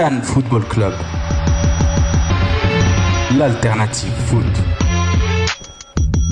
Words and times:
Cannes 0.00 0.22
Football 0.22 0.64
Club. 0.64 0.94
L'alternative 3.36 4.10
foot. 4.28 4.46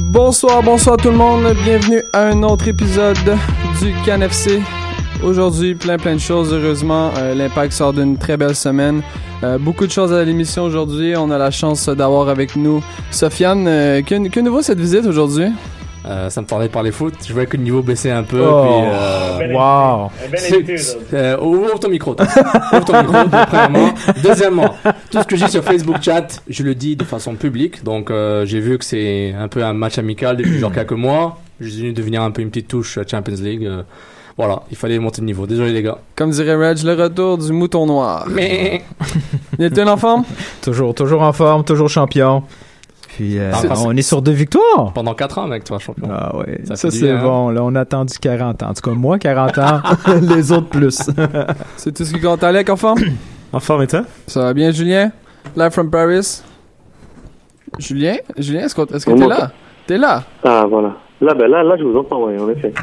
Bonsoir, 0.05 0.63
bonsoir 0.63 0.97
tout 0.97 1.11
le 1.11 1.19
monde. 1.19 1.55
Bienvenue 1.65 2.03
à 2.15 2.29
un 2.29 2.43
autre 2.45 2.67
épisode 2.67 3.19
du 3.79 3.93
CanFC. 4.07 4.63
Aujourd'hui, 5.23 5.75
plein 5.75 5.99
plein 5.99 6.15
de 6.15 6.19
choses. 6.19 6.51
Heureusement, 6.55 7.11
euh, 7.19 7.35
l'impact 7.35 7.75
sort 7.75 7.93
d'une 7.93 8.17
très 8.17 8.39
belle 8.39 8.57
semaine. 8.57 9.03
Euh, 9.45 9.59
beaucoup 9.59 9.87
de 9.87 9.93
choses 9.93 10.15
à 10.15 10.25
l'émission 10.25 10.63
aujourd'hui. 10.63 11.15
On 11.15 11.30
a 11.30 11.37
la 11.37 11.51
chance 11.51 11.91
d'avoir 11.91 12.30
avec 12.30 12.57
nous 12.57 12.83
Sofiane. 13.11 13.69
Euh, 13.69 14.01
que, 14.01 14.29
que 14.30 14.41
nouveau 14.41 14.63
cette 14.63 14.80
visite 14.80 15.05
aujourd'hui? 15.05 15.49
Euh, 16.07 16.30
ça 16.30 16.41
me 16.41 16.47
parlait 16.47 16.69
de 16.69 16.73
parler 16.73 16.91
foot. 16.91 17.13
Je 17.27 17.35
voyais 17.35 17.47
que 17.47 17.59
le 17.59 17.65
niveau 17.65 17.82
baissait 17.82 18.10
un 18.10 18.23
peu. 18.23 18.41
Oh. 18.41 18.63
puis, 18.63 18.73
Wow! 19.53 20.11
euh, 21.15 21.39
ouvre 21.41 21.79
ton 21.79 21.89
micro. 21.89 22.15
toi. 22.15 22.27
Ouvre 22.73 22.85
ton 22.85 23.01
micro, 23.03 23.17
premièrement. 23.49 23.95
Deuxièmement, 24.23 24.75
tout 25.11 25.21
ce 25.21 25.27
que 25.27 25.37
j'ai 25.37 25.49
sur 25.49 25.63
Facebook 25.65 25.97
Chat, 26.03 26.43
je 26.49 26.63
le 26.63 26.75
dis 26.75 26.97
de 26.97 27.05
façon 27.05 27.35
publique. 27.35 27.83
Donc, 27.85 28.11
euh, 28.11 28.45
j'ai 28.47 28.61
vu 28.61 28.79
que 28.79 28.85
c'est 28.85 29.35
un 29.39 29.49
peu 29.49 29.65
un 29.65 29.73
match 29.73 29.99
amical 29.99 30.37
depuis 30.37 30.59
genre 30.59 30.73
quelques 30.73 30.93
mois. 30.93 31.39
Je 31.61 31.69
suis 31.69 31.81
venu 31.81 31.93
devenir 31.93 32.23
un 32.23 32.31
peu 32.31 32.43
une 32.43 32.51
petite 32.51 32.69
touche 32.69 32.99
Champions 33.11 33.35
League. 33.43 33.65
euh, 33.65 33.83
voilà, 34.37 34.63
il 34.71 34.77
fallait 34.77 35.01
monter 35.01 35.21
de 35.21 35.27
niveau. 35.27 35.47
Désolé 35.49 35.73
les 35.73 35.83
gars. 35.83 35.99
Comme 36.15 36.31
dirait 36.31 36.55
Reg, 36.55 36.79
le 36.85 36.95
retour 36.95 37.39
du 37.39 37.53
mouton 37.53 37.87
noir. 37.87 38.25
Mais 38.31 38.83
Nilton 39.59 39.89
en 39.89 39.97
forme? 39.97 40.25
Toujours, 40.63 40.95
toujours 40.95 41.23
en 41.23 41.33
forme, 41.33 41.65
toujours 41.65 41.89
champion. 41.89 42.45
Puis 43.19 43.37
euh, 43.37 43.51
on 43.85 43.97
est 43.97 44.02
sur 44.02 44.23
deux 44.23 44.30
victoires. 44.30 44.93
pendant 44.95 45.13
4 45.13 45.38
ans, 45.38 45.49
mec, 45.49 45.65
toi, 45.65 45.80
champion. 45.80 46.09
Ah 46.09 46.37
ouais, 46.37 46.61
Ça 46.73 46.77
c'est 46.77 47.11
hein? 47.11 47.21
bon. 47.21 47.51
Là, 47.51 47.65
on 47.65 47.75
a 47.75 47.80
attendu 47.80 48.15
40 48.16 48.63
ans. 48.63 48.69
En 48.71 48.75
tout 48.75 48.88
cas, 48.88 48.97
moi 48.97 49.19
40 49.19 49.59
ans, 49.59 49.80
les 50.23 50.52
autres 50.52 50.69
plus. 50.69 51.01
C'est 51.77 51.93
tout 51.93 52.05
ce 52.05 52.15
qui 52.15 52.21
compte. 52.21 52.45
Alec 52.45 52.71
en 52.71 52.77
forme? 52.77 53.01
En 53.52 53.59
forme 53.59 53.83
et 53.83 53.87
toi? 53.88 54.02
Ça 54.29 54.43
va 54.43 54.55
bien, 54.55 54.71
Julien? 54.71 55.10
Live 55.57 55.71
from 55.71 55.91
Paris? 55.91 56.43
Julien? 57.80 58.19
Julien, 58.37 58.60
est-ce 58.66 58.75
que 58.77 58.95
est-ce 58.95 59.05
que 59.05 59.10
On 59.10 59.16
t'es 59.16 59.21
m'entend. 59.23 59.37
là? 59.38 59.51
T'es 59.88 59.99
là? 59.99 60.23
Ah, 60.45 60.65
voilà. 60.71 60.93
Là, 61.21 61.35
ben 61.35 61.51
là, 61.51 61.65
là, 61.65 61.75
je 61.77 61.82
vous 61.82 61.97
entends, 61.99 62.23
oui, 62.25 62.38
en 62.38 62.49
effet. 62.51 62.73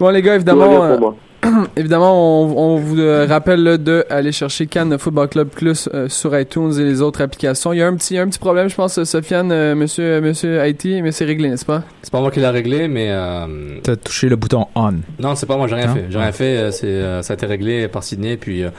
Bon, 0.00 0.08
les 0.10 0.22
gars, 0.22 0.38
Tout 0.38 0.44
va 0.46 0.66
évidemment, 0.66 1.14
évidemment, 1.76 2.42
on, 2.44 2.74
on 2.74 2.76
vous 2.76 2.98
euh, 2.98 3.26
rappelle 3.28 3.62
là, 3.62 3.76
de 3.78 4.04
aller 4.10 4.32
chercher 4.32 4.66
Cannes 4.66 4.98
Football 4.98 5.28
Club 5.28 5.48
Plus 5.48 5.88
euh, 5.94 6.08
sur 6.08 6.38
iTunes 6.38 6.72
et 6.78 6.84
les 6.84 7.00
autres 7.02 7.20
applications. 7.22 7.72
Il 7.72 7.78
y 7.78 7.82
a 7.82 7.86
un 7.86 7.94
petit, 7.96 8.18
un 8.18 8.26
petit 8.28 8.38
problème, 8.38 8.68
je 8.68 8.74
pense, 8.74 9.02
Sofiane, 9.04 9.50
euh, 9.52 9.74
monsieur, 9.74 10.20
monsieur 10.20 10.60
Haïti, 10.60 11.00
mais 11.02 11.12
c'est 11.12 11.24
réglé, 11.24 11.48
n'est-ce 11.48 11.64
pas? 11.64 11.82
C'est 12.02 12.12
pas 12.12 12.20
moi 12.20 12.30
qui 12.30 12.40
l'ai 12.40 12.48
réglé, 12.48 12.88
mais 12.88 13.08
euh, 13.10 13.46
T'as 13.82 13.96
touché 13.96 14.28
le 14.28 14.36
bouton 14.36 14.66
on. 14.74 14.94
Non, 15.20 15.34
c'est 15.34 15.46
pas 15.46 15.56
moi, 15.56 15.66
j'ai 15.66 15.74
rien 15.76 15.86
Non? 15.88 15.94
fait. 15.94 16.04
J'ai 16.10 16.18
rien 16.18 16.32
fait, 16.32 16.72
c'est, 16.72 16.86
euh, 16.86 17.22
ça 17.22 17.32
a 17.32 17.36
été 17.36 17.46
réglé 17.46 17.88
par 17.88 18.02
Sydney. 18.02 18.36
Puis, 18.36 18.62
euh, 18.64 18.70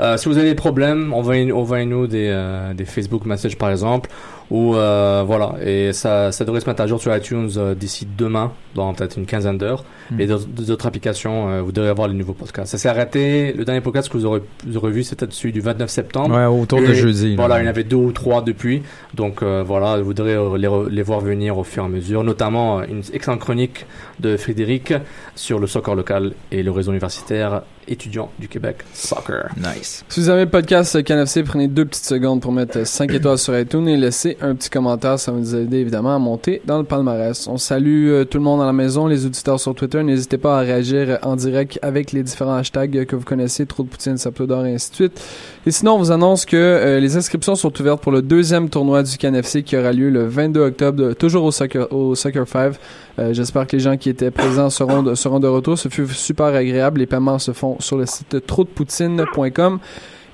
euh, 0.00 0.16
si 0.16 0.28
vous 0.28 0.36
avez 0.36 0.48
des 0.50 0.54
problèmes, 0.54 1.12
envoyez- 1.14 1.52
envoyez-nous 1.52 2.06
des, 2.06 2.28
euh, 2.30 2.74
des 2.74 2.84
Facebook 2.84 3.24
messages 3.24 3.56
par 3.56 3.70
exemple. 3.70 4.10
Ou 4.50 4.76
euh, 4.76 5.24
voilà, 5.26 5.54
et 5.64 5.92
ça, 5.92 6.30
ça 6.30 6.44
devrait 6.44 6.60
se 6.60 6.68
mettre 6.68 6.80
à 6.80 6.86
jour 6.86 7.00
sur 7.00 7.14
iTunes 7.14 7.50
euh, 7.56 7.74
d'ici 7.74 8.06
demain, 8.16 8.52
dans 8.74 8.94
peut-être 8.94 9.16
une 9.16 9.26
quinzaine 9.26 9.58
d'heures. 9.58 9.84
Hmm. 10.10 10.20
Et 10.20 10.26
d'autres 10.26 10.46
d'autres 10.46 10.86
applications, 10.86 11.48
euh, 11.48 11.62
vous 11.62 11.72
devrez 11.72 11.90
avoir 11.90 12.06
les 12.06 12.14
nouveaux 12.14 12.32
podcasts. 12.32 12.70
Ça 12.70 12.78
s'est 12.78 12.88
arrêté, 12.88 13.52
le 13.52 13.64
dernier 13.64 13.80
podcast 13.80 14.08
que 14.08 14.16
vous 14.16 14.24
aurez, 14.24 14.42
vous 14.64 14.76
aurez 14.76 14.92
vu, 14.92 15.02
c'était 15.02 15.26
celui 15.30 15.52
du 15.52 15.60
29 15.60 15.90
septembre. 15.90 16.36
Ouais, 16.36 16.46
autour 16.46 16.80
de 16.80 16.92
jeudi. 16.92 17.30
là. 17.30 17.36
Voilà, 17.36 17.60
il 17.60 17.64
y 17.64 17.66
en 17.66 17.70
avait 17.70 17.84
deux 17.84 17.96
ou 17.96 18.12
trois 18.12 18.40
depuis. 18.40 18.82
Donc 19.14 19.42
euh, 19.42 19.64
voilà, 19.66 20.00
vous 20.00 20.14
devrez 20.14 20.36
les, 20.58 20.70
les 20.90 21.02
voir 21.02 21.20
venir 21.20 21.58
au 21.58 21.64
fur 21.64 21.82
et 21.82 21.86
à 21.86 21.88
mesure. 21.88 22.22
Notamment 22.22 22.82
une 22.82 23.02
excellente 23.12 23.40
chronique 23.40 23.84
de 24.20 24.36
Frédéric 24.36 24.94
sur 25.34 25.58
le 25.58 25.66
soccer 25.66 25.96
local 25.96 26.32
et 26.52 26.62
le 26.62 26.70
réseau 26.70 26.92
universitaire 26.92 27.62
étudiant 27.88 28.30
du 28.38 28.48
Québec 28.48 28.78
Soccer. 28.92 29.50
Nice. 29.56 30.04
Si 30.08 30.20
vous 30.20 30.30
aimez 30.30 30.44
le 30.44 30.50
podcast 30.50 31.02
CanFC, 31.02 31.42
prenez 31.42 31.68
deux 31.68 31.84
petites 31.84 32.04
secondes 32.04 32.40
pour 32.40 32.52
mettre 32.52 32.86
5 32.86 33.10
étoiles 33.14 33.38
sur 33.38 33.58
iTunes 33.58 33.88
et 33.88 33.96
laissez 33.96 34.36
un 34.40 34.54
petit 34.54 34.70
commentaire. 34.70 35.18
Ça 35.18 35.32
va 35.32 35.38
nous 35.38 35.54
aider 35.54 35.78
évidemment 35.78 36.14
à 36.14 36.18
monter 36.18 36.62
dans 36.64 36.78
le 36.78 36.84
palmarès. 36.84 37.46
On 37.46 37.56
salue 37.56 38.08
euh, 38.08 38.24
tout 38.24 38.38
le 38.38 38.44
monde 38.44 38.60
à 38.60 38.66
la 38.66 38.72
maison, 38.72 39.06
les 39.06 39.26
auditeurs 39.26 39.60
sur 39.60 39.74
Twitter. 39.74 40.02
N'hésitez 40.02 40.38
pas 40.38 40.58
à 40.58 40.62
réagir 40.62 41.18
en 41.22 41.36
direct 41.36 41.78
avec 41.82 42.12
les 42.12 42.22
différents 42.22 42.56
hashtags 42.56 43.04
que 43.04 43.16
vous 43.16 43.24
connaissez, 43.24 43.66
trop 43.66 43.82
de 43.82 43.88
poutine, 43.88 44.16
saplo 44.16 44.46
d'or 44.46 44.66
et 44.66 44.74
ainsi 44.74 44.90
de 44.90 44.94
suite. 44.96 45.20
Et 45.66 45.70
sinon, 45.70 45.94
on 45.94 45.98
vous 45.98 46.12
annonce 46.12 46.44
que 46.44 46.56
euh, 46.56 47.00
les 47.00 47.16
inscriptions 47.16 47.54
sont 47.54 47.80
ouvertes 47.80 48.00
pour 48.00 48.12
le 48.12 48.22
deuxième 48.22 48.68
tournoi 48.68 49.02
du 49.02 49.16
CanFC 49.16 49.62
qui 49.62 49.76
aura 49.76 49.92
lieu 49.92 50.10
le 50.10 50.26
22 50.26 50.60
octobre, 50.60 51.12
toujours 51.14 51.44
au 51.44 51.50
Soccer, 51.50 51.92
au 51.92 52.14
Soccer 52.14 52.46
5. 52.46 52.74
Euh, 53.18 53.32
J'espère 53.32 53.66
que 53.66 53.76
les 53.76 53.80
gens 53.80 53.96
qui 53.96 54.08
étaient 54.10 54.30
présents 54.30 54.70
seront 54.70 55.02
de, 55.02 55.14
seront 55.14 55.40
de 55.40 55.48
retour. 55.48 55.78
Ce 55.78 55.88
fut 55.88 56.06
super 56.08 56.46
agréable. 56.46 57.00
Les 57.00 57.06
paiements 57.06 57.38
se 57.38 57.52
font 57.52 57.76
sur 57.80 57.96
le 57.96 58.06
site 58.06 58.44
trotdepoutine.com. 58.46 59.78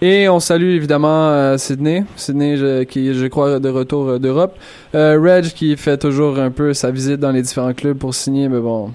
Et 0.05 0.29
on 0.29 0.41
salue 0.41 0.75
évidemment 0.75 1.29
euh, 1.31 1.57
Sydney, 1.59 2.05
Sydney 2.17 2.57
je- 2.57 2.83
qui 2.83 3.11
est, 3.11 3.15
je 3.15 3.27
crois 3.27 3.61
de 3.61 3.69
retour 3.69 4.09
euh, 4.09 4.19
d'Europe. 4.19 4.59
Euh, 4.97 5.17
Reg 5.23 5.45
qui 5.53 5.77
fait 5.77 5.97
toujours 5.97 6.39
un 6.41 6.51
peu 6.51 6.75
sa 6.75 6.91
visite 6.91 7.21
dans 7.21 7.31
les 7.31 7.41
différents 7.43 7.73
clubs 7.73 7.97
pour 7.97 8.13
signer, 8.13 8.49
mais 8.49 8.59
bon. 8.59 8.91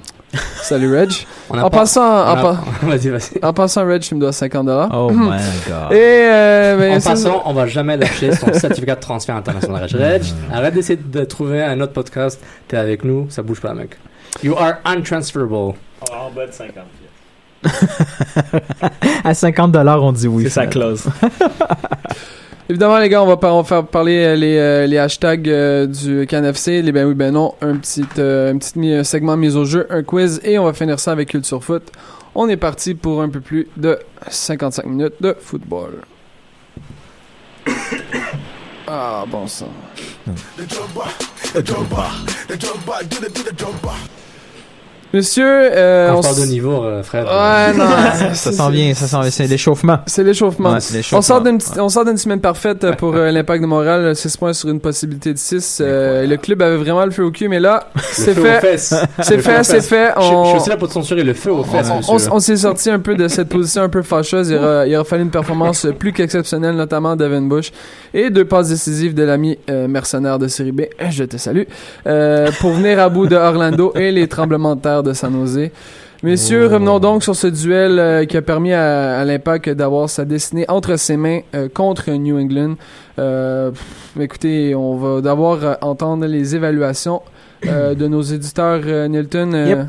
Salut 0.62 0.94
Reg. 0.94 1.10
On 1.50 1.58
a 1.58 1.64
En 1.64 1.70
pas- 1.70 1.80
passant, 1.80 2.02
on 2.02 2.06
en, 2.06 2.20
a- 2.36 2.36
pa- 2.42 2.64
Vas-y, 2.84 3.08
vas-y. 3.08 3.40
en 3.42 3.54
passant 3.54 3.86
Reg, 3.88 4.02
tu 4.02 4.16
me 4.16 4.20
dois 4.20 4.34
50 4.34 4.66
dollars. 4.66 4.90
Oh 4.94 5.10
my 5.10 5.30
god. 5.66 5.94
Et 5.94 5.96
euh, 6.30 6.78
ben, 6.78 6.98
En 6.98 7.02
passant, 7.02 7.42
on 7.46 7.54
va 7.54 7.66
jamais 7.68 7.96
lâcher 7.96 8.34
son 8.36 8.52
certificat 8.52 8.96
de 8.96 9.00
transfert 9.00 9.38
international. 9.38 9.88
Reg, 9.90 10.24
arrête 10.54 10.74
d'essayer 10.74 11.00
de 11.02 11.24
trouver 11.24 11.64
un 11.64 11.80
autre 11.80 11.94
podcast. 11.94 12.44
T'es 12.68 12.76
avec 12.76 13.06
nous, 13.06 13.28
ça 13.30 13.42
bouge 13.44 13.62
pas, 13.62 13.74
mec. 13.74 13.92
You 14.44 14.56
are 14.58 14.74
untransferable. 14.84 15.74
En 16.12 16.30
bas 16.36 16.46
de 16.48 16.52
50 16.52 16.76
À 19.24 19.34
50 19.34 19.76
on 19.76 20.12
dit 20.12 20.28
oui. 20.28 20.44
C'est 20.44 20.50
sa 20.50 20.68
clause. 20.68 21.04
Évidemment, 22.70 22.98
les 22.98 23.08
gars, 23.08 23.24
on 23.24 23.28
va, 23.28 23.38
par- 23.38 23.56
on 23.56 23.62
va 23.62 23.68
faire 23.68 23.86
parler 23.86 24.18
euh, 24.26 24.36
les, 24.36 24.58
euh, 24.58 24.86
les 24.88 24.98
hashtags 24.98 25.48
euh, 25.48 25.86
du 25.88 26.28
CanFC, 26.28 26.82
les 26.82 26.92
ben 26.92 27.08
oui, 27.08 27.14
ben 27.14 27.32
non, 27.32 27.56
un 27.62 27.78
petit, 27.78 28.04
euh, 28.18 28.52
un 28.54 28.58
petit 28.58 28.78
mi- 28.78 29.06
segment 29.06 29.38
mise 29.38 29.56
au 29.56 29.64
jeu, 29.64 29.88
un 29.90 30.04
quiz, 30.04 30.42
et 30.44 30.60
on 30.60 30.66
va 30.66 30.74
finir 30.74 31.00
ça 31.00 31.14
avec 31.14 31.30
Culture 31.30 31.64
Foot. 31.64 31.84
On 32.36 32.50
est 32.50 32.58
parti 32.58 32.94
pour 32.94 33.22
un 33.22 33.30
peu 33.30 33.40
plus 33.40 33.68
de 33.78 33.98
55 34.30 34.86
minutes 34.86 35.14
de 35.22 35.36
football. 35.40 36.02
Ah, 38.90 39.26
bon 39.30 39.46
sang. 39.48 39.68
Monsieur, 45.14 45.46
euh, 45.48 46.12
on 46.14 46.18
je 46.22 46.28
parle 46.28 46.42
de 46.42 46.46
niveau, 46.48 46.84
euh, 46.84 47.02
frère. 47.02 47.26
Ouais, 47.26 47.74
non. 47.78 47.86
Ça 48.34 48.52
s'en 48.52 48.70
vient, 48.70 48.94
ça 48.94 49.08
s'en 49.08 49.22
vient. 49.22 49.30
C'est 49.32 49.48
l'échauffement. 49.48 50.00
C'est 50.06 50.24
l'échauffement. 50.24 50.74
Ouais, 50.74 50.80
on 51.14 51.22
sort 51.22 51.42
d'une 51.42 51.60
on 51.80 51.90
sort 51.90 52.04
d'une 52.06 52.18
semaine 52.18 52.42
parfaite 52.42 52.84
euh, 52.84 52.92
pour 52.94 53.16
euh, 53.16 53.32
l'impact 53.32 53.62
de 53.62 53.68
Montréal, 53.68 54.16
6 54.16 54.38
points 54.38 54.54
sur 54.54 54.70
une 54.70 54.80
possibilité 54.82 55.34
de 55.34 55.38
6. 55.38 55.82
le 55.86 56.36
club 56.36 56.62
avait 56.62 56.76
vraiment 56.78 57.06
le 57.06 57.12
feu 57.12 57.24
au 57.24 57.32
cul, 57.32 57.48
mais 57.48 57.60
là, 57.60 57.88
c'est 58.12 58.34
feu 58.34 58.42
aux 58.42 58.44
fait. 58.44 58.60
fesses. 58.60 58.94
C'est 59.22 59.40
fait, 59.40 59.64
c'est 59.64 59.82
fait. 59.82 60.12
Je, 60.18 60.22
je 60.24 60.28
On, 60.28 60.46
suis 60.46 60.58
aussi 60.58 60.70
là 60.70 60.78
pour 60.78 60.88
te 60.90 60.94
censurer 60.94 61.24
le 61.24 61.34
feu 61.34 61.52
aux 61.52 61.64
fesses, 61.64 61.90
on, 61.90 61.98
monsieur. 61.98 62.30
on- 62.32 62.36
on 62.36 62.40
s'est 62.40 62.58
sorti 62.58 62.90
un 62.90 63.00
peu 63.00 63.16
de 63.16 63.28
cette 63.30 63.50
position 63.50 63.84
un 63.84 63.90
peu 63.90 64.02
fâcheuse. 64.02 64.50
Il 64.50 64.58
aura, 64.58 64.86
il 64.86 64.94
aura 64.96 65.06
fallu 65.06 65.24
une 65.24 65.32
performance 65.32 65.88
plus 65.98 66.12
qu'exceptionnelle, 66.12 66.76
notamment 66.76 67.16
d'Evan 67.16 67.48
Bush. 67.48 67.72
Et 68.14 68.30
deux 68.30 68.46
passes 68.46 68.70
décisives 68.70 69.14
de 69.14 69.24
l'ami 69.24 69.58
euh, 69.70 69.88
mercenaire 69.88 70.38
de 70.38 70.48
série 70.48 70.72
B, 70.74 70.82
je 71.10 71.24
te 71.24 71.38
salue, 71.38 71.64
euh, 72.08 72.52
pour 72.60 72.72
venir 72.72 73.00
à 73.00 73.10
bout 73.10 73.28
de 73.28 73.36
Orlando 73.36 73.94
et 73.96 74.12
les 74.12 74.28
tremblements 74.28 74.76
de 74.76 74.82
terre 74.82 74.97
de 75.04 75.14
San 75.14 75.34
Jose. 75.34 75.70
Messieurs, 76.24 76.66
Oh. 76.68 76.74
revenons 76.74 77.00
donc 77.00 77.24
sur 77.24 77.36
ce 77.36 77.46
duel 77.46 78.00
euh, 78.00 78.26
qui 78.26 78.38
a 78.38 78.42
permis 78.42 78.74
à, 78.74 79.20
à 79.20 79.24
l'Impact 79.26 79.70
d'avoir 79.70 80.10
sa 80.10 80.26
destinée 80.26 80.66
entre 80.68 80.96
ses 80.96 81.16
mains 81.16 81.42
euh, 81.54 81.70
contre 81.72 82.10
New 82.12 82.40
England. 82.40 82.74
Euh, 83.20 83.70
écoutez, 84.20 84.74
on 84.74 84.96
va 84.98 85.22
d'abord 85.22 85.60
entendre 85.82 86.26
les 86.26 86.56
évaluations 86.56 87.22
de 87.64 88.08
nos 88.08 88.22
éditeurs 88.22 88.82
Nilton. 89.10 89.52
Yep. 89.52 89.80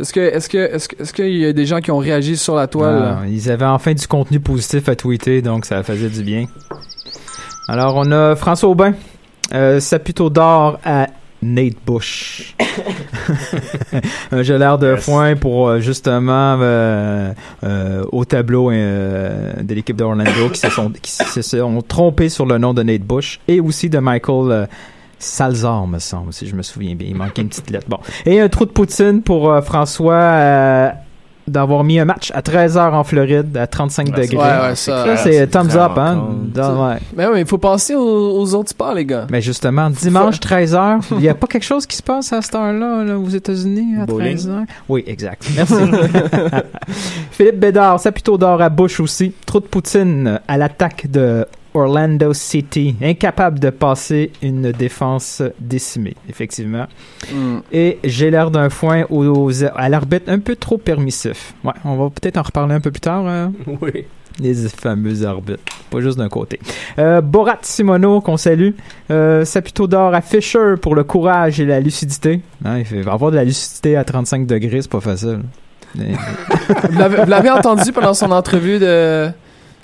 Est-ce 0.00 0.12
que, 0.12 0.20
est-ce 0.20 0.48
que, 0.48 0.58
est-ce 0.74 1.12
qu'il 1.12 1.36
y 1.36 1.46
a 1.46 1.52
des 1.52 1.66
gens 1.66 1.80
qui 1.80 1.90
ont 1.90 1.98
réagi 1.98 2.36
sur 2.36 2.56
la 2.56 2.66
toile? 2.66 3.02
Ah, 3.02 3.22
ils 3.28 3.50
avaient 3.50 3.64
enfin 3.64 3.92
du 3.94 4.06
contenu 4.06 4.40
positif 4.40 4.88
à 4.88 4.96
tweeter, 4.96 5.40
donc 5.40 5.64
ça 5.66 5.82
faisait 5.82 6.08
du 6.08 6.22
bien. 6.22 6.46
Alors, 7.68 7.94
on 7.96 8.10
a 8.10 8.34
François 8.36 8.68
Aubin. 8.68 8.92
Saputo 9.78 10.30
d'or 10.30 10.78
à 10.84 11.06
Nate 11.44 11.76
Bush. 11.86 12.54
un 14.32 14.42
gelard 14.42 14.78
de 14.78 14.94
Yes. 14.94 15.04
foin 15.04 15.36
pour 15.36 15.68
euh, 15.68 15.80
justement 15.80 16.56
euh, 16.60 17.32
euh, 17.62 18.02
au 18.12 18.24
tableau 18.24 18.70
euh, 18.70 19.52
de 19.62 19.74
l'équipe 19.74 19.96
d'Orlando 19.96 20.48
qui 20.52 20.60
se 20.60 20.70
sont 20.70 20.90
qui 20.90 21.10
se 21.10 21.42
sont 21.42 21.82
trompés 21.82 22.28
sur 22.30 22.46
le 22.46 22.56
nom 22.58 22.72
de 22.72 22.82
Nate 22.82 23.02
Bush 23.02 23.40
et 23.46 23.60
aussi 23.60 23.90
de 23.90 23.98
Michael 23.98 24.68
Salzar, 25.18 25.86
me 25.86 25.98
semble, 25.98 26.32
si 26.32 26.46
je 26.46 26.54
me 26.54 26.62
souviens 26.62 26.94
bien. 26.94 27.08
Il 27.10 27.16
manquait 27.16 27.42
une 27.42 27.48
petite 27.48 27.70
lettre. 27.70 27.86
Bon. 27.88 27.98
Et 28.26 28.40
un 28.40 28.48
trou 28.48 28.64
de 28.64 28.70
poutine 28.70 29.22
pour 29.22 29.54
François 29.64 30.92
d'avoir 31.46 31.84
mis 31.84 31.98
un 31.98 32.04
match 32.04 32.30
à 32.34 32.40
13h 32.40 32.92
en 32.92 33.04
Floride 33.04 33.56
à 33.56 33.66
35 33.66 34.08
Ouais, 34.08 34.22
degrés. 34.22 34.36
Ouais, 34.36 34.68
ouais, 34.68 34.74
Ça, 34.74 35.04
ça. 35.04 35.16
c'est 35.18 35.46
thumbs 35.48 35.76
up, 35.76 35.92
hein? 35.96 36.28
Dans- 36.54 36.88
ouais. 36.90 36.96
Mais 37.16 37.26
il 37.40 37.46
faut 37.46 37.58
penser 37.58 37.94
aux, 37.94 38.40
aux 38.40 38.54
autres 38.54 38.70
sports, 38.70 38.94
les 38.94 39.04
gars. 39.04 39.26
Mais 39.30 39.40
justement, 39.40 39.90
dimanche 39.90 40.38
13h, 40.40 41.00
il 41.12 41.18
n'y 41.18 41.28
a 41.28 41.34
pas 41.34 41.46
quelque 41.46 41.64
chose 41.64 41.86
qui 41.86 41.96
se 41.96 42.02
passe 42.02 42.32
à 42.32 42.40
cette 42.42 42.54
heure-là 42.54 43.04
là, 43.04 43.18
aux 43.18 43.28
États-Unis 43.28 43.96
à 44.00 44.06
Bowling. 44.06 44.36
13h? 44.36 44.64
Oui, 44.88 45.04
exact. 45.06 45.46
Merci. 45.54 45.74
Philippe 47.32 47.58
Bédard, 47.60 48.00
Saputo 48.00 48.38
d'or 48.38 48.60
à 48.62 48.68
Bush 48.68 49.00
aussi. 49.00 49.32
Trop 49.46 49.60
de 49.60 49.66
poutine 49.66 50.40
à 50.48 50.56
l'attaque 50.56 51.10
de 51.10 51.46
Orlando 51.74 52.32
City. 52.32 52.94
Incapable 53.02 53.58
de 53.58 53.70
passer 53.70 54.30
une 54.42 54.72
défense 54.72 55.42
décimée, 55.60 56.14
effectivement. 56.28 56.86
Hmm. 57.32 57.58
Et 57.72 57.98
j'ai 58.04 58.30
l'air 58.30 58.50
d'un 58.50 58.70
foin 58.70 59.04
aux, 59.10 59.24
aux- 59.26 59.64
à 59.64 59.88
l'arbitre 59.88 60.30
un 60.30 60.38
peu 60.38 60.56
trop 60.56 60.78
permissif. 60.78 61.54
Ouais, 61.64 61.72
on 61.84 61.96
va 61.96 62.10
peut-être 62.10 62.36
en 62.38 62.42
reparler 62.42 62.74
un 62.74 62.80
peu 62.80 62.90
plus 62.90 63.00
tard. 63.00 63.26
hein? 63.26 63.52
Oui. 63.82 64.04
Les 64.40 64.54
fameux 64.68 65.24
arbitres. 65.24 65.62
Pas 65.90 66.00
juste 66.00 66.18
d'un 66.18 66.28
côté. 66.28 66.58
Euh, 66.98 67.20
Borat 67.20 67.58
Simono, 67.62 68.20
qu'on 68.20 68.36
salue. 68.36 68.70
Euh, 69.12 69.44
Saputo 69.44 69.86
d'or 69.86 70.12
à 70.12 70.22
Fisher 70.22 70.74
pour 70.82 70.96
le 70.96 71.04
courage 71.04 71.60
et 71.60 71.64
la 71.64 71.78
lucidité. 71.78 72.40
Hein, 72.64 72.80
il 72.90 73.02
va 73.04 73.12
avoir 73.12 73.30
de 73.30 73.36
la 73.36 73.44
lucidité 73.44 73.96
à 73.96 74.02
35 74.02 74.44
degrés, 74.44 74.82
c'est 74.82 74.90
pas 74.90 75.00
facile. 75.00 75.38
Mais- 75.94 76.14
Vous 76.90 76.98
l'avez- 76.98 77.22
vous 77.22 77.30
l'avez 77.30 77.50
entendu 77.50 77.92
pendant 77.92 78.12
son 78.14 78.32
entrevue 78.32 78.80
de 78.80 79.28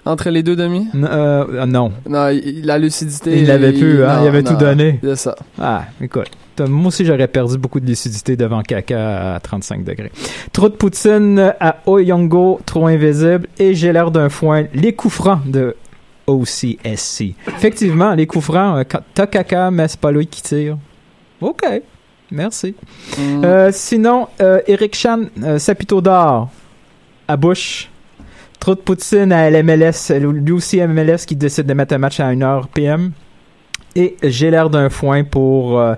entre 0.05 0.31
les 0.31 0.43
deux 0.43 0.57
demi? 0.57 0.89
N- 0.95 1.09
euh, 1.11 1.67
non, 1.67 1.93
Non, 2.09 2.29
la 2.63 2.79
lucidité. 2.79 3.39
il 3.41 3.47
l'avait 3.47 3.73
pu, 3.73 4.05
hein, 4.05 4.17
non, 4.19 4.25
il 4.25 4.29
avait 4.29 4.43
tout 4.43 4.57
donné. 4.57 4.99
C'est 5.03 5.17
ça. 5.17 5.37
Ah, 5.61 5.85
écoute. 6.01 6.31
Moi 6.69 6.89
aussi, 6.89 7.07
j'aurais 7.07 7.27
perdu 7.29 7.57
beaucoup 7.57 7.81
de 7.81 7.87
lucidité 7.87 8.37
devant 8.37 8.61
Kaka 8.63 9.37
à 9.37 9.41
35 9.41 9.83
degrés. 9.83 10.13
Trop 10.53 10.69
de 10.69 10.75
poutine 10.75 11.55
à 11.59 11.77
Oyongo, 11.87 12.61
trop 12.67 12.87
invisible. 12.87 13.47
Et 13.59 13.75
j'ai 13.75 13.93
l'air 13.95 14.11
d'un 14.11 14.29
foin. 14.29 14.65
Les 14.75 14.93
coups 14.93 15.15
francs 15.15 15.41
de 15.47 15.75
OCSC. 16.27 17.35
Effectivement, 17.49 18.15
les 18.15 18.27
coups 18.27 18.45
francs, 18.45 18.77
euh, 18.79 18.85
quand 18.89 19.01
t'as 19.15 19.27
Kaka, 19.27 19.71
mais 19.71 19.89
c'est 19.89 20.01
pas 20.01 20.13
lui 20.13 20.27
qui 20.27 20.43
tire. 20.43 20.77
OK. 21.41 21.63
Merci. 22.31 22.75
Hmm. 23.19 23.43
Euh, 23.45 23.71
sinon, 23.73 24.29
euh, 24.41 24.61
Eric 24.67 24.95
Chan, 24.95 25.21
euh, 25.43 25.59
Sapito 25.59 26.01
d'or 26.01 26.51
à 27.27 27.37
Bush. 27.37 27.91
Trop 28.61 28.75
de 28.75 28.81
poutine 28.81 29.33
à 29.33 29.51
LMLS. 29.51 30.13
Lui 30.21 30.53
aussi 30.53 30.81
MLS 30.87 31.25
qui 31.27 31.35
décide 31.35 31.67
de 31.67 31.73
mettre 31.73 31.95
un 31.95 31.99
match 31.99 32.21
à 32.21 32.31
1h 32.31 32.67
PM. 32.75 33.13
Et 33.97 34.17
j'ai 34.23 34.51
l'air 34.51 34.69
d'un 34.71 34.91
foin 34.91 35.25
pour 35.25 35.79
euh, 35.79 35.95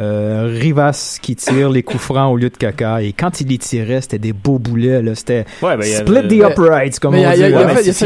euh, 0.00 0.48
Rivas 0.60 1.18
qui 1.22 1.36
tire 1.36 1.70
les 1.70 1.82
coups 1.82 2.02
francs 2.02 2.32
au 2.32 2.36
lieu 2.36 2.50
de 2.50 2.56
caca. 2.56 3.00
Et 3.02 3.12
quand 3.12 3.40
il 3.40 3.48
les 3.48 3.58
tirait, 3.58 4.00
c'était 4.00 4.18
des 4.18 4.32
beaux 4.32 4.58
boulets. 4.58 5.02
là. 5.02 5.14
C'était 5.14 5.44
Ouais, 5.62 5.76
ben, 5.76 5.84
il 5.84 5.90
y 5.90 5.94
split 5.94 6.16
avait- 6.18 6.28
the 6.28 6.32
uprights, 6.50 6.98
comme 6.98 7.12
Mais 7.14 7.18
on 7.18 7.20
il 7.20 7.24
y 7.24 7.26
a- 7.26 7.34
dit. 7.34 7.40
il 7.42 7.50
y 7.50 7.54
a- 7.54 7.58
Ouais. 7.58 7.62
Fait- 7.68 7.74
mais 7.74 7.80
il 7.82 7.86
y 7.86 7.90
a 7.90 7.92
si 7.92 8.04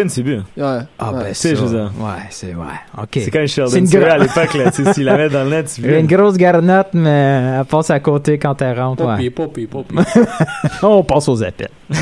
une, 0.00 0.08
c'est 0.08 0.22
bien. 0.22 0.44
Ouais. 0.56 0.78
Ah, 0.98 1.12
ouais. 1.12 1.18
ben 1.24 1.28
Tu 1.28 1.34
sais, 1.34 1.48
ça. 1.50 1.54
je 1.56 1.60
veux 1.64 1.68
dire. 1.76 1.92
Ouais, 1.98 2.10
c'est... 2.30 2.46
Ouais, 2.54 2.54
OK. 3.02 3.08
C'est 3.14 3.30
quand 3.30 3.40
une 3.40 3.48
Sheldon 3.48 3.70
C'est 3.70 3.78
une 3.78 4.02
à 4.04 4.18
l'époque, 4.18 4.54
là, 4.54 4.70
tu 4.70 4.84
sais, 4.84 4.92
s'il 4.92 5.04
la 5.04 5.16
met 5.16 5.28
dans 5.28 5.44
le 5.44 5.50
net, 5.50 5.72
tu 5.74 5.80
Il 5.80 5.86
y 5.86 5.88
a 5.88 5.92
veux. 5.94 5.98
une 6.00 6.06
grosse 6.06 6.36
garnotte, 6.36 6.88
mais 6.94 7.58
elle 7.58 7.64
passe 7.64 7.90
à 7.90 8.00
côté 8.00 8.38
quand 8.38 8.60
elle 8.62 8.78
rentre. 8.80 9.02
Poppy, 9.04 9.22
Ouais. 9.24 9.30
poppy, 9.30 9.66
poppy. 9.66 9.94
On 10.82 11.02
passe 11.02 11.28
aux 11.28 11.42
appels. 11.42 11.68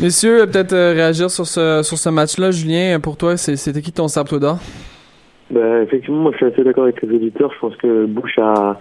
Messieurs, 0.00 0.46
peut-être 0.46 0.72
euh, 0.72 0.92
réagir 0.92 1.30
sur 1.30 1.46
ce, 1.46 1.82
sur 1.82 1.98
ce 1.98 2.08
match-là. 2.08 2.50
Julien, 2.50 2.98
pour 3.00 3.16
toi, 3.16 3.36
c'est- 3.36 3.56
c'était 3.56 3.82
qui 3.82 3.92
ton 3.92 4.08
sabre 4.08 4.38
d'or? 4.38 4.58
Ben, 5.50 5.82
effectivement, 5.82 6.18
moi 6.22 6.32
je 6.32 6.38
suis 6.38 6.46
assez 6.46 6.64
d'accord 6.64 6.84
avec 6.84 7.00
les 7.02 7.14
auditeurs. 7.14 7.52
Je 7.54 7.58
pense 7.60 7.76
que 7.76 8.06
Bush 8.06 8.38
a, 8.38 8.78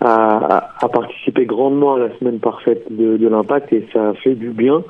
a, 0.00 0.70
a 0.80 0.88
participé 0.88 1.46
grandement 1.46 1.94
à 1.94 1.98
la 1.98 2.16
semaine 2.18 2.38
parfaite 2.38 2.84
de, 2.90 3.16
de 3.16 3.28
l'impact 3.28 3.72
et 3.72 3.86
ça 3.92 4.12
fait 4.22 4.34
du 4.34 4.50
bien 4.50 4.82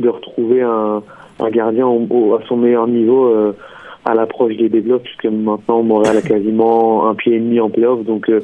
de 0.00 0.08
retrouver 0.08 0.62
un, 0.62 1.02
un 1.40 1.50
gardien 1.50 1.86
au- 1.86 2.06
au- 2.10 2.34
à 2.34 2.40
son 2.48 2.56
meilleur 2.56 2.86
niveau 2.86 3.26
euh, 3.26 3.52
à 4.04 4.14
l'approche 4.14 4.56
des 4.56 4.68
développes, 4.68 5.02
puisque 5.02 5.24
maintenant 5.24 5.82
Montréal 5.82 6.18
a 6.18 6.22
quasiment 6.22 7.08
un 7.08 7.14
pied 7.14 7.34
et 7.34 7.40
demi 7.40 7.58
en 7.58 7.70
playoff. 7.70 8.04
Donc 8.04 8.28
euh, 8.28 8.40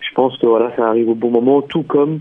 je 0.00 0.14
pense 0.14 0.36
que 0.38 0.46
voilà, 0.46 0.72
ça 0.76 0.88
arrive 0.88 1.08
au 1.10 1.14
bon 1.14 1.30
moment, 1.30 1.60
tout 1.62 1.82
comme 1.82 2.20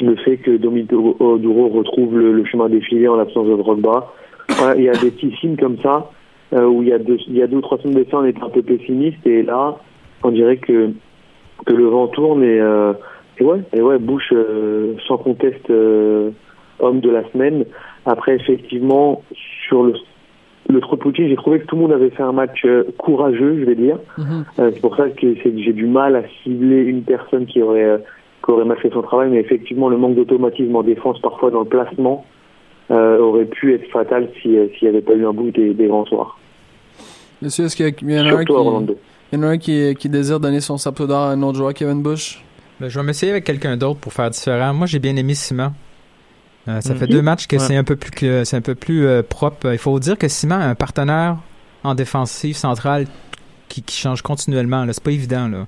le 0.00 0.16
fait 0.16 0.38
que 0.38 0.56
Dominique 0.56 0.92
Oduro 0.92 1.68
retrouve 1.68 2.18
le, 2.18 2.32
le 2.32 2.44
chemin 2.44 2.68
défilé 2.68 3.08
en 3.08 3.16
l'absence 3.16 3.46
de 3.46 3.54
Drogba. 3.56 4.12
Voilà, 4.58 4.76
il 4.76 4.84
y 4.84 4.88
a 4.88 4.92
des 4.92 5.10
petits 5.10 5.34
signes 5.40 5.56
comme 5.56 5.76
ça 5.82 6.10
où 6.52 6.82
il 6.82 6.88
y 6.88 6.92
a 6.92 6.98
deux, 6.98 7.18
il 7.26 7.36
y 7.36 7.42
a 7.42 7.46
deux 7.46 7.56
ou 7.56 7.60
trois 7.60 7.78
semaines 7.78 8.04
de 8.04 8.06
ça, 8.10 8.18
on 8.18 8.24
était 8.24 8.42
un 8.42 8.48
peu 8.48 8.62
pessimiste 8.62 9.26
et 9.26 9.42
là, 9.42 9.76
on 10.22 10.30
dirait 10.30 10.56
que 10.58 10.90
que 11.64 11.72
le 11.72 11.86
vent 11.86 12.08
tourne 12.08 12.42
et 12.42 12.60
euh, 12.60 12.92
et 13.38 13.44
ouais, 13.44 13.60
et 13.72 13.80
ouais, 13.80 13.98
Bush 13.98 14.32
euh, 14.32 14.94
sans 15.06 15.18
conteste 15.18 15.70
euh, 15.70 16.30
homme 16.78 17.00
de 17.00 17.10
la 17.10 17.28
semaine. 17.30 17.64
Après, 18.04 18.36
effectivement, 18.36 19.22
sur 19.66 19.82
le 19.82 19.94
le 20.68 20.80
trop 20.80 20.96
de 20.96 21.00
Poutine, 21.00 21.28
j'ai 21.28 21.36
trouvé 21.36 21.60
que 21.60 21.66
tout 21.66 21.76
le 21.76 21.82
monde 21.82 21.92
avait 21.92 22.10
fait 22.10 22.24
un 22.24 22.32
match 22.32 22.64
euh, 22.64 22.82
courageux, 22.98 23.60
je 23.60 23.64
vais 23.64 23.76
dire. 23.76 23.98
Mhm. 24.18 24.44
Euh, 24.58 24.70
c'est 24.74 24.80
pour 24.80 24.96
ça 24.96 25.08
que 25.10 25.34
j'ai 25.44 25.72
du 25.72 25.86
mal 25.86 26.16
à 26.16 26.22
cibler 26.42 26.82
une 26.82 27.02
personne 27.02 27.46
qui 27.46 27.62
aurait 27.62 27.84
euh, 27.84 27.98
qui 28.44 28.50
aurait 28.50 28.64
mal 28.64 28.76
fait 28.78 28.90
son 28.92 29.02
travail, 29.02 29.30
mais 29.30 29.38
effectivement, 29.38 29.88
le 29.88 29.96
manque 29.96 30.16
d'automatisme 30.16 30.74
en 30.74 30.82
défense, 30.82 31.20
parfois 31.20 31.50
dans 31.50 31.60
le 31.60 31.66
placement, 31.66 32.24
euh, 32.90 33.18
aurait 33.18 33.44
pu 33.46 33.74
être 33.74 33.90
fatal 33.90 34.28
si, 34.40 34.56
euh, 34.56 34.66
s'il 34.78 34.88
n'y 34.88 34.94
avait 34.96 35.04
pas 35.04 35.14
eu 35.14 35.26
un 35.26 35.32
bout 35.32 35.50
des, 35.50 35.74
des 35.74 35.86
grands 35.86 36.06
soirs. 36.06 36.38
Messieurs, 37.42 37.64
est-ce 37.66 37.76
qu'il 37.76 37.86
y, 38.10 38.18
en 38.20 38.26
a 38.26 38.34
un 38.34 38.44
qui, 38.44 38.52
Orlando. 38.52 38.96
il 39.32 39.38
y 39.38 39.40
en 39.40 39.42
a 39.44 39.48
un 39.48 39.58
qui, 39.58 39.94
qui 39.98 40.08
désire 40.08 40.40
donner 40.40 40.60
son 40.60 40.78
sabre 40.78 41.06
d'or 41.06 41.18
à 41.18 41.30
un 41.32 41.42
autre 41.42 41.58
joueur, 41.58 41.74
Kevin 41.74 42.02
Bush? 42.02 42.42
Ben, 42.80 42.88
je 42.88 42.98
vais 42.98 43.04
m'essayer 43.04 43.32
avec 43.32 43.44
quelqu'un 43.44 43.76
d'autre 43.76 43.98
pour 44.00 44.12
faire 44.12 44.30
différent. 44.30 44.72
Moi, 44.74 44.86
j'ai 44.86 44.98
bien 44.98 45.16
aimé 45.16 45.34
Simon. 45.34 45.72
Euh, 46.68 46.80
ça 46.80 46.94
Mhm. 46.94 46.98
fait 46.98 47.06
deux 47.06 47.22
matchs 47.22 47.46
que 47.46 47.56
Ouais. 47.56 47.62
c'est 47.62 47.76
un 47.76 47.84
peu 47.84 47.96
plus 47.96 48.10
que 48.10 48.44
c'est 48.44 48.56
un 48.56 48.60
peu 48.60 48.74
plus 48.74 49.06
euh, 49.06 49.22
propre. 49.22 49.70
Il 49.72 49.78
faut 49.78 49.98
dire 50.00 50.18
que 50.18 50.28
Simon 50.28 50.56
a 50.56 50.64
un 50.66 50.74
partenaire 50.74 51.36
en 51.84 51.94
défensive 51.94 52.56
centrale 52.56 53.06
qui, 53.68 53.82
qui 53.82 53.96
change 53.96 54.22
continuellement. 54.22 54.84
C'est 54.90 55.02
pas 55.02 55.12
évident 55.12 55.48
là. 55.48 55.66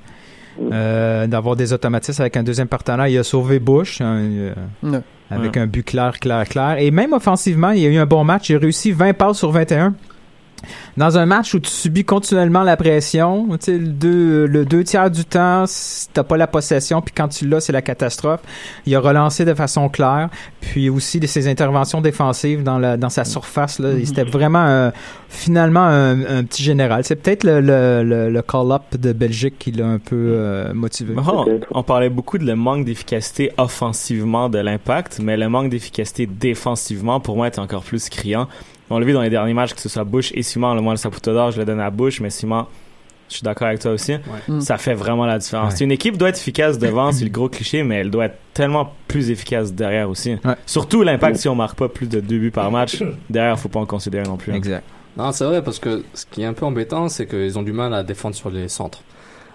Euh, 0.72 1.26
d'avoir 1.28 1.54
des 1.56 1.72
automatismes 1.72 2.22
avec 2.22 2.36
un 2.36 2.42
deuxième 2.42 2.66
partenaire. 2.68 3.06
Il 3.06 3.16
a 3.18 3.22
sauvé 3.22 3.58
Bush 3.60 4.00
un, 4.00 4.16
euh, 4.18 4.54
Ouais. 4.82 5.00
avec 5.30 5.56
un 5.56 5.66
but 5.66 5.84
clair, 5.84 6.18
clair, 6.18 6.48
clair. 6.48 6.76
Et 6.78 6.90
même 6.90 7.12
offensivement, 7.12 7.70
il 7.70 7.84
a 7.86 7.88
eu 7.88 7.96
un 7.98 8.06
bon 8.06 8.24
match. 8.24 8.48
Il 8.50 8.56
a 8.56 8.58
réussi 8.58 8.90
20 8.92 9.12
passes 9.14 9.38
sur 9.38 9.50
21. 9.52 9.94
Dans 10.96 11.16
un 11.18 11.26
match 11.26 11.54
où 11.54 11.60
tu 11.60 11.70
subis 11.70 12.04
continuellement 12.04 12.62
la 12.62 12.76
pression, 12.76 13.46
tu 13.50 13.56
sais, 13.60 13.78
le 13.78 13.86
deux, 13.88 14.46
le 14.46 14.64
deux 14.64 14.82
tiers 14.84 15.10
du 15.10 15.24
temps, 15.24 15.64
si 15.66 16.08
t'as 16.12 16.24
pas 16.24 16.36
la 16.36 16.46
possession, 16.46 17.00
puis 17.00 17.14
quand 17.16 17.28
tu 17.28 17.48
l'as, 17.48 17.60
c'est 17.60 17.72
la 17.72 17.82
catastrophe. 17.82 18.40
Il 18.86 18.94
a 18.96 19.00
relancé 19.00 19.44
de 19.44 19.54
façon 19.54 19.88
claire, 19.88 20.28
puis 20.60 20.90
aussi 20.90 21.20
de 21.20 21.26
ses 21.26 21.48
interventions 21.48 22.00
défensives 22.00 22.62
dans 22.62 22.78
la 22.78 22.96
dans 22.96 23.10
sa 23.10 23.24
surface. 23.24 23.78
Là, 23.78 23.90
c'était 24.04 24.24
vraiment 24.24 24.66
euh, 24.66 24.90
finalement 25.28 25.84
un, 25.84 26.20
un 26.38 26.44
petit 26.44 26.62
général. 26.62 27.04
C'est 27.04 27.16
peut-être 27.16 27.44
le, 27.44 27.60
le, 27.60 28.02
le, 28.02 28.30
le 28.30 28.42
call-up 28.42 28.82
de 28.98 29.12
Belgique 29.12 29.54
qui 29.58 29.70
l'a 29.72 29.86
un 29.86 29.98
peu 29.98 30.16
euh, 30.16 30.74
motivé. 30.74 31.14
Bon, 31.14 31.44
Peut-être. 31.44 31.66
on 31.70 31.82
parlait 31.82 32.10
beaucoup 32.10 32.38
de 32.38 32.44
le 32.44 32.56
manque 32.56 32.84
d'efficacité 32.84 33.52
offensivement 33.58 34.48
de 34.48 34.58
l'impact, 34.58 35.20
mais 35.22 35.36
le 35.36 35.48
manque 35.48 35.70
d'efficacité 35.70 36.26
défensivement, 36.26 37.20
pour 37.20 37.36
moi, 37.36 37.46
est 37.46 37.58
encore 37.58 37.82
plus 37.82 38.08
criant. 38.08 38.48
On 38.90 38.98
l'a 38.98 39.04
vu 39.06 39.12
dans 39.12 39.22
les 39.22 39.30
derniers 39.30 39.54
matchs, 39.54 39.74
que 39.74 39.80
ce 39.80 39.88
soit 39.88 40.04
Bush 40.04 40.32
et 40.34 40.42
Simon, 40.42 40.74
le 40.74 40.80
moins 40.80 40.92
le 40.94 40.98
Saputo 40.98 41.32
d'or, 41.32 41.50
je 41.50 41.58
le 41.58 41.64
donne 41.64 41.80
à 41.80 41.90
Bush, 41.90 42.20
mais 42.20 42.30
Simon, 42.30 42.66
je 43.28 43.34
suis 43.34 43.42
d'accord 43.42 43.66
avec 43.68 43.80
toi 43.80 43.90
aussi. 43.92 44.16
Mm. 44.48 44.60
Ça 44.60 44.78
fait 44.78 44.94
vraiment 44.94 45.26
la 45.26 45.38
différence. 45.38 45.74
Ouais. 45.74 45.84
Une 45.84 45.92
équipe 45.92 46.16
doit 46.16 46.30
être 46.30 46.38
efficace 46.38 46.78
devant, 46.78 47.12
c'est 47.12 47.24
le 47.24 47.30
gros 47.30 47.48
cliché, 47.48 47.82
mais 47.82 47.96
elle 47.96 48.10
doit 48.10 48.26
être 48.26 48.38
tellement 48.54 48.94
plus 49.06 49.30
efficace 49.30 49.72
derrière 49.74 50.08
aussi. 50.08 50.36
Ouais. 50.44 50.54
Surtout 50.64 51.02
l'impact, 51.02 51.36
si 51.36 51.48
on 51.48 51.54
marque 51.54 51.76
pas 51.78 51.88
plus 51.88 52.08
de 52.08 52.20
deux 52.20 52.38
buts 52.38 52.50
par 52.50 52.70
match, 52.70 53.02
derrière, 53.28 53.58
faut 53.58 53.68
pas 53.68 53.80
en 53.80 53.86
considérer 53.86 54.24
non 54.24 54.36
plus. 54.36 54.52
hein. 54.52 54.56
Exact. 54.56 54.84
Non, 55.16 55.32
c'est 55.32 55.44
vrai, 55.44 55.62
parce 55.62 55.78
que 55.80 56.04
ce 56.14 56.24
qui 56.30 56.42
est 56.42 56.46
un 56.46 56.52
peu 56.52 56.64
embêtant, 56.64 57.08
c'est 57.08 57.26
qu'ils 57.26 57.58
ont 57.58 57.62
du 57.62 57.72
mal 57.72 57.92
à 57.92 58.02
défendre 58.04 58.36
sur 58.36 58.50
les 58.50 58.68
centres. 58.68 59.02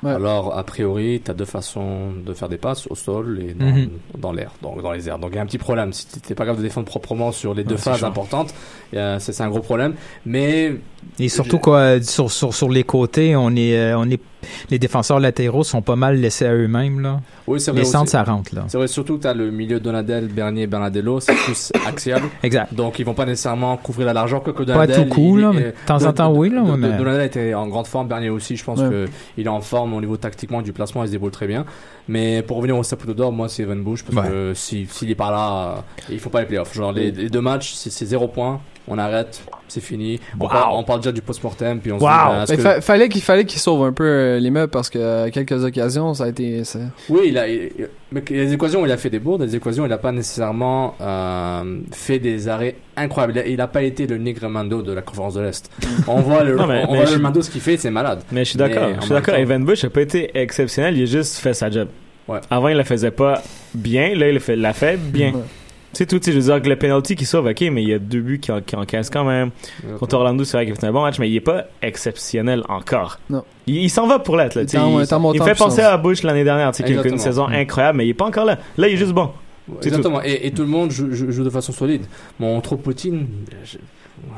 Ouais. 0.04 0.12
Alors, 0.12 0.58
a 0.58 0.64
priori, 0.64 1.22
tu 1.24 1.32
as 1.32 1.34
deux 1.34 1.46
façons 1.46 2.12
de 2.26 2.34
faire 2.34 2.50
des 2.50 2.58
passes, 2.58 2.88
au 2.88 2.96
sol 2.96 3.40
et 3.42 3.54
dans, 3.54 3.66
Mhm. 3.66 3.90
dans 4.18 4.32
l'air, 4.34 4.52
donc 4.62 4.82
dans 4.82 4.92
les 4.92 5.08
airs. 5.08 5.18
Donc, 5.20 5.32
il 5.34 5.36
y 5.36 5.40
a 5.40 5.42
un 5.42 5.46
petit 5.46 5.58
problème. 5.58 5.94
Si 5.94 6.06
t'es 6.08 6.36
pas 6.36 6.44
capable 6.44 6.60
de 6.60 6.64
défendre 6.68 6.88
proprement 6.88 7.32
sur 7.32 7.54
les 7.54 7.64
deux 7.64 7.76
Ouais, 7.76 7.82
phases 7.82 8.04
importantes, 8.04 8.54
c'est 8.92 9.42
un 9.42 9.50
gros 9.50 9.62
problème. 9.62 9.94
Mais 10.26 10.76
Et 11.20 11.30
surtout 11.30 11.60
quoi, 11.60 12.02
sur, 12.02 12.32
sur, 12.32 12.54
sur 12.54 12.70
les 12.70 12.84
côtés, 12.84 13.36
on 13.36 13.56
est, 13.56 13.76
euh, 13.78 13.98
on 13.98 14.10
est, 14.10 14.20
les 14.70 14.80
défenseurs 14.80 15.20
latéraux 15.20 15.64
sont 15.64 15.82
pas 15.82 15.96
mal 15.96 16.18
laissés 16.18 16.46
à 16.46 16.54
eux-mêmes 16.54 17.00
là. 17.02 17.20
oui, 17.48 17.60
c'est 17.60 17.72
vrai. 17.72 17.82
Les 17.82 17.86
aussi. 17.86 17.92
centres, 17.92 18.10
ça 18.12 18.24
rentre 18.24 18.54
là. 18.56 18.66
C'est 18.68 18.78
vrai, 18.78 18.88
surtout 18.88 19.18
que 19.18 19.24
tu 19.24 19.28
as 19.28 19.34
le 19.34 19.52
milieu 19.52 19.80
Donadel, 19.80 20.28
Bernier, 20.28 20.68
Bernadello, 20.68 21.20
c'est 21.20 21.34
plus 21.36 21.72
axial. 21.88 22.22
Exact. 22.44 22.74
Donc, 22.74 23.00
ils 23.00 23.06
vont 23.06 23.14
pas 23.14 23.26
nécessairement 23.26 23.76
couvrir 23.78 24.08
la 24.08 24.14
largeur 24.14 24.44
que 24.44 24.52
que 24.52 24.60
Pas 24.64 24.66
Donadel. 24.88 25.04
tout 25.08 25.14
coup 25.16 25.38
là, 25.38 25.52
mais 25.54 25.62
de 25.62 25.74
temps 25.86 26.04
en 26.06 26.14
temps 26.14 26.34
oui 26.34 26.50
là. 26.50 26.62
Donadel 26.62 27.26
était 27.26 27.54
en 27.54 27.68
grande 27.68 27.88
forme, 27.88 28.08
Bernier 28.08 28.30
aussi. 28.30 28.56
Je 28.56 28.64
pense 28.64 28.80
Ouais. 28.80 28.90
que 28.90 29.06
il 29.38 29.46
est 29.46 29.50
en 29.50 29.62
forme 29.62 29.94
au 29.94 30.02
niveau 30.02 30.18
tactiquement 30.18 30.62
du 30.62 30.74
placement, 30.74 31.04
il 31.04 31.08
se 31.08 31.12
débrouille 31.12 31.32
très 31.32 31.48
bien. 31.48 31.66
Mais 32.08 32.42
pour 32.42 32.58
revenir 32.58 32.78
au 32.78 32.84
Saputo 32.84 33.14
d'or, 33.14 33.32
moi 33.32 33.48
c'est 33.50 33.64
Evan 33.64 33.82
Bush 33.82 34.04
parce 34.04 34.26
Ouais. 34.28 34.32
que 34.32 34.52
si 34.54 34.86
s'il 34.88 35.10
est 35.10 35.16
pas 35.16 35.32
là, 35.32 35.76
euh, 35.78 35.82
il 36.12 36.20
faut 36.20 36.30
pas 36.30 36.42
les 36.42 36.48
playoffs. 36.48 36.74
Genre 36.74 36.92
les, 36.92 37.12
les 37.12 37.30
deux 37.30 37.42
matchs, 37.42 37.74
c'est 37.76 37.90
c'est 37.90 38.06
zéro 38.06 38.28
point, 38.28 38.60
on 38.90 38.98
arrête, 38.98 39.42
c'est 39.70 39.80
fini. 39.80 40.20
On, 40.38 40.44
Wow. 40.44 40.50
parle, 40.50 40.74
on 40.74 40.84
parle 40.84 41.00
déjà 41.00 41.14
du 41.14 41.22
post-mortem 41.22 41.80
puis 41.80 41.94
on 41.94 42.00
se 42.00 42.04
Wow. 42.04 42.46
dit, 42.46 42.52
ben, 42.52 42.58
que- 42.58 42.62
fa- 42.62 42.82
fallait 42.82 43.08
qu'il 43.08 43.22
fallait 43.22 43.46
qu'il 43.46 43.60
sauve 43.62 43.84
un 43.86 43.94
peu 43.94 44.04
euh, 44.04 44.36
euh, 44.36 44.40
les 44.40 44.50
meubles 44.50 44.70
parce 44.72 44.90
que 44.90 45.24
à 45.26 45.32
quelques 45.32 45.64
occasions, 45.64 46.14
ça 46.14 46.26
a 46.26 46.28
été. 46.28 46.66
ça- 46.66 46.80
Oui, 47.08 47.22
il 47.28 47.38
a, 47.38 47.48
il- 47.48 47.72
il- 47.80 47.88
mais 48.12 48.20
a 48.20 48.24
des 48.24 48.54
équations 48.54 48.86
il 48.86 48.92
a 48.92 48.98
fait 48.98 49.10
des 49.10 49.20
bourdes, 49.20 49.46
des 49.46 49.56
équations 49.56 49.86
il 49.86 49.90
n'a 49.90 49.98
pas 49.98 50.12
nécessairement 50.12 50.96
euh, 51.00 51.80
fait 51.92 52.20
des 52.20 52.50
arrêts 52.50 52.76
incroyables. 52.98 53.44
Il 53.48 53.58
n'a 53.58 53.68
pas 53.68 53.82
été 53.84 54.08
le 54.08 54.18
Negremando 54.18 54.82
de 54.82 54.94
la 54.94 55.02
conférence 55.02 55.34
de 55.36 55.42
l'Est. 55.42 55.70
On 56.08 56.22
voit 56.22 56.44
le, 56.44 56.56
Non, 56.56 56.68
mais- 56.68 56.84
on 56.88 56.92
mais 56.92 56.98
voit 56.98 57.06
je- 57.08 57.16
le 57.16 57.22
Mando 57.22 57.42
ce 57.42 57.50
qu'il 57.50 57.62
fait, 57.62 57.78
c'est 57.78 57.92
malade. 57.92 58.22
Mais 58.32 58.44
je 58.46 58.50
suis 58.52 58.58
d'accord. 58.58 58.90
Je 58.96 59.02
suis 59.02 59.10
d'accord. 59.12 59.36
Evan 59.36 59.64
Bush 59.64 59.84
a 59.84 59.90
pas 59.90 60.02
été 60.02 60.32
exceptionnel. 60.38 60.98
Il 60.98 61.04
a 61.04 61.06
juste 61.06 61.38
fait 61.38 61.54
sa 61.54 61.70
job. 61.70 61.88
Ouais. 62.28 62.40
Avant, 62.50 62.70
il 62.70 62.78
la 62.78 62.84
faisait 62.84 63.12
pas 63.12 63.42
bien. 63.74 64.16
Là, 64.16 64.30
il 64.30 64.40
l'a 64.62 64.74
fait 64.74 64.98
bien. 64.98 65.32
Ouais. 65.34 65.40
C'est 65.96 66.08
tout. 66.08 66.20
Je 66.26 66.32
veux 66.32 66.40
dire 66.40 66.60
que 66.62 66.68
le 66.70 66.76
penalty 66.76 67.16
qui 67.16 67.26
sauve, 67.26 67.46
ok, 67.46 67.62
mais 67.72 67.84
il 67.84 67.90
y 67.90 67.94
a 67.94 68.00
deux 68.00 68.22
buts 68.22 68.40
qui, 68.40 68.52
en- 68.52 68.62
qui 68.62 68.76
encaissent 68.76 69.12
quand 69.12 69.26
même. 69.26 69.52
Contre 70.00 70.16
Orlando, 70.16 70.44
c'est 70.44 70.58
vrai 70.58 70.66
qu'il 70.66 70.74
fait 70.76 70.88
un 70.88 70.92
bon 70.92 71.04
match, 71.04 71.20
mais 71.20 71.30
il 71.30 71.36
est 71.36 71.40
pas 71.42 71.66
exceptionnel 71.84 72.64
encore. 72.68 73.20
Non. 73.30 73.44
Il, 73.68 73.76
il 73.78 73.90
s'en 73.90 74.08
va 74.08 74.18
pour 74.20 74.36
l'être. 74.38 74.56
là, 74.56 74.64
Il 74.64 75.40
me 75.40 75.46
fait 75.46 75.56
penser 75.56 75.82
à 75.82 75.96
Bush 75.98 76.24
l'année 76.24 76.44
dernière, 76.44 76.72
tu 76.72 76.78
sais, 76.78 76.84
qui 76.84 76.98
a 76.98 77.02
eu 77.02 77.10
une 77.10 77.18
saison 77.20 77.48
incroyable, 77.48 77.98
mais 78.00 78.08
il 78.08 78.10
est 78.10 78.14
pas 78.16 78.26
encore 78.26 78.46
là. 78.46 78.58
Là, 78.78 78.88
il 78.88 78.96
est 78.96 78.98
juste 78.98 79.14
bon. 79.14 79.30
Exactement. 79.82 80.22
Et, 80.24 80.52
tout 80.52 80.62
le 80.64 80.68
monde 80.68 80.92
joue, 80.92 81.12
joue- 81.14 81.32
joue 81.32 81.44
de 81.44 81.50
façon 81.50 81.72
solide. 81.72 82.04
Mon 82.40 82.60
trop 82.62 82.76
Poutine, 82.78 83.28
je- 83.64 83.78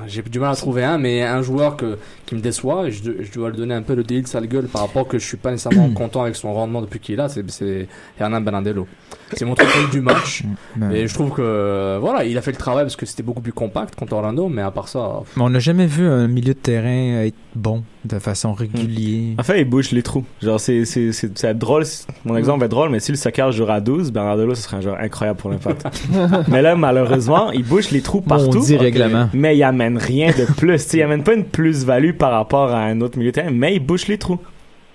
j'ai 0.08 0.22
du 0.22 0.40
mal 0.40 0.52
à 0.52 0.56
trouver 0.56 0.84
un, 0.84 0.98
mais 0.98 1.22
un 1.22 1.42
joueur 1.42 1.78
que, 1.78 1.98
qui 2.26 2.36
me 2.36 2.42
déçoit, 2.42 2.88
et 2.88 2.92
je, 2.92 3.04
je 3.22 3.32
dois 3.32 3.50
lui 3.50 3.58
donner 3.58 3.74
un 3.74 3.82
peu 3.82 3.96
le 3.96 4.04
délit 4.04 4.22
de 4.22 4.28
sale 4.28 4.48
gueule 4.48 4.68
par 4.68 4.82
rapport 4.82 5.08
que 5.08 5.18
je 5.18 5.26
suis 5.26 5.38
pas 5.38 5.52
nécessairement 5.52 5.90
content 5.94 6.24
avec 6.24 6.36
son 6.36 6.54
rendement 6.54 6.82
depuis 6.82 7.00
qu'il 7.00 7.14
est 7.14 7.18
là, 7.18 7.28
c'est, 7.30 7.88
Hernan 8.20 8.42
Bernardello. 8.42 8.88
C'est 9.34 9.46
mon 9.46 9.56
trop 9.56 9.66
du 9.92 10.02
match. 10.02 10.44
Et 10.94 11.08
je 11.08 11.14
trouve 11.14 11.32
que, 11.32 11.98
voilà, 12.00 12.26
il 12.26 12.38
a 12.38 12.42
fait 12.42 12.52
le 12.52 12.58
travail 12.58 12.84
parce 12.84 12.96
que 12.96 13.06
c'était 13.06 13.24
beaucoup 13.24 13.42
plus 13.42 13.54
compact 13.54 13.96
contre 13.96 14.14
Orlando, 14.14 14.48
mais 14.48 14.62
à 14.62 14.72
part 14.72 14.88
ça, 14.88 15.22
mais 15.36 15.44
on 15.44 15.50
n'a 15.50 15.60
jamais 15.60 15.88
vu 15.88 16.08
un 16.08 16.28
milieu 16.28 16.54
de 16.54 16.60
terrain 16.60 17.22
être 17.24 17.36
bon 17.56 17.84
de 18.04 18.20
façon 18.20 18.54
régulière. 18.54 19.36
En 19.40 19.44
fait, 19.44 19.62
il 19.62 19.66
bouche 19.66 19.92
les 19.92 20.04
trous. 20.04 20.24
Genre, 20.42 20.60
c'est, 20.60 20.86
c'est, 20.86 21.58
drôle. 21.58 21.84
Mon 22.24 22.38
exemple 22.38 22.60
va 22.60 22.66
être 22.66 22.72
drôle, 22.72 22.90
mais 22.90 23.00
si 23.00 23.12
le 23.12 23.18
soccer 23.18 23.52
jouera 23.52 23.76
à 23.76 23.82
12, 23.82 24.12
Bernardello, 24.12 24.56
ce 24.56 24.62
serait 24.62 24.78
un 24.78 24.82
joueur 24.82 25.00
incroyable 25.00 25.40
pour 25.40 25.50
l'impact. 25.50 25.86
mais 26.48 26.62
là, 26.62 26.76
malheureusement, 26.76 27.52
il 27.52 27.64
bouche 27.64 27.92
les 27.92 28.02
trous 28.02 28.22
partout. 28.22 28.60
Maudit 28.60 28.78
règlement. 28.78 29.30
Mais 29.34 29.58
il 29.58 29.64
amène 29.76 29.98
rien 29.98 30.32
de 30.32 30.46
plus. 30.58 30.94
Il 30.94 31.02
amène 31.02 31.24
pas 31.24 31.34
une 31.34 31.46
plus-value 31.46 32.14
par 32.14 32.32
rapport 32.32 32.72
à 32.72 32.80
un 32.80 33.02
autre 33.02 33.18
milieu 33.18 33.32
de 33.32 33.36
terrain, 33.36 33.52
mais 33.52 33.76
il 33.76 33.80
bouche 33.80 34.08
les 34.08 34.18
trous. 34.18 34.40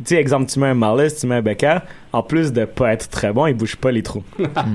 Tu 0.02 0.06
sais, 0.06 0.16
exemple, 0.16 0.50
tu 0.50 0.58
mets 0.58 0.68
un 0.68 0.75
Marles, 0.75 1.08
tu 1.14 1.26
mets 1.26 1.34
un 1.34 1.42
Becker, 1.42 1.80
en 2.14 2.22
plus 2.22 2.54
de 2.54 2.64
pas 2.64 2.94
être 2.94 3.10
très 3.10 3.34
bon, 3.34 3.46
il 3.46 3.52
bouge 3.52 3.76
pas 3.76 3.92
les 3.92 4.02
trous. 4.02 4.22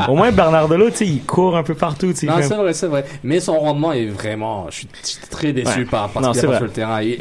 Au 0.08 0.14
moins, 0.16 0.32
Bernardello, 0.32 0.92
tu 0.92 0.98
sais, 0.98 1.08
il 1.08 1.24
court 1.24 1.58
un 1.58 1.64
peu 1.64 1.74
partout, 1.74 2.14
tu 2.14 2.28
Non, 2.28 2.36
fait- 2.38 2.44
c'est 2.44 2.56
vrai, 2.56 2.74
c'est 2.74 2.86
vrai. 2.86 3.06
Mais 3.24 3.40
son 3.40 3.58
rendement 3.58 3.92
est 3.92 4.06
vraiment. 4.06 4.68
Je 4.70 4.76
suis 4.76 4.88
très 5.32 5.52
déçu 5.52 5.80
Ouais. 5.80 5.86
par, 5.86 6.10
par 6.10 6.22
Non, 6.22 6.32
ce 6.32 6.42
c'est 6.42 6.46
qu'il 6.46 6.50
a 6.50 6.52
fait 6.52 6.58
sur 6.60 6.66
le 6.68 6.72
terrain. 6.72 7.02
Il- 7.02 7.18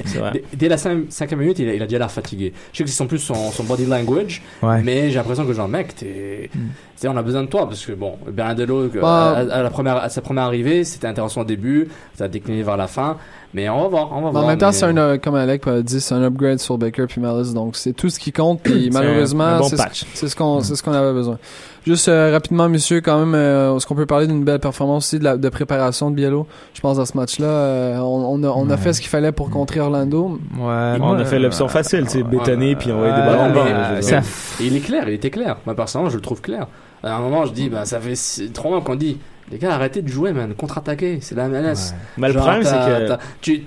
dès, 0.52 0.68
la 0.68 0.76
cin- 0.76 1.06
cinquième 1.08 1.40
minute, 1.40 1.58
il 1.60 1.68
a, 1.70 1.74
il 1.74 1.82
a 1.82 1.86
déjà 1.86 1.98
l'air 1.98 2.10
fatigué. 2.10 2.52
Je 2.74 2.76
sais 2.78 2.84
que 2.84 2.90
c'est 2.90 3.02
en 3.02 3.06
plus 3.06 3.18
son, 3.20 3.50
son 3.50 3.64
body 3.64 3.86
language, 3.86 4.42
Ouais. 4.62 4.82
mais 4.82 5.08
j'ai 5.08 5.16
l'impression 5.16 5.46
que 5.46 5.54
genre, 5.54 5.68
mec, 5.68 5.94
t'es, 5.96 6.50
Hmm. 6.54 6.58
T'sais, 6.96 7.08
on 7.08 7.16
a 7.16 7.22
besoin 7.22 7.42
de 7.42 7.48
toi 7.48 7.66
parce 7.68 7.84
que 7.84 7.92
bon, 7.92 8.14
Bernardello, 8.30 8.88
Bah. 9.00 9.32
à, 9.36 9.38
à 9.58 9.62
la 9.62 9.70
première, 9.70 9.96
à 9.96 10.08
sa 10.08 10.20
première 10.20 10.44
arrivée, 10.44 10.84
c'était 10.84 11.06
intéressant 11.06 11.42
au 11.42 11.44
début, 11.44 11.88
ça 12.14 12.24
a 12.24 12.28
décliné 12.28 12.62
vers 12.62 12.76
la 12.76 12.86
fin, 12.86 13.16
mais 13.52 13.68
on 13.68 13.82
va 13.82 13.88
voir, 13.88 14.08
on 14.12 14.20
va 14.20 14.26
Mais 14.26 14.30
voir. 14.32 14.44
en 14.44 14.46
même 14.48 14.58
temps, 14.58 14.66
mais- 14.66 14.72
c'est 14.72 14.84
un, 14.86 14.96
euh, 14.96 15.18
comme 15.18 15.34
Alec 15.34 15.66
a 15.66 15.82
dit, 15.82 16.00
c'est 16.00 16.14
un 16.14 16.22
upgrade 16.22 16.58
sur 16.58 16.78
Baker 16.78 17.06
puis 17.08 17.20
Malice, 17.20 17.52
donc 17.52 17.76
c'est 17.76 17.92
tout 17.92 18.08
ce 18.10 18.18
qui 18.18 18.32
compte. 18.32 18.60
Puis 18.62 18.84
C'est 18.84 18.90
malheureusement, 18.90 19.58
bon 19.58 19.68
c'est 19.68 19.76
ce- 19.76 20.04
c'est 20.14 20.28
ce 20.28 20.36
qu'on, 20.36 20.60
c'est 20.60 20.76
ce 20.76 20.82
qu'on 20.82 20.92
avait 20.92 21.12
besoin. 21.12 21.38
Juste 21.86 22.08
euh, 22.08 22.30
rapidement, 22.32 22.68
monsieur, 22.68 23.00
quand 23.02 23.18
même, 23.18 23.34
euh, 23.34 23.76
est-ce 23.76 23.86
qu'on 23.86 23.94
peut 23.94 24.06
parler 24.06 24.26
d'une 24.26 24.42
belle 24.42 24.58
performance 24.58 25.04
aussi 25.06 25.18
de, 25.18 25.24
la, 25.24 25.36
de 25.36 25.48
préparation 25.50 26.10
de 26.10 26.16
Biello? 26.16 26.46
Je 26.72 26.80
pense 26.80 26.96
dans 26.96 27.04
ce 27.04 27.14
match-là, 27.16 27.46
euh, 27.46 27.98
on, 27.98 28.24
on 28.40 28.42
a, 28.42 28.48
on 28.48 28.70
a 28.70 28.74
Ouais. 28.74 28.76
fait 28.78 28.92
ce 28.94 29.00
qu'il 29.02 29.10
fallait 29.10 29.32
pour 29.32 29.50
contrer 29.50 29.80
Orlando. 29.80 30.38
Ouais, 30.58 30.96
On 31.00 31.12
a 31.18 31.24
fait 31.26 31.38
l'option 31.38 31.68
facile, 31.68 32.04
tu 32.04 32.08
sais, 32.10 32.18
ouais, 32.18 32.24
bétonner 32.24 32.74
puis 32.74 32.90
envoyer 32.90 33.12
des 33.12 33.18
ouais, 33.20 33.26
ballons 33.26 33.52
bas. 33.52 34.00
ça 34.02 34.20
il 34.60 34.74
est 34.76 34.80
clair, 34.80 35.04
il 35.08 35.14
était 35.14 35.30
clair. 35.30 35.56
Moi, 35.66 35.74
personnellement, 35.74 36.10
je 36.10 36.16
le 36.16 36.22
trouve 36.22 36.40
clair. 36.40 36.66
À 37.02 37.16
un 37.16 37.20
moment, 37.20 37.44
je 37.44 37.52
dis, 37.52 37.68
bah, 37.68 37.84
ça 37.84 38.00
fait 38.00 38.14
trop 38.54 38.70
longtemps 38.72 38.84
qu'on 38.86 38.94
dit, 38.96 39.18
les 39.52 39.58
gars, 39.58 39.74
arrêtez 39.74 40.00
de 40.00 40.08
jouer, 40.08 40.32
man, 40.32 40.54
contre-attaquer, 40.54 41.18
c'est 41.20 41.34
la 41.34 41.48
MLS. 41.48 41.92
Mais 42.16 42.28
le 42.28 42.34
problème, 42.40 42.62
c'est 42.64 42.72
que. 42.76 43.12
tu, 43.42 43.64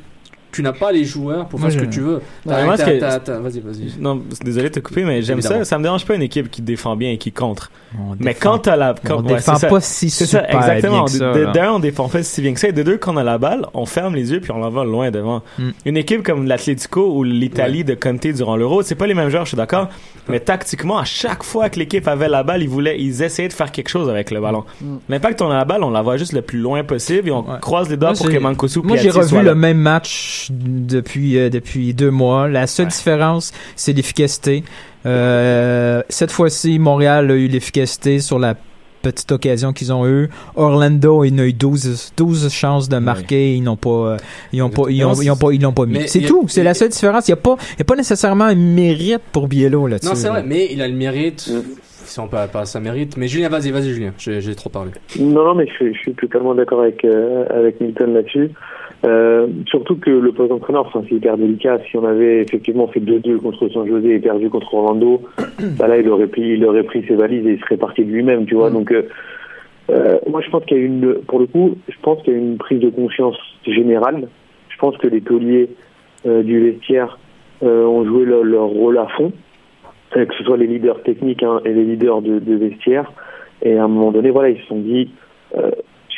tu 0.52 0.64
n'as 0.64 0.74
pas 0.74 0.92
les 0.92 1.04
joueurs 1.06 1.48
pour 1.48 1.60
faire 1.60 1.72
ce 1.72 1.78
que 1.78 1.86
tu 1.86 2.00
veux. 2.02 2.22
Vas-y, 2.46 3.60
vas-y. 3.60 3.92
Non, 4.00 4.22
désolé 4.44 4.70
de 4.70 4.74
te 4.76 4.80
couper, 4.80 5.04
mais 5.04 5.22
j'aime 5.22 5.42
ça. 5.42 5.64
Ça 5.66 5.78
me 5.78 5.84
dérange 5.84 6.06
pas 6.06 6.16
une 6.16 6.22
équipe 6.22 6.50
qui 6.50 6.62
défend 6.62 6.96
bien 6.96 7.12
et 7.12 7.18
qui 7.18 7.32
contre. 7.32 7.72
on 7.98 8.16
Mais 8.20 8.34
défend- 8.34 8.40
quand 8.52 8.58
t'as 8.60 8.76
la. 8.76 8.92
on 9.04 9.08
Quand, 9.08 9.22
ouais, 9.22 9.36
défend 9.36 9.60
pas 9.60 9.80
si 9.82 10.10
C'est 10.10 10.26
super 10.26 10.50
ça, 10.64 10.76
exactement. 10.76 10.96
bien 10.96 11.06
que 11.06 11.12
ça, 11.12 11.32
de, 11.34 11.40
là. 11.42 11.52
d'un, 11.52 11.72
on 11.74 11.80
défend 11.80 12.10
pas 12.10 12.24
si 12.24 12.42
bien 12.42 12.54
que 12.54 12.60
ça. 12.60 12.68
Et 12.70 12.72
de 12.74 12.84
deux, 12.84 12.98
quand 12.98 13.14
on 13.14 13.18
a 13.18 13.24
la 13.24 13.38
balle, 13.38 13.66
on 13.74 13.86
ferme 13.86 14.16
les 14.16 14.32
yeux 14.32 14.40
puis 14.42 14.52
on 14.52 14.58
l'envoie 14.58 14.84
loin 14.86 15.12
devant. 15.12 15.42
Mm. 15.60 15.70
Une 15.86 15.98
équipe 15.98 16.24
comme 16.24 16.46
l'Atlético 16.48 17.14
ou 17.16 17.24
l'Italie 17.24 17.84
de 17.84 17.94
Conte 17.96 18.28
durant 18.28 18.56
l'Euro, 18.56 18.82
c'est 18.82 18.96
pas 18.96 19.08
les 19.08 19.14
mêmes 19.14 19.30
joueurs, 19.30 19.44
je 19.46 19.50
suis 19.50 19.58
d'accord. 19.58 19.90
Mais 20.28 20.40
tactiquement, 20.42 20.98
à 20.98 21.06
chaque 21.06 21.44
fois 21.44 21.70
que 21.70 21.80
l'équipe 21.80 22.08
avait 22.08 22.28
la 22.28 22.44
balle, 22.44 22.62
ils 22.62 22.68
voulaient, 22.70 23.00
ils 23.00 23.22
essayaient 23.24 23.48
de 23.48 23.54
faire 23.54 23.72
quelque 23.72 23.88
chose 23.90 24.10
avec 24.10 24.32
le 24.32 24.42
ballon. 24.42 24.66
Mm. 24.82 24.96
L'impact, 25.10 25.42
on 25.42 25.50
a 25.50 25.56
la 25.58 25.66
balle, 25.66 25.84
on 25.84 25.90
la 25.92 26.02
voit 26.02 26.18
juste 26.18 26.34
le 26.34 26.42
plus 26.42 26.60
loin 26.60 26.84
possible 26.84 27.30
et 27.30 27.32
on 27.32 27.38
Ouais. 27.48 27.60
croise 27.62 27.90
les 27.90 27.96
doigts 27.98 28.10
Moi, 28.10 28.18
pour 28.18 28.30
que 28.30 28.38
Mancosu 28.38 28.80
Moi, 28.84 28.98
j'ai 28.98 29.10
revu 29.10 29.42
le 29.42 29.56
même 29.56 29.78
match 29.78 30.47
depuis 30.52 31.38
euh, 31.38 31.50
depuis 31.50 31.94
deux 31.94 32.12
mois. 32.12 32.48
La 32.48 32.68
seule 32.68 32.86
Ouais. 32.88 32.92
différence, 32.92 33.52
c'est 33.76 33.94
l'efficacité. 33.94 34.64
Euh, 35.06 36.02
cette 36.10 36.32
fois-ci, 36.32 36.80
Montréal 36.80 37.32
a 37.32 37.36
eu 37.36 37.48
l'efficacité 37.48 38.20
sur 38.20 38.40
la 38.40 38.56
petite 39.02 39.32
occasion 39.32 39.72
qu'ils 39.74 39.94
ont 39.94 40.06
eu. 40.08 40.30
Orlando, 40.56 41.24
il 41.24 41.40
a 41.40 41.46
eu 41.46 41.54
12, 41.54 42.12
12 42.18 42.50
chances 42.52 42.90
de 42.90 42.98
marquer. 42.98 43.54
Ils 43.56 43.62
n'ont 43.62 43.78
pas, 43.78 43.90
euh, 43.90 44.18
ils 44.52 44.62
ont 44.62 44.70
pas, 44.70 44.84
ils 44.90 45.04
ont, 45.06 45.14
ils 45.14 45.32
ont 45.32 45.38
pas, 45.38 45.52
ils 45.54 45.62
l'ont 45.62 45.72
pas 45.72 45.86
mis. 45.86 46.08
C'est 46.08 46.22
tout. 46.22 46.46
C'est 46.48 46.64
la 46.64 46.74
seule 46.74 46.90
différence. 46.90 47.28
Il 47.28 47.32
n'y 47.32 47.40
a 47.40 47.42
pas, 47.42 47.56
il 47.76 47.80
y 47.80 47.82
a 47.82 47.86
pas 47.86 47.96
nécessairement 47.96 48.46
un 48.46 48.56
mérite 48.56 49.22
pour 49.32 49.48
Biello 49.48 49.88
là-dessus. 49.88 50.10
Non, 50.10 50.16
c'est 50.16 50.30
vrai, 50.30 50.44
mais 50.46 50.68
il 50.72 50.82
a 50.82 50.88
le 50.88 50.96
mérite. 50.96 51.50
Si 52.06 52.20
on 52.22 52.28
peut 52.30 52.38
pas 52.52 52.66
ça 52.66 52.80
mérite. 52.80 53.18
Mais 53.18 53.28
Julien, 53.28 53.50
vas-y, 53.50 53.70
vas-y, 53.72 53.94
Julien. 53.94 54.14
J'ai 54.18 54.56
trop 54.56 54.70
parlé. 54.70 54.92
Non, 55.20 55.44
non, 55.44 55.56
mais 55.56 55.68
je, 55.68 55.74
suis- 55.74 55.94
je 55.94 56.00
suis 56.00 56.14
totalement 56.14 56.56
d'accord 56.56 56.82
avec, 56.82 57.04
euh, 57.04 57.46
avec 57.50 57.82
Milton 57.82 58.14
là-dessus. 58.14 58.52
Euh, 59.06 59.48
surtout 59.68 59.96
que 59.96 60.10
le 60.10 60.32
poste 60.32 60.50
d'entraîneur, 60.50 60.88
enfin, 60.88 61.04
c'est 61.08 61.16
hyper 61.16 61.38
délicat. 61.38 61.80
Si 61.90 61.98
on 61.98 62.06
avait 62.06 62.42
effectivement 62.42 62.88
fait 62.88 63.00
2-2 63.00 63.38
contre 63.38 63.70
San 63.70 63.88
José 63.88 64.16
et 64.16 64.20
perdu 64.20 64.50
contre 64.50 64.74
Orlando, 64.74 65.22
bah 65.78 65.88
là, 65.88 65.98
il 65.98 66.10
aurait, 66.10 66.28
pris, 66.28 66.54
il 66.54 66.66
aurait 66.66 66.84
pris 66.84 67.06
ses 67.08 67.16
valises 67.16 67.46
et 67.46 67.54
il 67.54 67.60
serait 67.60 67.78
parti 67.78 68.04
de 68.04 68.12
lui-même, 68.12 68.46
tu 68.46 68.56
vois. 68.56 68.72
Donc, 68.72 68.92
euh, 68.92 69.04
euh, 69.90 70.18
moi, 70.28 70.42
je 70.42 70.50
pense 70.50 70.66
qu'il 70.66 70.78
y 70.78 70.82
a 70.82 70.84
une, 70.84 71.16
pour 71.28 71.40
le 71.40 71.46
coup, 71.46 71.78
je 71.88 71.96
pense 72.02 72.22
qu'il 72.24 72.34
y 72.34 72.36
a 72.36 72.40
une 72.40 72.58
prise 72.58 72.80
de 72.80 72.90
conscience 72.90 73.38
générale. 73.66 74.28
Je 74.70 74.78
pense 74.78 74.98
que 74.98 75.08
les 75.08 75.22
tauliers 75.22 75.70
euh, 76.26 76.44
du 76.44 76.60
vestiaire 76.60 77.20
ont 77.62 78.06
joué 78.06 78.26
leur, 78.26 78.44
leur 78.44 78.66
rôle 78.66 79.00
à 79.00 79.08
fond, 79.18 79.32
que 80.12 80.36
ce 80.38 80.44
soit 80.44 80.58
les 80.58 80.68
leaders 80.68 81.02
techniques 81.02 81.42
hein, 81.42 81.60
et 81.66 81.74
les 81.74 81.86
leaders 81.86 82.22
de, 82.22 82.38
de 82.38 82.56
vestiaire. 82.56 83.12
Et 83.64 83.78
à 83.78 83.86
un 83.86 83.88
moment 83.88 84.12
donné, 84.12 84.30
voilà, 84.30 84.50
ils 84.50 84.60
se 84.60 84.68
sont 84.68 84.78
dit, 84.78 85.10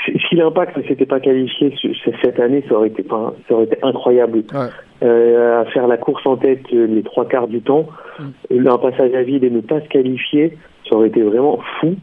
si 0.05 0.35
l'impact 0.35 0.77
ne 0.77 0.83
s'était 0.83 1.05
pas 1.05 1.19
qualifié 1.19 1.73
ce- 1.81 1.93
ce- 1.93 2.09
cette 2.21 2.39
année, 2.39 2.63
ça 2.67 2.75
aurait 2.75 2.87
été, 2.87 3.03
ça 3.09 3.53
aurait 3.53 3.65
été 3.65 3.77
incroyable. 3.83 4.43
Ouais. 4.53 4.67
Euh, 5.03 5.61
à 5.61 5.65
faire 5.65 5.87
la 5.87 5.97
course 5.97 6.25
en 6.25 6.35
tête 6.37 6.61
euh, 6.73 6.85
les 6.87 7.03
trois 7.03 7.25
quarts 7.25 7.47
du 7.47 7.61
temps, 7.61 7.87
Mm. 8.19 8.67
un 8.67 8.77
passage 8.77 9.13
à 9.13 9.23
vide 9.23 9.43
et 9.45 9.49
ne 9.49 9.61
pas 9.61 9.79
se 9.81 9.87
qualifier, 9.87 10.57
ça 10.89 10.95
aurait 10.95 11.07
été 11.07 11.21
vraiment 11.21 11.59
fou. 11.79 11.95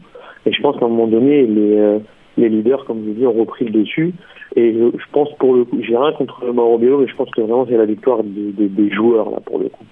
Et 0.45 0.51
je 0.51 0.61
pense 0.61 0.77
qu'à 0.77 0.85
un 0.85 0.89
moment 0.89 1.07
donné, 1.07 1.45
les, 1.45 1.77
euh, 1.77 1.99
les 2.37 2.49
leaders, 2.49 2.85
comme 2.85 3.03
je 3.05 3.11
dis, 3.11 3.25
ont 3.27 3.33
repris 3.33 3.65
le 3.65 3.71
dessus. 3.71 4.13
Et 4.55 4.73
je, 4.73 4.97
je 4.97 5.05
pense 5.11 5.31
pour 5.37 5.53
le 5.55 5.65
coup, 5.65 5.77
j'ai 5.81 5.95
rien 5.97 6.11
contre 6.13 6.43
le 6.45 6.53
Mauro 6.53 6.77
Biello, 6.77 6.99
mais 6.99 7.07
je 7.07 7.15
pense 7.15 7.29
que 7.31 7.41
vraiment 7.41 7.65
c'est 7.67 7.77
la 7.77 7.85
victoire 7.85 8.19
des 8.23 8.89
joueurs 8.89 9.29
là 9.29 9.37
pour 9.45 9.59
le 9.59 9.65
coup, 9.69 9.83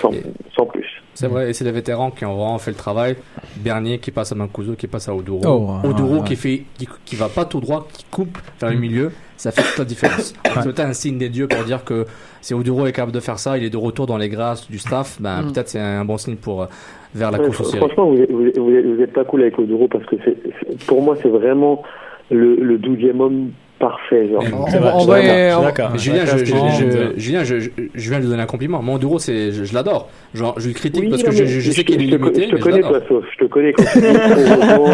sans, 0.00 0.12
Et- 0.12 0.22
sans 0.56 0.66
plus. 0.66 0.86
C'est 1.14 1.28
vrai, 1.28 1.50
et 1.50 1.52
c'est 1.52 1.64
les 1.64 1.70
vétérans 1.70 2.10
qui 2.10 2.24
ont 2.24 2.34
vraiment 2.34 2.58
fait 2.58 2.72
le 2.72 2.76
travail. 2.76 3.14
Bernier 3.56 3.98
qui 3.98 4.10
passe 4.10 4.32
à 4.32 4.34
Mancuso, 4.34 4.74
qui 4.74 4.88
passe 4.88 5.08
à 5.08 5.14
Oduro. 5.14 5.40
Oh, 5.46 5.88
Oduro 5.88 6.08
ouais, 6.14 6.18
ouais. 6.20 6.24
qui 6.26 6.34
fait, 6.36 6.62
qui, 6.76 6.88
qui 7.04 7.14
va 7.16 7.28
pas 7.28 7.44
tout 7.44 7.60
droit, 7.60 7.86
qui 7.92 8.04
coupe 8.10 8.36
vers 8.60 8.70
le 8.70 8.76
milieu, 8.78 9.12
ça 9.36 9.52
fait 9.52 9.62
toute 9.62 9.78
la 9.78 9.84
différence. 9.84 10.34
C'est 10.44 10.62
peut-être 10.64 10.80
un 10.80 10.92
signe 10.92 11.18
des 11.18 11.28
dieux 11.28 11.46
pour 11.46 11.62
dire 11.64 11.84
que 11.84 12.04
si 12.40 12.52
Oduro 12.52 12.86
est 12.86 12.92
capable 12.92 13.12
de 13.12 13.20
faire 13.20 13.38
ça, 13.38 13.56
il 13.56 13.62
est 13.64 13.70
de 13.70 13.76
retour 13.76 14.06
dans 14.06 14.18
les 14.18 14.28
grâces 14.28 14.68
du 14.68 14.78
staff, 14.78 15.20
ben 15.20 15.42
Mm. 15.42 15.52
peut-être 15.52 15.68
c'est 15.68 15.78
un 15.80 16.04
bon 16.04 16.16
signe 16.18 16.36
pour 16.36 16.62
euh, 16.62 16.66
vers 17.14 17.30
la 17.30 17.38
Ouais, 17.38 17.46
course 17.46 17.76
franchement, 17.76 18.10
vous 18.10 18.20
êtes, 18.20 18.30
vous, 18.32 18.46
êtes, 18.46 18.58
vous 18.58 18.70
êtes- 18.72 18.84
vous 18.86 19.00
êtes 19.00 19.12
pas 19.12 19.24
cool 19.24 19.42
avec 19.42 19.56
Oduro 19.58 19.86
parce 19.86 20.04
que 20.06 20.16
c'est, 20.24 20.84
pour 20.86 21.00
moi, 21.00 21.16
c'est 21.22 21.28
vraiment 21.28 21.82
le, 22.30 22.56
le 22.56 22.76
12e 22.78 23.20
homme 23.20 23.50
parfait. 23.88 24.28
Genre. 24.30 24.42
Julien, 25.98 26.24
je, 27.44 27.54
viens 28.10 28.18
de 28.18 28.22
lui 28.24 28.30
donner 28.30 28.42
un 28.42 28.46
compliment. 28.46 28.80
Mon 28.82 28.94
Oduro, 28.94 29.18
c'est, 29.18 29.52
je, 29.52 29.64
je 29.64 29.74
l'adore. 29.74 30.08
Genre, 30.34 30.54
je 30.58 30.68
le 30.68 30.74
critique 30.74 31.02
Oui, 31.02 31.10
parce 31.10 31.22
non, 31.22 31.30
que 31.30 31.36
je, 31.36 31.44
je, 31.44 31.60
je 31.60 31.70
sais 31.70 31.82
te- 31.84 31.92
qu'il 31.92 32.02
est 32.02 32.06
je 32.06 32.10
te 32.12 32.16
co- 32.16 32.28
limité, 32.30 32.48
Je 32.50 32.56
te 32.56 32.60
connais, 32.62 32.80
toi, 32.80 33.00
Sauf. 33.08 33.24
Je 33.38 33.44
te 33.44 33.50
connais 33.50 33.72
quand 33.72 33.84
tu 33.92 34.00
dis 34.00 34.06
Oduro, 34.06 34.88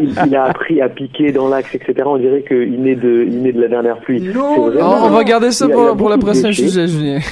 il, 0.00 0.14
il 0.26 0.36
a 0.36 0.44
appris 0.44 0.80
à 0.80 0.88
piquer 0.88 1.32
dans 1.32 1.48
l'axe, 1.48 1.74
etc. 1.74 1.92
On 2.06 2.16
dirait 2.16 2.42
qu'il 2.48 2.80
naît 2.82 2.94
de, 2.96 3.24
il 3.28 3.42
naît 3.42 3.52
de 3.52 3.60
la 3.60 3.68
dernière 3.68 3.98
pluie. 4.00 4.30
C'est 4.32 4.38
on, 4.38 4.70
vraiment- 4.70 5.04
on 5.06 5.10
va 5.10 5.24
garder 5.24 5.50
ça 5.52 5.66
il 5.68 5.72
pour, 5.72 5.90
il 5.92 5.96
pour 5.96 6.08
le 6.08 6.16
beaucoup 6.16 6.32
de 6.32 6.40
prochain 6.40 6.48
déchets. 6.48 6.68
sujet, 6.68 6.86
Julien. 6.88 7.18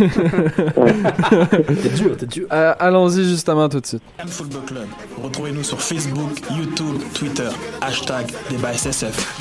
T'es 1.82 1.88
dur, 2.02 2.16
t'es 2.16 2.26
dur. 2.26 2.46
Euh, 2.52 2.74
Allons-y 2.78 3.24
justement 3.24 3.68
tout 3.68 3.80
de 3.80 3.86
suite. 3.86 4.02
Football 4.26 4.62
Club. 4.66 4.86
Retrouvez-nous 5.22 5.62
sur 5.62 5.80
Facebook, 5.80 6.30
YouTube, 6.50 6.96
Twitter. 7.14 7.48
Hashtag 7.80 8.26
débat 8.50 8.72
SSF. 8.74 9.38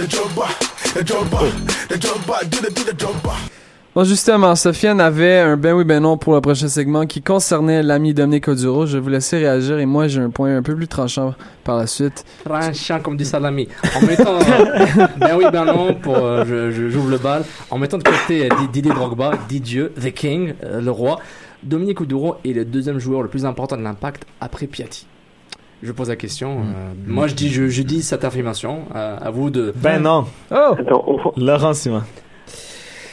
Bon, 3.95 4.03
justement, 4.03 4.55
Sofiane 4.55 5.01
avait 5.01 5.39
un 5.39 5.57
ben 5.57 5.73
oui 5.73 5.83
ben 5.83 5.99
non 6.01 6.17
pour 6.17 6.35
le 6.35 6.41
prochain 6.41 6.67
segment 6.67 7.07
qui 7.07 7.23
concernait 7.23 7.81
l'ami 7.81 8.13
Dominique 8.13 8.47
Oduro. 8.47 8.85
Je 8.85 8.97
vais 8.97 8.99
vous 9.03 9.09
laisser 9.09 9.37
réagir 9.39 9.79
et 9.79 9.87
moi 9.87 10.07
j'ai 10.07 10.21
un 10.21 10.29
point 10.29 10.55
un 10.55 10.61
peu 10.61 10.75
plus 10.75 10.87
tranchant 10.87 11.33
par 11.63 11.77
la 11.77 11.87
suite. 11.87 12.23
Tranchant 12.45 12.99
comme 12.99 13.17
du 13.17 13.25
salami. 13.25 13.67
En 13.95 14.05
mettant, 14.05 14.37
ben 15.17 15.35
oui, 15.35 15.45
ben 15.51 15.65
non, 15.65 15.95
pour, 15.95 16.15
euh, 16.17 16.45
je, 16.47 16.69
je- 16.71 16.89
j'ouvre 16.89 17.09
le 17.09 17.17
bal. 17.17 17.43
En 17.71 17.79
mettant 17.79 17.97
de 17.97 18.03
côté 18.03 18.45
euh, 18.45 18.55
Di- 18.61 18.67
Didier 18.67 18.93
Drogba, 18.93 19.31
Didier, 19.49 19.87
The 19.99 20.11
King, 20.13 20.53
euh, 20.63 20.79
le 20.79 20.91
roi, 20.91 21.19
Dominique 21.63 21.99
Oduro 21.99 22.35
est 22.45 22.53
le 22.53 22.65
deuxième 22.65 22.99
joueur 22.99 23.23
le 23.23 23.29
plus 23.29 23.45
important 23.45 23.77
de 23.77 23.81
l'impact 23.81 24.23
après 24.41 24.67
Piatti. 24.67 25.07
Je 25.83 25.91
pose 25.91 26.09
la 26.09 26.15
question. 26.15 26.59
euh, 26.61 26.93
Moi, 27.05 27.27
je 27.27 27.35
dis, 27.35 27.49
je, 27.49 27.67
je 27.67 27.81
dis 27.83 28.01
cette 28.01 28.23
affirmation. 28.23 28.85
euh, 28.95 29.17
à 29.21 29.29
vous 29.29 29.49
de. 29.49 29.73
Ben 29.75 29.99
non. 30.01 30.25
Oh! 30.51 31.31
Laurent 31.37 31.73
Simon. 31.73 32.01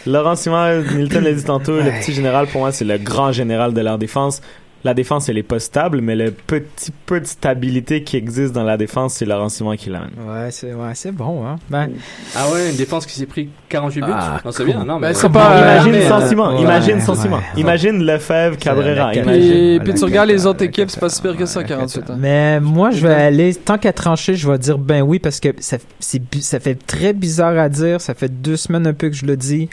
Laurent 0.07 0.37
Simon, 0.37 0.83
Milton 0.95 1.25
l'a 1.25 1.33
dit 1.33 1.45
tantôt, 1.45 1.77
le 1.77 1.91
petit 2.01 2.13
général, 2.13 2.47
pour 2.47 2.61
moi, 2.61 2.73
c'est 2.73 2.85
le 2.85 2.99
grand 2.99 3.33
général 3.33 3.73
de 3.75 3.81
leur 3.81 3.97
défense. 3.99 4.43
La 4.85 4.93
défense, 4.93 5.31
elle 5.31 5.39
est 5.39 5.43
pas 5.43 5.59
stable, 5.61 6.03
mais 6.03 6.15
le 6.15 6.31
petit 6.31 6.93
peu 7.07 7.19
de 7.19 7.25
stabilité 7.25 8.03
qui 8.03 8.19
existe 8.19 8.53
dans 8.53 8.65
la 8.65 8.77
défense, 8.77 9.15
c'est 9.15 9.25
Laurent 9.25 9.49
Simon 9.49 9.77
qui 9.77 9.89
l'amène. 9.89 10.11
Ouais, 10.29 10.51
c'est 10.51 10.75
ouais, 10.75 10.91
c'est 10.93 11.11
bon, 11.11 11.47
hein. 11.47 11.57
Ben, 11.71 11.89
Ah 12.37 12.51
ouais, 12.53 12.69
une 12.71 12.77
défense 12.77 13.07
qui 13.07 13.15
s'est 13.15 13.25
pris 13.25 13.49
48 13.71 14.01
buts? 14.03 14.07
Ah, 14.13 14.41
non, 14.45 14.51
c'est 14.53 14.65
bien. 14.67 14.85
Non, 14.85 14.99
mais 14.99 15.13
Ben, 15.15 15.29
pas- 15.31 15.59
imagine 15.87 16.03
sans 16.09 16.21
euh, 16.21 16.29
Simon, 16.29 16.55
ouais, 16.57 16.61
imagine 16.63 16.95
ouais, 16.97 17.01
sans 17.01 17.15
Simon. 17.15 17.37
ouais. 17.37 17.61
Imagine 17.61 18.05
Lefebvre, 18.05 18.59
Cabrera. 18.59 19.15
imagine. 19.15 19.81
Puis, 19.83 19.95
tu 19.95 20.05
regardes 20.05 20.29
les 20.29 20.45
autres 20.45 20.63
équipes, 20.65 20.91
c'est 20.91 21.01
pas 21.01 21.09
si 21.09 21.23
pire 21.23 21.35
que 21.37 21.47
ça, 21.47 21.61
Ouais, 21.61 21.67
48 21.67 22.11
ans. 22.11 22.17
Mais 22.19 22.61
moi, 22.61 22.91
je 22.91 23.07
vais 23.07 23.15
aller, 23.15 23.55
tant 23.55 23.79
qu'à 23.79 23.95
trancher, 23.95 24.35
je 24.35 24.51
vais 24.51 24.59
dire 24.59 24.77
ben 24.77 25.01
oui, 25.01 25.19
parce 25.19 25.41
que 25.41 25.49
ça, 25.61 25.79
ça 25.99 26.61
fait 26.61 26.75
très 26.87 27.15
bizarre 27.15 27.57
à 27.59 27.71
dire. 27.71 28.03
Ça 28.03 28.13
fait 28.13 28.29
deux 28.29 28.57
semaines 28.57 28.87
un 28.87 28.93
peu 28.93 29.09
que 29.09 29.17
je 29.17 29.25
le 29.25 29.39
dis. 29.39 29.71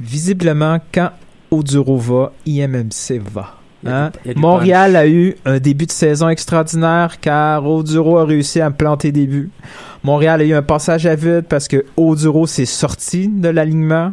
Visiblement, 0.00 0.78
quand 0.94 1.10
Oduro 1.50 1.96
va, 1.96 2.32
IMMC 2.46 3.18
va. 3.32 3.54
A 3.88 4.04
Hein? 4.06 4.10
du- 4.24 4.30
a 4.32 4.38
Montréal 4.38 4.96
a 4.96 5.06
eu 5.06 5.36
un 5.44 5.58
début 5.58 5.86
de 5.86 5.92
saison 5.92 6.28
extraordinaire 6.28 7.20
car 7.20 7.66
Oduro 7.66 8.18
a 8.18 8.24
réussi 8.24 8.60
à 8.60 8.70
me 8.70 8.74
planter 8.74 9.12
des 9.12 9.26
buts. 9.26 9.50
Montréal 10.04 10.40
a 10.40 10.44
eu 10.44 10.54
un 10.54 10.62
passage 10.62 11.06
à 11.06 11.14
vide 11.14 11.44
parce 11.48 11.68
que 11.68 11.84
Oduro 11.96 12.46
s'est 12.46 12.64
sorti 12.66 13.28
de 13.28 13.48
l'alignement. 13.48 14.12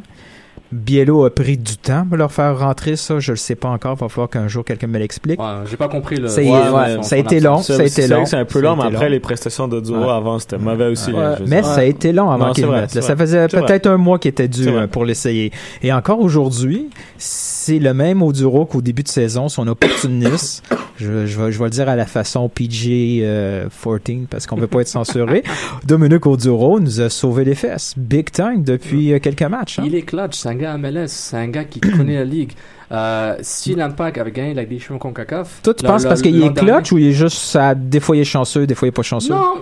Biello 0.74 1.26
a 1.26 1.30
pris 1.34 1.58
du 1.58 1.78
temps 1.78 2.06
pour 2.08 2.18
leur 2.18 2.32
faire 2.32 2.58
rentrer 2.60 2.96
ça. 2.96 3.20
Je 3.20 3.32
le 3.32 3.38
sais 3.38 3.56
pas 3.56 3.70
encore. 3.70 3.96
Va 3.96 4.10
falloir 4.10 4.30
qu'un 4.30 4.48
jour 4.48 4.66
quelqu'un 4.66 4.88
me 4.88 5.00
l'explique. 5.00 5.40
Ouais, 5.40 5.48
j'ai 5.70 5.78
pas 5.78 5.88
compris 5.88 6.18
le. 6.18 6.28
Ça, 6.28 6.42
Ouais, 6.42 6.50
ouais, 6.50 6.96
son- 6.96 7.04
ça 7.04 7.16
a 7.16 7.20
été 7.20 7.40
long. 7.40 7.60
Ça 7.62 7.76
a 7.80 7.84
été 7.84 8.08
long. 8.08 8.26
c'est 8.26 8.36
un 8.38 8.46
peu 8.46 8.60
Ça 8.60 8.66
long, 8.66 8.76
mais 8.76 8.84
après, 8.86 9.06
long. 9.06 9.12
les 9.12 9.20
prestations 9.20 9.68
de 9.68 9.80
Duro 9.80 10.06
Ouais. 10.06 10.10
avant, 10.12 10.40
c'était 10.40 10.58
mauvais 10.58 10.88
aussi. 10.88 11.12
Là, 11.12 11.38
Mais 11.48 11.64
ça 11.64 11.76
a 11.76 11.84
été 11.84 12.12
long 12.12 12.30
avant 12.30 12.48
Non, 12.48 12.54
qu'il 12.54 12.64
c'est 12.64 12.68
le 12.68 12.72
vrai, 12.74 12.82
mette. 12.82 12.96
là. 12.96 13.02
c'est 13.02 13.08
Ça 13.08 13.16
faisait 13.16 13.48
peut-être 13.48 13.88
un 13.88 13.98
mois 13.98 14.20
qui 14.20 14.28
était 14.28 14.48
dû 14.48 14.68
euh, 14.68 14.88
pour 14.88 15.06
l'essayer. 15.06 15.52
Et 15.82 15.94
encore 15.94 16.20
aujourd'hui, 16.20 16.90
c'est 17.18 17.80
le 17.80 17.94
même 17.94 18.22
Oduro 18.22 18.66
qu'au 18.66 18.82
début 18.82 19.04
de 19.04 19.08
saison, 19.08 19.48
son 19.50 19.68
opportuniste. 19.68 20.64
je, 20.98 21.26
je, 21.26 21.40
vais, 21.40 21.52
je 21.52 21.58
vais 21.60 21.66
le 21.66 21.70
dire 21.70 21.88
à 21.90 21.96
la 21.96 22.06
façon 22.06 22.50
PG 22.50 23.22
euh, 23.24 23.68
14 23.84 24.28
parce 24.30 24.48
qu'on 24.48 24.56
veut 24.58 24.68
pas 24.68 24.82
être 24.82 24.88
censuré. 24.88 25.44
Dominique 25.86 26.26
Oduro 26.26 26.80
nous 26.80 27.02
a 27.02 27.10
sauvé 27.10 27.46
les 27.46 27.56
fesses. 27.56 27.94
Big 27.98 28.32
time 28.32 28.64
depuis 28.64 29.14
euh, 29.14 29.20
quelques 29.20 29.44
matchs. 29.44 29.80
hein. 29.80 29.84
Il 29.86 29.96
est 29.96 30.02
clutch, 30.02 30.36
c'est 30.36 30.50
un 30.50 30.56
gars 30.64 30.78
MLS, 30.78 31.08
c'est 31.08 31.38
un 31.38 31.48
gars 31.48 31.66
qui 31.66 31.80
connaît 31.98 32.16
la 32.16 32.26
ligue. 32.26 32.54
Euh, 32.92 33.38
si 33.42 33.76
l'Impact 33.76 34.18
avait 34.18 34.32
gagné 34.32 34.54
la 34.54 34.62
Ligue 34.62 34.72
des 34.72 34.80
Champions 34.80 35.00
CONCACAF. 35.00 35.62
Toi, 35.64 35.74
tu 35.74 35.86
penses 35.86 36.04
parce 36.04 36.22
qu'il 36.22 36.42
est 36.44 36.54
clutch 36.54 36.92
ou 36.92 36.98
il 36.98 37.08
est 37.08 37.12
juste 37.12 37.38
ça, 37.38 37.76
des 37.76 38.00
fois 38.00 38.16
il 38.16 38.20
est 38.22 38.26
chanceux, 38.26 38.68
des 38.68 38.76
fois 38.76 38.88
il 38.88 38.90
est 38.90 38.92
pas 38.92 39.02
chanceux? 39.02 39.34
Non, 39.34 39.56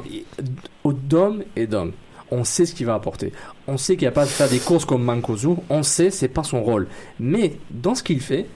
Dom 0.86 1.44
et 1.56 1.66
Dom, 1.66 1.92
on 2.30 2.44
sait 2.44 2.66
ce 2.66 2.74
qu'il 2.74 2.86
va 2.86 2.96
apporter. 2.96 3.32
On 3.68 3.78
sait 3.78 3.96
qu'il 3.96 4.04
n'y 4.04 4.10
a 4.10 4.12
pas 4.12 4.26
de 4.26 4.30
faire 4.30 4.50
des 4.50 4.60
courses 4.60 4.86
comme 4.86 5.04
Mankozu, 5.04 5.56
on 5.70 5.84
sait 5.84 6.12
c'est 6.12 6.28
pas 6.28 6.44
son 6.44 6.62
rôle. 6.62 6.88
Mais 7.20 7.54
dans 7.70 7.96
ce 7.96 8.04
qu'il 8.04 8.20
fait, 8.20 8.48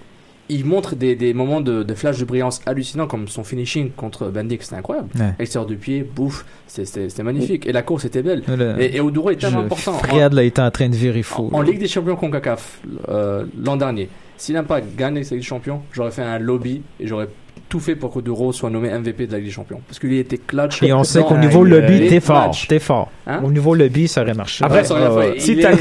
il 0.50 0.66
montre 0.66 0.96
des, 0.96 1.16
des 1.16 1.34
moments 1.34 1.60
de, 1.62 1.82
de 1.84 1.94
flash 1.96 2.20
de 2.20 2.26
brillance 2.26 2.62
hallucinants 2.66 3.08
comme 3.08 3.28
son 3.28 3.44
finishing 3.44 3.90
contre 3.92 4.28
Bendik, 4.28 4.62
c'était 4.64 4.76
incroyable. 4.76 5.10
Ouais. 5.20 5.34
Extérieur 5.40 5.66
du 5.68 5.76
pied, 5.78 6.04
bouffe, 6.04 6.46
c'était- 6.68 7.08
magnifique. 7.24 7.66
Et 7.66 7.72
la 7.72 7.82
course 7.82 8.06
était 8.06 8.22
belle. 8.22 8.44
Le- 8.48 8.80
Et, 8.82 8.98
et 8.98 9.02
Oduro 9.02 9.32
est 9.32 9.38
tellement 9.38 9.62
important. 9.62 9.94
Fred 9.94 10.34
là, 10.34 10.44
était 10.44 10.62
en 10.62 10.70
train 10.72 10.90
de 10.90 10.96
virer 10.96 11.22
En, 11.22 11.24
fou. 11.24 11.50
en 11.52 11.62
Ligue 11.62 11.80
des 11.80 11.88
Champions 11.88 12.16
CONCACAF 12.16 12.80
euh, 13.10 13.46
l'an 13.64 13.76
dernier, 13.78 14.10
si 14.38 14.54
l'Impact 14.54 14.96
gagne 14.96 15.16
la 15.16 15.22
Ligue 15.22 15.30
des 15.32 15.42
Champions, 15.42 15.82
j'aurais 15.94 16.12
fait 16.12 16.22
un 16.24 16.38
lobby 16.40 16.82
et 17.00 17.08
j'aurais 17.08 17.28
tout 17.70 17.80
fait 17.80 17.96
pour 17.96 18.14
que 18.14 18.20
Oduro 18.20 18.54
soit 18.54 18.70
nommé 18.70 18.90
MVP 18.90 19.28
de 19.28 19.32
la 19.32 19.38
Ligue 19.40 19.48
des 19.48 19.54
Champions. 19.54 19.82
Parce 19.88 20.00
qu'il 20.00 20.14
était 20.14 20.38
clutch. 20.38 20.82
Et 20.84 20.94
on 20.94 21.04
sait 21.04 21.24
qu'au 21.24 21.38
niveau 21.38 21.64
lobby, 21.64 22.08
t'es 22.08 22.20
fort. 22.20 22.56
T'es 22.68 22.80
fort. 22.80 23.12
Hein? 23.28 23.42
Au 23.44 23.52
niveau 23.52 23.74
lobby, 23.74 24.08
ça 24.08 24.22
aurait 24.22 24.34
marché. 24.34 24.64
Après, 24.64 24.80
Ouais, 24.80 24.84
ça 24.84 24.94
aurait 24.94 25.28
ouais, 25.32 25.40
fait- 25.40 25.52
il, 25.54 25.60
est, 25.66 25.80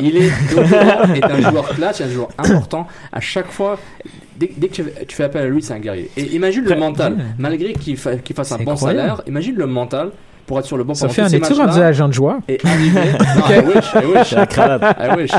il 0.02 0.16
est 1.18 1.24
un 1.24 1.50
joueur 1.50 1.68
clutch, 1.68 2.00
un 2.00 2.08
joueur 2.08 2.28
important. 2.38 2.86
À 3.12 3.20
chaque 3.20 3.50
fois, 3.50 3.78
dès, 4.38 4.50
dès 4.56 4.68
que 4.68 4.74
tu, 4.74 4.82
fais- 4.82 5.04
tu 5.06 5.14
fais 5.16 5.24
appel 5.24 5.42
à 5.42 5.46
lui, 5.48 5.62
c'est 5.62 5.74
un 5.74 5.78
guerrier. 5.78 6.10
Et 6.16 6.22
imagine 6.34 6.64
le 6.64 6.76
mental. 6.76 7.16
Malgré 7.38 7.72
qu'il 7.74 7.96
fa- 7.96 8.16
qu'il 8.16 8.34
fasse 8.34 8.52
un 8.52 8.58
bon 8.58 8.72
incroyable. 8.72 9.00
salaire, 9.08 9.22
imagine 9.26 9.56
le 9.56 9.66
mental 9.66 10.10
pour 10.46 10.58
être 10.58 10.64
sur 10.66 10.76
le 10.76 10.84
banc 10.84 10.92
tous 10.94 11.08
ces 11.08 11.20
es-tu 11.22 11.38
matchs-là. 11.40 11.66
rendu 11.66 11.80
agent 11.80 12.08
de 12.08 12.12
joueur? 12.14 12.36
Et 12.48 12.58
arriver. 12.64 13.00
Non, 13.36 13.42
I 13.50 13.58
wish, 13.66 13.84
I 13.94 14.06
wish. 14.06 14.32
I 14.32 15.16
wish. 15.16 15.30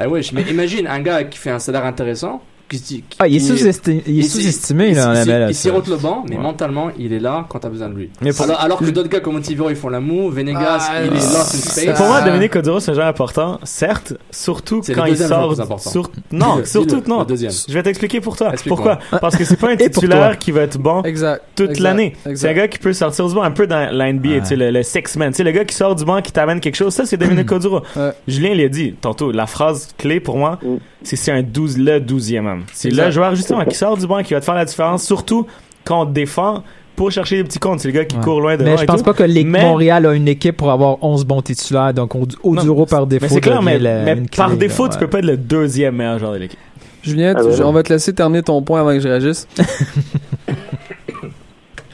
I 0.00 0.06
wish. 0.06 0.32
Mais 0.32 0.42
imagine 0.50 0.86
un 0.86 1.00
gars 1.00 1.24
qui 1.24 1.38
fait 1.38 1.50
un 1.50 1.58
salaire 1.58 1.84
intéressant, 1.84 2.42
qui, 2.68 2.80
qui- 2.80 3.04
Ah, 3.18 3.28
il 3.28 3.36
est 3.36 3.40
sous-estimé, 3.40 4.02
il 4.06 4.18
est 4.20 4.22
sous-estimé, 4.22 4.88
il- 4.88 4.96
là, 4.96 5.10
en 5.10 5.14
il- 5.14 5.28
MLS. 5.28 5.50
Il 5.50 5.54
sirote 5.54 5.86
le 5.88 5.96
banc, 5.96 6.24
mais 6.28 6.36
Ouais. 6.36 6.42
mentalement, 6.42 6.90
il 6.98 7.12
est 7.12 7.18
là 7.20 7.46
quand 7.48 7.58
t'as 7.60 7.68
besoin 7.68 7.88
de 7.88 7.94
lui. 7.94 8.10
Mais 8.20 8.32
pour- 8.32 8.44
alors, 8.44 8.60
alors 8.60 8.78
que 8.78 8.84
d'autres 8.86 9.08
gars 9.08 9.20
comme 9.20 9.36
Ontiveros, 9.36 9.70
ils 9.70 9.76
font 9.76 9.88
la 9.88 10.00
moue, 10.00 10.30
Venegas, 10.30 10.88
Ah, 10.90 11.02
il 11.04 11.06
est 11.08 11.10
lost 11.14 11.54
in 11.54 11.58
space. 11.58 11.96
Pour 11.96 12.06
moi, 12.06 12.18
Ah. 12.22 12.26
Dominique 12.26 12.54
Oduro, 12.56 12.80
c'est 12.80 12.90
un 12.90 12.94
joueur 12.94 13.06
important, 13.06 13.60
certes, 13.64 14.14
surtout 14.30 14.80
C'est 14.82 14.94
quand 14.94 15.04
il 15.04 15.16
sort. 15.16 15.54
sur- 15.80 16.10
Non, 16.32 16.62
surtout 16.64 17.02
non. 17.06 17.20
le 17.20 17.26
deuxième. 17.26 17.52
Je 17.68 17.72
vais 17.74 17.82
t'expliquer 17.82 18.20
pour 18.20 18.36
toi. 18.36 18.52
Pourquoi? 18.66 18.98
Parce 19.20 19.36
que 19.36 19.44
c'est 19.44 19.56
pas 19.56 19.70
un 19.70 19.76
titulaire 19.76 20.36
qui 20.38 20.50
va 20.50 20.62
être 20.62 20.78
bon 20.78 21.02
Exact. 21.02 21.42
toute 21.54 21.70
Exact. 21.70 21.82
l'année. 21.84 22.16
Exact. 22.26 22.36
C'est 22.36 22.48
un 22.48 22.54
gars 22.54 22.68
qui 22.68 22.78
peut 22.78 22.92
sortir 22.92 23.26
du 23.28 23.34
banc 23.34 23.42
un 23.42 23.50
peu 23.50 23.66
dans 23.66 23.88
la 23.92 24.08
NBA, 24.12 24.28
Ouais. 24.28 24.40
tu 24.40 24.46
sais, 24.46 24.56
le, 24.56 24.70
le 24.70 24.82
six 24.82 25.16
man. 25.16 25.30
Tu 25.30 25.36
sais, 25.36 25.44
le 25.44 25.52
gars 25.52 25.64
qui 25.64 25.74
sort 25.74 25.94
du 25.94 26.04
banc, 26.04 26.20
qui 26.20 26.32
t'amène 26.32 26.60
quelque 26.60 26.76
chose, 26.76 26.92
ça, 26.94 27.06
c'est 27.06 27.16
Dominique 27.16 27.50
Oduro. 27.52 27.82
Ouais. 27.94 28.10
Julien 28.26 28.54
l'a 28.54 28.68
dit 28.68 28.94
tantôt, 29.00 29.30
la 29.30 29.46
phrase 29.46 29.88
clé 29.96 30.20
pour 30.20 30.36
moi, 30.36 30.58
Mm. 30.62 30.76
c'est 31.02 31.16
c'est 31.16 31.32
un 31.32 31.42
12, 31.42 31.78
le 31.78 31.98
12e 32.00 32.46
homme. 32.46 32.55
C'est 32.72 32.90
le 32.90 33.10
joueur, 33.10 33.34
justement, 33.34 33.64
qui 33.64 33.74
sort 33.76 33.96
du 33.96 34.06
banc, 34.06 34.22
qui 34.22 34.34
va 34.34 34.40
te 34.40 34.44
faire 34.44 34.54
la 34.54 34.64
différence, 34.64 35.04
surtout 35.04 35.46
quand 35.84 36.02
on 36.02 36.06
te 36.06 36.12
défend 36.12 36.62
pour 36.96 37.10
chercher 37.10 37.36
les 37.36 37.44
petits 37.44 37.58
comptes. 37.58 37.80
C'est 37.80 37.88
le 37.88 37.94
gars 37.94 38.04
qui 38.06 38.16
Ouais. 38.16 38.22
court 38.22 38.40
loin 38.40 38.56
devant 38.56 38.70
Mais 38.70 38.76
je 38.78 38.84
pense 38.84 38.98
tout. 39.00 39.04
pas 39.04 39.12
que 39.12 39.22
l'équipe 39.22 39.46
Mais- 39.48 39.62
Montréal 39.62 40.06
a 40.06 40.14
une 40.14 40.28
équipe 40.28 40.56
pour 40.56 40.70
avoir 40.70 41.02
11 41.04 41.24
bons 41.26 41.42
titulaires. 41.42 41.92
Donc, 41.92 42.14
Od- 42.14 42.34
Oduro 42.42 42.80
Non, 42.80 42.86
par 42.86 43.06
défaut. 43.06 43.26
Mais 43.26 43.28
c'est 43.28 43.40
clair, 43.40 43.62
mais, 43.62 43.78
la- 43.78 44.16
par 44.36 44.48
clé, 44.50 44.56
défaut, 44.56 44.84
là, 44.86 44.92
tu 44.92 44.98
peux 44.98 45.06
pas 45.08 45.18
être 45.18 45.26
le 45.26 45.36
deuxième 45.36 45.96
meilleur 45.96 46.18
joueur 46.18 46.32
de 46.32 46.38
l'équipe. 46.38 46.58
Julien, 47.02 47.34
Ah 47.36 47.42
on 47.64 47.72
va 47.72 47.82
te 47.84 47.92
laisser 47.92 48.12
terminer 48.14 48.42
ton 48.42 48.60
point 48.62 48.80
avant 48.80 48.90
que 48.90 48.98
je 49.00 49.06
réagisse. 49.08 49.46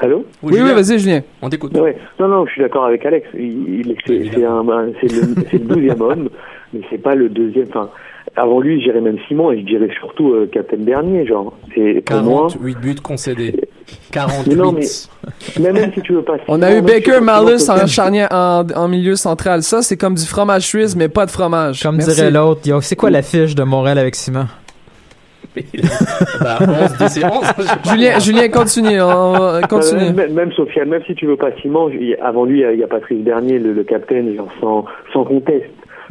Allô? 0.00 0.24
Oui, 0.42 0.54
oui, 0.60 0.72
vas-y, 0.72 0.98
Julien. 0.98 1.20
On 1.42 1.48
t'écoute. 1.48 1.76
Ouais. 1.78 1.96
Non, 2.18 2.26
non, 2.26 2.44
je 2.46 2.52
suis 2.52 2.60
d'accord 2.62 2.86
avec 2.86 3.04
Alex. 3.06 3.26
Il, 3.34 3.86
il- 3.86 3.96
c'est, 4.06 4.14
le, 4.14 5.34
le 5.52 5.58
douzième 5.60 6.00
homme, 6.00 6.28
mais 6.72 6.80
c'est 6.90 6.98
pas 6.98 7.14
le 7.14 7.28
deuxième. 7.28 7.66
Enfin, 7.68 7.88
avant 8.36 8.60
lui, 8.60 8.80
je 8.80 8.84
dirais 8.86 9.00
même 9.00 9.18
Simon 9.28 9.52
et 9.52 9.60
je 9.60 9.66
dirais 9.66 9.88
surtout 9.98 10.32
euh, 10.32 10.48
Captain 10.50 10.78
Dernier, 10.78 11.26
genre. 11.26 11.52
C'est 11.74 12.02
pour 12.04 12.22
moi. 12.22 12.48
48 12.50 12.78
buts 12.78 12.94
concédés. 13.02 13.60
48. 14.12 14.54
Non, 14.56 14.72
mais- 14.72 14.86
Même, 15.60 15.74
même 15.74 15.92
si 15.92 16.00
tu 16.00 16.14
veux 16.14 16.22
pas. 16.22 16.36
On 16.48 16.62
a 16.62 16.74
eu 16.74 16.80
Baker 16.80 17.20
Malus 17.20 17.68
en 17.68 17.86
charnière 17.86 18.28
en, 18.30 18.64
en 18.74 18.88
milieu 18.88 19.16
central. 19.16 19.62
Ça, 19.62 19.82
c'est 19.82 19.96
comme 19.96 20.14
du 20.14 20.24
fromage 20.26 20.62
suisse, 20.66 20.96
mais 20.96 21.08
pas 21.08 21.26
de 21.26 21.30
fromage. 21.30 21.82
Comme 21.82 21.96
Merci. 21.96 22.14
dirait 22.14 22.30
l'autre, 22.30 22.62
yo, 22.66 22.80
c'est 22.80 22.96
quoi 22.96 23.10
la 23.10 23.22
fiche 23.22 23.54
de 23.54 23.62
Montréal 23.64 23.98
avec 23.98 24.14
Simon? 24.14 24.46
bah, 26.40 26.58
11, 26.60 26.96
10 26.98 27.18
et 27.18 27.24
11. 27.26 27.32
je 27.58 27.62
sais 27.62 27.76
pas. 27.76 27.90
Julien, 27.92 28.18
Julien, 28.18 28.48
continue. 28.48 29.02
on 29.02 29.60
continue. 29.68 30.04
Euh, 30.04 30.12
Même, 30.12 30.32
même 30.32 30.52
Sofiane, 30.52 30.88
même 30.88 31.02
si 31.06 31.14
tu 31.14 31.26
veux 31.26 31.36
pas 31.36 31.50
Simon, 31.60 31.90
avant 32.22 32.44
lui, 32.46 32.62
il 32.62 32.76
y 32.76 32.80
y 32.80 32.84
a 32.84 32.86
Patrice 32.86 33.18
Bernier, 33.22 33.58
le, 33.58 33.72
le 33.74 33.84
capitaine, 33.84 34.34
genre 34.34 34.48
sans, 34.60 34.84
sans 35.12 35.24
conteste. 35.24 35.66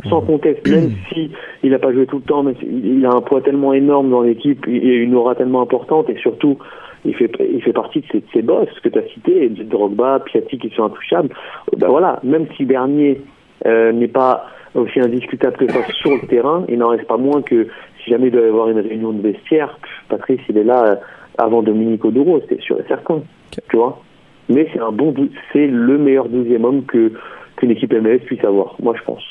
Sans 0.09 0.21
conteste, 0.21 0.67
même 0.67 0.91
si 1.13 1.31
il 1.63 1.73
a 1.73 1.79
pas 1.79 1.91
joué 1.91 2.05
tout 2.05 2.17
le 2.17 2.23
temps, 2.23 2.43
mais 2.43 2.53
il, 2.61 3.05
a 3.05 3.11
un 3.11 3.21
poids 3.21 3.41
tellement 3.41 3.73
énorme 3.73 4.09
dans 4.09 4.21
l'équipe, 4.21 4.65
a 4.67 4.69
une 4.69 5.15
aura 5.15 5.35
tellement 5.35 5.61
importante 5.61 6.09
et 6.09 6.17
surtout, 6.17 6.57
il 7.05 7.15
fait, 7.15 7.31
il 7.39 7.61
fait 7.61 7.73
partie 7.73 8.01
de 8.01 8.05
ces, 8.11 8.19
de 8.19 8.25
ces 8.33 8.41
boss 8.41 8.67
que 8.83 8.89
tu 8.89 8.99
as 8.99 9.07
cités, 9.13 9.49
Drogba, 9.49 10.19
Piatti 10.19 10.57
qui 10.57 10.69
sont 10.69 10.85
intouchables. 10.85 11.29
Ben 11.77 11.87
voilà, 11.87 12.19
même 12.23 12.47
si 12.57 12.65
Bernier 12.65 13.21
euh, 13.65 13.91
n'est 13.91 14.07
pas 14.07 14.45
aussi 14.75 14.99
indiscutable 14.99 15.57
que 15.57 15.71
ça 15.71 15.79
sur 16.01 16.11
le 16.11 16.27
terrain, 16.27 16.65
il 16.69 16.77
n'en 16.77 16.89
reste 16.89 17.07
pas 17.07 17.17
moins 17.17 17.41
que 17.41 17.67
si 18.03 18.09
jamais 18.09 18.27
il 18.27 18.31
doit 18.31 18.41
y 18.41 18.45
avoir 18.45 18.69
une 18.69 18.79
réunion 18.79 19.11
de 19.11 19.21
vestiaire, 19.21 19.77
Patrice, 20.09 20.41
il 20.49 20.57
est 20.57 20.63
là 20.63 20.83
euh, 20.85 20.95
avant 21.37 21.61
Dominique 21.61 22.03
Oduro, 22.05 22.41
c'est 22.49 22.61
sûr 22.61 22.79
et 22.79 22.87
certain. 22.87 23.21
Tu 23.69 23.77
vois 23.77 24.01
Mais 24.49 24.67
c'est 24.73 24.79
un 24.79 24.91
bon, 24.91 25.13
c'est 25.53 25.67
le 25.67 25.97
meilleur 25.97 26.29
douzième 26.29 26.65
homme 26.65 26.85
que 26.85 27.11
qu'une 27.57 27.71
équipe 27.71 27.93
MLS 27.93 28.19
puisse 28.19 28.43
avoir, 28.43 28.75
moi 28.81 28.93
je 28.97 29.03
pense. 29.03 29.23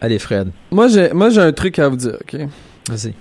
Allez, 0.00 0.18
Fred. 0.18 0.50
Moi, 0.70 0.88
j'ai, 0.88 1.12
moi, 1.12 1.30
j'ai 1.30 1.40
un 1.40 1.52
truc 1.52 1.78
à 1.78 1.88
vous 1.88 1.96
dire, 1.96 2.16
ok? 2.20 2.40
Vas-y. 2.88 3.14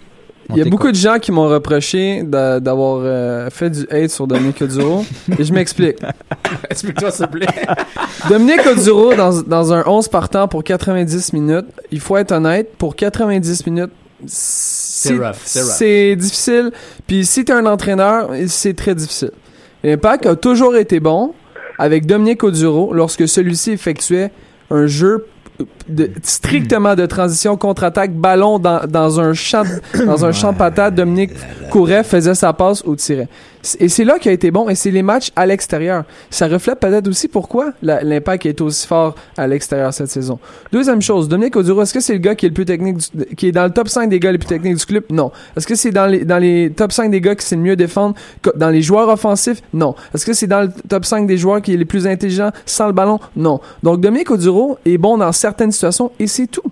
Il 0.50 0.56
y 0.56 0.62
a 0.62 0.66
beaucoup 0.66 0.90
de 0.90 0.96
gens 0.96 1.20
qui 1.20 1.34
m'ont 1.34 1.50
reproché 1.50 2.22
d'a- 2.24 2.62
d'avoir 2.62 3.02
euh, 3.04 3.50
fait 3.50 3.70
du 3.70 3.86
hate 3.92 4.10
sur 4.12 4.28
Dominique 4.28 4.62
Oduro. 4.62 5.04
et 5.38 5.44
je 5.44 5.52
m'explique. 5.52 5.98
Explique-toi, 6.70 7.12
s'il 7.12 7.26
te 7.26 7.32
plaît. 7.32 7.48
Dominique 8.30 8.66
Oduro, 8.66 9.13
dans, 9.13 9.42
dans 9.42 9.74
un 9.74 9.84
11 9.86 10.08
partant 10.08 10.48
pour 10.48 10.63
90 10.63 11.34
minutes, 11.34 11.66
il 11.92 12.00
faut 12.00 12.16
être 12.16 12.32
honnête, 12.32 12.72
pour 12.78 12.96
90 12.96 13.66
minutes, 13.68 13.92
c'est 14.26 15.16
rough, 15.18 15.36
c'est 15.44 15.62
rough. 15.62 15.70
c'est 15.72 16.16
difficile. 16.16 16.72
Puis 17.08 17.26
si 17.26 17.44
t'es 17.44 17.52
un 17.54 17.66
entraîneur, 17.66 18.30
c'est 18.48 18.74
très 18.76 18.96
difficile. 18.96 19.32
L'Impact 19.84 20.26
a 20.28 20.36
toujours 20.38 20.78
été 20.78 21.02
bon 21.02 21.34
avec 21.78 22.06
Dominique 22.06 22.44
Oduro 22.44 22.94
lorsque 22.94 23.28
celui-ci 23.28 23.72
effectuait 23.72 24.32
un 24.72 24.88
jeu 24.88 25.26
de, 25.88 26.12
strictement 26.24 26.96
de 26.96 27.06
transition 27.06 27.58
contre-attaque, 27.58 28.13
ballon 28.13 28.60
dans, 28.60 28.86
dans 28.88 29.20
un 29.20 29.34
champ 29.34 29.63
dans 30.06 30.26
un 30.26 30.32
champ 30.32 30.54
de 30.54 30.58
patates. 30.58 30.96
Dominique 30.96 31.32
courait, 31.72 32.04
faisait 32.04 32.36
sa 32.36 32.54
passe 32.54 32.84
ou 32.86 32.96
tirait. 32.96 33.28
Et 33.80 33.89
c'est 33.89 34.03
là 34.03 34.19
qu'il 34.19 34.30
a 34.30 34.34
été 34.34 34.51
bon. 34.51 34.69
Et 34.69 34.75
c'est 34.75 34.91
les 34.91 35.03
matchs 35.03 35.32
à 35.36 35.45
l'extérieur. 35.45 36.03
Ça 36.30 36.47
reflète 36.47 36.80
peut-être 36.80 37.08
aussi 37.08 37.27
pourquoi 37.27 37.73
l'impact 37.82 38.45
est 38.45 38.62
aussi 38.62 38.88
fort 38.88 39.15
à 39.38 39.47
l'extérieur 39.47 39.93
cette 39.93 40.10
saison. 40.10 40.39
Deuxième 40.71 41.01
chose, 41.01 41.27
Dominique 41.27 41.56
Oduro, 41.56 41.82
est-ce 41.82 41.93
que 41.93 41.99
c'est 41.99 42.13
le 42.13 42.19
gars 42.19 42.36
qui 42.36 42.45
est 42.45 42.49
le 42.49 42.53
plus 42.53 42.65
technique, 42.65 42.99
qui 43.36 43.47
est 43.47 43.51
dans 43.51 43.65
le 43.65 43.71
top 43.71 43.89
5 43.89 44.10
des 44.10 44.19
gars 44.19 44.32
les 44.32 44.38
plus 44.38 44.47
techniques 44.47 44.77
du 44.77 44.86
club? 44.86 45.03
Non. 45.10 45.32
Est-ce 45.56 45.67
que 45.67 45.75
c'est 45.75 45.91
dans 45.91 46.06
les, 46.06 46.25
dans 46.25 46.38
les 46.38 46.71
top 46.75 46.91
5 46.91 47.10
des 47.12 47.21
gars 47.21 47.36
qui 47.36 47.45
sait 47.45 47.56
le 47.56 47.62
mieux 47.62 47.75
défendre? 47.75 48.15
Dans 48.56 48.69
les 48.69 48.82
joueurs 48.82 49.10
offensifs? 49.10 49.62
Non. 49.73 49.95
Est-ce 50.13 50.25
que 50.25 50.34
c'est 50.34 50.47
dans 50.47 50.62
le 50.62 50.69
top 50.88 51.06
5 51.06 51.27
des 51.27 51.38
joueurs 51.38 51.62
qui 51.62 51.73
est 51.73 51.77
les 51.77 51.86
plus 51.86 52.08
intelligents 52.08 52.51
sans 52.65 52.88
le 52.88 52.93
ballon? 52.93 53.19
Non. 53.36 53.60
Donc 53.84 54.01
Dominique 54.01 54.32
Oduro 54.32 54.77
est 54.86 54.97
bon 54.97 55.17
dans 55.17 55.32
certaines 55.32 55.71
situations 55.71 56.12
et 56.19 56.27
c'est 56.27 56.47
tout. 56.47 56.63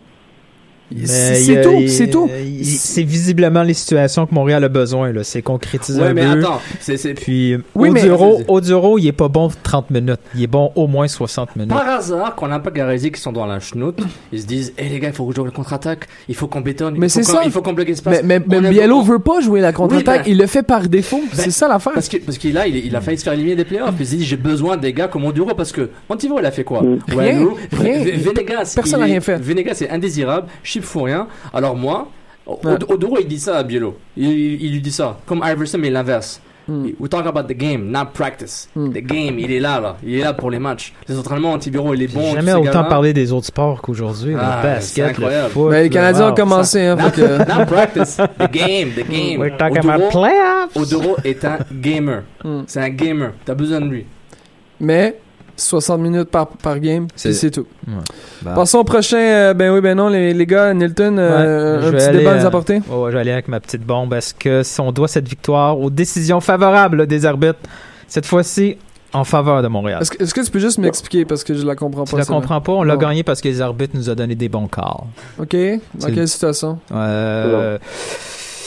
C'est 1.06 1.32
a- 1.32 1.36
c'est 1.36 1.62
tout, 1.62 1.88
c'est 1.88 2.08
tout. 2.10 2.30
C'est 2.64 3.04
visiblement 3.04 3.64
les 3.64 3.74
situations 3.74 4.26
que 4.26 4.34
Montréal 4.36 4.64
a 4.64 4.70
besoin. 4.70 5.12
Là. 5.12 5.24
C'est 5.24 5.42
concrétiser 5.42 6.00
Ouais, 6.02 6.08
un 6.10 6.14
mais 6.14 6.26
attends, 6.26 6.60
c'est, 6.80 6.98
c'est, 6.98 7.14
Puis 7.16 7.58
Oui, 7.74 7.90
mais- 7.90 8.04
Oduro, 8.04 8.42
Oduro, 8.48 8.98
il 9.00 9.08
est 9.08 9.12
pas 9.12 9.28
bon 9.28 9.50
30 9.64 9.90
minutes. 9.90 10.20
Il 10.36 10.44
est 10.44 10.48
bon 10.48 10.72
au 10.76 10.88
moins 10.88 11.08
60 11.08 11.56
minutes. 11.56 11.72
Par 11.72 11.88
hasard, 11.88 12.36
quand 12.36 12.48
l'impact 12.48 12.76
Garésie 12.76 13.12
qui 13.12 13.20
sont 13.20 13.32
dans 13.32 13.46
la 13.46 13.60
chenoute, 13.60 14.00
ils 14.32 14.42
se 14.42 14.46
disent, 14.46 14.74
hé 14.78 14.90
les 14.90 15.00
gars, 15.00 15.08
il 15.10 15.14
faut 15.14 15.30
jouer 15.32 15.46
le 15.46 15.52
contre-attaque, 15.52 16.08
il 16.30 16.36
faut 16.36 16.48
qu'on 16.48 16.62
bétonne, 16.62 16.96
Mais 16.98 17.08
il 17.08 17.10
faut 17.10 17.20
c'est 17.22 17.24
ça. 17.24 17.42
il 17.46 17.52
faut 17.52 17.62
qu'on 17.62 17.74
bloque 17.74 17.88
l'espace. 17.88 18.22
Mais, 18.24 18.40
mais, 18.40 18.58
On 18.58 18.62
mais 18.62 18.68
a- 18.68 18.72
Biello 18.72 18.98
on- 18.98 19.02
veut 19.02 19.20
pas 19.20 19.42
jouer 19.42 19.62
la 19.62 19.74
contre-attaque, 19.74 20.22
Oui, 20.22 20.24
ben- 20.26 20.32
il 20.32 20.38
le 20.38 20.48
fait 20.48 20.64
par 20.64 20.88
défaut. 20.88 21.22
c'est 21.34 21.52
ça 21.52 21.68
l'affaire. 21.68 21.94
Parce 21.94 22.10
que 22.10 22.18
parce 22.18 22.38
qu'il 22.38 22.54
là, 22.54 22.68
il, 22.68 22.76
il 22.86 22.96
a 22.96 23.02
failli 23.02 23.18
se 23.18 23.24
faire 23.24 23.34
éliminer 23.34 23.56
des 23.56 23.66
playoffs. 23.66 23.94
Il 24.00 24.06
s'est 24.06 24.16
dit, 24.18 24.26
j'ai 24.26 24.38
besoin 24.38 24.78
des 24.78 24.94
gars 24.94 25.08
comme 25.08 25.26
Onduro 25.26 25.54
parce 25.56 25.72
que 25.72 25.90
Montivo, 26.10 26.38
il 26.40 26.46
a 26.46 26.52
fait 26.52 26.64
quoi? 26.64 26.82
Mm. 26.84 27.00
Rien, 27.08 27.48
Venegas, 27.72 28.74
Personne 28.76 29.00
n'a 29.00 29.06
rien 29.06 29.22
fait. 29.22 29.38
Venegas 29.42 29.78
est 29.82 29.90
indésirable, 29.90 30.48
Chip 30.76 30.84
fout 30.84 31.04
rien. 31.06 31.28
Alors 31.54 31.76
moi, 31.76 32.08
Ouais. 32.46 32.74
Oduro, 32.90 33.18
il 33.20 33.28
dit 33.28 33.40
ça 33.40 33.58
à 33.58 33.64
Biello. 33.64 33.98
Il, 34.16 34.28
il- 34.30 34.62
il 34.66 34.72
lui 34.74 34.82
dit 34.82 34.92
ça. 34.92 35.18
Comme 35.26 35.42
Iverson, 35.44 35.80
mais 35.80 35.90
l'inverse. 35.90 36.40
Mm. 36.68 36.90
We 37.00 37.10
talk 37.10 37.26
about 37.26 37.44
the 37.44 37.58
game, 37.58 37.90
not 37.92 38.08
practice. 38.14 38.70
Mm. 38.76 38.90
The 38.92 38.98
game, 39.02 39.40
il 39.40 39.52
est 39.52 39.60
là, 39.60 39.80
là. 39.80 39.98
Il 40.04 40.16
est 40.20 40.22
là 40.24 40.34
pour 40.34 40.52
les 40.52 40.60
matchs. 40.60 40.94
Les 41.08 41.18
entraînements, 41.18 41.54
Antibiro, 41.54 41.94
il 41.96 42.04
est 42.04 42.08
J'ai 42.08 42.18
bon. 42.20 42.34
jamais 42.34 42.54
autant 42.54 42.84
parlé 42.84 43.14
des 43.14 43.32
autres 43.32 43.48
sports 43.48 43.82
qu'aujourd'hui. 43.82 44.36
Ah, 44.38 44.60
le 44.64 44.70
basket, 44.70 45.18
le 45.18 45.28
foot. 45.50 45.70
Mais 45.72 45.78
les 45.84 45.90
le- 45.90 45.94
Canadiens 45.94 46.30
ont 46.32 46.36
commencé, 46.36 46.82
hein, 46.86 46.96
Not, 46.96 47.12
que- 47.12 47.38
not 47.60 47.66
practice. 47.68 48.18
The 48.18 48.52
game, 48.52 48.90
the 48.96 49.10
game. 49.10 49.40
We're 49.40 49.58
talking 49.58 49.82
Oduro- 49.82 49.94
about 49.94 50.10
playoffs. 50.12 50.76
Oduro 50.76 51.16
est 51.24 51.46
un 51.46 51.58
gamer. 51.72 52.24
Mm. 52.44 52.62
C'est 52.68 52.80
un 52.82 52.90
gamer. 52.90 53.32
T'as 53.46 53.56
besoin 53.56 53.80
de 53.82 53.86
lui. 53.88 54.06
Mais 54.80 55.18
60 55.58 56.00
minutes 56.02 56.30
par, 56.30 56.48
par 56.48 56.80
game, 56.80 57.08
C'est- 57.16 57.50
tout. 57.52 57.66
Bah. 58.42 58.54
Passons 58.56 58.80
au 58.80 58.84
prochain. 58.84 59.18
euh, 59.18 59.54
ben 59.54 59.72
oui, 59.74 59.82
ben 59.82 59.96
non, 59.96 60.10
les, 60.10 60.34
les 60.34 60.46
gars, 60.46 60.74
Nilton, 60.74 61.18
euh, 61.18 61.76
Ouais, 61.78 61.82
je 61.82 61.88
un 61.88 61.92
vais 61.92 61.98
petit 61.98 62.06
aller, 62.08 62.18
débat 62.20 62.32
à 62.32 62.36
nous 62.36 62.44
euh, 62.44 62.48
apporter. 62.48 62.74
Ouais, 62.90 62.98
ouais, 62.98 63.12
je 63.12 63.16
vais 63.16 63.22
aller 63.22 63.32
avec 63.32 63.48
ma 63.48 63.60
petite 63.60 63.84
bombe. 63.84 64.14
Est-ce 64.14 64.34
que 64.34 64.64
si 64.64 64.82
on 64.82 64.92
doit 64.92 65.08
cette 65.08 65.28
victoire 65.28 65.80
aux 65.80 65.90
décisions 65.90 66.42
favorables 66.42 66.98
là, 66.98 67.06
des 67.06 67.26
arbitres, 67.26 67.60
cette 68.08 68.26
fois-ci 68.26 68.78
en 69.14 69.24
faveur 69.24 69.62
de 69.64 69.68
Montréal? 69.70 70.02
Est-ce 70.02 70.34
que, 70.34 70.42
tu 70.42 70.52
peux 70.52 70.60
juste 70.60 70.78
m'expliquer 70.78 71.24
parce 71.26 71.44
que 71.44 71.54
je 71.54 71.66
la 71.66 71.76
comprends 71.76 72.04
pas. 72.04 72.18
la 72.18 72.24
celle-là. 72.26 72.40
comprends 72.42 72.62
pas? 72.62 72.72
On 72.74 72.84
l'a 72.84 72.98
gagné 72.98 73.24
parce 73.24 73.40
que 73.40 73.48
les 73.48 73.62
arbitres 73.62 73.96
nous 73.96 74.10
ont 74.10 74.16
donné 74.16 74.36
des 74.36 74.50
bons 74.50 74.68
calls. 74.68 74.84
Ok. 75.40 75.56
Dans 75.56 76.08
C'est- 76.08 76.12
quelle 76.12 76.28
situation? 76.28 76.80
Euh, 76.92 77.78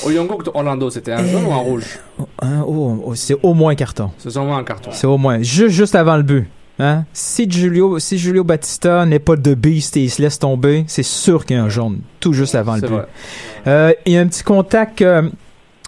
Oyongo 0.07 0.37
contre 0.37 0.53
Orlando, 0.55 0.89
c'était 0.91 1.13
un 1.13 1.25
jaune 1.27 1.45
ou 1.45 1.53
un 1.53 1.57
rouge? 1.57 1.99
Oh, 2.19 3.03
oh, 3.05 3.15
c'est 3.15 3.37
au 3.43 3.53
moins 3.53 3.75
carton. 3.75 4.11
C'est 4.19 4.31
sûrement 4.31 4.57
un 4.57 4.63
carton. 4.65 4.91
C'est 4.93 5.07
au 5.09 5.19
moins. 5.19 5.43
Juste, 5.43 5.71
juste 5.75 5.95
avant 5.97 6.17
le 6.17 6.23
but. 6.23 6.49
Hein? 6.79 7.05
Si 7.13 7.51
Julio, 7.51 7.99
si 7.99 8.19
Julio 8.19 8.45
Batista 8.45 9.05
n'est 9.05 9.19
pas 9.19 9.37
de 9.37 9.55
beast 9.55 9.97
et 9.97 10.05
il 10.05 10.11
se 10.11 10.23
laisse 10.23 10.39
tomber, 10.39 10.85
c'est 10.87 11.03
sûr 11.03 11.45
qu'il 11.45 11.57
y 11.57 11.59
a 11.59 11.63
un 11.65 11.69
jaune. 11.69 12.01
Tout 12.21 12.33
juste 12.33 12.55
avant 12.55 12.77
le 12.77 12.83
but. 12.83 13.01
Euh, 13.67 13.93
il 14.07 14.13
y 14.13 14.17
a 14.17 14.21
un 14.21 14.27
petit 14.29 14.45
contact. 14.45 15.03
euh, 15.03 15.29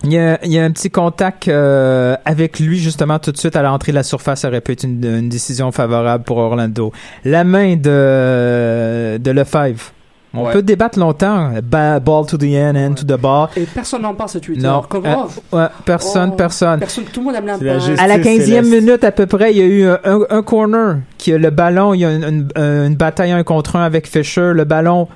il 0.03 0.13
y, 0.15 0.19
a, 0.19 0.43
il 0.45 0.51
y 0.51 0.59
a 0.59 0.65
un 0.65 0.71
petit 0.71 0.91
contact 0.91 1.47
euh, 1.49 2.17
avec 2.25 2.59
lui 2.59 2.79
justement 2.79 3.19
tout 3.19 3.33
de 3.33 3.37
suite 3.37 3.55
à 3.55 3.63
l'entrée 3.63 3.93
de 3.93 3.97
la 3.97 4.03
surface. 4.03 4.41
Ça 4.41 4.49
aurait 4.49 4.63
pu 4.63 4.73
être 4.73 4.85
une, 4.85 5.05
une 5.05 5.29
décision 5.29 5.71
favorable 5.73 6.25
pour 6.25 6.39
Orlando. 6.39 6.91
La 7.25 7.45
main 7.45 7.77
de 7.77 9.19
de 9.19 9.31
Lefebvre. 9.31 9.93
On 10.33 10.45
Ouais. 10.47 10.53
peut 10.53 10.63
débattre 10.63 10.99
longtemps. 10.99 11.51
Ba- 11.63 11.99
ball 11.99 12.25
to 12.25 12.37
the 12.37 12.45
end, 12.55 12.77
end 12.77 12.95
to 12.95 13.05
the 13.05 13.19
bar. 13.21 13.51
Et 13.57 13.63
personne 13.63 14.03
n'en 14.03 14.15
parle 14.15 14.31
ce 14.31 14.39
Twitter. 14.39 14.63
Non. 14.67 14.83
Comme, 14.89 15.05
Euh, 15.07 15.15
oh, 15.53 15.57
Ouais, 15.57 15.67
personne, 15.85 16.31
Oh. 16.33 16.37
personne. 16.37 16.79
personne, 16.79 17.05
tout 17.13 17.19
le 17.21 17.27
monde 17.27 17.35
aime 17.35 17.81
justice. 17.81 17.99
À 18.01 18.07
la 18.07 18.19
15e 18.21 18.65
céleste. 18.65 18.71
minute 18.85 19.03
à 19.05 19.11
peu 19.11 19.27
près, 19.27 19.51
il 19.53 19.59
y 19.59 19.61
a 19.61 19.65
eu 19.67 19.85
un, 19.87 19.99
un- 20.05 20.27
un 20.31 20.43
corner 20.43 20.99
qui 21.19 21.33
a 21.33 21.39
le 21.39 21.51
ballon, 21.51 21.95
il 21.95 22.01
y 22.01 22.05
a 22.05 22.13
une, 22.13 22.23
une- 22.25 22.49
une 22.63 22.95
bataille 22.95 23.33
un 23.33 23.43
contre 23.43 23.75
un 23.75 23.83
avec 23.85 24.07
Fisher. 24.07 24.53
Le 24.55 24.63
ballon 24.65 25.09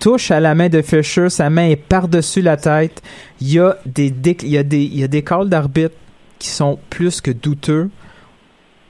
touche 0.00 0.30
à 0.30 0.40
la 0.40 0.54
main 0.54 0.68
de 0.70 0.80
Fisher, 0.80 1.28
sa 1.28 1.50
main 1.50 1.66
est 1.68 1.76
par-dessus 1.76 2.40
la 2.40 2.56
tête. 2.56 3.02
Il 3.42 3.52
y 3.52 3.58
a 3.60 3.76
des, 3.84 4.14
il 4.42 4.48
y 4.48 4.56
a 4.56 4.62
des, 4.62 4.82
il 4.82 4.98
y 4.98 5.04
a 5.04 5.08
des 5.08 5.22
calls 5.22 5.50
d'arbitre 5.50 5.94
qui 6.38 6.48
sont 6.48 6.78
plus 6.88 7.20
que 7.20 7.30
douteux. 7.30 7.90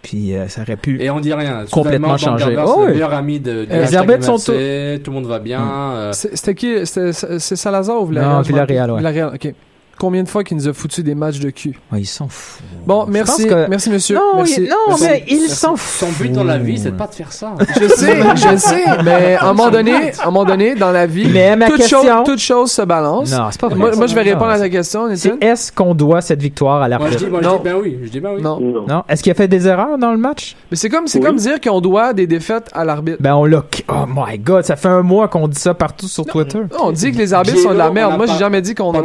Puis 0.05 0.37
euh, 0.37 0.47
ça 0.49 0.61
aurait 0.63 0.77
pu. 0.77 1.01
Et 1.03 1.09
on 1.11 1.19
dit 1.19 1.33
rien. 1.33 1.65
Complètement. 1.71 2.09
Baumgartner, 2.15 2.57
Oh, 2.63 2.73
c'est 2.75 2.81
oui. 2.81 2.87
le 2.89 2.93
meilleur 2.93 3.15
ami 3.15 3.41
de, 3.41 3.65
de 3.65 3.67
Les 3.71 3.75
hashtag 3.81 3.99
arbitres 4.11 4.25
sont 4.39 4.53
MRC, 4.53 5.01
Tout 5.03 5.11
le 5.11 5.15
monde 5.15 5.27
va 5.27 5.39
bien. 5.39 5.63
euh, 5.67 6.13
C'est- 6.13 6.37
C'était 6.37 6.55
qui? 6.55 6.87
C'était- 6.87 7.13
C'est 7.39 7.57
Salazar 7.57 8.01
ou 8.03 8.07
Villarreal? 8.07 8.33
Non. 8.37 8.41
Villarreal, 8.43 8.91
ouais. 8.91 8.99
Villarreal, 8.99 9.33
ok. 9.35 9.55
Combien 9.99 10.23
de 10.23 10.29
fois 10.29 10.45
qu'il 10.45 10.57
nous 10.57 10.69
a 10.69 10.73
foutu 10.73 11.03
des 11.03 11.15
matchs 11.15 11.39
de 11.39 11.51
cul? 11.51 11.79
Ouais, 11.93 12.01
ils 12.01 12.07
s'en 12.07 12.29
foutent. 12.29 12.63
Bon, 12.87 13.07
merci, 13.09 13.47
que- 13.47 13.69
merci 13.69 13.91
monsieur. 13.91 14.17
Non, 14.17 14.33
merci. 14.37 14.63
il- 14.63 14.69
non, 14.69 14.77
Merci. 14.89 15.05
mais 15.09 15.25
ils 15.29 15.41
Merci. 15.41 15.55
s'en 15.55 15.77
Son 15.77 16.07
foutent. 16.07 16.19
but 16.19 16.33
dans 16.33 16.45
la 16.45 16.59
vie, 16.59 16.79
c'est 16.79 16.91
de 16.91 16.97
pas 16.97 17.07
de 17.07 17.15
faire 17.15 17.33
ça. 17.33 17.53
Je 17.81 17.89
sais, 17.89 18.17
je 18.37 18.57
sais, 18.57 18.85
mais 19.05 19.35
à 19.37 19.45
un 19.45 19.53
moment 19.53 19.71
donné, 19.71 19.93
à 20.19 20.23
un 20.23 20.27
moment 20.27 20.45
donné, 20.45 20.75
dans 20.75 20.91
la 20.91 21.07
vie, 21.07 21.29
Mais 21.33 21.57
ma 21.57 21.67
toute, 21.69 21.77
question- 21.79 22.03
chose, 22.03 22.25
toute 22.25 22.39
chose 22.41 22.73
se 22.73 22.83
balance. 22.83 23.33
Non, 23.33 23.47
c'est 23.51 23.61
pas 23.61 23.69
vrai. 23.69 23.77
moi, 23.79 23.95
moi, 23.97 24.07
je 24.07 24.15
vais 24.15 24.23
répondre 24.23 24.51
à 24.51 24.59
ta 24.59 24.69
question, 24.69 25.09
C'est 25.15 25.43
est-ce 25.43 25.71
qu'on 25.73 25.95
doit 25.95 26.21
cette 26.21 26.43
victoire 26.43 26.83
à 26.83 26.89
Moi, 26.89 26.99
je 26.99 27.01
l'arbitre? 27.05 27.25
dis, 27.25 27.31
moi, 27.31 27.41
je 27.43 27.47
Non. 27.49 27.57
dis 27.57 27.63
ben 27.65 27.77
oui. 27.83 27.99
Je 28.05 28.09
dis 28.11 28.21
ben 28.21 28.31
oui. 28.37 28.43
Non. 28.43 28.61
Non. 28.61 28.85
Non? 28.89 29.03
Est-ce 29.09 29.23
qu'il 29.23 29.33
a 29.33 29.35
fait 29.35 29.49
des 29.49 29.67
erreurs 29.69 29.97
dans 29.99 30.11
le 30.13 30.19
match? 30.19 30.57
Mais 30.71 30.77
c'est 30.77 30.89
comme, 30.89 31.07
c'est 31.07 31.19
Oui. 31.19 31.25
comme 31.25 31.37
dire 31.37 31.61
qu'on 31.61 31.81
doit 31.81 32.13
des 32.13 32.27
défaites 32.27 32.69
à 32.73 32.85
l'arbitre. 32.85 33.19
Ben 33.21 33.35
on 33.35 33.45
l'a. 33.45 33.63
Oh 33.89 34.05
my 34.09 34.39
god, 34.39 34.65
ça 34.65 34.77
fait 34.77 34.89
un 34.89 35.03
mois 35.03 35.29
qu'on 35.29 35.49
dit 35.49 35.59
ça 35.61 35.75
partout 35.75 36.09
sur 36.09 36.25
Twitter. 36.27 36.61
On 36.81 36.91
dit 36.93 37.13
que 37.13 37.19
les 37.19 37.33
arbitres 37.33 37.55
Biello, 37.55 37.69
sont 37.69 37.75
de 37.75 37.79
la 37.79 37.91
merde. 37.91 38.17
Moi, 38.17 38.27
j'ai 38.27 38.39
jamais 38.39 38.61
dit 38.61 38.75
qu'on 38.75 38.93
a 38.93 39.01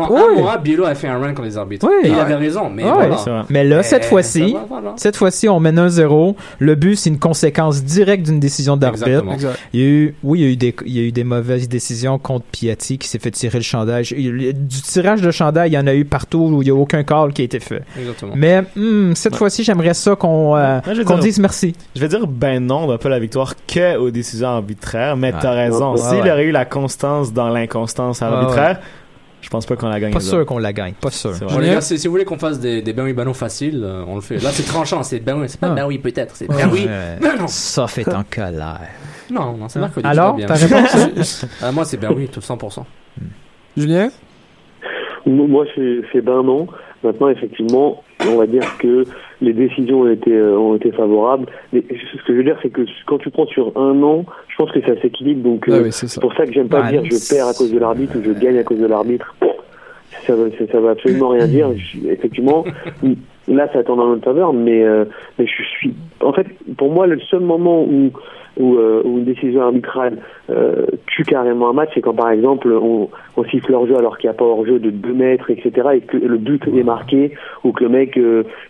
A 0.85 0.95
fait 0.95 1.07
un 1.07 1.17
run 1.19 1.29
contre 1.33 1.43
les 1.43 1.57
arbitres. 1.57 1.87
Oui. 1.87 1.93
Et 2.03 2.07
il 2.09 2.13
Ouais. 2.13 2.19
avait 2.19 2.35
raison, 2.35 2.69
mais 2.69 2.83
voilà. 2.83 3.45
Mais 3.49 3.63
là, 3.63 3.83
cette 3.83 4.05
fois-ci, 4.05 4.55
voilà. 4.67 4.93
cette 4.97 5.15
fois-ci, 5.15 5.47
on 5.49 5.59
mène 5.59 5.77
1-0. 5.79 6.35
Le 6.59 6.75
but, 6.75 6.95
c'est 6.95 7.09
une 7.09 7.19
conséquence 7.19 7.83
directe 7.83 8.25
d'une 8.25 8.39
décision 8.39 8.77
d'arbitre. 8.77 9.23
Il 9.73 9.79
y 9.79 9.83
a 9.83 9.87
eu, 9.87 10.15
oui, 10.23 10.39
il 10.39 10.43
y 10.45 10.47
a 10.47 10.51
eu 10.51 10.55
des, 10.57 10.75
il 10.85 10.97
y 10.97 10.99
a 10.99 11.03
eu 11.03 11.11
des 11.11 11.23
mauvaises 11.23 11.67
décisions 11.69 12.17
contre 12.19 12.45
Piatti 12.51 12.97
qui 12.97 13.07
s'est 13.07 13.19
fait 13.19 13.31
tirer 13.31 13.57
le 13.59 13.63
chandail. 13.63 14.03
Il 14.17 14.53
Du 14.67 14.81
tirage 14.81 15.21
de 15.21 15.31
chandail, 15.31 15.69
il 15.71 15.73
y 15.73 15.77
en 15.77 15.87
a 15.87 15.93
eu 15.93 16.05
partout 16.05 16.49
où 16.51 16.61
il 16.61 16.65
n'y 16.65 16.71
a 16.71 16.75
aucun 16.75 17.03
call 17.03 17.33
qui 17.33 17.41
a 17.41 17.45
été 17.45 17.59
fait. 17.59 17.83
Exactement. 17.99 18.33
Mais 18.35 18.63
hmm, 18.75 19.13
cette 19.15 19.35
fois-ci, 19.35 19.63
j'aimerais 19.63 19.93
ça 19.93 20.15
qu'on 20.15 20.55
euh, 20.55 20.79
Ouais, 20.87 21.19
dise 21.19 21.39
merci. 21.39 21.73
Je 21.95 22.01
vais 22.01 22.07
dire, 22.07 22.25
ben 22.27 22.65
non, 22.65 22.83
on 22.83 22.87
doit 22.87 22.97
pas 22.99 23.09
la 23.09 23.19
victoire 23.19 23.53
que 23.67 23.97
aux 23.97 24.11
décisions 24.11 24.47
arbitraires, 24.47 25.17
mais 25.17 25.33
t'as 25.39 25.51
raison. 25.51 25.91
Ouais, 25.93 25.97
S'il 25.97 26.21
ouais. 26.23 26.31
aurait 26.31 26.45
eu 26.45 26.51
la 26.51 26.65
constance 26.65 27.33
dans 27.33 27.49
l'inconstance 27.49 28.21
arbitraire, 28.21 28.79
je 29.41 29.49
pense 29.49 29.65
pas 29.65 29.75
qu'on 29.75 29.87
la 29.89 29.99
gagne. 29.99 30.11
Pas 30.13 30.19
sûr 30.19 30.45
qu'on 30.45 30.57
la 30.57 30.73
gagne, 30.73 30.93
pas 30.93 31.11
sûr. 31.11 31.31
Bon, 31.39 31.47
vrai. 31.47 31.61
les 31.67 31.69
gars, 31.71 31.81
si, 31.81 31.97
si 31.97 32.07
vous 32.07 32.11
voulez 32.11 32.25
qu'on 32.25 32.37
fasse 32.37 32.59
des, 32.59 32.81
des 32.81 32.93
ben 32.93 33.03
oui, 33.05 33.13
ben 33.13 33.23
non 33.25 33.33
faciles, 33.33 33.81
euh, 33.83 34.03
on 34.07 34.15
le 34.15 34.21
fait. 34.21 34.35
Là, 34.37 34.49
c'est 34.51 34.63
tranchant. 34.63 35.03
C'est 35.03 35.19
ben 35.19 35.39
oui, 35.39 35.47
c'est 35.47 35.59
pas 35.59 35.67
Ah. 35.71 35.75
ben 35.75 35.85
oui, 35.87 35.97
peut-être. 35.97 36.35
C'est 36.35 36.47
ben 36.47 36.69
oui, 36.71 36.85
ben 36.85 37.35
non. 37.37 37.47
Ça 37.47 37.87
fait 37.87 38.07
en 38.13 38.23
colère. 38.29 38.81
Non, 39.31 39.55
non, 39.57 39.69
c'est 39.69 39.79
mercredi. 39.79 40.07
Alors, 40.07 40.35
tout 40.35 40.41
va 40.41 40.47
ta 40.47 40.53
réponse? 40.55 41.45
Ah, 41.61 41.71
moi, 41.71 41.85
c'est 41.85 41.97
ben 41.97 42.11
oui, 42.15 42.27
tout 42.27 42.39
100%. 42.39 42.83
Julien? 43.77 44.09
Moi, 45.25 45.65
c'est 45.75 46.01
c'est 46.11 46.21
ben 46.21 46.41
non. 46.43 46.67
Maintenant, 47.03 47.29
effectivement, 47.29 48.03
on 48.27 48.37
va 48.37 48.45
dire 48.47 48.77
que 48.77 49.03
les 49.41 49.53
décisions 49.53 50.01
ont 50.01 50.11
été, 50.11 50.31
euh, 50.33 50.57
ont 50.57 50.75
été 50.75 50.91
favorables. 50.91 51.45
Mais 51.73 51.81
ce 51.89 52.17
que 52.25 52.33
je 52.33 52.33
veux 52.33 52.43
dire, 52.43 52.57
c'est 52.61 52.69
que 52.69 52.81
quand 53.07 53.17
tu 53.19 53.29
prends 53.29 53.47
sur 53.47 53.71
un 53.77 54.01
an, 54.03 54.25
je 54.47 54.55
pense 54.57 54.71
que 54.71 54.81
ça 54.81 54.99
s'équilibre. 55.01 55.41
Donc, 55.49 55.65
Ah 55.67 55.73
euh, 55.75 55.83
oui, 55.83 55.89
c'est 55.91 56.19
pour 56.19 56.33
ça 56.35 56.45
que 56.45 56.51
j'aime 56.53 56.67
pas 56.69 56.81
Ouais, 56.81 56.91
dire 56.91 57.03
je 57.05 57.33
perds 57.33 57.47
à 57.47 57.53
cause 57.53 57.71
de 57.71 57.79
l'arbitre 57.79 58.17
ou 58.17 58.23
je 58.23 58.31
gagne 58.31 58.57
à 58.57 58.63
cause 58.63 58.79
de 58.79 58.85
l'arbitre. 58.87 59.33
Ça, 60.27 60.35
veut- 60.35 60.51
ça, 60.59 60.65
ça 60.71 60.79
va 60.79 60.91
absolument 60.91 61.29
rien 61.29 61.47
dire. 61.57 61.69
Je- 61.77 62.07
effectivement, 62.09 62.65
là, 63.49 63.67
ça 63.73 63.83
tombe 63.83 63.97
dans 63.97 64.07
notre 64.07 64.25
faveur, 64.25 64.53
mais, 64.53 64.83
euh, 64.83 65.05
mais 65.37 65.45
je 65.45 65.63
suis. 65.63 65.93
En 66.21 66.33
fait, 66.33 66.47
pour 66.77 66.91
moi, 66.91 67.07
le 67.07 67.19
seul 67.19 67.41
moment 67.41 67.83
où 67.83 68.11
où, 68.57 68.75
euh, 68.75 69.03
une 69.05 69.23
décision 69.23 69.61
arbitrale 69.61 70.17
euh, 70.49 70.85
tue 71.05 71.23
carrément 71.23 71.69
un 71.69 71.73
match, 71.73 71.91
c'est 71.93 72.01
quand 72.01 72.15
par 72.15 72.29
exemple 72.29 72.69
on, 72.73 73.07
siffle 73.49 73.73
hors 73.73 73.87
jeu 73.87 73.95
alors 73.95 74.17
qu'il 74.17 74.29
n'y 74.29 74.35
a 74.35 74.37
pas 74.37 74.43
hors 74.43 74.65
jeu 74.65 74.79
de 74.79 74.89
2 74.89 75.13
mètres, 75.13 75.49
etc. 75.49 75.87
et 75.93 76.01
que 76.01 76.17
le 76.17 76.37
but 76.37 76.67
est 76.67 76.83
marqué 76.83 77.31
ou 77.63 77.71
que 77.71 77.85
le 77.85 77.89
mec 77.89 78.19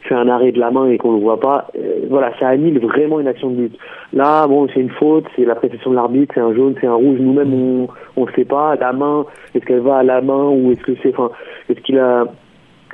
fait 0.04 0.14
un 0.14 0.28
arrêt 0.28 0.52
de 0.52 0.60
la 0.60 0.70
main 0.70 0.88
et 0.90 1.00
qu'on 1.00 1.14
le 1.14 1.20
voit 1.20 1.40
pas. 1.40 1.70
Voilà, 2.08 2.32
ça 2.40 2.50
annule 2.50 2.80
vraiment 2.80 3.20
une 3.20 3.28
action 3.28 3.50
de 3.50 3.56
but. 3.56 3.78
Là, 4.14 4.46
bon, 4.46 4.68
c'est 4.72 4.80
une 4.80 4.92
faute, 4.92 5.26
c'est 5.36 5.44
la 5.44 5.56
précision 5.56 5.90
de 5.90 5.96
l'arbitre, 5.96 6.36
c'est 6.36 6.42
un 6.42 6.54
jaune, 6.54 6.76
c'est 6.80 6.88
un 6.88 6.94
rouge. 6.94 7.18
Nous-mêmes, 7.20 7.54
on 7.54 7.88
on 8.16 8.26
ne 8.26 8.32
sait 8.34 8.46
pas. 8.46 8.76
La 8.76 8.94
main, 8.94 9.26
est-ce 9.56 9.66
qu'elle 9.66 9.80
va 9.80 9.98
à 9.98 10.04
la 10.04 10.22
main 10.22 10.50
ou 10.50 10.72
est-ce 10.72 10.82
que 10.82 10.92
c'est, 11.02 11.10
enfin, 11.18 11.32
est-ce 11.70 11.80
qu'il 11.80 11.98
a 11.98 12.26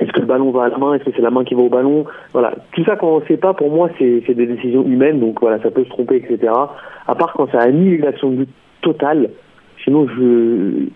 est-ce 0.00 0.12
que 0.12 0.20
le 0.20 0.26
ballon 0.26 0.50
va 0.50 0.64
à 0.64 0.68
la 0.68 0.78
main? 0.78 0.94
Est-ce 0.94 1.04
que 1.04 1.10
c'est 1.14 1.22
la 1.22 1.30
main 1.30 1.44
qui 1.44 1.54
va 1.54 1.62
au 1.62 1.68
ballon? 1.68 2.04
Voilà, 2.32 2.54
tout 2.72 2.84
ça 2.84 2.96
quand 2.96 3.08
on 3.08 3.20
ne 3.20 3.26
sait 3.26 3.36
pas, 3.36 3.54
pour 3.54 3.70
moi, 3.70 3.88
c'est 3.98 4.22
c'est 4.26 4.34
des 4.34 4.46
décisions 4.46 4.84
humaines, 4.84 5.20
donc 5.20 5.40
voilà, 5.40 5.60
ça 5.62 5.70
peut 5.70 5.84
se 5.84 5.88
tromper, 5.88 6.16
etc. 6.16 6.52
À 7.06 7.14
part 7.14 7.32
quand 7.32 7.50
ça 7.50 7.60
annule 7.60 7.94
une 8.00 8.06
action 8.06 8.30
de 8.30 8.36
but 8.36 8.48
totale, 8.82 9.30
sinon 9.84 10.06
je 10.08 10.86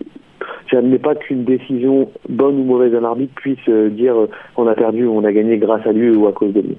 j'admets 0.71 0.99
pas 0.99 1.15
qu'une 1.15 1.43
décision 1.43 2.09
bonne 2.29 2.59
ou 2.59 2.63
mauvaise 2.63 2.91
d'un 2.91 3.03
arbitre 3.03 3.33
puisse 3.35 3.57
euh, 3.69 3.89
dire 3.89 4.15
euh, 4.15 4.29
on 4.55 4.67
a 4.67 4.75
perdu, 4.75 5.05
ou 5.05 5.17
on 5.17 5.23
a 5.23 5.31
gagné 5.31 5.57
grâce 5.57 5.85
à 5.85 5.91
lui 5.91 6.09
ou 6.15 6.27
à 6.27 6.31
cause 6.31 6.53
de 6.53 6.61
lui. 6.61 6.77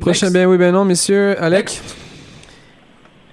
Prochain 0.00 0.30
bien 0.30 0.48
oui, 0.48 0.58
ben 0.58 0.72
non, 0.72 0.84
messieurs. 0.84 1.34
Alec? 1.38 1.80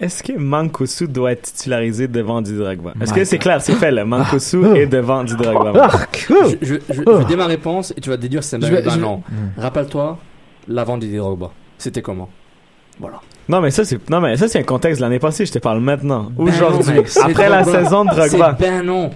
Est-ce 0.02 0.24
que 0.24 0.32
Mankosu 0.38 1.08
doit 1.08 1.34
être 1.34 1.42
titularisé 1.42 2.08
devant 2.08 2.42
Didier 2.42 2.64
Drogba? 2.64 2.94
Est-ce 3.02 3.14
que 3.14 3.26
c'est 3.26 3.38
clair, 3.38 3.62
c'est 3.62 3.74
fait 3.74 3.92
là? 3.92 4.06
Mankosu 4.06 4.60
Ah. 4.66 4.78
est 4.78 4.86
devant 4.88 5.24
Didier 5.24 5.46
Drogba. 5.46 5.90
Ah, 5.92 6.06
Je, 6.16 6.56
je, 6.62 6.76
je, 6.76 6.80
je 6.90 7.02
vais 7.18 7.26
dire 7.26 7.38
ma 7.38 7.48
réponse 7.48 7.94
et 7.96 8.00
tu 8.02 8.10
vas 8.10 8.18
déduire 8.18 8.42
ben 8.52 8.62
je 8.66 8.74
vais- 8.74 8.98
non. 8.98 9.22
Rappelle-toi, 9.58 10.18
l'avant 10.68 10.98
Didier 10.98 11.18
Drogba. 11.18 11.52
C'était 11.78 12.02
comment? 12.02 12.30
Voilà. 13.00 13.20
Non, 13.48 13.62
mais 13.62 13.72
ça, 13.72 13.84
c'est, 13.84 14.10
non, 14.10 14.20
mais 14.22 14.38
ça, 14.38 14.48
c'est 14.48 14.60
un 14.60 14.64
contexte 14.64 15.00
de 15.00 15.06
l'année 15.06 15.20
passée, 15.20 15.46
je 15.46 15.52
te 15.52 15.60
parle 15.60 15.80
maintenant. 15.80 16.32
Ben 16.38 16.48
Aujourd'hui. 16.50 17.00
après 17.22 17.50
la 17.50 17.64
saison 17.64 18.06
de 18.06 18.10
Drogba. 18.10 18.56
C'est 18.58 18.66
ben 18.70 18.84
non. 18.86 19.10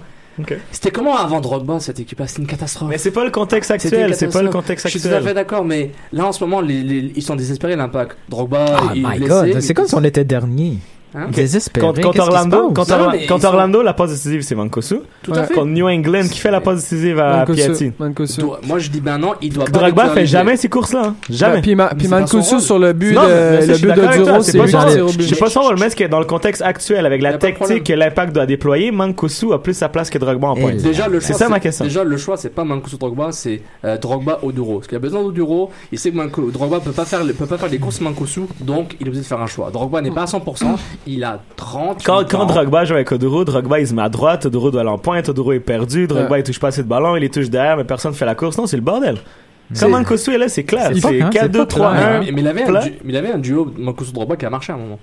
C'était 0.72 0.90
comment 0.90 1.16
avant 1.16 1.40
Drogba 1.40 1.78
cette 1.80 2.00
équipe-là 2.00 2.26
C'était 2.26 2.42
une 2.42 2.48
catastrophe. 2.48 2.88
Mais 2.90 2.98
c'est 2.98 3.10
pas 3.10 3.24
le 3.24 3.30
contexte 3.30 3.70
actuel, 3.70 4.14
c'est 4.14 4.26
pas 4.26 4.42
le 4.42 4.48
catastrophe. 4.48 4.52
contexte 4.52 4.86
Je 4.86 4.90
suis 4.90 5.00
tout 5.00 5.06
à 5.08 5.10
fait 5.10 5.16
actuel. 5.18 5.34
d'accord, 5.34 5.64
mais 5.64 5.92
là 6.12 6.26
en 6.26 6.32
ce 6.32 6.42
moment, 6.44 6.60
les, 6.60 6.82
les- 6.82 7.12
ils 7.14 7.22
sont 7.22 7.36
désespérés 7.36 7.76
l'impact. 7.76 8.16
Drogba, 8.28 8.64
Oh 8.82 8.86
il 8.94 9.02
my 9.06 9.16
blessé. 9.18 9.28
god, 9.52 9.60
c'est 9.60 9.74
comme 9.74 9.86
si 9.86 9.94
on 9.94 10.04
était 10.04 10.24
dernier. 10.24 10.78
Hein? 11.14 11.26
Désespéré. 11.32 11.86
Contre, 11.86 12.18
Orlando, 12.20 12.70
passe? 12.70 12.88
contre, 13.28 13.44
Orlando, 13.46 13.82
la 13.82 13.92
passe 13.94 14.10
décisive, 14.10 14.42
c'est 14.42 14.54
Mankosu. 14.54 14.96
Tout 15.22 15.30
Ouais. 15.30 15.38
à 15.38 15.44
fait. 15.44 15.54
Contre 15.54 15.68
New 15.68 15.86
England, 15.88 16.22
qui 16.30 16.38
fait 16.38 16.50
la 16.50 16.60
passe 16.60 16.80
décisive 16.80 17.18
à. 17.20 17.44
Piatti. 17.46 17.92
Moi 18.66 18.78
je 18.78 18.90
dis 18.90 19.00
ben 19.00 19.18
non, 19.18 19.34
il 19.40 19.52
doit 19.52 19.64
pas. 19.66 19.70
Drogba 19.70 20.08
fait 20.10 20.26
jamais 20.26 20.56
ces 20.56 20.68
courses-là. 20.68 21.02
hein. 21.06 21.14
Jamais. 21.30 21.56
Ouais, 21.56 21.62
puis 21.62 21.74
Ma- 21.74 21.84
Mais 21.90 21.96
puis 21.96 22.04
c'est 22.04 22.10
pas 22.10 22.26
son 22.26 22.36
Mankosu 22.38 22.54
rôle. 22.54 22.60
sur 22.62 22.78
le 22.78 22.92
but 22.92 23.14
de, 23.14 23.20
le 23.20 24.24
Duro, 24.24 24.42
c'est 24.42 24.58
lui 24.58 24.66
qui. 24.66 25.22
Je 25.28 25.34
sais 25.34 25.36
pas 25.36 25.74
mais 25.78 25.90
ce 25.90 25.96
qui 25.96 26.02
est 26.02 26.08
dans 26.08 26.18
le 26.18 26.24
contexte 26.24 26.62
actuel, 26.62 27.06
avec 27.06 27.22
la 27.22 27.34
tactique 27.38 27.84
que 27.84 27.92
l'impact 27.92 28.32
doit 28.34 28.46
déployer, 28.46 28.90
Mankosu 28.90 29.52
a 29.52 29.58
plus 29.58 29.74
sa 29.74 29.88
place 29.88 30.10
que 30.10 30.18
Drogba 30.18 30.48
en 30.48 30.56
Et 30.56 30.60
pointe. 30.60 30.76
Déjà 30.78 31.08
le 31.08 31.20
C'est 31.20 31.28
choix, 31.28 31.38
ça 31.38 31.48
ma 31.48 31.60
question. 31.60 31.84
Déjà 31.84 32.04
le 32.04 32.16
choix 32.16 32.36
c'est 32.36 32.50
pas 32.50 32.64
Mankosu 32.64 32.96
Drogba, 32.96 33.30
c'est 33.32 33.62
euh, 33.84 33.96
Drogba 33.98 34.40
Oduro. 34.42 34.76
Parce 34.78 34.88
qu'il 34.88 34.96
a 34.96 35.00
besoin 35.00 35.22
d'Oduro, 35.22 35.70
il 35.92 35.98
sait 35.98 36.10
que 36.10 36.50
Drogba 36.50 36.80
peut 36.80 36.90
pas 36.92 37.04
faire 37.04 37.22
le- 37.24 37.32
peut 37.34 37.46
pas 37.46 37.58
faire 37.58 37.68
les 37.68 37.78
courses 37.78 38.00
Mankosu, 38.00 38.40
donc 38.60 38.96
il 39.00 39.06
est 39.06 39.08
obligé 39.08 39.22
de 39.22 39.26
faire 39.26 39.40
un 39.40 39.46
choix. 39.46 39.70
Drogba 39.70 40.00
n'est 40.00 40.10
pas 40.10 40.22
à 40.22 40.26
100%, 40.26 40.76
il 41.06 41.24
a 41.24 41.40
30 41.56 42.02
Quand, 42.04 42.28
quand 42.28 42.46
Drogba 42.46 42.84
joue 42.84 42.94
avec 42.94 43.10
Oduro, 43.12 43.44
Drogba 43.44 43.80
il 43.80 43.86
se 43.88 43.94
met 43.94 44.02
à 44.02 44.08
droite, 44.08 44.46
Oduro 44.46 44.70
doit 44.70 44.80
aller 44.82 44.90
en 44.90 44.98
pointe, 44.98 45.28
Oduro 45.28 45.52
est 45.52 45.60
perdu, 45.60 46.06
Drogba 46.06 46.30
Ouais. 46.30 46.40
il 46.40 46.42
touche 46.44 46.58
pas 46.60 46.68
assez 46.68 46.82
de 46.82 46.88
ballon, 46.88 47.16
il 47.16 47.20
les 47.20 47.30
touche 47.30 47.50
derrière, 47.50 47.76
mais 47.76 47.84
personne 47.84 48.14
fait 48.14 48.24
la 48.26 48.34
course. 48.34 48.56
Non, 48.58 48.66
c'est 48.66 48.76
le 48.76 48.82
bordel. 48.82 49.18
C'est- 49.72 49.86
Quand 49.86 49.90
Mankosu 49.92 50.32
est 50.34 50.38
là, 50.38 50.48
c'est 50.48 50.64
clair. 50.64 50.90
C'est 50.94 51.00
pas 51.00 51.08
C'est 51.08 51.14
clair, 51.16 51.30
4, 51.30 51.42
c'est 51.44 51.48
2, 51.48 51.58
pas 51.60 51.66
3, 51.66 51.90
clair. 51.92 52.06
1. 52.08 52.20
mais, 52.20 52.32
mais 52.32 52.40
il 52.42 52.48
avait 52.48 52.62
un 52.62 52.66
plat. 52.66 52.80
du- 52.82 52.90
mais 53.02 53.12
il 53.12 53.16
avait 53.16 53.32
un 53.32 53.38
duo 53.38 53.72
Mankosu 53.78 54.12
Drogba 54.12 54.36
qui 54.36 54.44
a 54.46 54.50
marché 54.50 54.72
à 54.72 54.76
un 54.76 54.78
moment. 54.78 54.98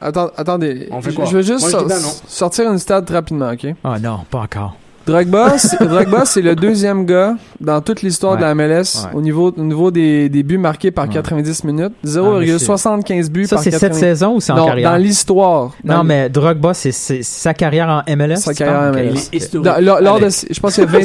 Attends, 0.00 0.30
attendez. 0.36 0.88
On 0.90 1.02
fait 1.02 1.10
Je- 1.10 1.16
quoi? 1.16 1.24
Je 1.26 1.36
veux 1.36 1.42
juste 1.42 1.70
Moi, 1.70 1.80
je 1.82 1.88
ben 1.88 1.98
sortir 2.26 2.70
une 2.70 2.78
stat 2.78 3.04
rapidement, 3.10 3.50
ok? 3.50 3.74
Ah 3.84 3.98
non, 3.98 4.20
pas 4.30 4.38
encore. 4.40 4.76
Drogba, 5.10 5.58
c'est- 5.58 5.82
Drogba, 5.86 6.24
c'est 6.24 6.40
le 6.42 6.54
deuxième 6.54 7.04
gars 7.04 7.34
dans 7.60 7.80
toute 7.80 8.02
l'histoire 8.02 8.36
de 8.36 8.42
la 8.42 8.54
MLS 8.54 8.80
Ouais. 9.04 9.10
au 9.14 9.20
niveau, 9.20 9.52
au 9.56 9.62
niveau 9.62 9.90
des, 9.90 10.28
des 10.28 10.42
buts 10.42 10.58
marqués 10.58 10.90
par 10.90 11.06
Ouais. 11.06 11.12
90 11.14 11.64
minutes. 11.64 11.92
Ah, 12.04 12.08
0,75 12.08 13.28
buts 13.30 13.46
Ça, 13.46 13.56
par 13.56 13.64
c'est 13.64 13.70
90 13.70 13.94
cette 13.94 13.94
saison 14.00 14.36
ou 14.36 14.40
c'est 14.40 14.52
en 14.52 14.56
Non, 14.56 14.66
carrière? 14.66 14.90
dans 14.92 14.96
l'histoire. 14.96 15.72
Non, 15.84 15.96
Dans- 15.98 16.04
mais 16.04 16.28
Drogba, 16.28 16.74
c'est 16.74 16.92
c'est 16.92 17.22
sa 17.22 17.54
carrière 17.54 17.88
en 17.88 18.02
MLS? 18.16 18.36
Sa 18.36 18.54
carrière 18.54 18.80
en? 18.80 18.92
MLS. 18.92 19.28
Il 19.32 19.36
est 19.36 19.36
historique. 19.44 19.64
dans- 19.64 19.84
lors, 19.84 20.00
lors 20.00 20.18
de, 20.18 20.24
Alex. 20.24 20.46
je 20.50 20.60
pense 20.60 20.74
qu'il 20.74 20.84
y 20.84 20.86
a 20.86 20.90
20, 20.90 21.00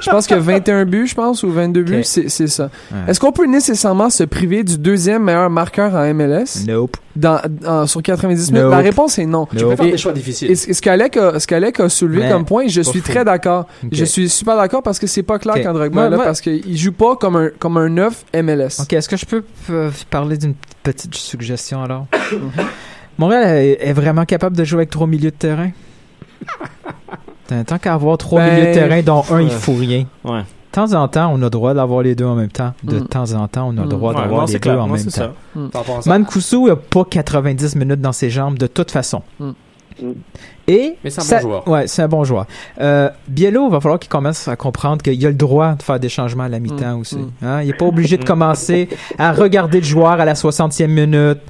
je 0.00 0.10
pense 0.10 0.26
qu'il 0.26 0.36
y 0.36 0.38
a 0.38 0.42
21 0.42 0.84
buts, 0.84 1.06
je 1.06 1.14
pense, 1.14 1.42
ou 1.42 1.50
22 1.50 1.82
buts, 1.82 1.98
Ok. 1.98 2.04
c'est 2.04 2.28
c'est 2.28 2.46
ça. 2.46 2.70
Ouais. 2.92 2.98
Est-ce 3.08 3.20
qu'on 3.20 3.32
peut 3.32 3.46
nécessairement 3.46 4.10
se 4.10 4.24
priver 4.24 4.62
du 4.64 4.78
deuxième 4.78 5.24
meilleur 5.24 5.50
marqueur 5.50 5.94
en 5.94 6.04
MLS 6.14 6.64
Nope. 6.66 6.96
Dans, 7.16 7.40
dans- 7.48 7.86
sur 7.86 8.02
90 8.02 8.52
minutes? 8.52 8.64
Nope. 8.64 8.70
La 8.72 8.78
réponse 8.78 9.18
est 9.18 9.26
non. 9.26 9.46
Tu 9.46 9.56
peux 9.64 9.76
faire 9.76 9.86
Et- 9.86 9.90
des 9.92 9.98
choix 9.98 10.12
difficiles. 10.12 10.50
Et 10.50 10.54
ce 10.54 10.72
ce 10.72 10.80
qu'Alec 10.80 11.16
a, 11.16 11.40
ce 11.40 11.46
qu'Alec 11.46 11.80
a 11.80 11.88
soulevé 11.88 12.22
Mais 12.24 12.30
comme 12.30 12.44
point, 12.44 12.68
je 12.68 12.80
suis 12.82 13.02
très 13.02 13.24
d'accord. 13.24 13.66
Ok. 13.84 13.90
Je 13.92 14.04
suis 14.04 14.28
super 14.28 14.56
d'accord 14.56 14.82
parce 14.82 14.98
que 14.98 15.06
c'est 15.06 15.22
pas 15.22 15.38
clair 15.38 15.54
Ok. 15.56 15.62
quand 15.64 15.72
Drogba 15.72 15.94
Moi- 15.94 16.06
est 16.06 16.10
là 16.10 16.16
moi- 16.16 16.24
parce 16.24 16.40
qu'il 16.40 16.76
joue 16.78 16.92
pas 16.92 17.16
comme 17.16 17.36
un 17.36 17.48
comme 17.58 17.76
un 17.76 17.88
9 17.88 18.24
MLS. 18.34 18.80
Ok, 18.80 18.92
est-ce 18.92 19.08
que 19.08 19.16
je 19.16 19.26
peux 19.26 19.42
euh, 19.70 19.90
parler 20.10 20.36
d'une 20.36 20.54
petite 20.82 21.14
suggestion 21.14 21.82
alors? 21.82 22.06
Montréal 23.18 23.76
est, 23.80 23.92
vraiment 23.92 24.24
capable 24.24 24.56
de 24.56 24.64
jouer 24.64 24.78
avec 24.78 24.90
trois 24.90 25.06
milieux 25.06 25.30
de 25.30 25.36
terrain? 25.36 25.70
Tant- 27.48 27.64
Tant 27.66 27.78
qu'à 27.78 27.94
avoir 27.94 28.16
trois 28.16 28.40
Ben, 28.40 28.54
milieux 28.54 28.68
de 28.68 28.72
terrain, 28.74 29.02
dont 29.02 29.24
un, 29.30 29.42
il 29.42 29.50
faut 29.50 29.74
rien. 29.74 30.06
Ouais. 30.24 30.40
De 30.70 30.74
temps 30.74 30.92
en 30.94 31.08
temps, 31.08 31.32
on 31.34 31.36
a 31.40 31.44
le 31.44 31.50
droit 31.50 31.74
d'avoir 31.74 32.02
les 32.02 32.14
deux 32.14 32.24
en 32.26 32.36
même 32.36 32.50
temps. 32.50 32.74
De 32.84 33.00
Mm. 33.00 33.06
temps 33.08 33.32
en 33.32 33.48
temps, 33.48 33.68
on 33.68 33.76
a 33.78 33.80
le 33.80 33.86
Mm. 33.86 33.88
droit 33.88 34.14
Ouais, 34.14 34.20
d'avoir 34.20 34.46
les 34.46 34.52
deux 34.52 34.58
clair. 34.60 34.74
en 34.82 34.86
Non, 34.86 34.94
même 34.94 35.04
temps. 35.04 35.32
ça. 36.00 36.00
Mankusu 36.06 36.62
n'a 36.64 36.76
pas 36.76 37.04
90 37.04 37.74
minutes 37.76 38.00
dans 38.00 38.12
ses 38.12 38.30
jambes 38.30 38.56
de 38.56 38.66
toute 38.68 38.90
façon. 38.92 39.22
Mm. 39.40 39.50
Mm. 40.00 40.12
Et 40.68 40.96
Mais 41.02 41.10
c'est 41.10 41.20
un 41.20 41.24
ça- 41.24 41.36
bon 41.38 41.42
joueur. 41.42 41.68
Ouais, 41.68 41.86
c'est 41.88 42.02
un 42.02 42.08
bon 42.08 42.22
joueur. 42.22 42.46
Euh, 42.80 43.10
Biello, 43.26 43.68
va 43.68 43.80
falloir 43.80 43.98
qu'il 43.98 44.08
commence 44.08 44.46
à 44.46 44.54
comprendre 44.54 45.02
qu'il 45.02 45.26
a 45.26 45.28
le 45.28 45.34
droit 45.34 45.74
de 45.74 45.82
faire 45.82 45.98
des 45.98 46.08
changements 46.08 46.44
à 46.44 46.48
la 46.48 46.60
mi-temps 46.60 46.96
Mm. 46.98 47.00
aussi. 47.00 47.16
Mm. 47.16 47.30
Hein? 47.42 47.62
Il 47.62 47.66
n'est 47.66 47.72
pas 47.74 47.86
obligé 47.86 48.16
de 48.16 48.24
commencer 48.24 48.88
à 49.18 49.32
regarder 49.32 49.78
le 49.80 49.84
joueur 49.86 50.12
à 50.12 50.24
la 50.24 50.36
60e 50.36 50.92
minute, 50.92 51.40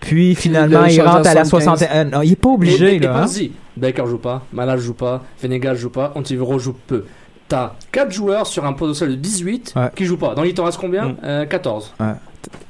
puis 0.00 0.34
finalement 0.34 0.80
le 0.86 0.90
il 0.90 1.02
rentre 1.02 1.28
à 1.28 1.34
la 1.34 1.44
75. 1.44 1.88
60e. 1.88 1.88
euh, 1.92 2.04
non, 2.16 2.22
il 2.22 2.30
n'est 2.30 2.36
pas 2.36 2.48
obligé 2.48 2.92
mais- 2.92 2.98
mais 3.00 3.06
là. 3.06 3.24
hein. 3.24 3.46
Baker 3.76 4.04
joue 4.06 4.18
pas, 4.18 4.42
Malal 4.54 4.78
joue 4.78 4.94
pas, 4.94 5.22
Venegas 5.42 5.74
joue 5.74 5.90
pas, 5.90 6.12
Antivero 6.14 6.58
joue 6.58 6.74
peu. 6.86 7.04
T'as 7.50 7.74
4 7.92 8.10
joueurs 8.12 8.46
sur 8.46 8.64
un 8.64 8.72
potentiel 8.72 9.10
de 9.10 9.14
18 9.16 9.74
Ouais. 9.76 9.90
qui 9.96 10.04
jouent 10.06 10.16
pas. 10.16 10.34
Donc 10.34 10.46
il 10.46 10.54
t'en 10.54 10.64
reste 10.64 10.78
combien 10.78 11.08
Mm. 11.08 11.16
Euh, 11.24 11.44
14. 11.46 11.92
Ouais. 12.00 12.06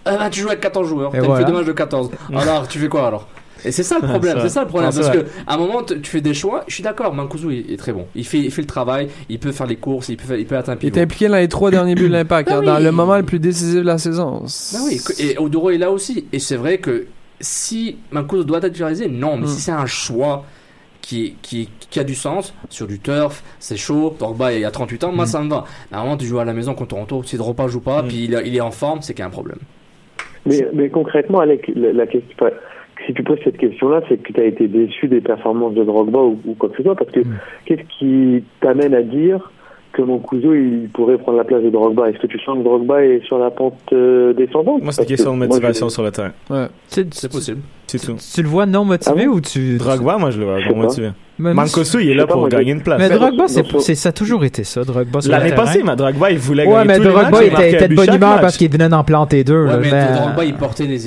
Euh, 0.09 0.17
bah, 0.17 0.29
tu 0.31 0.41
joues 0.41 0.49
avec 0.49 0.61
14 0.61 0.89
joueurs. 0.89 1.13
T'as 1.13 1.21
voilà. 1.21 1.37
feuille 1.45 1.53
de 1.53 1.57
match 1.59 1.67
de 1.67 1.73
14. 1.73 2.11
Alors 2.35 2.67
tu 2.67 2.79
fais 2.79 2.89
quoi 2.89 3.07
alors? 3.07 3.29
Et 3.63 3.73
c'est 3.73 3.83
ça 3.83 3.99
le 4.01 4.09
problème, 4.09 4.39
c'est 4.43 4.49
ça 4.49 4.63
le 4.63 4.69
problème, 4.69 4.91
Non, 4.91 4.97
parce 4.97 5.11
que 5.11 5.27
à 5.47 5.53
un 5.55 5.59
moment 5.59 5.83
tu 5.83 6.01
fais 6.11 6.23
des 6.23 6.33
choix. 6.33 6.65
Je 6.67 6.73
suis 6.73 6.83
d'accord, 6.83 7.13
Mankuzu 7.13 7.67
est, 7.71 7.77
très 7.77 7.93
bon. 7.93 8.07
Il 8.15 8.25
fait, 8.27 8.39
il 8.39 8.51
fait 8.51 8.63
le 8.63 8.67
travail, 8.67 9.09
il 9.29 9.39
peut 9.39 9.53
faire 9.53 9.67
les 9.67 9.77
courses, 9.77 10.09
il 10.09 10.17
peut, 10.17 10.25
faire- 10.25 10.39
il 10.39 10.47
peut 10.47 10.57
atteindre 10.57 10.79
Il 10.83 10.87
est 10.89 10.91
pivot. 10.93 11.05
impliqué 11.05 11.29
dans 11.29 11.37
les 11.37 11.49
trois 11.49 11.71
derniers 11.71 11.95
buts 11.95 12.09
de 12.09 12.13
l'impact, 12.15 12.49
Ben 12.49 12.55
hein, 12.57 12.61
oui. 12.61 12.67
dans 12.67 12.79
le 12.79 12.91
moment 12.91 13.19
le 13.19 13.23
plus 13.23 13.39
décisif 13.39 13.77
de 13.77 13.81
la 13.83 13.99
saison. 13.99 14.45
Bah 14.73 14.79
oui, 14.87 14.99
et 15.19 15.37
Oduro 15.39 15.69
est 15.71 15.77
là 15.79 15.91
aussi. 15.91 16.25
Et 16.33 16.39
c'est 16.39 16.57
vrai 16.57 16.79
que 16.79 17.05
si 17.39 17.99
Mancuso 18.13 18.45
doit 18.45 18.59
être 18.59 18.69
titularisé, 18.69 19.09
non, 19.09 19.37
mais 19.37 19.45
Mm. 19.47 19.49
si 19.51 19.61
c'est 19.61 19.73
un 19.73 19.85
choix 19.87 20.47
qui, 21.01 21.37
qui, 21.43 21.69
qui 21.91 21.99
a 22.01 22.05
du 22.05 22.15
sens, 22.15 22.55
sur 22.69 22.87
du 22.87 22.99
turf, 23.01 23.43
c'est 23.59 23.77
chaud, 23.77 24.15
Drogba 24.19 24.53
il 24.53 24.65
a 24.65 24.71
38 24.71 25.05
ans, 25.05 25.13
moi 25.13 25.25
Mm. 25.25 25.29
ça 25.29 25.43
me 25.43 25.49
va. 25.51 25.65
Moment, 25.93 26.17
tu 26.17 26.27
joues 26.27 26.39
à 26.39 26.45
la 26.45 26.53
maison 26.53 26.75
contre 26.75 26.91
Toronto, 26.91 27.23
si 27.23 27.37
Drogba 27.37 27.67
joue 27.69 27.81
pas, 27.81 28.03
Mm. 28.03 28.09
puis 28.09 28.25
il, 28.25 28.43
il 28.47 28.57
est 28.57 28.61
en 28.61 28.71
forme, 28.71 29.01
c'est 29.03 29.13
qu'il 29.15 29.21
y 29.21 29.25
a 29.25 29.27
un 29.27 29.31
problème. 29.31 29.59
Mais, 30.47 30.67
mais 30.73 30.89
concrètement, 30.89 31.41
Alec, 31.41 31.71
la, 31.75 31.93
la 31.93 32.07
question, 32.07 32.35
si 33.07 33.15
tu 33.15 33.23
poses 33.23 33.39
cette 33.45 33.57
question-là, 33.59 34.03
c'est 34.09 34.19
que 34.23 34.33
tu 34.33 34.41
as 34.41 34.45
été 34.45 34.69
déçu 34.69 35.09
des 35.09 35.21
performances 35.21 35.75
de 35.75 35.85
Drogba 35.85 36.19
ou, 36.21 36.39
ou 36.47 36.55
quoi 36.55 36.69
que 36.69 36.77
ce 36.77 36.83
soit, 36.83 36.95
parce 36.97 37.11
que 37.11 37.21
Mm. 37.21 37.39
qu'est-ce 37.67 37.83
qui 37.99 38.45
t'amène 38.61 38.95
à 38.95 39.03
dire 39.03 39.51
que 39.93 40.03
mon 40.03 40.19
cousin 40.19 40.55
il 40.55 40.89
pourrait 40.93 41.19
prendre 41.19 41.39
la 41.39 41.45
place 41.45 41.63
de 41.63 41.71
Drogba 41.71 42.11
Est-ce 42.11 42.19
que 42.19 42.27
tu 42.27 42.39
sens 42.41 42.59
que 42.59 42.63
Drogba 42.65 43.05
est 43.05 43.25
sur 43.27 43.39
la 43.39 43.51
pente 43.51 43.75
euh, 43.93 44.33
descendante? 44.33 44.83
Moi, 44.83 44.93
c'est 44.93 45.03
une 45.03 45.09
question 45.09 45.33
de 45.35 45.39
motivation 45.39 45.89
sur 45.89 46.03
le 46.03 46.11
terrain. 46.11 46.33
Ouais. 46.49 46.67
C'est 46.89 47.31
possible. 47.31 47.61
C'est 47.87 47.99
tout. 48.05 48.17
tu 48.35 48.43
le 48.43 48.49
vois 48.49 48.67
non 48.67 48.85
motivé 48.85 49.23
Ah 49.23 49.27
bon 49.27 49.33
ou 49.35 49.41
tu. 49.41 49.79
Drogba, 49.79 50.17
moi, 50.19 50.31
je 50.31 50.39
le 50.39 50.45
vois 50.45 50.61
non 50.61 50.69
pas. 50.69 50.75
motivé. 50.75 51.11
Mais, 51.41 51.55
Mankosu, 51.55 52.03
il 52.03 52.11
est 52.11 52.15
là 52.15 52.27
pour 52.27 52.49
gagner 52.49 52.73
une 52.73 52.83
place. 52.83 52.99
mais 53.01 53.09
Drogba, 53.09 53.47
c'est 53.49 53.95
ça 53.95 54.11
a 54.11 54.13
toujours 54.13 54.45
été 54.45 54.63
ça, 54.65 54.85
Drogba. 54.85 55.21
L'année 55.27 55.53
passée, 55.53 55.83
mais 55.85 55.97
Drogba, 55.97 56.31
il 56.31 56.39
voulait 56.39 56.67
Ouais, 56.67 56.73
gagner 56.75 56.87
mais 56.87 56.97
tous 56.99 57.03
les 57.05 57.09
Drogba 57.11 57.31
matchs, 57.31 57.41
il 57.47 57.75
était, 57.75 57.89
de 57.89 57.95
bonne 57.95 58.15
humeur 58.15 58.41
parce 58.41 58.57
qu'il 58.57 58.71
venait 58.71 58.89
d'en 58.89 59.03
planter 59.05 59.43
deux. 59.45 59.65
Ouais, 59.65 59.71
là, 59.73 59.79
mais, 59.79 59.91
mais- 59.91 60.17
Drogba 60.21 60.45
il 60.45 60.55
portait 60.55 60.85
les 60.87 61.01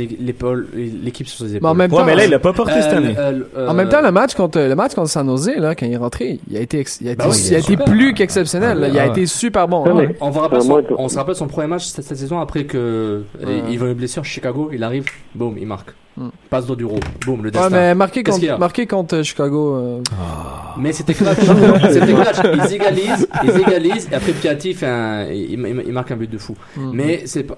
l'équipe 1.04 1.28
sur 1.28 1.46
ses 1.46 1.56
épaules. 1.56 1.62
Mais 1.62 1.70
en 1.70 1.74
même 1.76 1.92
Ouais, 1.92 1.98
temps, 2.00 2.06
mais 2.06 2.16
là, 2.16 2.26
il 2.26 2.32
l'a 2.32 2.40
pas 2.40 2.54
porté 2.54 2.82
cette 2.82 2.94
Euh, 2.94 2.98
année. 2.98 3.16
euh, 3.18 3.40
euh, 3.58 3.68
en 3.68 3.74
même 3.74 3.90
temps, 3.90 4.02
le 4.02 4.12
match 4.12 4.34
contre 4.36 4.60
le 4.60 4.76
match 4.76 4.94
contre 4.94 5.10
San 5.10 5.28
Jose, 5.28 5.52
là, 5.58 5.76
quand 5.76 5.86
il 5.86 5.94
est 5.94 5.98
rentré, 5.98 6.40
il 6.50 6.58
a 6.58 6.62
été, 6.62 6.80
ex- 6.80 7.00
il 7.02 7.08
a 7.08 7.12
été, 7.12 7.24
Bah 7.24 7.30
oui, 7.32 7.38
il 7.50 7.56
a 7.56 7.60
été 7.60 7.78
plus 7.78 8.14
qu'exceptionnel. 8.14 8.88
Il 8.92 8.98
a 9.00 9.04
Ah. 9.04 9.08
été 9.08 9.26
super 9.26 9.68
bon. 9.68 9.84
Ouais, 9.84 9.90
hein. 9.92 9.96
mais- 10.10 10.16
On, 10.22 10.30
Euh, 10.30 11.08
se 11.10 11.18
rappelle 11.18 11.36
son 11.36 11.48
premier 11.48 11.68
match 11.68 11.86
cette, 11.86 12.04
saison 12.16 12.40
après 12.40 12.64
que 12.66 13.24
Ouais. 13.44 13.62
il 13.70 13.80
va 13.80 13.88
une 13.88 13.94
blessure 13.94 14.22
à 14.22 14.26
Chicago, 14.26 14.70
il 14.74 14.84
arrive, 14.84 15.06
boum, 15.36 15.56
il 15.60 15.68
marque. 15.68 15.92
Hmm. 16.16 16.30
Passe 16.50 16.68
d'eau 16.68 16.76
du 16.76 16.86
roux. 16.86 17.00
Boum, 17.26 17.38
le 17.40 17.46
Ouais, 17.46 17.52
destin. 17.52 17.70
mais 17.72 17.96
marqué 17.96 18.22
Qu'est-ce 18.22 18.36
qu'il 18.38 18.46
y 18.46 18.48
contre, 18.50 18.58
a 18.58 18.60
marqué 18.60 18.86
contre 18.86 19.16
euh, 19.16 19.24
Chicago. 19.24 19.76
euh, 19.78 20.00
Mais 20.78 20.94
c'était 20.94 21.16
clutch. 21.16 21.38
c'était 21.92 22.14
clutch. 22.14 22.38
Ils 22.70 22.74
égalisent, 22.76 23.28
ils 23.44 23.50
égalisent, 23.62 24.10
et 24.12 24.16
après 24.16 24.32
Piatti 24.34 24.74
fait 24.76 24.86
un, 24.88 25.26
il, 25.32 25.54
il- 25.54 25.84
il 25.88 25.92
marque 25.94 26.12
un 26.12 26.16
but 26.16 26.30
de 26.30 26.38
fou. 26.38 26.56
Mhm. 26.78 26.92
Mais 26.94 27.24
c'est 27.26 27.44
pas, 27.44 27.56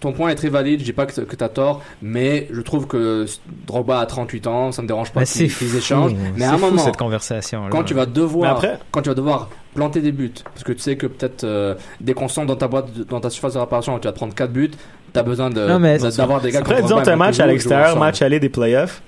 ton 0.00 0.12
point 0.12 0.30
est 0.30 0.36
très 0.36 0.48
valide, 0.48 0.80
je 0.80 0.84
dis 0.86 0.92
pas 0.94 1.04
que, 1.06 1.20
que 1.20 1.36
t'as 1.36 1.48
tort, 1.50 1.82
mais 2.00 2.48
je 2.50 2.60
trouve 2.62 2.86
que 2.86 3.26
Drogba 3.66 4.00
a 4.00 4.06
38 4.06 4.46
ans, 4.46 4.72
ça 4.72 4.80
me 4.80 4.86
dérange 4.86 5.12
pas 5.12 5.20
Mais 5.20 5.26
qu'ils 5.26 5.50
c'est 5.50 5.58
qu'ils 5.58 5.68
fou. 5.68 5.76
échangent. 5.76 6.14
Mais 6.36 6.44
à 6.44 6.48
un 6.48 6.52
C'est 6.52 6.58
fou, 6.60 6.64
moment, 6.70 6.82
cette 6.84 6.96
conversation. 6.96 7.62
quand 7.70 7.84
tu 7.84 7.92
vas 7.94 8.06
Mais 8.06 8.12
devoir, 8.12 8.52
après- 8.56 8.78
quand 8.90 9.02
tu 9.02 9.08
vas 9.10 9.14
devoir 9.14 9.50
planter 9.78 10.00
des 10.00 10.12
buts, 10.12 10.32
parce 10.44 10.64
que 10.64 10.72
tu 10.72 10.80
sais 10.80 10.96
que 10.96 11.06
peut-être 11.06 11.44
euh, 11.44 11.74
dès 12.00 12.12
qu'on 12.14 12.28
sent 12.28 12.44
dans 12.46 12.56
ta 12.56 12.68
boîte, 12.68 12.86
dans 13.08 13.20
ta 13.20 13.30
surface 13.30 13.54
de 13.54 13.58
réparation, 13.58 13.98
tu 13.98 14.06
vas 14.08 14.12
te 14.12 14.16
prendre 14.18 14.34
4 14.34 14.50
buts, 14.52 14.70
t'as 15.12 15.22
besoin 15.22 15.50
de 15.50 15.66
Non, 15.66 15.78
mais- 15.78 15.98
de- 15.98 16.10
d'avoir 16.16 16.40
des 16.40 16.50
gars. 16.50 16.62
Comme 16.62 16.80
disons, 16.82 16.98
un 16.98 17.16
match 17.16 17.40
à 17.40 17.46
l'extérieur, 17.46 17.96
match 17.98 18.20
aller 18.22 18.40
des 18.40 18.48
playoffs. 18.48 19.02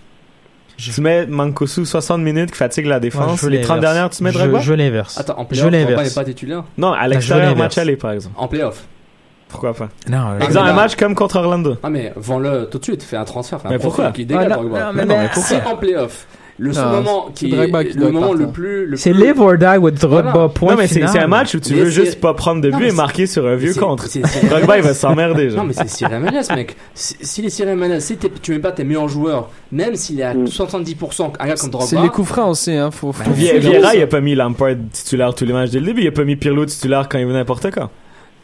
Tu 0.78 0.98
mets 1.02 1.26
Mankosu 1.26 1.84
60 1.84 2.22
minutes 2.22 2.52
qui 2.52 2.56
fatigue 2.56 2.86
la 2.86 3.00
défense. 3.00 3.40
je 3.42 3.48
les 3.48 3.60
30 3.60 3.76
l'inverse. 3.76 3.92
dernières, 3.94 4.10
tu 4.10 4.22
mets 4.24 4.32
Je- 4.32 4.38
Drogba? 4.38 4.60
Je 4.60 4.70
veux 4.70 4.76
l'inverse. 4.76 5.18
Attends, 5.18 5.34
en 5.38 5.42
Je 5.42 5.48
playoff, 5.48 5.70
Drogba 5.70 6.02
n'est 6.04 6.10
pas 6.10 6.24
titulaire? 6.24 6.64
Non, 6.78 6.92
à 6.94 7.04
je 7.04 7.10
l'extérieur, 7.10 7.54
match 7.56 7.76
aller, 7.76 7.96
par 7.96 8.12
exemple. 8.12 8.34
En 8.38 8.48
playoff. 8.48 8.84
Pourquoi 9.48 9.74
pas? 9.74 9.88
Non, 10.08 10.18
Ah, 10.40 10.44
Exemple, 10.44 10.64
mais 10.66 10.70
un 10.70 10.74
match 10.74 10.94
comme 10.96 11.14
contre 11.14 11.36
Orlando. 11.36 11.76
Ah 11.82 11.90
mais 11.90 12.12
vends-le 12.16 12.68
tout 12.70 12.78
de 12.78 12.84
suite, 12.84 13.02
fais 13.02 13.16
un 13.16 13.24
transfert, 13.24 13.60
fais 13.60 13.66
un 13.66 13.70
Mais 13.72 13.78
profil 13.78 13.96
pourquoi? 13.96 14.12
qui 14.12 14.24
dégage 14.24 14.44
Ah, 14.46 14.48
non, 14.48 14.54
Drogba. 14.56 14.78
non, 14.78 14.92
mais- 14.94 15.04
Non, 15.04 15.14
mais 15.18 15.28
mais- 15.34 15.42
Si 15.42 15.54
en 15.56 15.76
playoff, 15.76 16.26
le 16.60 16.72
seul 16.74 16.84
Non, 16.84 16.90
moment 16.92 17.24
c'est 17.28 17.46
qui 17.46 17.50
doit 17.50 17.66
le 17.66 18.10
moment 18.12 18.32
le 18.34 18.48
plus 18.48 18.84
le 18.86 18.96
C'est 18.98 19.12
plus- 19.12 19.24
live 19.24 19.40
or 19.40 19.56
die 19.56 19.78
with 19.78 19.98
Drogba, 19.98 20.30
Voilà. 20.30 20.48
point 20.50 20.72
non, 20.72 20.78
mais 20.78 20.86
c'est 20.86 21.06
c'est 21.06 21.18
un 21.18 21.26
match 21.26 21.54
où 21.54 21.60
tu 21.60 21.72
Mais 21.74 21.80
veux 21.80 21.90
c'est- 21.90 22.04
juste 22.04 22.20
pas 22.20 22.34
prendre 22.34 22.60
de 22.60 22.70
but 22.70 22.84
et 22.84 22.90
c'est- 22.90 22.96
marquer 22.96 23.26
sur 23.26 23.46
un 23.46 23.56
vieux 23.56 23.72
c'est- 23.72 23.80
contre. 23.80 24.06
c'est- 24.08 24.24
c'est- 24.26 24.46
Drogba, 24.46 24.76
il 24.76 24.82
va 24.84 24.92
s'emmerder. 24.94 25.48
Non 25.48 25.64
mais 25.64 25.72
c'est 25.72 25.88
Cyril 25.88 26.18
Menez 26.20 26.40
mec. 26.54 26.76
Si, 26.94 27.16
si 27.22 27.40
les 27.42 27.48
Cyril 27.50 28.00
si 28.00 28.18
tu 28.42 28.52
mets 28.52 28.58
pas 28.58 28.72
tes 28.72 28.84
meilleurs 28.84 29.08
joueurs, 29.08 29.48
même 29.72 29.96
s'il 29.96 30.20
est 30.20 30.24
à 30.24 30.34
Mm. 30.34 30.46
70%, 30.48 31.32
un 31.40 31.46
gars 31.46 31.54
comme 31.54 31.56
C'est 31.56 31.70
Drogba. 31.70 32.02
les 32.02 32.08
coups 32.10 32.28
francs 32.28 32.50
aussi, 32.50 32.72
hein. 32.72 32.90
Faut, 32.90 33.12
faut- 33.12 33.30
Vieira, 33.30 33.94
il 33.94 34.02
a 34.02 34.06
pas 34.06 34.20
mis 34.20 34.34
Lampard 34.34 34.74
titulaire 34.92 35.34
tous 35.34 35.44
les 35.46 35.52
matchs 35.54 35.70
dès 35.70 35.80
le 35.80 35.86
début. 35.86 36.02
Il 36.02 36.08
a 36.08 36.12
pas 36.12 36.24
mis 36.24 36.36
Pirlo 36.36 36.66
titulaire 36.66 37.08
quand 37.08 37.18
il 37.18 37.24
venait 37.26 37.38
n'importe 37.38 37.70
quand. 37.70 37.88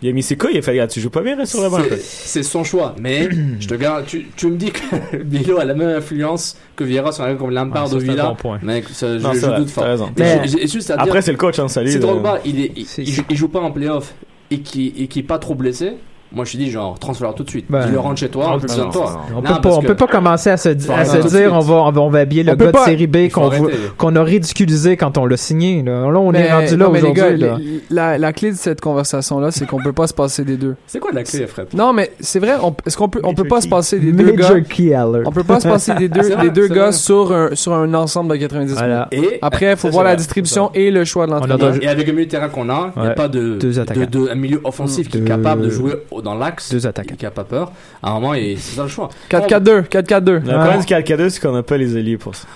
Il 0.03 0.09
a 0.11 0.13
mis 0.13 0.23
ses 0.23 0.37
couilles, 0.37 0.51
il 0.55 0.59
a 0.59 0.63
fait, 0.63 0.79
Ah, 0.79 0.87
tu 0.87 1.01
joues 1.01 1.09
pas 1.11 1.23
bien, 1.23 1.37
reste 1.37 1.53
sur 1.53 1.63
le 1.63 1.71
banc. 1.71 1.79
un 1.79 1.83
peu. 1.85 1.97
C'est 1.97 2.03
c'est 2.03 2.43
son 2.43 2.65
choix, 2.65 2.95
mais 3.01 3.29
je 3.61 3.67
te 3.67 3.75
garde, 3.75 4.05
tu, 4.07 4.27
tu 4.37 4.47
me 4.49 4.57
dis 4.57 4.71
que 4.71 5.17
Bilo 5.23 5.59
a 5.59 5.65
la 5.65 5.73
même 5.75 5.89
influence 5.97 6.59
que 6.77 6.85
Vieira 6.85 7.13
sur 7.13 7.25
un 7.25 7.33
gars 7.33 7.39
comme 7.39 7.51
Lampard 7.51 7.89
ça, 7.89 7.97
ou 7.97 8.01
c'est 8.01 8.09
un 8.09 8.13
Villa. 8.13 8.27
bon 8.29 8.35
point. 8.35 8.59
Mec, 8.63 8.85
ça, 8.91 9.17
je, 9.19 9.23
Non, 9.23 9.33
je 9.33 9.39
c'est 9.41 9.57
doute 9.57 9.71
fort. 9.71 10.11
Mais- 10.19 10.47
juste 10.67 10.91
à 10.91 10.97
dire, 10.97 11.03
Après, 11.05 11.23
c'est 11.23 11.33
le 11.33 11.39
coach, 11.39 11.59
hein, 11.59 11.69
salut. 11.69 11.91
si 11.91 11.97
de- 11.97 12.03
Drogba, 12.03 12.41
il, 12.45 12.61
est, 12.61 12.73
il, 12.77 12.85
C'est- 12.85 13.03
il 13.03 13.11
joue, 13.13 13.23
il 13.31 13.37
joue 13.37 13.49
pas 13.49 13.61
en 13.61 13.71
playoff 13.71 14.15
et 14.51 14.61
qui 14.61 14.93
et 14.99 15.07
qui 15.09 15.21
est 15.21 15.25
pas 15.25 15.39
trop 15.39 15.55
blessé, 15.55 15.93
moi 16.33 16.45
je 16.45 16.53
te 16.53 16.57
dis 16.57 16.71
genre 16.71 16.99
transfert 16.99 17.35
tout 17.35 17.45
de 17.45 17.51
suite. 17.51 17.67
Ben, 17.69 17.87
tu 17.87 17.93
le 17.93 17.99
rentres 17.99 18.21
chez 18.21 18.29
toi, 18.29 18.47
on 18.63 18.83
non, 18.83 18.91
toi. 18.91 19.21
On 19.31 19.35
Non, 19.37 19.43
peut 19.43 19.61
pas, 19.61 19.75
on 19.77 19.83
peut 19.83 19.95
pas 19.95 20.07
commencer 20.07 20.51
à 20.51 20.57
se, 20.57 20.69
à 20.71 21.05
se 21.05 21.29
dire 21.29 21.53
on 21.55 21.61
va, 21.61 21.75
on 21.75 21.91
va, 21.93 22.01
on 22.03 22.11
va 22.11 22.19
habiller 22.21 22.43
le 22.43 22.53
On 22.53 22.57
gars 22.57 22.73
pas- 22.73 22.81
de 22.87 22.91
série 22.91 23.07
B 23.07 23.29
qu'on 23.31 23.51
qu'on 23.97 24.17
a 24.17 24.23
ridiculisé 24.23 24.97
quand 24.97 25.19
on 25.19 25.27
l'a 25.27 25.37
signé. 25.37 25.83
Là, 25.83 26.11
Là, 26.11 26.19
on 26.19 26.33
est 26.33 26.53
rendu 26.53 26.77
là 26.77 26.89
aujourd'hui. 26.89 27.83
la, 27.91 28.19
la 28.19 28.33
clé 28.33 28.51
de 28.53 28.57
cette 28.57 28.81
conversation-là, 28.81 29.51
c'est 29.51 29.67
qu'on 29.67 29.81
peut 29.83 29.93
pas 29.93 30.07
se 30.07 30.15
passer 30.15 30.45
des 30.45 30.57
deux. 30.57 30.77
C'est 30.87 30.99
quoi 30.99 31.11
la 31.13 31.23
clé, 31.25 31.47
Fred? 31.47 31.69
Non, 31.75 31.93
mais 31.93 32.11
c'est 32.21 32.39
vrai, 32.39 32.55
on- 32.63 32.75
est-ce 32.87 32.97
qu'on 32.97 33.09
peut, 33.09 33.21
on 33.25 33.35
peut 33.35 33.45
pas 33.45 33.61
se 33.61 33.69
passer 33.69 33.99
des 33.99 34.13
deux 34.13 34.33
gars? 34.33 34.49
Major 34.53 34.69
key 34.69 34.95
alert. 34.95 35.25
On 35.27 35.33
peut 35.33 35.45
pas 35.45 35.61
se 35.61 35.69
passer 35.69 35.95
des 35.95 36.09
deux, 36.09 36.37
des 36.37 36.51
deux 36.51 36.69
gars 36.69 36.93
sur 36.93 37.33
un, 37.33 37.55
sur 37.55 37.73
un 37.75 37.93
ensemble 37.95 38.33
de 38.33 38.37
90 38.37 38.65
minutes. 38.67 38.79
Voilà. 38.79 39.09
Et 39.13 39.39
Après, 39.43 39.71
il 39.73 39.77
faut 39.77 39.91
voir 39.91 40.05
la 40.05 40.17
distribution 40.17 40.71
et 40.75 40.91
le 40.91 41.05
choix 41.05 41.27
de 41.27 41.33
l'entraîneur. 41.33 41.75
Et 41.83 41.89
avec 41.89 42.07
le 42.07 42.13
milieu 42.13 42.27
de 42.27 42.31
terrain 42.31 42.49
qu'on 42.49 42.69
a, 42.71 42.93
il 42.97 43.03
n'y 43.03 43.09
a 43.09 43.11
pas 43.13 43.29
de, 43.29 43.57
Deux 43.59 43.73
de, 43.75 43.81
attaquants. 43.81 44.01
de- 44.11 44.29
un 44.31 44.35
milieu 44.35 44.61
offensif 44.65 45.09
qui 45.09 45.19
est 45.19 45.23
capable 45.25 45.63
de 45.63 45.71
jouer 45.71 45.93
au- 46.11 46.16
dans 46.23 46.35
l'axe, 46.35 46.71
Deux 46.71 46.87
attaquants. 46.87 47.15
qui 47.17 47.27
a 47.27 47.31
pas 47.31 47.45
peur. 47.45 47.73
À 48.03 48.11
un 48.11 48.15
moment, 48.15 48.35
et 48.35 48.57
c'est 48.59 48.77
ça 48.77 48.83
le 48.83 48.89
choix. 48.89 49.09
4-4-2, 49.31 49.83
4-4-2. 49.89 50.31
Le 50.31 50.41
problème 50.41 50.81
du 50.81 50.87
4K2, 50.87 51.29
c'est 51.29 51.41
qu'on 51.41 51.53
n'a 51.53 51.63
pas 51.63 51.77
les 51.77 51.97
alliés 51.97 52.17
pour 52.17 52.35
ça. 52.35 52.47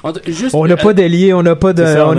On 0.52 0.66
n'a 0.66 0.76
pas 0.76 0.92
d'alliés, 0.92 1.34
on 1.34 1.42
n'a 1.42 1.56
pas 1.56 1.72
de, 1.72 1.84
on 1.84 2.16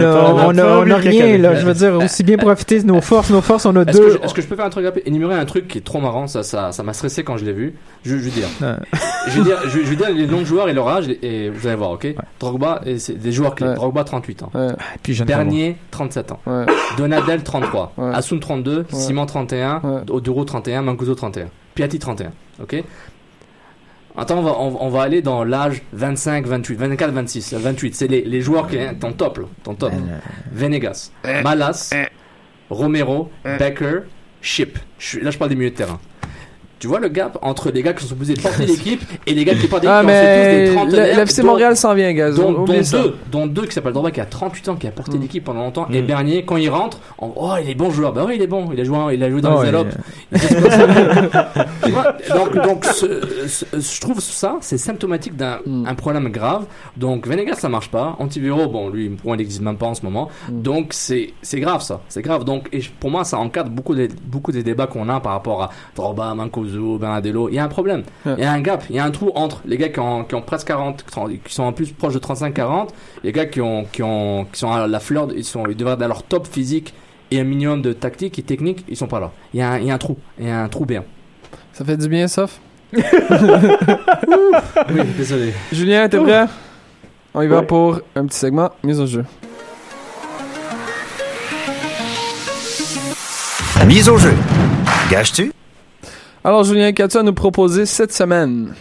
on 0.52 0.58
a, 0.58 0.96
rien, 0.98 1.38
là. 1.38 1.56
Je 1.56 1.66
veux 1.66 1.74
dire, 1.74 1.94
aussi 1.96 2.24
bien 2.24 2.38
profiter 2.38 2.82
de 2.82 2.88
nos 2.88 3.02
forces. 3.02 3.30
Nos 3.30 3.42
forces, 3.42 3.66
on 3.66 3.76
a 3.76 3.86
deux. 3.86 4.20
est-ce 4.24 4.34
que 4.34 4.42
je 4.42 4.48
peux 4.48 4.56
faire 4.56 4.66
un 4.66 4.70
truc 4.70 4.86
rapide? 4.86 5.04
Énumérer 5.06 5.36
un 5.36 5.46
truc 5.46 5.68
qui 5.68 5.78
est 5.78 5.82
trop 5.82 6.00
marrant, 6.00 6.28
ça 6.28 6.44
ça 6.44 6.72
ça 6.72 6.84
m'a 6.84 6.94
stressé 6.94 7.24
quand 7.24 7.38
je 7.38 7.46
l'ai 7.46 7.54
vu. 7.54 7.74
Je, 8.04 8.18
je 8.18 8.24
veux 8.24 8.30
dire. 8.30 8.48
Je 9.28 9.38
veux 9.38 9.44
dire, 9.44 9.58
je, 9.66 9.70
je 9.70 9.90
veux 9.90 9.96
dire 9.96 10.10
les 10.12 10.28
noms 10.28 10.40
de 10.40 10.46
joueurs 10.46 10.70
et 10.70 10.74
leur 10.74 10.88
âge 10.88 11.08
et, 11.22 11.50
vous 11.50 11.68
allez 11.68 11.76
voir, 11.76 11.92
ok? 11.92 12.08
Drogba, 12.40 12.82
et 12.86 12.98
c'est 13.00 13.14
des 13.14 13.32
joueurs 13.32 13.56
clés. 13.56 13.68
Ouais. 13.68 13.76
Drogba 13.76 14.04
38 14.04 14.44
ans. 14.44 14.52
Puis 15.04 15.22
Bernier 15.24 15.78
37 15.92 16.32
ans. 16.32 16.40
Donadel 16.98 17.44
33. 17.44 17.94
Ouais. 17.98 18.12
Assun 18.14 18.40
32, 18.40 18.78
Ouais. 18.80 18.86
Simon 18.92 19.26
31, 19.26 19.82
Ouais. 19.84 20.02
Oduro 20.12 20.44
31, 20.46 20.82
Mancuso 20.82 21.16
31. 21.16 21.48
Piatti 21.76 22.00
31. 22.00 22.32
Ok 22.62 22.84
Attends, 24.18 24.40
on 24.40 24.42
va, 24.42 24.52
on, 24.60 24.78
on 24.82 24.90
va 24.90 25.04
aller 25.04 25.22
dans 25.22 25.46
l'âge 25.46 25.84
25, 25.94 26.46
28, 26.46 26.76
24, 26.76 27.12
26, 27.12 27.54
28. 27.54 27.96
C'est 27.96 28.08
les, 28.08 28.22
les 28.24 28.42
joueurs 28.42 28.68
qui 28.68 28.76
sont 28.76 28.94
ton 29.00 29.14
top, 29.14 29.38
là, 29.38 29.46
ton 29.64 29.74
top. 29.74 29.94
Venegas, 30.52 31.12
Malas, 31.44 31.92
Romero, 32.70 33.32
Becker, 33.58 34.00
suis- 34.98 35.22
là, 35.22 35.32
je 35.32 35.38
parle 35.38 35.50
des 35.50 35.56
milieux 35.56 35.72
de 35.72 35.76
terrain. 35.76 36.00
Tu 36.82 36.88
vois 36.88 37.00
le 37.00 37.10
gap 37.10 37.38
entre 37.44 37.70
les 37.70 37.84
gars 37.84 37.94
qui 37.94 38.02
sont 38.04 38.10
supposés 38.10 38.34
porter 38.34 38.66
l'équipe 38.66 39.02
et 39.28 39.34
les 39.36 39.46
gars 39.46 39.54
qui 39.54 39.68
portent 39.68 39.84
l'équipe 39.84 39.96
Ah, 39.96 40.02
qui 40.02 40.08
ont 40.08 40.10
fait 40.10 40.16
tous 40.16 40.52
mais 40.52 40.66
des 40.68 40.74
trentenaires, 40.76 41.18
l'FC 41.26 41.44
Montréal 41.44 41.78
s'en 41.78 41.94
vient, 41.94 42.12
gars. 42.12 42.32
dont, 42.32 42.64
deux, 42.66 42.82
dont 43.32 43.46
deux 43.46 43.68
qui 43.68 43.72
s'appellent 43.74 43.94
Drogba 43.94 44.10
qui 44.10 44.20
a 44.20 44.26
38 44.26 44.70
ans, 44.70 44.76
qui 44.76 44.88
a 44.88 44.92
porté 44.92 45.18
Mm. 45.18 45.22
l'équipe 45.22 45.44
pendant 45.44 45.62
longtemps, 45.62 45.88
et 45.94 46.02
Mm. 46.02 46.06
Bernier, 46.08 46.44
quand 46.44 46.58
il 46.58 46.70
rentre, 46.70 47.00
on- 47.20 47.32
oh 47.36 47.52
il 47.64 47.70
est 47.70 47.76
bon 47.76 47.92
joueur, 47.92 48.14
bah 48.14 48.24
oui 48.28 48.34
il 48.38 48.42
est 48.42 48.48
bon, 48.48 48.70
il 48.74 48.80
a 48.82 48.84
joué, 48.84 48.98
il 49.14 49.24
a 49.24 49.30
joué 49.30 49.42
dans 49.42 49.60
Oh, 49.60 49.64
les 49.64 49.70
ouais. 49.70 49.84
Tu 51.84 51.92
vois, 51.92 52.16
donc 52.36 52.54
donc 52.64 52.86
ce- 52.86 53.48
ce- 53.48 53.66
je 53.80 54.02
trouve 54.02 54.20
ça 54.20 54.58
c'est 54.62 54.78
symptomatique 54.78 55.36
d'un 55.36 55.60
Mm. 55.66 55.86
un 55.88 55.96
problème 55.96 56.30
grave. 56.30 56.66
Donc 56.98 57.28
Venegas 57.28 57.56
ça 57.56 57.70
marche 57.70 57.90
pas, 57.92 58.16
Antivero 58.20 58.68
bon 58.68 58.90
lui 58.90 59.10
pour 59.10 59.28
moi 59.28 59.36
il 59.36 59.40
n'existe 59.40 59.62
même 59.62 59.78
pas 59.78 59.86
en 59.88 59.94
ce 59.94 60.04
moment. 60.04 60.30
Donc 60.50 60.88
c'est 60.94 61.34
c'est 61.44 61.60
grave 61.60 61.82
ça, 61.82 62.02
c'est 62.10 62.22
grave. 62.22 62.44
Donc 62.44 62.70
et 62.74 62.82
pour 63.00 63.12
moi 63.12 63.24
ça 63.24 63.38
encadre 63.38 63.70
beaucoup 63.70 63.94
des 63.96 64.08
beaucoup 64.26 64.52
des 64.52 64.64
débats 64.64 64.88
qu'on 64.88 65.10
a 65.10 65.20
par 65.20 65.34
rapport 65.34 65.62
à 65.64 65.70
Drogba, 65.96 66.34
Il 66.74 67.54
y 67.56 67.60
a 67.60 67.64
un 67.64 67.68
problème, 67.68 68.04
il 68.26 68.40
y 68.40 68.44
a 68.44 68.52
un 68.52 68.62
gap, 68.62 68.84
il 68.90 68.96
y 68.96 69.00
a 69.00 69.06
un 69.06 69.12
trou 69.12 69.32
entre 69.36 69.62
les 69.66 69.78
gars 69.78 69.90
qui 69.90 70.00
ont, 70.00 70.24
qui 70.24 70.36
ont 70.36 70.42
presque 70.42 70.68
40, 70.68 71.04
qui 71.04 71.54
sont 71.54 71.64
en 71.64 71.74
plus 71.74 71.92
proches 71.92 72.14
de 72.14 72.20
35-40, 72.20 72.90
les 73.24 73.32
gars 73.32 73.46
qui 73.46 73.62
ont 73.62 73.86
qui 73.92 74.04
ont 74.04 74.46
qui 74.52 74.60
sont 74.60 74.72
à 74.72 74.88
la 74.88 75.00
fleur, 75.00 75.28
ils 75.36 75.44
sont 75.44 75.66
ils 75.68 75.76
devraient 75.76 75.94
être 75.94 76.02
à 76.04 76.08
leur 76.08 76.24
top 76.24 76.48
physique 76.48 76.94
et 77.32 77.40
un 77.40 77.44
minimum 77.44 77.82
de 77.82 77.94
tactique 77.94 78.38
et 78.40 78.44
technique, 78.44 78.84
ils 78.90 78.98
sont 78.98 79.08
pas 79.08 79.20
là. 79.20 79.32
Il 79.54 79.60
y 79.60 79.64
a 79.64 79.72
un, 79.72 79.80
il 79.80 79.86
y 79.86 79.92
a 79.92 79.94
un 79.94 79.98
trou, 79.98 80.18
il 80.40 80.48
y 80.48 80.50
a 80.50 80.62
un 80.62 80.68
trou 80.68 80.86
bien. 80.86 81.04
Ça 81.74 81.86
fait 81.86 81.98
du 81.98 82.08
bien, 82.08 82.28
Sof. 82.28 82.60
Oui, 82.94 83.00
désolé. 85.18 85.54
Julien, 85.72 86.10
t'es 86.10 86.18
prêt? 86.18 86.46
On 87.34 87.42
y 87.42 87.48
va 87.48 87.62
pour 87.62 88.02
un 88.16 88.26
petit 88.26 88.38
segment, 88.38 88.70
mise 88.84 89.00
au 89.00 89.06
jeu. 89.06 89.24
Mise 93.88 94.10
au 94.10 94.18
jeu. 94.18 94.34
Gages-tu? 95.10 95.52
Alors, 96.44 96.64
Julien, 96.64 96.92
qu'as-tu 96.92 97.18
à 97.18 97.24
nous 97.24 97.34
proposer 97.34 97.86
cette 97.86 98.12
semaine? 98.12 98.74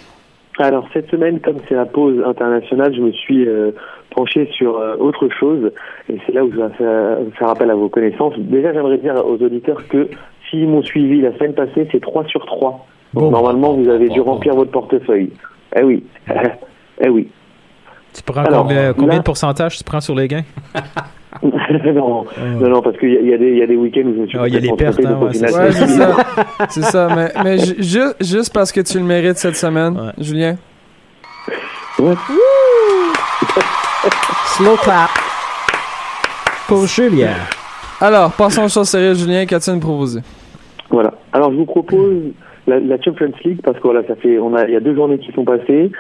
Alors 0.59 0.87
cette 0.93 1.09
semaine, 1.11 1.41
comme 1.41 1.57
c'est 1.69 1.75
la 1.75 1.87
pause 1.87 2.23
internationale, 2.27 2.95
je 2.95 3.01
me 3.01 3.13
suis 3.13 3.49
euh, 3.49 3.71
penché 4.15 4.47
sur 4.53 4.77
euh, 4.79 4.95
autre 4.99 5.29
chose 5.31 5.73
et 6.11 6.19
c'est 6.27 6.33
là 6.33 6.45
où 6.45 6.53
je 6.53 6.57
vais 6.57 6.69
faire, 6.77 7.17
faire 7.39 7.49
appel 7.49 7.71
à 7.71 7.75
vos 7.75 7.89
connaissances. 7.89 8.35
Déjà, 8.37 8.75
j'aimerais 8.75 8.99
dire 8.99 9.15
aux 9.25 9.43
auditeurs 9.43 9.89
que 9.89 10.09
s'ils 10.51 10.69
m'ont 10.69 10.83
suivi 10.83 11.23
la 11.23 11.33
semaine 11.39 11.55
passée, 11.55 11.89
c'est 11.91 12.01
3 12.01 12.27
sur 12.27 12.45
3. 12.45 12.87
Donc 13.15 13.25
Bon. 13.25 13.31
normalement, 13.31 13.73
vous 13.73 13.89
avez 13.89 14.09
dû 14.11 14.21
remplir 14.21 14.55
votre 14.55 14.71
portefeuille. 14.71 15.31
Eh 15.77 15.83
oui, 15.83 16.05
eh 17.01 17.09
oui. 17.09 17.29
Tu 18.15 18.23
prends 18.23 18.43
Alors, 18.43 18.63
combien, 18.65 18.93
combien 18.93 19.09
là- 19.15 19.19
de 19.19 19.23
pourcentage 19.25 19.79
tu 19.79 19.85
prends 19.85 20.01
sur 20.01 20.15
les 20.15 20.27
gains? 20.29 20.43
non, 21.43 22.25
non, 22.61 22.69
non, 22.69 22.83
parce 22.83 22.97
qu'il 22.99 23.11
y, 23.11 23.29
y 23.31 23.35
a 23.35 23.39
des, 23.39 23.51
il 23.53 23.59
y 23.59 23.63
a 23.63 23.67
des 23.67 23.77
week-ends 23.77 24.01
où 24.07 24.15
je 24.15 24.21
me 24.23 24.27
suis 24.27 24.39
Ah, 24.39 24.49
il 24.49 24.55
y 24.55 24.57
a 24.57 24.61
les 24.61 24.73
pertes, 24.73 24.99
hein, 25.05 25.19
ouais, 25.23 25.33
c'est- 25.33 25.47
ça. 25.87 26.17
C'est 26.69 26.83
ça, 26.83 27.09
mais, 27.15 27.33
mais 27.45 27.59
ju- 27.59 27.77
ju- 27.83 28.13
juste 28.21 28.53
parce 28.53 28.73
que 28.73 28.81
tu 28.81 28.99
le 28.99 29.05
mérites 29.05 29.39
cette 29.39 29.57
semaine, 29.57 29.97
Ouais. 29.97 30.13
Julien. 30.25 30.57
Ouais. 31.99 32.15
Slow 34.57 34.77
clap. 34.77 35.11
Pour 36.67 36.87
Julien. 36.87 37.35
Alors, 38.01 38.33
passons 38.33 38.65
aux 38.65 38.69
choses 38.69 38.89
sérieuses, 38.89 39.21
Julien, 39.21 39.45
qu'as-tu 39.47 39.71
à 39.71 39.75
nous 39.75 39.81
proposer? 39.81 40.21
Voilà. 40.91 41.13
Alors 41.33 41.53
je 41.53 41.57
vous 41.57 41.67
propose 41.67 42.33
la, 42.67 42.81
la 42.81 43.01
Champions 43.01 43.33
League 43.45 43.61
parce 43.63 43.77
que 43.77 43.83
voilà, 43.83 44.01
ça 44.09 44.17
fait, 44.17 44.39
on 44.39 44.55
a, 44.55 44.65
il 44.67 44.73
y 44.73 44.77
a 44.77 44.81
deux 44.81 44.95
journées 44.95 45.19
qui 45.19 45.31
sont 45.33 45.45
passées. 45.45 45.91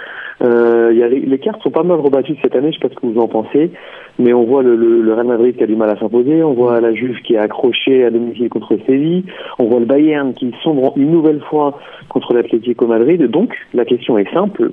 Euh, 0.42 0.90
y 0.94 1.02
a 1.02 1.08
les, 1.08 1.20
les 1.20 1.38
cartes 1.38 1.62
sont 1.62 1.70
pas 1.70 1.82
mal 1.82 2.00
rebattues 2.00 2.36
cette 2.42 2.56
année. 2.56 2.72
Je 2.72 2.78
sais 2.78 2.88
pas 2.88 2.94
ce 2.94 2.98
que 2.98 3.06
vous 3.06 3.20
en 3.20 3.28
pensez, 3.28 3.72
mais 4.18 4.32
on 4.32 4.44
voit 4.44 4.62
le, 4.62 4.74
le, 4.74 5.02
le 5.02 5.12
Real 5.12 5.26
Madrid 5.26 5.56
qui 5.56 5.62
a 5.62 5.66
du 5.66 5.76
mal 5.76 5.90
à 5.90 5.96
s'imposer. 5.98 6.42
On 6.42 6.54
voit 6.54 6.80
la 6.80 6.94
Juve 6.94 7.20
qui 7.22 7.34
est 7.34 7.38
accrochée 7.38 8.04
à 8.04 8.10
domicile 8.10 8.48
contre 8.48 8.78
Séville. 8.86 9.24
On 9.58 9.64
voit 9.64 9.80
le 9.80 9.86
Bayern 9.86 10.32
qui 10.32 10.52
sombre 10.62 10.94
une 10.96 11.10
nouvelle 11.10 11.40
fois 11.40 11.78
contre 12.08 12.32
l'Atlético 12.32 12.86
Madrid. 12.86 13.22
Donc 13.30 13.54
la 13.74 13.84
question 13.84 14.16
est 14.16 14.32
simple 14.32 14.72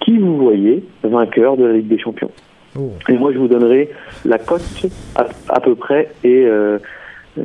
qui 0.00 0.18
vous 0.18 0.36
voyez 0.38 0.82
vainqueur 1.02 1.56
de 1.56 1.64
la 1.64 1.74
Ligue 1.74 1.88
des 1.88 1.98
Champions? 1.98 2.30
Oh. 2.78 2.90
Et 3.08 3.16
moi 3.16 3.32
je 3.32 3.38
vous 3.38 3.48
donnerai 3.48 3.90
la 4.24 4.38
cote 4.38 4.86
à, 5.16 5.26
à 5.48 5.60
peu 5.60 5.74
près 5.74 6.08
et 6.24 6.44
euh, 6.44 6.78
euh, 7.38 7.42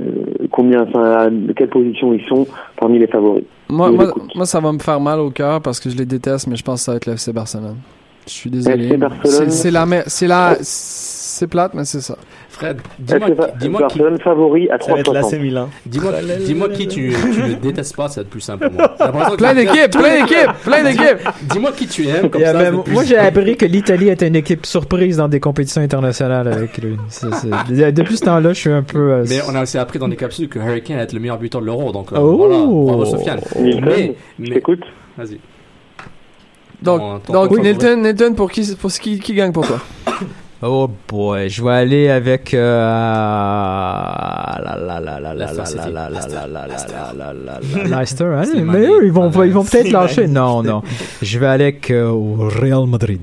combien, 0.52 0.82
enfin, 0.84 1.30
quelle 1.56 1.70
position 1.70 2.14
ils 2.14 2.24
sont 2.26 2.48
parmi 2.78 3.00
les 3.00 3.08
favoris. 3.08 3.46
Moi, 3.74 4.14
moi, 4.36 4.46
ça 4.46 4.60
va 4.60 4.72
me 4.72 4.80
faire 4.80 5.00
mal 5.00 5.20
au 5.20 5.30
cœur 5.32 5.62
parce 5.62 5.80
que 5.80 5.90
je 5.90 5.96
les 5.96 6.06
déteste, 6.06 6.48
mais 6.48 6.56
je 6.56 6.64
pense 6.64 6.82
que 6.82 6.86
ça 6.86 6.92
va 6.92 6.98
être 6.98 7.06
le 7.06 7.14
FC 7.14 7.34
Barcelone. 7.34 7.78
Je 8.28 8.32
suis 8.32 8.50
désolé. 8.50 8.98
C'est 9.50 9.72
la, 9.72 9.86
c'est 10.08 10.28
la, 10.28 10.58
c'est 10.62 11.48
plate, 11.48 11.74
mais 11.74 11.86
c'est 11.86 12.02
ça. 12.02 12.18
Fred, 12.64 12.82
dis-moi 12.99 13.28
FC 13.28 13.36
Bar- 13.36 13.47
dis-moi 13.59 13.80
qui, 13.88 13.97
Barcelone 13.99 14.20
favori 14.20 14.70
à 14.70 14.80
Ça 14.80 14.93
va 14.93 14.99
être 14.99 15.14
l'AC 15.14 15.24
3,60. 15.26 15.39
Milan. 15.41 15.70
dis-moi, 15.86 16.70
qui 16.70 16.88
tu, 16.88 17.14
tu 17.34 17.41
ne 17.41 17.53
détestes 17.55 17.95
pas, 17.95 18.07
ça 18.07 18.22
va 18.22 18.22
être 18.24 18.30
plus 18.30 18.41
simple 18.41 18.70
pour 18.70 18.78
moi. 18.78 19.36
Plein 19.38 19.53
d'équipes, 19.53 19.91
plein 19.91 20.22
d'équipes, 20.22 20.53
plein 20.64 20.84
d'équipes. 20.84 21.28
Dis-moi 21.51 21.72
qui 21.74 21.88
tu 21.88 22.07
aimes, 22.07 22.30
comme 22.30 22.41
ça. 22.41 22.53
moi, 22.53 22.64
être 22.64 22.84
plus 22.84 22.93
moi, 22.93 23.03
j'ai 23.03 23.18
appris 23.18 23.57
que 23.57 23.66
l'Italie 23.66 24.09
était 24.09 24.28
une 24.28 24.36
équipe 24.36 24.66
surprise 24.66 25.18
dans 25.18 25.28
des 25.28 25.39
compétitions 25.39 25.82
internationales 25.82 26.47
avec 26.47 26.78
lui. 26.78 26.97
C'est- 27.09 27.28
c'est- 27.34 27.91
Depuis 27.91 28.18
ce 28.18 28.26
temps-là, 28.26 28.53
je 28.53 28.59
suis 28.59 28.72
un 28.72 28.84
peu. 28.84 29.11
euh, 29.11 29.26
Mais 29.30 29.39
on 29.49 29.55
a 29.55 29.61
aussi 29.64 29.78
appris 29.78 29.99
dans 29.99 30.07
des 30.07 30.16
capsules 30.16 30.47
que 30.49 30.59
Harry 30.59 30.82
Kane 30.82 30.97
va 30.97 31.03
être 31.03 31.14
le 31.14 31.20
meilleur 31.20 31.38
buteur 31.38 31.61
de 31.61 31.66
l'Euro, 31.66 31.91
donc 31.91 32.11
euh, 32.14 32.18
Oh. 32.20 32.38
voilà, 32.38 32.55
bravo 32.57 33.05
Sofiane. 33.05 33.39
Mais, 33.59 34.16
mais, 34.39 34.49
t'écoute. 34.49 34.82
vas-y. 35.18 35.39
Donc, 36.82 36.99
Ton- 36.99 37.20
ton 37.34 37.45
donc. 37.47 37.64
Nathan, 37.64 37.97
Nathan, 37.97 38.34
pour 38.34 38.51
qui, 38.51 38.76
pour 38.80 38.91
qui, 38.91 39.20
qui 39.20 39.34
gagne 39.34 39.51
pour 39.51 39.66
toi? 39.68 39.80
Oh 40.66 40.88
boy, 41.09 41.49
je 41.49 41.61
vais 41.64 41.72
aller 41.72 42.09
avec. 42.09 42.53
Euh... 42.53 42.80
La 44.64 44.76
la 44.78 44.78
la 44.78 44.99
la 44.99 45.20
la 45.20 45.34
la 45.34 45.34
Leicester 45.34 45.61
la 45.61 45.66
City. 45.66 45.78
la 45.91 45.91
la 45.91 46.09
Leicester. 46.09 46.36
la 46.36 46.47
la 46.47 46.68
Leicester. 46.68 46.93
la 47.18 47.34
la 47.34 47.89
la 47.89 47.97
Leicester, 47.99 48.26
hein, 48.26 48.43
Slimani. 48.45 48.80
mais 48.80 48.88
eux, 48.88 49.05
ils 49.05 49.11
vont, 49.11 49.30
Ah, 49.36 49.45
ils 49.45 49.51
vont 49.51 49.64
peut-être 49.66 49.91
lâcher. 49.91 50.28
Non, 50.28 50.64
non. 50.64 50.82
Je 51.22 51.38
vais 51.39 51.47
aller 51.47 51.64
avec 51.66 51.91
euh, 51.91 52.09
au 52.09 52.47
Real 52.49 52.86
Madrid. 52.88 53.22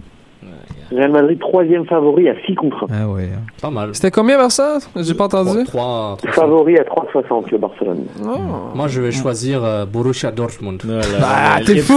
Real 0.93 1.13
Madrid, 1.13 1.39
troisième 1.39 1.87
favori 1.87 2.29
à 2.29 2.35
6 2.47 2.57
contre 2.57 2.85
1. 2.91 2.95
Ah 3.05 3.09
ouais. 3.09 3.29
hein. 3.33 3.43
Pas 3.63 3.71
mal. 3.71 3.95
C'était 3.95 4.11
combien 4.11 4.37
vers 4.37 4.51
ça? 4.51 4.79
J'ai 4.97 5.15
pas 5.15 5.25
entendu. 5.27 5.63
3, 5.65 6.17
Favori 6.33 6.77
à 6.79 6.83
3,60 6.83 7.45
le 7.53 7.59
Barcelone. 7.59 8.05
Oh. 8.23 8.29
Moi, 8.75 8.89
je 8.89 9.01
vais 9.01 9.13
choisir 9.13 9.65
euh, 9.65 9.87
Borussia 9.87 10.33
Dortmund. 10.33 10.83
Voilà, 10.85 11.07
Ah, 11.23 11.59
t'es 11.65 11.77
fou! 11.79 11.95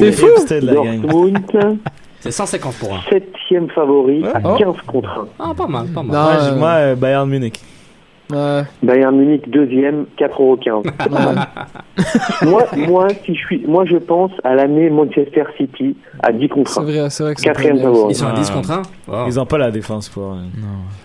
T'es 0.00 0.10
fou! 0.12 0.26
Dortmund, 0.60 1.46
C'est 2.26 2.32
150 2.32 2.74
pour 2.76 2.94
un. 2.94 3.00
septième 3.08 3.68
favori 3.70 4.24
à 4.26 4.40
Oh. 4.44 4.56
15 4.56 4.76
contre 4.86 5.08
1. 5.08 5.26
Ah, 5.38 5.52
pas 5.56 5.66
mal, 5.66 5.86
pas 5.88 6.02
mal. 6.02 6.14
Non. 6.52 6.56
Moi, 6.58 6.68
euh, 6.70 6.92
euh, 6.92 6.94
Bayern 6.96 7.28
Munich. 7.28 7.60
Ouais. 8.32 8.62
Bayern 8.82 9.16
Munich, 9.16 9.48
deuxième, 9.50 10.06
4,15 10.18 10.82
moi, 12.44 12.64
moi, 12.88 13.08
si 13.24 13.34
je 13.34 13.38
suis, 13.40 13.64
moi, 13.66 13.84
je 13.84 13.96
pense 13.96 14.32
à 14.42 14.54
l'année 14.56 14.90
Manchester 14.90 15.44
City 15.56 15.96
à 16.22 16.32
10 16.32 16.48
contre 16.48 16.70
C'est 16.72 16.80
1. 16.80 16.82
vrai, 16.82 17.10
c'est 17.10 17.22
vrai 17.22 17.34
que 17.34 17.40
c'est 17.40 17.46
Quatrième. 17.46 17.76
Ils 18.08 18.14
sont 18.16 18.26
à 18.26 18.32
Ah. 18.34 18.38
10 18.40 18.50
contre 18.50 18.70
1 18.72 18.82
Ils 19.28 19.38
ont 19.38 19.46
pas 19.46 19.58
la 19.58 19.70
défense 19.70 20.08
pour. 20.08 20.32
euh, 20.32 20.36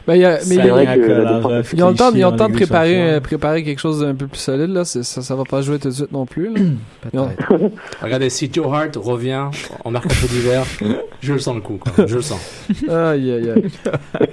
Ben, 0.07 0.15
il 0.15 0.21
y 0.21 0.25
a, 0.25 0.39
mais 0.49 0.55
il 0.55 0.65
y 0.65 0.69
a- 0.69 0.73
vrai 0.73 0.85
que 0.85 1.75
ils 1.75 1.83
ont 1.83 1.89
le 1.89 1.95
temps, 1.95 2.11
ils 2.13 2.25
ont 2.25 2.31
temps 2.35 2.49
de 2.49 2.53
préparer, 2.53 3.13
euh, 3.13 3.19
préparer 3.19 3.63
quelque 3.63 3.79
chose 3.79 4.01
d'un 4.01 4.15
peu 4.15 4.25
plus 4.27 4.39
solide, 4.39 4.69
là. 4.71 4.83
C'est- 4.83 5.03
Ça, 5.03 5.21
ça 5.21 5.35
va 5.35 5.43
pas 5.43 5.61
jouer 5.61 5.77
tout 5.77 5.89
de 5.89 5.93
suite 5.93 6.11
non 6.11 6.25
plus, 6.25 6.49
ont-. 7.13 7.27
Regardez, 8.01 8.29
si 8.31 8.49
Joe 8.51 8.65
Hart 8.73 8.95
revient 8.95 9.45
en 9.85 9.91
mercato 9.91 10.25
d'hiver, 10.27 10.63
je 11.21 11.33
le 11.33 11.39
sens 11.39 11.53
le 11.55 11.61
coup, 11.61 11.77
quoi. 11.79 12.05
Je 12.07 12.15
le 12.15 12.21
sens. 12.21 12.65
Aïe, 12.89 13.31
aïe, 13.31 13.51
aïe. 13.51 13.63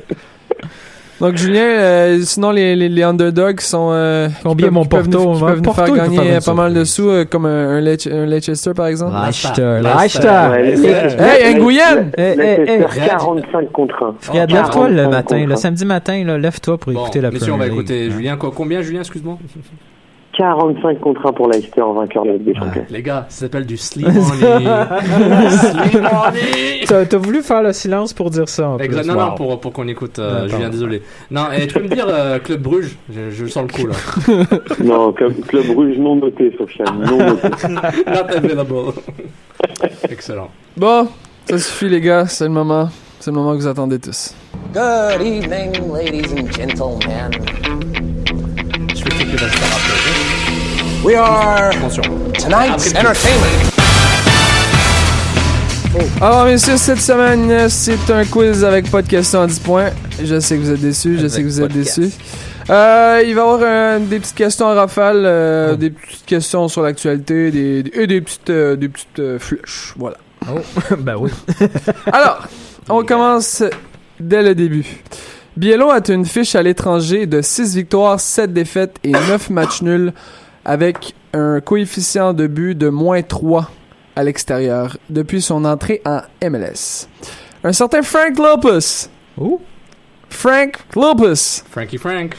Donc, 1.21 1.35
Julien, 1.37 1.63
euh, 1.65 2.21
sinon, 2.23 2.51
les, 2.53 2.77
les, 2.77 2.89
les 2.89 3.03
underdogs 3.03 3.61
sont. 3.61 3.89
Euh, 3.93 4.29
Combien 4.45 4.71
mon 4.71 4.85
peuvent- 4.85 5.03
qui 5.05 5.11
peuvent 5.11 5.23
Porto, 5.25 5.39
nous- 5.39 5.45
hein? 5.45 5.49
peuvent 5.49 5.63
Porto, 5.63 5.85
faire 5.87 5.95
gagner 5.97 6.17
faire 6.19 6.37
euh, 6.37 6.41
pas 6.45 6.55
mal 6.55 6.75
de 6.75 6.85
sous, 6.85 7.09
euh, 7.09 7.25
comme 7.25 7.47
un, 7.47 7.77
un, 7.77 7.81
Lech- 7.81 8.09
un 8.13 8.25
Leicester, 8.27 8.73
par 8.75 8.87
exemple. 8.87 9.17
Leicester, 9.27 9.81
Leicester. 9.83 11.17
Hey, 11.19 11.55
Nguyen! 11.57 12.11
Eh, 12.17 12.23
eh, 12.23 12.37
Leicester, 12.37 13.01
eh. 13.05 13.09
45 13.09 13.73
contre 13.73 13.95
1. 14.05 14.15
Fred, 14.21 14.51
lève-toi 14.51 14.89
le 14.91 14.97
45 14.97 15.11
matin, 15.11 15.47
le 15.47 15.53
1. 15.53 15.57
samedi 15.57 15.85
matin, 15.85 16.25
là, 16.25 16.39
lève-toi 16.39 16.79
pour 16.79 16.93
Bon, 16.93 17.03
écouter 17.03 17.21
la 17.21 17.31
messieurs, 17.33 17.53
on 17.53 17.57
Premier 17.59 17.69
va 17.71 17.75
League. 17.75 17.91
écouter. 17.91 18.11
Julien. 18.11 18.37
Combien, 18.37 18.83
Julien, 18.83 19.01
excuse-moi? 19.01 19.39
45 20.39 21.01
contre 21.01 21.27
1 21.27 21.33
pour 21.33 21.49
Leicester 21.51 21.83
en 21.83 21.95
vainqueur 21.95 22.23
de 22.23 22.29
la 22.29 22.35
Ligue 22.35 22.45
des 22.45 22.55
Champions. 22.55 22.85
Les 22.91 23.03
gars, 23.03 23.27
ça 23.29 23.41
s'appelle 23.41 23.67
du 23.67 23.77
sleep 23.77 24.07
money. 24.07 24.65
T'as 26.87 27.17
voulu 27.19 27.43
faire 27.43 27.63
le 27.65 27.73
silence 27.73 28.13
pour 28.13 28.31
dire 28.31 28.49
ça 28.49 28.69
en 28.69 28.77
plus. 28.77 28.87
Exact. 28.87 29.07
Non, 29.07 29.15
non, 29.15 29.29
Wow. 29.31 29.35
pour, 29.35 29.61
pour 29.61 29.73
qu'on 29.73 29.89
écoute 29.89 30.19
euh. 30.21 30.49
Julien, 30.49 30.69
désolé. 30.71 31.03
Non, 31.33 31.51
et 31.53 31.67
tu 31.67 31.75
peux 31.75 31.83
me 31.83 31.89
dire 31.89 32.07
euh, 32.09 32.39
Club 32.39 32.63
Bruges 32.63 32.97
je, 33.11 33.31
je 33.31 33.47
sens 33.47 33.65
le 33.69 33.73
coup 33.73 33.87
là. 33.89 33.95
Non, 34.85 35.13
Club, 35.13 35.35
Club 35.47 35.67
Bruges 35.75 35.99
non 35.99 36.15
noté, 36.17 36.55
Sofiane, 36.57 37.01
non 37.05 37.19
noté. 37.19 37.49
Not 38.07 38.37
available. 38.37 38.93
Excellent. 40.09 40.51
Bon, 40.77 41.09
ça 41.51 41.59
suffit, 41.59 41.89
les 41.89 42.01
gars. 42.01 42.27
C'est 42.27 42.45
le 42.45 42.51
moment. 42.51 42.89
C'est 43.19 43.33
le 43.33 43.37
moment 43.37 43.53
que 43.57 43.61
vous 43.63 43.67
attendez 43.67 43.99
tous. 43.99 44.35
Good 44.73 45.21
evening, 45.21 45.93
ladies 45.93 46.33
and 46.33 46.47
gentlemen. 46.53 47.33
Je 48.95 49.37
Star 49.37 49.49
après. 49.49 50.18
We 51.05 51.15
are 51.15 51.71
Attention. 51.71 52.03
tonight's 52.35 52.93
entertainment. 52.95 53.73
Alors, 56.21 56.45
messieurs, 56.45 56.77
cette 56.77 57.01
semaine, 57.01 57.69
c'est 57.69 58.11
un 58.11 58.25
quiz 58.25 58.65
avec 58.65 58.91
pas 58.91 59.03
de 59.03 59.09
questions 59.09 59.41
à 59.43 59.47
10 59.47 59.59
points. 59.61 59.91
Je 60.23 60.39
sais 60.41 60.57
que 60.57 60.61
vous 60.63 60.71
êtes 60.73 60.81
déçus, 60.81 61.15
je 61.15 61.21
Avec 61.21 61.31
sais 61.31 61.43
que 61.43 61.47
vous 61.47 61.61
êtes 61.63 61.73
déçus. 61.73 62.11
Euh, 62.71 63.23
il 63.25 63.35
va 63.35 63.41
y 63.41 63.45
avoir 63.45 63.61
euh, 63.63 63.99
des 63.99 64.19
petites 64.19 64.35
questions 64.35 64.67
en 64.67 64.75
rafale, 64.75 65.23
euh, 65.25 65.71
Oh. 65.73 65.77
des 65.77 65.91
petites 65.91 66.27
questions 66.27 66.69
sur 66.69 66.83
l'actualité 66.83 67.51
des, 67.51 67.83
des- 67.83 67.91
et 68.01 68.07
des 68.07 68.21
petites, 68.21 68.51
euh, 68.51 68.77
des 68.77 68.89
petites 68.89 69.19
euh, 69.21 69.39
flèches. 69.39 69.95
Voilà. 69.97 70.17
ben 70.99 71.17
oui. 71.19 71.31
Alors, 72.13 72.47
on 72.89 73.03
commence 73.05 73.63
dès 74.21 74.43
le 74.43 74.55
début. 74.55 74.85
Biello 75.57 75.91
a 75.91 76.01
une 76.09 76.27
fiche 76.27 76.55
à 76.55 76.63
l'étranger 76.63 77.27
de 77.27 77.41
6 77.41 77.75
victoires, 77.77 78.21
7 78.21 78.53
défaites 78.53 78.97
et 79.03 79.13
9 79.13 79.49
matchs 79.51 79.83
nuls 79.83 80.13
avec 80.69 81.15
un 81.33 81.61
coefficient 81.61 82.35
de 82.35 82.47
but 82.47 82.77
de 82.77 82.91
moins 82.91 83.23
3 83.23 83.71
à 84.15 84.23
l'extérieur 84.23 84.99
depuis 85.09 85.41
son 85.41 85.65
entrée 85.65 86.03
en 86.05 86.21
MLS. 86.49 87.09
Un 87.65 87.73
certain 87.73 88.03
Frank 88.03 88.39
Lopez. 88.39 89.09
Oh. 89.41 89.61
Frank 90.29 90.75
Lopez. 90.95 91.63
Frankie 91.71 91.97
Frank. 91.99 92.37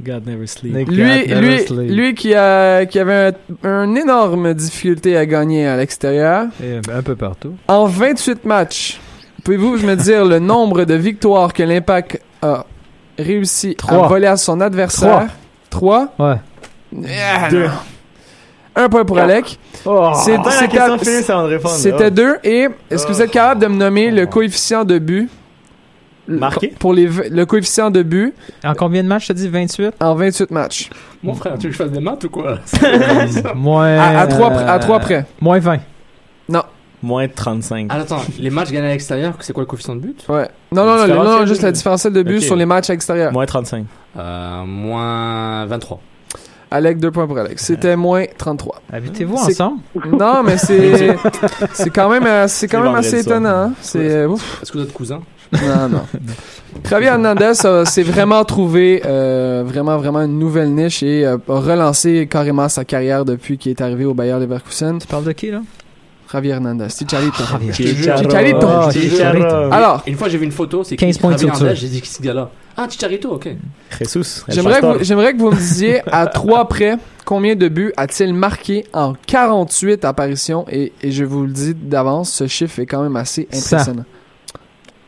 God 0.00 0.26
never 0.26 0.46
sleep. 0.46 0.88
Lui, 0.88 0.96
never 1.28 1.40
lui, 1.40 1.58
sleep. 1.60 1.90
lui 1.90 2.14
qui, 2.14 2.34
a, 2.34 2.86
qui 2.86 2.98
avait 3.00 3.32
un, 3.64 3.68
un 3.68 3.94
énorme 3.94 4.54
difficulté 4.54 5.16
à 5.16 5.26
gagner 5.26 5.66
à 5.66 5.76
l'extérieur. 5.76 6.46
Et 6.62 6.78
un 6.90 7.02
peu 7.02 7.16
partout. 7.16 7.54
En 7.68 7.86
28 7.86 8.44
matchs, 8.44 9.00
pouvez-vous 9.44 9.78
me 9.78 9.94
dire 9.96 10.24
le 10.24 10.38
nombre 10.38 10.84
de 10.84 10.94
victoires 10.94 11.52
que 11.52 11.62
l'Impact 11.64 12.20
a 12.42 12.64
réussi 13.18 13.74
Trois. 13.76 14.04
à 14.04 14.08
voler 14.08 14.26
à 14.28 14.36
son 14.36 14.60
adversaire? 14.60 15.28
3. 15.70 16.14
Ouais. 16.18 16.36
Deux. 17.50 17.68
Un 18.74 18.88
point 18.88 19.04
pour 19.04 19.18
Alec. 19.18 19.58
Oh. 19.84 20.12
Attends, 20.34 20.44
la 20.44 20.50
c'était- 21.74 22.06
Oh. 22.06 22.10
deux. 22.10 22.36
Et 22.44 22.68
est-ce 22.90 23.06
que 23.06 23.12
vous 23.12 23.20
êtes 23.22 23.30
capable 23.30 23.60
de 23.62 23.66
me 23.66 23.76
nommer 23.76 24.10
le 24.10 24.26
coefficient 24.26 24.84
de 24.84 24.98
but? 24.98 25.28
Marqué? 26.28 26.68
Pour 26.78 26.94
les, 26.94 27.06
le 27.06 27.44
coefficient 27.44 27.90
de 27.90 28.02
but? 28.02 28.32
En 28.64 28.74
combien 28.74 29.02
de 29.02 29.08
matchs, 29.08 29.26
t'as 29.28 29.34
dit? 29.34 29.48
28 29.48 29.94
en 30.00 30.14
28 30.14 30.50
matchs. 30.52 30.88
Mon 31.22 31.34
frère, 31.34 31.54
tu 31.58 31.62
veux 31.66 31.68
que 31.68 31.72
je 31.72 31.82
fasse 31.82 31.90
des 31.90 32.00
maths 32.00 32.24
ou 32.24 32.30
quoi? 32.30 32.58
Moins. 33.54 33.98
À, 33.98 34.20
à, 34.20 34.26
trois, 34.28 34.50
euh, 34.52 34.54
pr- 34.54 34.68
à 34.68 34.78
trois 34.78 35.00
près. 35.00 35.26
Moins 35.40 35.58
20. 35.58 35.78
Moins 37.04 37.26
de 37.26 37.32
35. 37.32 37.88
Ah, 37.90 37.96
attends, 37.96 38.20
les 38.38 38.48
matchs 38.50 38.70
gagnés 38.70 38.86
à 38.86 38.90
l'extérieur, 38.90 39.34
c'est 39.40 39.52
quoi 39.52 39.62
le 39.64 39.66
coefficient 39.66 39.96
de 39.96 40.00
but? 40.00 40.24
Ouais. 40.28 40.48
Non, 40.70 40.86
non, 40.86 40.96
non, 40.96 41.08
non, 41.08 41.24
non, 41.40 41.46
juste 41.46 41.62
la 41.62 41.72
différentielle 41.72 42.12
de 42.12 42.22
but 42.22 42.40
sur 42.40 42.54
les 42.54 42.64
matchs 42.64 42.90
extérieurs. 42.90 43.32
Moins 43.32 43.44
35. 43.44 43.86
euh, 44.16 44.64
Moins 44.64 45.66
23. 45.66 46.00
Alec, 46.72 46.98
deux 46.98 47.10
points 47.10 47.26
pour 47.26 47.38
Alex. 47.38 47.64
C'était 47.64 47.96
moins 47.96 48.24
33. 48.38 48.80
Habitez-vous 48.92 49.36
C'est- 49.36 49.52
ensemble? 49.60 49.80
Non, 50.18 50.42
mais 50.42 50.56
c'est 50.58 51.16
c'est 51.72 51.90
quand 51.90 52.08
même 52.08 52.26
euh, 52.26 52.46
c'est 52.48 52.66
quand 52.66 52.78
C'est 52.78 52.82
même 52.84 52.92
vendredi 52.92 53.06
assez 53.08 53.22
soir. 53.22 53.36
étonnant. 53.36 53.56
hein. 53.56 53.72
C'est 53.80 54.10
euh, 54.10 54.28
ouf. 54.28 54.60
Est-ce 54.62 54.72
que 54.72 54.78
vous 54.78 54.84
êtes 54.84 54.92
cousins? 54.92 55.20
Non 55.52 55.88
non. 55.90 56.00
Javier 56.88 57.08
Hernandez 57.08 57.52
s'est 57.84 58.02
vraiment 58.02 58.42
trouvé 58.44 59.02
euh, 59.04 59.62
vraiment 59.66 59.98
vraiment 59.98 60.20
une 60.22 60.38
nouvelle 60.38 60.70
niche 60.72 61.02
et 61.02 61.26
euh, 61.26 61.36
a 61.48 61.58
relancé 61.60 62.26
carrément 62.30 62.68
sa 62.70 62.84
carrière 62.86 63.26
depuis 63.26 63.58
qu'il 63.58 63.70
est 63.70 63.80
arrivé 63.82 64.06
au 64.06 64.14
Bayer 64.14 64.38
Leverkusen. 64.40 64.98
Tu 64.98 65.06
parles 65.06 65.24
de 65.24 65.32
qui, 65.32 65.50
là? 65.50 65.60
Javier 66.32 66.52
Hernandez, 66.52 66.88
Chicharito. 66.88 67.44
Javier. 67.44 67.72
Chicharito. 67.72 68.66
Ah, 68.66 68.90
Chicharito. 68.90 69.46
Alors, 69.70 70.02
Une 70.06 70.16
fois, 70.16 70.28
j'ai 70.28 70.38
vu 70.38 70.44
une 70.46 70.52
photo, 70.52 70.82
c'est 70.82 70.96
15 70.96 71.18
points 71.18 71.36
de 71.36 71.74
J'ai 71.74 71.88
dit 71.88 72.00
qui 72.00 72.08
c'est 72.08 72.18
ce 72.18 72.22
gars-là 72.22 72.50
Ah, 72.76 72.86
Chicharito, 72.88 73.30
ok. 73.34 73.48
Jesus. 74.00 74.44
J'aimerais 74.48 74.80
que, 74.80 74.86
vous, 74.86 75.04
j'aimerais 75.04 75.34
que 75.34 75.38
vous 75.38 75.50
me 75.50 75.56
disiez 75.56 76.00
à 76.10 76.26
trois 76.26 76.66
près 76.68 76.96
combien 77.26 77.54
de 77.54 77.68
buts 77.68 77.92
a-t-il 77.96 78.32
marqué 78.32 78.86
en 78.94 79.12
48 79.26 80.04
apparitions? 80.06 80.64
Et, 80.70 80.92
et 81.02 81.12
je 81.12 81.24
vous 81.24 81.42
le 81.44 81.52
dis 81.52 81.74
d'avance, 81.74 82.32
ce 82.32 82.46
chiffre 82.46 82.78
est 82.80 82.86
quand 82.86 83.02
même 83.02 83.16
assez 83.16 83.46
Ça. 83.52 83.76
impressionnant. 83.76 84.04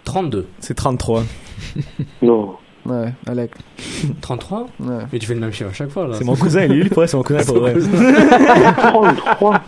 32. 0.04 0.46
C'est 0.60 0.74
33. 0.74 1.24
Non. 2.22 2.56
Ouais, 2.86 3.12
Alec. 3.26 3.50
33 4.20 4.66
Ouais. 4.80 4.86
Mais 5.12 5.18
tu 5.18 5.26
fais 5.26 5.34
le 5.34 5.40
même 5.40 5.52
chiffre 5.52 5.70
à 5.70 5.72
chaque 5.72 5.90
fois 5.90 6.06
là. 6.06 6.16
C'est 6.18 6.24
mon 6.24 6.36
cousin, 6.36 6.66
lui, 6.66 6.86
vrai, 6.88 7.06
c'est 7.06 7.16
mon 7.16 7.22
cousin 7.22 7.44
pour 7.44 7.58
vrai. 7.60 7.74
33 7.74 9.60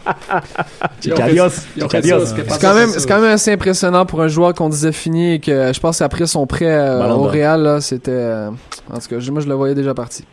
Chicarios. 1.01 1.49
Chicarios. 1.79 2.27
C'est 2.27 2.61
quand 2.61 2.75
même, 2.75 2.91
c'est 2.91 3.09
quand 3.09 3.21
même 3.21 3.33
assez 3.33 3.53
impressionnant 3.53 4.05
pour 4.07 4.21
un 4.21 4.29
joueur 4.29 4.55
qu'on 4.55 4.69
disait 4.69 4.93
fini 4.93 5.35
et 5.35 5.41
que 5.41 5.73
je 5.73 5.81
pense 5.81 5.99
qu'après 5.99 6.27
son 6.27 6.47
prêt 6.47 6.67
euh, 6.67 7.09
au. 7.11 7.27
Real, 7.27 7.63
là, 7.63 7.81
c'était, 7.81 8.11
euh, 8.13 8.51
en 8.93 8.99
tout 8.99 9.09
cas, 9.09 9.17
moi 9.31 9.41
je 9.41 9.49
le 9.49 9.55
voyais 9.55 9.75
déjà 9.75 9.95
parti. 9.95 10.25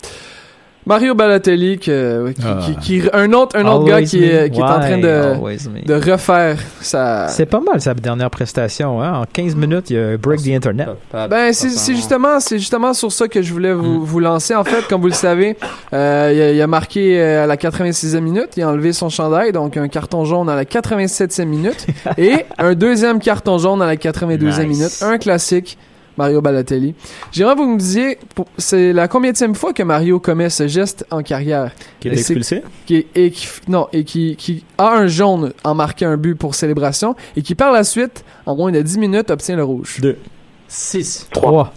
Mario 0.86 1.16
Balotelli, 1.16 1.80
que- 1.80 2.32
qui, 2.32 2.42
Ah. 2.46 2.58
qui- 2.62 2.76
qui- 3.02 3.10
un 3.14 3.32
autre, 3.34 3.58
un 3.58 3.66
autre 3.66 3.86
gars 3.86 4.02
qui 4.02 4.08
qui 4.10 4.24
est 4.26 4.50
en 4.62 4.80
train 4.80 4.98
de, 4.98 5.86
de 5.86 6.12
refaire 6.12 6.58
sa. 6.82 7.28
C'est 7.30 7.46
pas 7.46 7.62
mal 7.62 7.80
sa 7.82 7.94
dernière 7.94 8.30
prestation. 8.30 9.02
Hein? 9.02 9.22
En 9.22 9.26
15 9.26 9.56
minutes, 9.56 9.90
il 9.90 9.96
y 9.96 10.00
a 10.00 10.08
un 10.10 10.16
break 10.18 10.42
the 10.44 10.50
internet. 10.50 10.90
Ben, 11.30 11.54
c'est 11.54 11.96
justement, 11.96 12.40
c'est 12.40 12.60
justement 12.60 12.94
sur 12.94 13.12
ça 13.12 13.28
que 13.28 13.42
je 13.42 13.54
voulais 13.54 13.74
vous, 13.74 14.00
Mm. 14.02 14.04
vous 14.04 14.20
lancer. 14.20 14.56
En 14.56 14.64
fait, 14.64 14.86
comme 14.88 15.02
vous 15.02 15.08
le 15.08 15.14
savez, 15.14 15.56
euh, 15.94 16.32
il, 16.34 16.42
a, 16.42 16.52
il 16.52 16.62
a 16.62 16.68
marqué 16.68 17.20
euh, 17.20 17.44
à 17.44 17.48
la 17.48 17.56
86e 17.58 18.20
minute, 18.24 18.50
il 18.58 18.64
a 18.64 18.70
enlevé 18.70 18.92
son 18.94 19.10
chandail, 19.10 19.52
donc 19.54 19.78
un 19.78 19.88
carton 19.88 20.26
jaune 20.26 20.50
à 20.50 20.56
la 20.56 20.66
87e 20.66 21.46
minute 21.48 21.88
et 22.18 22.46
un 22.58 22.74
deuxième 22.74 23.20
carton 23.20 23.58
jaune 23.58 23.82
à 23.82 23.86
la 23.86 23.96
82e 23.96 24.66
Nice. 24.68 24.78
minute. 24.80 25.00
Un 25.02 25.18
classique, 25.18 25.78
Mario 26.18 26.42
Balotelli. 26.42 26.94
J'aimerais 27.32 27.56
que 27.56 27.60
vous 27.60 27.68
me 27.74 27.78
disiez, 27.80 28.20
c'est 28.58 28.94
la 28.94 29.08
combienième 29.08 29.56
fois 29.56 29.74
que 29.74 29.84
Mario 29.84 30.20
commet 30.20 30.50
ce 30.50 30.68
geste 30.68 31.06
en 31.12 31.22
carrière 31.24 31.72
Qui 32.00 32.10
est 32.10 32.14
expulsé? 32.14 32.64
qui 32.86 33.08
et 33.16 33.32
qui, 33.32 33.48
non, 33.68 33.88
et 33.94 34.04
qui, 34.04 34.36
qui 34.36 34.64
a 34.78 34.90
un 34.96 35.08
jaune 35.08 35.54
en 35.64 35.76
marquant 35.76 36.08
un 36.08 36.18
but 36.18 36.36
pour 36.36 36.56
célébration 36.56 37.16
et 37.36 37.42
qui 37.42 37.56
par 37.56 37.72
la 37.72 37.84
suite, 37.84 38.24
en 38.46 38.56
moins 38.56 38.72
de 38.72 38.82
10 38.82 38.98
minutes, 39.00 39.32
obtient 39.32 39.56
le 39.56 39.64
rouge. 39.64 40.00
Deux. 40.02 40.18
6. 40.68 41.28
3. 41.32 41.74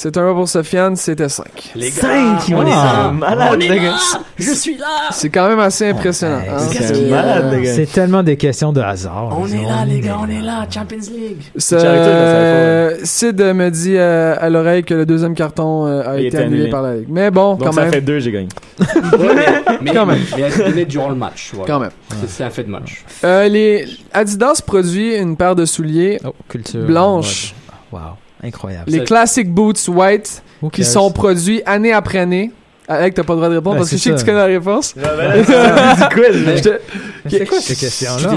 C'est 0.00 0.16
un 0.16 0.28
1 0.28 0.32
pour 0.34 0.48
Sofiane, 0.48 0.94
c'était 0.94 1.28
5. 1.28 1.72
Les 1.74 1.90
gars, 1.90 2.02
Cinq, 2.02 2.52
on 2.52 2.58
on 2.58 2.66
est 2.66 2.70
là. 2.70 3.10
malade, 3.10 3.48
On 3.50 3.54
est 3.54 3.68
les 3.68 3.68
là. 3.68 3.76
gars. 3.82 3.96
Je 4.38 4.52
suis 4.52 4.76
là. 4.76 4.86
C'est 5.10 5.28
quand 5.28 5.48
même 5.48 5.58
assez 5.58 5.88
impressionnant. 5.88 6.36
ouais, 6.38 6.48
hein. 6.48 6.68
c'est 6.70 7.10
malade, 7.10 7.52
les 7.52 7.62
gars. 7.64 7.74
C'est 7.74 7.86
tellement 7.86 8.22
des 8.22 8.36
questions 8.36 8.72
de 8.72 8.80
hasard. 8.80 9.36
On 9.36 9.48
est 9.48 9.60
là, 9.64 9.84
les 9.88 9.98
gars, 9.98 10.18
on 10.22 10.28
est 10.28 10.40
là. 10.40 10.68
Champions 10.72 10.98
League. 11.12 11.42
ça- 11.56 11.80
ça 11.80 11.86
euh, 11.86 12.96
Sid 13.02 13.40
me 13.42 13.70
dit 13.70 13.96
euh, 13.96 14.36
à 14.38 14.48
l'oreille 14.48 14.84
que 14.84 14.94
le 14.94 15.04
deuxième 15.04 15.34
carton 15.34 15.86
euh, 15.88 16.08
a 16.08 16.20
été 16.20 16.36
annulé 16.38 16.54
annulé. 16.58 16.70
par 16.70 16.82
la 16.82 16.94
Ligue. 16.94 17.08
Mais 17.08 17.32
bon, 17.32 17.54
Donc 17.56 17.64
quand 17.64 17.72
ça 17.72 17.80
même. 17.82 17.90
fait 17.92 18.00
deux, 18.00 18.20
j'ai 18.20 18.30
gagné. 18.30 18.48
Ouais, 19.18 19.78
mais, 19.82 19.92
Quand 19.92 20.06
même. 20.06 20.20
mais 20.36 20.42
elle 20.44 20.62
a 20.62 20.68
donné 20.68 20.84
durant 20.84 21.08
le 21.08 21.16
match. 21.16 21.50
voilà. 21.54 21.66
Quand 21.74 21.80
même. 21.80 21.90
C'est- 22.20 22.28
C'est 22.28 22.44
un 22.44 22.50
fait 22.50 22.62
de 22.62 22.70
match. 22.70 23.04
Euh, 23.24 23.48
les 23.48 23.84
Adidas 24.12 24.60
produit 24.64 25.16
une 25.16 25.36
paire 25.36 25.56
de 25.56 25.64
souliers 25.64 26.20
Oh, 26.24 26.32
culture. 26.48 26.86
blanches, 26.86 27.52
Wow. 27.90 27.98
Incroyable. 28.42 28.90
les 28.90 29.04
Classic 29.04 29.48
Boots 29.52 29.88
White, 29.88 30.42
Who 30.62 30.70
qui 30.70 30.82
cares? 30.82 30.90
sont 30.90 31.10
produits 31.12 31.62
année 31.66 31.92
après 31.92 32.18
année. 32.18 32.52
Alec, 32.90 33.12
t'as 33.12 33.22
pas 33.22 33.34
le 33.34 33.40
droit 33.40 33.50
de 33.50 33.54
répondre 33.56 33.74
Ben, 33.74 33.80
parce 33.80 33.90
que 33.90 33.96
je 33.98 34.02
c'est 34.02 34.08
sais 34.08 34.14
que 34.14 34.20
tu 34.20 34.24
connais 34.24 34.38
la 34.38 34.44
réponse. 34.46 34.94
ben, 34.96 35.44
te- 35.44 36.80
C'est 37.28 37.46
quoi 37.46 37.58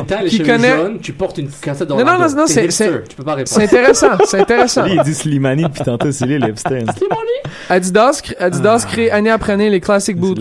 t'étales 0.02 0.24
les 0.26 0.30
Qui 0.30 0.38
cheveux 0.40 0.52
connaît- 0.52 0.76
jaunes, 0.76 1.00
tu 1.00 1.14
portes 1.14 1.38
une 1.38 1.48
cassette 1.50 1.88
dans 1.88 1.96
Non, 1.98 2.04
non, 2.04 2.20
non, 2.20 2.36
non, 2.36 2.48
c'est- 2.48 2.70
c'est- 2.70 3.04
Tu 3.08 3.16
peux 3.16 3.24
pas 3.24 3.38
C'est 3.46 3.60
répondre. 3.62 3.80
intéressant, 3.80 4.08
c'est 4.26 4.42
intéressant. 4.42 4.84
Lui, 4.84 4.96
il 4.96 5.02
dit 5.04 5.14
Slimani 5.16 5.64
depuis 5.64 5.84
tantôt, 5.86 6.12
c'est 6.12 6.26
lui, 6.26 6.38
l'Epstein. 6.38 6.84
Adidas, 7.70 8.22
cr- 8.26 8.36
Adidas 8.40 8.86
crée 8.90 9.10
année 9.12 9.30
après 9.30 9.54
année 9.54 9.70
les 9.70 9.80
Classic 9.80 10.18
C'est 10.18 10.20
Boot, 10.20 10.38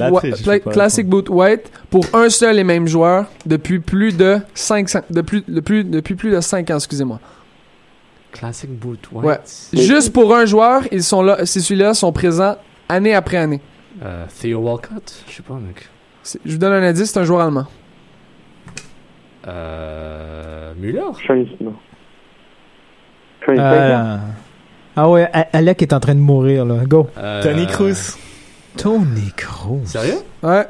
Classic 0.72 1.06
Boot 1.08 1.28
White 1.28 1.70
pour 1.90 2.04
un 2.12 2.28
seul 2.30 2.58
et 2.58 2.64
même 2.64 2.88
joueur 2.88 3.26
depuis 3.46 3.78
plus 3.78 4.16
de 4.16 4.38
5 4.54 4.88
depuis, 5.10 5.44
depuis, 5.46 5.84
depuis 5.84 6.16
plus 6.16 6.32
de 6.32 6.40
5 6.40 6.68
ans, 6.72 6.76
excusez-moi. 6.78 7.20
Classic 8.32 8.70
boot. 8.70 9.08
Ouais. 9.12 9.38
Juste 9.72 10.12
pour 10.12 10.34
un 10.34 10.44
joueur, 10.46 10.82
ils 10.92 11.02
sont 11.02 11.22
là, 11.22 11.44
ces 11.46 11.60
celui-là 11.60 11.94
sont 11.94 12.12
présents 12.12 12.56
année 12.88 13.14
après 13.14 13.36
année. 13.36 13.60
Euh, 14.02 14.24
Theo 14.40 14.58
Walcott? 14.60 15.24
Je 15.28 15.34
sais 15.36 15.42
pas, 15.42 15.54
mec. 15.54 15.88
Je 16.44 16.52
vous 16.52 16.58
donne 16.58 16.72
un 16.72 16.82
indice, 16.82 17.10
c'est 17.12 17.18
un 17.18 17.24
joueur 17.24 17.40
allemand. 17.40 17.66
Euh, 19.46 20.72
Müller? 20.76 21.00
Euh, 23.48 24.16
Ah 24.96 25.08
ouais, 25.08 25.28
Alec 25.52 25.82
est 25.82 25.92
en 25.92 26.00
train 26.00 26.14
de 26.14 26.20
mourir, 26.20 26.64
là. 26.64 26.84
Go. 26.86 27.08
Euh, 27.16 27.42
Tony 27.42 27.66
Cruz. 27.66 28.16
Tony 28.76 29.32
Cruz. 29.36 29.80
Sérieux? 29.84 30.18
Ouais. 30.42 30.66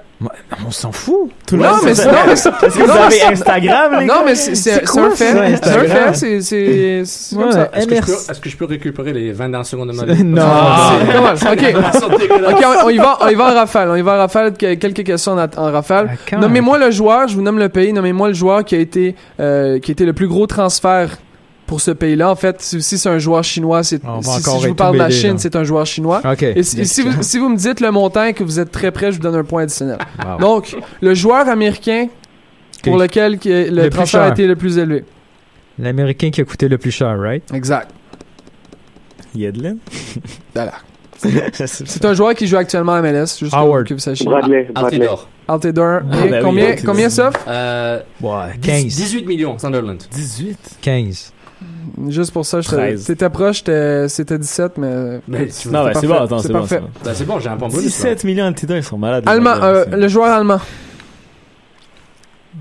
On 0.66 0.71
s'en 0.71 0.93
fout. 0.93 1.31
Tout 1.47 1.57
le 1.57 1.62
Non, 1.62 1.71
monde 1.71 1.81
mais 1.85 1.95
c'est- 1.95 2.03
Est-ce 2.31 2.49
que 2.51 2.83
vous 2.83 2.91
avez 2.91 3.23
Instagram, 3.33 3.97
les 4.01 4.07
Non, 4.07 4.14
mais 4.27 4.35
c'est 4.35 4.55
c'est- 4.55 4.71
C'est 4.71 4.81
c'est 4.81 4.87
quoi 4.87 5.07
un 5.07 5.11
fait. 5.12 5.25
C'est 5.62 5.71
un 5.71 5.85
fait. 5.85 6.14
C'est 6.14 6.41
c'est 6.43 7.03
c'est 7.07 7.37
comme 7.37 7.47
Ouais. 7.47 7.53
ça. 7.53 7.71
Est-ce 7.73 7.87
que, 7.87 7.95
je 7.97 8.01
peux, 8.03 8.12
est-ce 8.12 8.41
que 8.41 8.51
je 8.51 8.57
peux 8.59 8.64
récupérer 8.66 9.12
les 9.14 9.33
20 9.33 9.49
dernières 9.49 9.64
secondes 9.66 9.91
de 9.91 9.97
ma 9.97 10.05
vie? 10.12 10.23
Non. 10.23 10.43
Ok. 11.51 11.75
On, 12.85 12.91
y 12.91 12.99
va, 12.99 13.18
on 13.23 13.29
y 13.29 13.35
va 13.35 13.45
en 13.51 13.55
rafale. 13.55 13.89
On 13.91 13.97
y 13.97 14.03
va 14.03 14.14
en 14.14 14.18
rafale. 14.18 14.53
que- 14.57 14.75
Quelques 14.75 15.05
questions 15.05 15.33
en, 15.33 15.47
en 15.57 15.73
rafale. 15.73 16.18
Ah, 16.33 16.37
Nommez-moi 16.37 16.79
le 16.79 16.91
joueur. 16.91 17.27
Je 17.29 17.35
vous 17.35 17.43
nomme 17.43 17.59
le 17.59 17.68
pays. 17.71 17.93
Nommez-moi 17.93 18.29
le 18.29 18.35
joueur 18.35 18.64
qui 18.64 18.75
a 18.75 18.79
été, 18.79 19.14
euh, 19.41 19.79
qui 19.79 19.91
a 19.91 19.93
été 19.93 20.05
le 20.05 20.12
plus 20.12 20.29
gros 20.29 20.47
transfert 20.47 21.16
pour 21.71 21.81
ce 21.81 21.93
pays-là. 21.93 22.29
En 22.29 22.35
fait, 22.35 22.61
si, 22.61 22.83
si 22.83 22.99
c'est 22.99 23.09
un 23.09 23.21
joueur 23.21 23.45
chinois, 23.45 23.85
c'est 23.85 24.03
si, 24.03 24.61
je 24.61 24.66
vous 24.66 24.75
parle 24.75 24.95
de 24.95 24.99
la 24.99 25.09
Chine, 25.09 25.39
c'est 25.39 25.55
un 25.55 25.62
joueur 25.62 25.87
chinois. 25.87 26.21
Et 26.41 26.64
si, 26.64 26.85
si 26.85 27.03
vous, 27.03 27.23
si 27.23 27.39
vous 27.39 27.49
me 27.49 27.57
dites 27.57 27.79
le 27.79 27.93
montant 27.93 28.25
et 28.25 28.35
que 28.35 28.43
vous 28.43 28.59
êtes 28.59 28.73
très 28.73 28.91
près, 28.91 29.12
je 29.12 29.18
vous 29.18 29.23
donne 29.23 29.37
un 29.37 29.45
point 29.45 29.62
additionnel. 29.62 29.99
Wow. 30.18 30.39
Donc, 30.41 30.77
le 31.01 31.14
joueur 31.14 31.49
américain 31.49 32.09
pour 32.83 32.99
lequel 32.99 33.39
le, 33.45 33.85
Le 33.85 33.89
transfert 33.89 34.23
a 34.23 34.29
été 34.31 34.49
le 34.49 34.57
plus 34.57 34.79
élevé. 34.79 35.05
L'américain 35.79 36.31
qui 36.33 36.41
a 36.41 36.45
coûté 36.45 36.66
le 36.66 36.77
plus 36.77 36.91
cher, 36.91 37.16
right? 37.16 37.45
Exact. 37.55 37.93
Yedlin? 39.37 39.77
Voilà. 40.57 40.73
C'est 41.53 42.05
un 42.05 42.14
joueur 42.14 42.35
qui 42.35 42.49
joue 42.49 42.57
actuellement 42.57 42.95
à 42.95 43.01
MLS, 43.03 43.39
juste 43.39 43.55
Howard. 43.55 43.87
que 43.87 43.95
vous 43.95 44.01
sachiez. 44.01 44.27
Bradley. 44.27 44.64
Bradley. 44.75 45.07
Altidore. 45.07 45.29
Altidore. 45.47 46.01
Ah, 46.11 46.27
Et 46.27 46.31
bah 46.31 46.37
oui, 46.39 46.43
combien, 46.43 46.77
combien? 46.85 47.09
Euh, 47.47 48.01
10 48.21 48.61
15. 48.61 48.85
18 48.87 49.27
millions, 49.27 49.57
Sunderland. 49.57 50.03
18. 50.11 50.59
15. 50.81 51.33
Juste 52.09 52.33
pour 52.33 52.47
ça, 52.47 52.61
je 52.61 52.69
te- 52.69 52.75
13. 52.75 53.05
t'étais 53.05 53.29
proche, 53.31 53.59
c'était 54.09 54.39
17, 54.39 54.79
mais... 54.79 55.21
Mais 55.29 55.49
Non, 55.71 55.85
ouais, 55.85 55.93
c'est 55.95 56.07
bon, 56.07 56.15
attends, 56.15 56.39
C'est 56.39 56.53
bon. 56.53 56.59
parfait. 56.61 56.81
c'est 57.03 57.05
bon. 57.05 57.15
C'est 57.15 57.25
bon, 57.27 57.39
j'ai 57.41 57.49
un 57.51 57.57
bonus. 57.57 57.79
17 57.79 58.25
millions 58.25 58.51
de 58.51 58.57
titres, 58.57 58.75
ils 58.77 58.83
sont 58.83 58.97
malades. 58.99 59.25
Allemand, 59.29 59.55
euh, 59.63 59.85
le 59.91 60.09
joueur 60.09 60.29
allemand. 60.33 60.61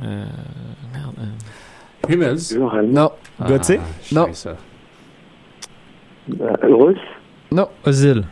Euh, 0.03 0.25
merde. 0.93 1.13
euh. 1.19 2.13
Hummels. 2.13 2.37
Non, 2.91 3.11
Ah, 3.39 3.45
Gauthier? 3.47 3.79
Non. 4.11 4.27
ça. 4.33 4.55
Euh, 6.41 6.53
Russ. 6.63 6.97
Ozil. 7.85 8.23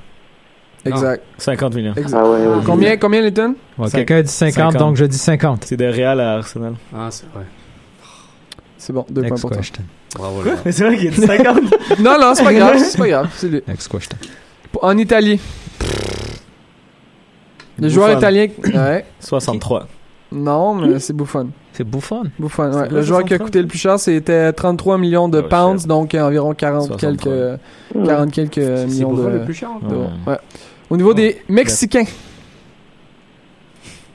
exact. 0.86 1.24
50 1.38 1.76
millions. 1.76 1.94
exact. 1.96 2.20
Ah 2.24 2.30
ouais, 2.30 2.46
ouais. 2.48 2.64
Combien, 2.66 2.98
combien, 2.98 3.22
Leighton? 3.22 3.56
Ouais, 3.78 3.90
Quelqu'un 3.90 4.18
a 4.18 4.22
dit 4.22 4.32
50, 4.32 4.72
50. 4.74 4.80
donc 4.80 4.96
je 4.98 5.06
dis 5.06 5.18
50. 5.18 5.66
C'est 5.66 5.78
de 5.78 5.86
Real 5.86 6.20
à 6.20 6.34
Arsenal. 6.36 6.74
Ah, 6.96 7.08
c'est 7.10 7.28
vrai. 7.34 7.44
C'est 8.88 8.94
bon, 8.94 9.06
deux 9.10 9.20
points 9.24 9.32
Next 9.32 9.42
pour 9.42 9.50
toi. 9.50 9.58
question. 9.58 9.84
Bravo. 10.16 10.44
Mais 10.64 10.72
c'est 10.72 10.86
vrai 10.86 10.96
qu'il 10.98 11.10
a 11.10 11.12
dit 11.12 11.20
50. 11.22 12.00
Non, 12.00 12.18
non, 12.22 12.32
c'est 12.34 12.44
pas 12.46 12.54
grave, 12.54 12.78
c'est 12.78 12.98
pas 12.98 13.08
grave, 13.10 13.30
c'est 13.36 13.50
lui. 13.50 13.62
Next 13.68 13.90
question. 13.90 14.18
En 14.82 14.98
Italie. 14.98 15.42
Le 17.80 17.90
joueur 17.90 18.08
Buffon. 18.08 18.20
italien... 18.20 18.48
Ouais. 18.74 19.06
63. 19.20 19.88
Non, 20.32 20.76
mais 20.76 21.00
c'est 21.00 21.12
Buffon. 21.12 21.50
C'est 21.74 21.84
Buffon? 21.84 22.24
Buffon, 22.40 22.72
ouais. 22.72 22.88
Le 22.88 23.02
joueur 23.02 23.26
qui 23.26 23.34
a 23.34 23.38
63? 23.38 23.46
coûté 23.46 23.62
le 23.62 23.68
plus 23.68 23.78
cher, 23.78 24.00
c'était 24.00 24.54
33 24.54 24.98
millions 24.98 25.28
de 25.28 25.40
Oh, 25.40 25.50
pounds, 25.50 25.82
shit. 25.82 25.88
donc 25.90 26.14
environ 26.16 26.54
40 26.54 26.98
quelques, 26.98 27.24
63. 27.24 28.06
40 28.06 28.32
quelques 28.32 28.54
C'est 28.56 28.86
millions 28.88 29.12
Buffon 29.14 29.24
de... 29.30 29.34
le 29.34 29.44
plus 29.44 29.54
cher. 29.54 29.70
d'euros. 29.82 30.08
Ouais. 30.26 30.32
Ouais. 30.32 30.40
Au 30.90 30.96
niveau 30.96 31.14
des 31.14 31.42
Mexicains. 31.50 32.06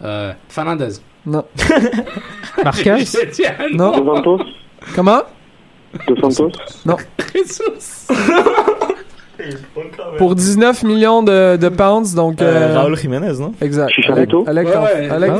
Euh, 0.03 0.33
Fernandez. 0.49 0.89
Non. 1.27 1.45
Marquez? 2.64 3.05
Non. 3.75 3.93
Comment? 4.95 5.22
Dos 6.09 6.16
Santos. 6.16 6.53
Jesus. 7.35 8.09
Pour 10.18 10.35
19 10.37 10.85
millions 10.85 11.22
de, 11.22 11.57
de 11.57 11.68
pounds, 11.68 12.14
donc... 12.14 12.41
Euh, 12.41 12.45
euh, 12.74 12.78
Raúl 12.78 12.97
Jiménez, 12.97 13.33
non? 13.41 13.53
Exact. 13.61 13.91
Chicharito. 13.93 14.45
Alec, 14.47 14.68
Ouais, 14.68 15.09
Alec, 15.11 15.33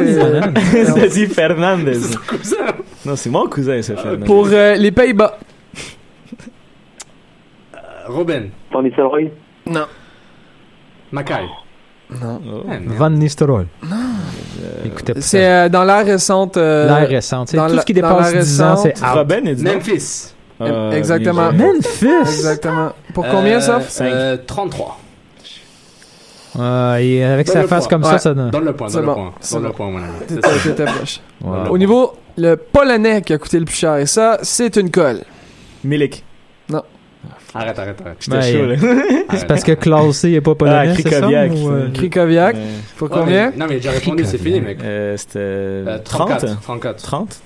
Ah, 0.57 0.85
Ça 0.87 1.07
dit 1.09 1.27
Fernandez. 1.27 1.99
Cousin. 2.27 2.57
Non, 3.07 3.15
c'est 3.17 3.31
mon 3.31 3.47
cousin, 3.47 3.81
ce 3.83 3.95
Fernandez. 3.95 4.25
Pour 4.25 4.49
euh, 4.51 4.75
les 4.75 4.91
Pays-Bas. 4.91 5.39
Euh, 7.75 7.79
Robin. 8.09 8.47
Van 8.73 8.83
Nistelrooy? 8.83 9.31
Non. 9.67 9.87
Mackay. 11.13 11.45
Non. 12.21 12.41
Oh. 12.47 12.63
Ah, 12.69 12.79
merde. 12.81 12.85
Van 12.99 13.11
Nistelrooy. 13.11 13.67
Écoutez, 14.85 15.15
C'est 15.21 15.47
euh, 15.47 15.69
dans 15.69 15.85
l'ère 15.85 16.05
récente. 16.05 16.57
euh, 16.57 16.87
l'ère 16.87 17.09
récente. 17.09 17.55
Dans 17.55 17.69
Tout 17.69 17.75
la- 17.77 17.81
ce 17.81 17.87
qui 17.87 17.95
dépasse 17.95 18.33
la 18.35 18.41
10 18.43 18.63
ans, 18.63 18.77
c'est 18.77 18.99
out. 19.01 19.09
Robin 19.15 19.45
est 19.45 19.63
non? 19.63 19.75
Memphis. 19.75 20.35
Euh, 20.61 20.93
Exactement. 20.93 21.53
Memphis! 21.53 22.07
Exactement. 22.21 22.93
Pour 23.15 23.27
combien, 23.29 23.61
ça? 23.61 23.81
Cinq. 23.81 24.13
euh, 24.13 24.37
33. 24.47 24.99
Ouais, 26.55 27.07
et 27.07 27.25
avec 27.25 27.47
Donne 27.47 27.55
sa 27.55 27.63
le 27.63 27.69
face 27.69 27.87
point. 27.89 27.91
comme 27.99 28.05
Ouais. 28.05 28.11
ça, 28.13 28.19
ça 28.19 28.35
donne. 28.35 28.51
Donne 28.51 28.65
le 28.67 28.73
point, 28.75 28.89
C'est 28.89 28.97
donne 28.99 29.07
bon, 29.07 29.11
le 29.13 29.17
point. 29.17 29.33
c'est 29.41 29.55
Donne 29.55 29.63
le 29.65 29.69
bon. 29.71 29.75
point, 29.75 29.91
mon 29.91 29.99
ami. 29.99 30.07
C'est 30.29 30.43
ça. 30.43 31.71
Au 31.71 31.79
niveau, 31.79 32.13
le 32.37 32.57
Polonais 32.57 33.23
qui 33.23 33.33
a 33.33 33.39
coûté 33.39 33.59
le 33.59 33.65
plus 33.65 33.75
cher, 33.75 33.97
et 33.97 34.07
ça, 34.07 34.39
c'est 34.43 34.77
une 34.77 34.91
colle. 34.91 35.21
Milik. 35.83 36.23
Arrête, 37.55 37.79
arrête, 37.79 38.01
arrête. 38.01 38.17
J'étais 38.21 38.37
Ben, 38.39 38.43
chaud, 38.43 38.67
là. 38.67 38.95
Arrête. 39.29 39.47
Parce 39.47 39.63
que 39.65 39.73
classé, 39.73 40.29
il 40.31 40.33
n'est 40.35 40.41
pas 40.41 40.55
polonais, 40.55 40.89
Ah, 40.91 40.95
c'est 40.97 41.03
ça? 41.03 41.11
Krikoviak, 41.11 41.53
ou, 41.53 41.69
euh, 41.71 41.87
c'est- 41.87 41.93
Krikoviak. 41.93 42.57
Euh, 42.57 42.59
Pour 42.97 43.11
Ouais, 43.11 43.17
combien? 43.19 43.51
mais- 43.51 43.57
Non, 43.59 43.67
mais 43.69 43.75
j'ai 43.75 43.81
déjà 43.81 43.91
répondu, 43.91 44.25
c'est 44.25 44.39
fini, 44.39 44.61
mec. 44.61 44.79
euh, 44.83 45.17
C'était 45.19 45.39
Euh, 45.39 45.99
30? 46.03 46.29
34. 46.29 46.61
34. 46.63 47.03
30? 47.03 47.41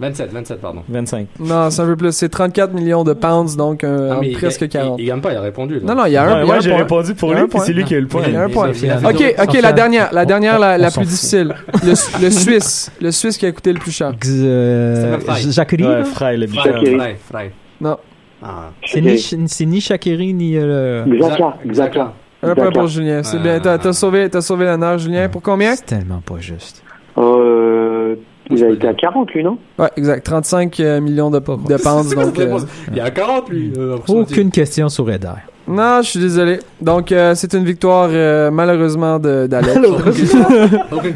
27, 0.00 0.32
27, 0.32 0.60
pardon. 0.62 0.82
25. 0.88 1.26
Non, 1.38 1.68
c'est 1.70 1.82
un 1.82 1.86
peu 1.86 1.94
plus. 1.94 2.10
C'est 2.12 2.30
34 2.30 2.72
millions 2.72 3.04
de 3.04 3.12
pounds, 3.12 3.54
donc 3.54 3.84
euh, 3.84 4.14
Ah, 4.14 4.18
mais 4.20 4.30
presque 4.32 4.62
il- 4.62 4.68
40. 4.70 4.98
Il, 4.98 5.02
il 5.02 5.06
gagne 5.08 5.20
pas, 5.20 5.30
il 5.30 5.36
a 5.36 5.42
répondu. 5.42 5.74
là. 5.74 5.80
Non, 5.84 5.94
non, 5.94 6.06
il 6.06 6.12
y 6.12 6.16
a 6.16 6.22
un, 6.22 6.26
Ouais, 6.26 6.32
il 6.32 6.38
y 6.38 6.42
a 6.42 6.46
moi, 6.46 6.56
un 6.56 6.60
j'ai 6.60 6.74
répondu 6.74 7.14
pour 7.14 7.34
lui, 7.34 7.46
puis 7.46 7.60
c'est 7.64 7.72
lui 7.74 7.84
qui 7.84 7.94
a 7.94 7.98
eu 7.98 8.00
le 8.00 8.06
point. 8.08 8.22
Il 8.26 8.32
y 8.32 8.36
a 8.36 8.42
un 8.44 8.48
point. 8.48 8.70
Ok, 8.70 9.34
ok, 9.42 9.60
la 9.62 9.72
dernière, 9.74 10.08
la 10.12 10.24
dernière, 10.24 10.58
la, 10.58 10.78
la 10.78 10.86
plus 10.90 11.00
fout. 11.02 11.04
difficile. 11.04 11.54
Le, 11.84 11.90
le 12.22 12.30
Suisse, 12.30 12.90
le 13.00 13.10
Suisse 13.12 13.36
qui 13.36 13.44
a 13.46 13.52
coûté 13.52 13.74
le 13.74 13.78
plus 13.78 13.92
cher. 13.92 14.12
Euh, 14.26 15.18
Frey. 15.20 15.42
Jacquerie, 15.50 15.84
Ouais? 15.86 16.04
Frey, 16.04 16.36
le. 16.38 16.46
Fry, 16.48 17.16
Fry. 17.30 17.50
Non. 17.80 17.98
Ah. 18.42 18.70
c'est 18.86 19.00
ni, 19.00 19.18
c'est 19.18 19.66
ni 19.66 19.80
Shakiri 19.80 20.32
ni 20.32 20.56
euh, 20.56 21.04
le. 21.04 21.18
Xhaka, 21.18 21.56
Xhaka. 21.66 22.12
Un 22.42 22.54
point 22.54 22.70
pour 22.70 22.86
Julien. 22.86 23.22
C'est 23.22 23.36
Euh, 23.36 23.40
bien. 23.42 23.60
T'as 23.60 23.76
t'as 23.78 23.92
sauvé, 23.92 24.30
t'as 24.30 24.40
sauvé 24.40 24.64
l'honneur, 24.64 24.96
Julien. 24.98 25.28
Pour 25.28 25.42
combien? 25.42 25.76
C'est 25.76 25.84
tellement 25.84 26.20
pas 26.24 26.38
juste. 26.40 26.82
Euh, 27.18 28.14
il 28.50 28.64
a 28.64 28.70
été 28.70 28.88
à 28.88 28.94
40, 28.94 29.30
lui, 29.32 29.44
non? 29.44 29.58
Ouais, 29.78 29.90
exact. 29.96 30.24
35 30.24 30.80
euh, 30.80 31.00
millions 31.00 31.30
de, 31.30 31.38
de 31.38 31.42
pounds. 31.76 32.14
donc, 32.14 32.38
euh, 32.38 32.58
Il 32.90 32.96
y 32.96 33.00
a 33.00 33.10
40, 33.10 33.48
lui. 33.50 33.72
euh. 33.76 33.98
Aucune 34.08 34.50
question 34.50 34.88
sur 34.88 35.10
Eder. 35.10 35.28
Non, 35.70 36.02
je 36.02 36.08
suis 36.10 36.20
désolé. 36.20 36.58
Donc, 36.80 37.12
euh, 37.12 37.34
c'est 37.34 37.52
une 37.54 37.64
victoire, 37.64 38.08
euh, 38.12 38.50
malheureusement, 38.50 39.18
de- 39.18 39.46
d'Alex. 39.46 39.78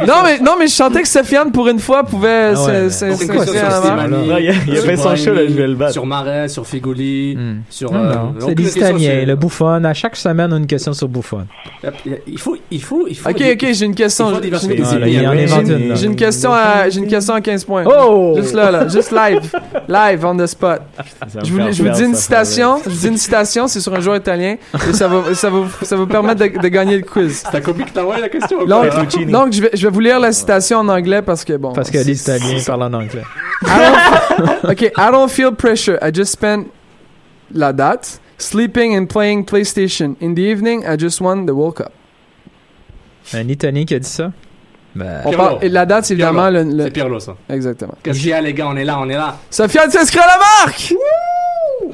Non, 0.06 0.14
mais, 0.24 0.38
non, 0.40 0.52
mais 0.58 0.66
je 0.66 0.72
sentais 0.72 1.02
que 1.02 1.08
Sofiane, 1.08 1.50
pour 1.50 1.68
une 1.68 1.78
fois, 1.78 2.04
pouvait 2.04 2.52
Ah 2.54 2.64
ouais, 2.64 2.90
sur 2.90 3.08
se- 3.08 3.14
Slimani, 3.16 4.10
Non, 4.28 4.36
il 4.38 4.48
a- 4.48 4.52
il 4.66 4.76
a 4.78 5.16
show, 5.16 5.32
là, 5.32 5.42
je 5.46 5.52
vais 5.54 5.66
le 5.66 5.74
battre. 5.74 5.92
Sur 5.92 6.06
Marais, 6.06 6.48
sur 6.48 6.66
Figoli, 6.66 7.36
Hmm. 7.36 7.60
sur. 7.70 7.92
Euh, 7.94 8.14
c'est 8.38 8.54
des 8.54 8.62
question 8.64 8.80
Italiens, 8.88 9.18
sur- 9.18 9.26
le 9.26 9.34
Buffon. 9.36 9.84
À 9.84 9.94
chaque 9.94 10.16
semaine, 10.16 10.52
on 10.52 10.56
a 10.56 10.58
une 10.58 10.66
question 10.66 10.92
sur 10.92 11.08
Buffon. 11.08 11.46
Il 12.26 12.38
faut, 12.38 12.56
il 12.70 12.82
faut, 12.82 13.06
il 13.08 13.16
faut. 13.16 13.30
Ok, 13.30 13.42
ok, 13.52 13.66
j'ai 13.72 13.84
une 13.86 13.94
question. 13.94 14.30
Il 14.42 14.54
J'ai 14.54 16.06
une- 16.06 16.12
il 16.12 16.16
question 16.16 16.52
à, 16.52 16.88
j'ai 16.88 16.98
une 17.00 17.06
question 17.06 17.34
à 17.34 17.40
15 17.40 17.64
points. 17.64 17.84
Oh! 17.86 18.34
Juste 18.36 18.54
là, 18.54 18.70
là. 18.70 18.88
Juste 18.88 19.12
live. 19.12 19.40
Live, 19.88 20.24
on 20.24 20.36
the 20.36 20.46
spot. 20.46 20.80
Je 21.42 21.52
vous, 21.52 21.58
dis 21.90 22.02
une 22.04 22.14
citation. 22.14 22.76
Je 22.84 22.90
vous 22.90 22.96
dis 22.96 23.08
une 23.08 23.16
citation. 23.16 23.66
C'est 23.66 23.80
sur 23.80 23.94
un 23.94 24.00
joueur 24.00 24.16
italien. 24.16 24.43
Et 24.52 24.92
ça 24.92 25.08
va, 25.08 25.34
ça 25.34 25.50
va, 25.50 25.58
ça 25.82 25.96
va 25.96 26.02
vous 26.02 26.08
permettre 26.08 26.40
de, 26.40 26.58
de 26.60 26.68
gagner 26.68 26.96
le 26.96 27.02
quiz. 27.02 27.42
C'est 27.44 27.50
ta 27.50 27.60
copie 27.60 27.84
qui 27.84 27.92
t'a 27.92 28.02
envoyé 28.02 28.20
la 28.20 28.28
question 28.28 28.58
ou 28.60 28.66
Donc, 28.66 28.88
quoi? 28.90 29.04
Donc 29.26 29.52
je, 29.52 29.62
vais, 29.62 29.70
je 29.74 29.86
vais 29.86 29.92
vous 29.92 30.00
lire 30.00 30.20
la 30.20 30.32
citation 30.32 30.78
en 30.78 30.88
anglais 30.88 31.22
parce 31.22 31.44
que 31.44 31.54
bon. 31.56 31.72
Parce 31.72 31.90
que 31.90 31.98
les 31.98 32.20
Italiens 32.20 32.58
parlent 32.66 32.82
en 32.82 32.92
anglais. 32.94 33.22
I 33.62 33.66
don't, 34.38 34.64
okay, 34.70 34.90
I 34.96 35.10
don't 35.10 35.28
feel 35.30 35.52
pressure. 35.54 35.98
I 36.02 36.10
just 36.14 36.32
spent 36.32 36.66
la 37.52 37.72
date 37.72 38.20
sleeping 38.38 38.96
and 38.96 39.06
playing 39.06 39.44
PlayStation. 39.44 40.16
In 40.20 40.34
the 40.34 40.40
evening, 40.40 40.84
I 40.86 40.96
just 40.98 41.20
won 41.20 41.46
the 41.46 41.50
World 41.52 41.76
Cup. 41.76 41.92
Un 43.32 43.48
Italien 43.48 43.84
qui 43.84 43.94
a 43.94 43.98
dit 43.98 44.08
ça? 44.08 44.32
Ben, 44.96 45.22
On 45.24 45.30
Pirlo. 45.30 45.44
parle, 45.44 45.58
et 45.62 45.68
la 45.68 45.86
date, 45.86 46.04
c'est 46.04 46.14
évidemment 46.14 46.50
le, 46.50 46.62
le- 46.62 46.84
C'est 46.84 46.90
Pirlo, 46.92 47.18
ça. 47.18 47.34
Exactement. 47.48 47.94
Qu'est-ce 48.02 48.20
qu'il 48.20 48.28
y 48.28 48.32
a, 48.32 48.40
les 48.40 48.52
gars? 48.54 48.68
On 48.68 48.76
est 48.76 48.84
là, 48.84 48.98
on 49.00 49.08
est 49.08 49.14
là. 49.16 49.38
Sofiane 49.50 49.90
s'inscrit 49.90 50.20
à 50.20 50.26
la 50.26 50.38
marque! 50.66 50.94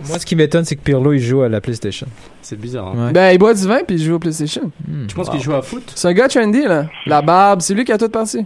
Moi, 0.09 0.18
ce 0.18 0.26
qui 0.26 0.37
m'étonne, 0.37 0.64
c'est 0.64 0.76
que 0.76 0.83
Pirlo, 0.83 1.12
il 1.12 1.20
joue 1.20 1.43
à 1.43 1.49
la 1.49 1.61
PlayStation. 1.61 2.07
C'est 2.43 2.59
bizarre, 2.59 2.89
hein. 2.89 3.07
Ouais. 3.07 3.12
Ben, 3.12 3.33
il 3.33 3.39
boit 3.39 3.55
du 3.55 3.66
vin 3.66 3.81
puis 3.87 3.97
il 3.97 4.03
joue 4.03 4.14
au 4.14 4.18
PlayStation. 4.18 4.70
Hmm. 4.87 5.07
Tu 5.07 5.14
penses 5.14 5.31
qu'il 5.31 5.41
joue 5.41 5.55
à 5.55 5.62
foot? 5.62 5.93
C'est 5.95 6.09
un 6.09 6.12
gars 6.12 6.28
trendy, 6.28 6.62
là. 6.62 6.87
La 7.07 7.22
barbe, 7.22 7.61
c'est 7.61 7.74
lui 7.74 7.85
qui 7.85 7.93
a 7.93 7.99
tout 7.99 8.09
parti. 8.09 8.45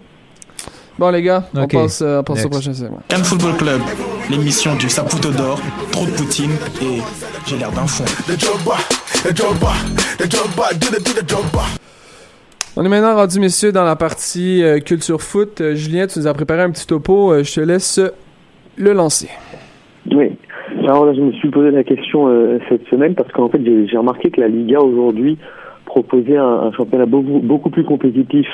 Bon, 0.98 1.10
les 1.10 1.22
gars, 1.22 1.48
on 1.54 1.66
passe, 1.66 2.02
euh, 2.02 2.20
on 2.20 2.22
passe 2.22 2.44
au 2.44 2.48
prochain 2.48 2.72
segment. 2.72 3.00
Cannes 3.08 3.24
Football 3.24 3.56
Club, 3.56 3.80
l'émission 4.30 4.76
du 4.76 4.88
Saputo 4.88 5.30
d'or, 5.30 5.60
trop 5.90 6.06
de 6.06 6.10
poutine 6.12 6.52
et 6.80 7.00
j'ai 7.46 7.58
l'air 7.58 7.72
d'un 7.72 7.86
fond. 7.86 8.04
On 12.76 12.84
est 12.84 12.88
maintenant 12.88 13.14
rendu, 13.14 13.40
messieurs, 13.40 13.72
dans 13.72 13.84
la 13.84 13.96
partie 13.96 14.62
euh, 14.62 14.80
culture 14.80 15.22
foot. 15.22 15.60
Euh, 15.60 15.74
Julien, 15.74 16.06
tu 16.06 16.18
nous 16.18 16.26
as 16.26 16.34
préparé 16.34 16.62
un 16.62 16.70
petit 16.70 16.86
topo. 16.86 17.32
Euh, 17.32 17.44
je 17.44 17.54
te 17.54 17.60
laisse 17.60 17.98
euh, 17.98 18.10
le 18.76 18.92
lancer. 18.92 19.28
Alors 20.86 21.06
là, 21.06 21.14
je 21.14 21.20
me 21.22 21.32
suis 21.32 21.48
posé 21.48 21.70
la 21.70 21.82
question 21.82 22.28
euh, 22.28 22.58
cette 22.68 22.86
semaine 22.88 23.14
parce 23.14 23.32
qu'en 23.32 23.48
fait, 23.48 23.60
j'ai 23.64 23.86
j'ai 23.86 23.96
remarqué 23.96 24.30
que 24.30 24.40
la 24.40 24.48
Liga 24.48 24.80
aujourd'hui 24.80 25.38
proposait 25.86 26.36
un, 26.36 26.44
un 26.44 26.72
championnat 26.72 27.06
beaucoup, 27.06 27.40
beaucoup 27.42 27.70
plus 27.70 27.84
compétitif 27.84 28.46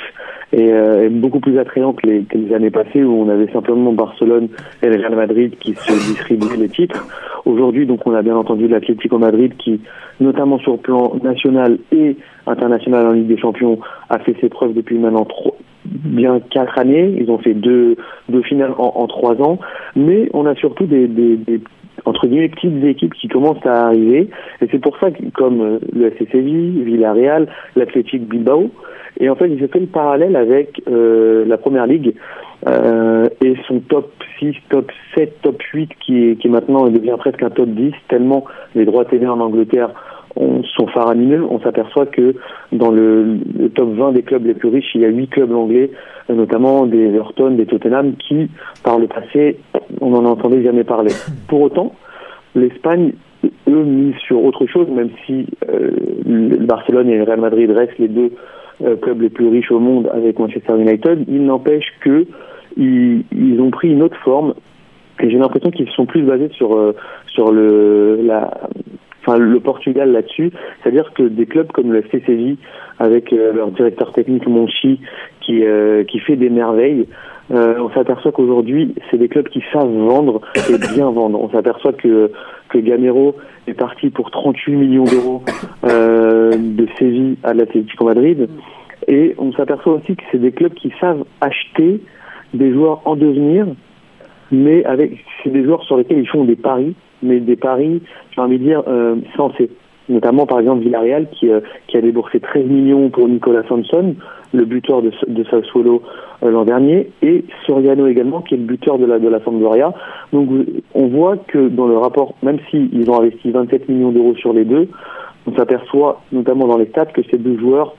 et, 0.53 0.71
euh, 0.71 1.05
et 1.05 1.09
beaucoup 1.09 1.41
plus 1.41 1.57
attrayant 1.59 1.91
que 1.91 2.07
les, 2.07 2.23
que 2.23 2.37
les 2.37 2.53
années 2.53 2.69
passées 2.69 3.03
où 3.03 3.11
on 3.11 3.27
avait 3.27 3.51
simplement 3.51 3.91
Barcelone 3.91 4.47
et 4.81 4.87
le 4.87 4.95
Real 4.97 5.15
Madrid 5.15 5.55
qui 5.59 5.73
se 5.73 5.91
distribuaient 5.91 6.57
les 6.57 6.69
titres. 6.69 7.05
Aujourd'hui, 7.45 7.85
donc, 7.85 8.05
on 8.05 8.13
a 8.13 8.21
bien 8.21 8.37
entendu 8.37 8.67
l'Atlético 8.67 9.17
Madrid 9.17 9.53
qui, 9.57 9.81
notamment 10.21 10.57
sur 10.59 10.73
le 10.73 10.77
plan 10.77 11.13
national 11.23 11.79
et 11.91 12.15
international 12.47 13.07
en 13.07 13.11
Ligue 13.11 13.27
des 13.27 13.37
Champions, 13.37 13.79
a 14.09 14.19
fait 14.19 14.35
ses 14.39 14.47
preuves 14.47 14.73
depuis 14.73 14.97
maintenant 14.97 15.25
trois, 15.25 15.55
bien 15.85 16.39
quatre 16.39 16.77
années. 16.77 17.13
Ils 17.19 17.29
ont 17.29 17.39
fait 17.39 17.55
deux, 17.55 17.97
deux 18.29 18.43
finales 18.43 18.73
en, 18.77 18.93
en 18.95 19.07
trois 19.07 19.41
ans. 19.41 19.59
Mais 19.95 20.29
on 20.33 20.45
a 20.45 20.55
surtout 20.55 20.85
des, 20.85 21.07
des, 21.07 21.35
des 21.35 21.59
entre 22.05 22.27
guillemets 22.27 22.49
petites 22.49 22.83
équipes 22.83 23.13
qui 23.13 23.27
commencent 23.27 23.65
à 23.65 23.87
arriver. 23.87 24.29
Et 24.61 24.67
c'est 24.71 24.79
pour 24.79 24.97
ça 24.99 25.11
que 25.11 25.23
comme 25.33 25.61
euh, 25.61 25.79
le 25.93 26.07
FC 26.07 26.25
Villarreal, 26.39 27.47
l'Athletic 27.75 28.27
Bilbao 28.27 28.71
et 29.19 29.29
en 29.29 29.35
fait 29.35 29.55
j'ai 29.57 29.67
fait 29.67 29.79
le 29.79 29.87
parallèle 29.87 30.35
avec 30.35 30.81
euh, 30.87 31.45
la 31.45 31.57
première 31.57 31.85
ligue 31.85 32.15
euh, 32.67 33.27
et 33.43 33.55
son 33.67 33.79
top 33.79 34.11
6, 34.39 34.55
top 34.69 34.91
7, 35.15 35.41
top 35.41 35.61
8 35.61 35.91
qui 35.99 36.29
est, 36.29 36.35
qui 36.37 36.47
maintenant 36.47 36.87
devient 36.89 37.15
presque 37.17 37.43
un 37.43 37.49
top 37.49 37.69
10 37.69 37.93
tellement 38.07 38.45
les 38.75 38.85
droits 38.85 39.05
TV 39.05 39.27
en 39.27 39.39
Angleterre 39.39 39.89
on, 40.35 40.63
sont 40.63 40.87
faramineux. 40.87 41.45
On 41.49 41.59
s'aperçoit 41.59 42.05
que 42.05 42.35
dans 42.71 42.91
le, 42.91 43.39
top 43.75 43.89
20 43.93 44.11
des 44.13 44.23
clubs 44.23 44.45
les 44.45 44.53
plus 44.53 44.69
riches, 44.69 44.91
il 44.95 45.01
y 45.01 45.05
a 45.05 45.09
8 45.09 45.27
clubs 45.27 45.51
anglais, 45.51 45.91
notamment 46.29 46.85
des 46.85 47.15
Everton, 47.15 47.51
des 47.51 47.65
Tottenham, 47.65 48.13
qui, 48.15 48.49
par 48.83 48.99
le 48.99 49.07
passé, 49.07 49.57
on 49.99 50.11
n'en 50.11 50.25
entendait 50.25 50.63
jamais 50.63 50.83
parler. 50.83 51.11
Pour 51.47 51.61
autant, 51.61 51.93
l'Espagne, 52.55 53.13
eux, 53.67 53.83
misent 53.83 54.15
sur 54.25 54.43
autre 54.43 54.65
chose, 54.65 54.87
même 54.89 55.09
si 55.25 55.47
euh, 55.69 55.91
le 56.25 56.57
Barcelone 56.57 57.09
et 57.09 57.17
le 57.17 57.23
Real 57.23 57.39
Madrid 57.39 57.69
restent 57.71 57.99
les 57.99 58.07
deux 58.07 58.31
euh, 58.83 58.95
clubs 58.95 59.21
les 59.21 59.29
plus 59.29 59.47
riches 59.47 59.71
au 59.71 59.79
monde 59.79 60.09
avec 60.13 60.39
Manchester 60.39 60.73
United. 60.79 61.25
Il 61.27 61.45
n'empêche 61.45 61.93
que 62.01 62.25
ils, 62.77 63.23
ils 63.31 63.59
ont 63.59 63.69
pris 63.69 63.89
une 63.89 64.01
autre 64.01 64.17
forme 64.23 64.53
et 65.21 65.29
j'ai 65.29 65.37
l'impression 65.37 65.71
qu'ils 65.71 65.89
sont 65.91 66.05
plus 66.05 66.23
basés 66.23 66.49
sur 66.53 66.75
euh, 66.75 66.95
sur 67.27 67.51
le 67.51 68.19
la 68.23 68.51
enfin 69.21 69.37
le 69.37 69.59
Portugal 69.59 70.11
là-dessus, 70.11 70.51
c'est-à-dire 70.81 71.11
que 71.13 71.23
des 71.23 71.45
clubs 71.45 71.71
comme 71.71 71.91
le 71.91 71.99
FC 72.05 72.57
avec 72.99 73.31
euh, 73.33 73.53
leur 73.53 73.71
directeur 73.71 74.11
technique 74.13 74.47
Monchi 74.47 74.99
qui 75.41 75.63
euh, 75.63 76.03
qui 76.03 76.19
fait 76.19 76.35
des 76.35 76.49
merveilles, 76.49 77.07
euh, 77.51 77.75
on 77.79 77.89
s'aperçoit 77.91 78.31
qu'aujourd'hui 78.31 78.95
c'est 79.09 79.17
des 79.17 79.27
clubs 79.27 79.47
qui 79.47 79.63
savent 79.71 79.91
vendre 79.91 80.41
et 80.69 80.77
bien 80.93 81.09
vendre. 81.09 81.41
On 81.41 81.49
s'aperçoit 81.49 81.93
que 81.93 82.31
que 82.69 82.77
Gamero 82.77 83.35
est 83.67 83.73
parti 83.73 84.09
pour 84.09 84.31
38 84.31 84.75
millions 84.75 85.03
d'euros 85.03 85.43
de 85.83 86.87
Séville 86.97 87.37
à 87.43 87.53
l'Atlético 87.53 88.05
Madrid. 88.05 88.49
Et 89.07 89.35
on 89.37 89.51
s'aperçoit 89.53 89.93
aussi 89.93 90.15
que 90.15 90.23
c'est 90.31 90.37
des 90.37 90.51
clubs 90.51 90.73
qui 90.73 90.93
savent 91.01 91.25
acheter 91.41 92.01
des 92.53 92.71
joueurs 92.71 93.01
en 93.05 93.15
devenir 93.15 93.67
mais 94.51 94.83
avec 94.85 95.23
c'est 95.43 95.49
des 95.49 95.63
joueurs 95.63 95.83
sur 95.83 95.97
lesquels 95.97 96.19
ils 96.19 96.27
font 96.27 96.43
des 96.43 96.55
paris, 96.55 96.93
mais 97.23 97.39
des 97.39 97.55
paris, 97.55 98.01
j'ai 98.35 98.41
envie 98.41 98.59
de 98.59 98.63
dire, 98.63 98.83
euh. 98.87 99.15
Notamment, 100.11 100.45
par 100.45 100.59
exemple, 100.59 100.83
Villarreal, 100.83 101.27
qui, 101.29 101.49
euh, 101.49 101.61
a 101.93 102.01
déboursé 102.01 102.39
13 102.39 102.65
millions 102.65 103.09
pour 103.09 103.29
Nicolas 103.29 103.63
Sanson, 103.67 104.15
le 104.53 104.65
buteur 104.65 105.01
de, 105.01 105.11
de 105.27 105.43
Sassuolo 105.45 106.01
euh, 106.43 106.51
l'an 106.51 106.65
dernier, 106.65 107.11
et 107.21 107.45
Soriano 107.65 108.07
également, 108.07 108.41
qui 108.41 108.55
est 108.55 108.57
le 108.57 108.63
buteur 108.63 108.97
de 108.97 109.05
la, 109.05 109.19
de 109.19 109.29
la. 109.29 109.39
Donc, 110.33 110.49
on 110.93 111.07
voit 111.07 111.37
que 111.37 111.69
dans 111.69 111.87
le 111.87 111.97
rapport, 111.97 112.35
même 112.43 112.57
s'ils 112.69 113.09
ont 113.09 113.21
investi 113.21 113.51
27 113.51 113.87
millions 113.87 114.11
d'euros 114.11 114.35
sur 114.35 114.51
les 114.51 114.65
deux, 114.65 114.89
on 115.47 115.55
s'aperçoit, 115.55 116.21
notamment 116.31 116.67
dans 116.67 116.77
les 116.77 116.87
stats, 116.87 117.05
que 117.05 117.21
ces 117.31 117.37
deux 117.37 117.57
joueurs, 117.57 117.95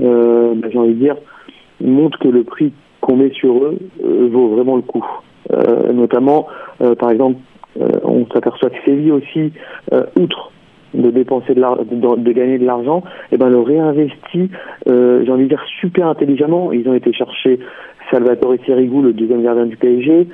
euh, 0.00 0.54
ben, 0.56 0.68
j'ai 0.70 0.78
envie 0.78 0.94
de 0.94 1.00
dire, 1.00 1.16
montrent 1.80 2.18
que 2.18 2.28
le 2.28 2.42
prix 2.42 2.72
qu'on 3.00 3.16
met 3.16 3.30
sur 3.30 3.56
eux 3.56 3.78
vaut 4.00 4.48
vraiment 4.48 4.76
le 4.76 4.82
coup. 4.82 5.04
Notamment, 5.92 6.46
par 6.98 7.10
exemple, 7.10 7.36
on 7.78 8.26
s'aperçoit 8.32 8.70
que 8.70 8.76
Séville 8.84 9.12
aussi, 9.12 9.52
euh, 9.92 10.04
outre 10.18 10.50
de 10.94 11.10
dépenser 11.10 11.54
de, 11.54 11.60
l'ar- 11.60 11.78
de, 11.84 12.32
gagner 12.32 12.58
de 12.58 12.66
l'argent, 12.66 13.02
et 13.30 13.38
ben 13.38 13.48
le 13.48 13.60
réinvestit, 13.60 14.50
euh, 14.88 15.22
j'ai 15.24 15.32
envie 15.32 15.44
de 15.44 15.48
dire 15.48 15.64
super 15.80 16.06
intelligemment. 16.06 16.72
Ils 16.72 16.86
ont 16.88 16.94
été 16.94 17.12
chercher 17.12 17.58
Salvatore 18.10 18.56
Sirigu, 18.64 19.00
le 19.00 19.12
deuxième 19.12 19.42
gardien 19.42 19.66
du 19.66 19.76
PSG, 19.76 20.26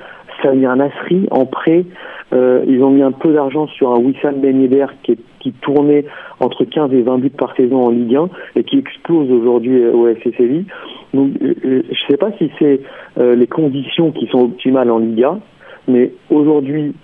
Samir 0.42 0.74
Nasri 0.76 1.26
en 1.30 1.46
prêt. 1.46 1.84
Euh, 2.32 2.64
ils 2.66 2.82
ont 2.82 2.90
mis 2.90 3.02
un 3.02 3.12
peu 3.12 3.32
d'argent 3.32 3.66
sur 3.68 3.92
un 3.92 3.98
Wissam 3.98 4.40
Ben 4.40 4.68
qui, 5.04 5.52
tournait 5.62 6.04
entre 6.40 6.64
15 6.64 6.92
et 6.92 7.00
20 7.00 7.18
buts 7.18 7.30
par 7.30 7.56
saison 7.56 7.86
en 7.86 7.90
Ligue 7.90 8.16
1 8.16 8.28
et 8.56 8.64
qui 8.64 8.78
explose 8.78 9.30
aujourd'hui 9.30 9.86
au 9.86 10.06
FC 10.08 10.34
Séville. 10.36 10.66
Euh, 11.14 11.26
euh, 11.42 11.54
je 11.64 11.68
ne 11.68 11.82
sais 12.10 12.16
pas 12.18 12.30
si 12.36 12.50
c'est 12.58 12.80
euh, 13.18 13.34
les 13.34 13.46
conditions 13.46 14.10
qui 14.12 14.26
sont 14.26 14.40
optimales 14.40 14.90
en 14.90 14.98
Liga, 14.98 15.38
mais 15.86 16.12
aujourd'hui, 16.30 16.94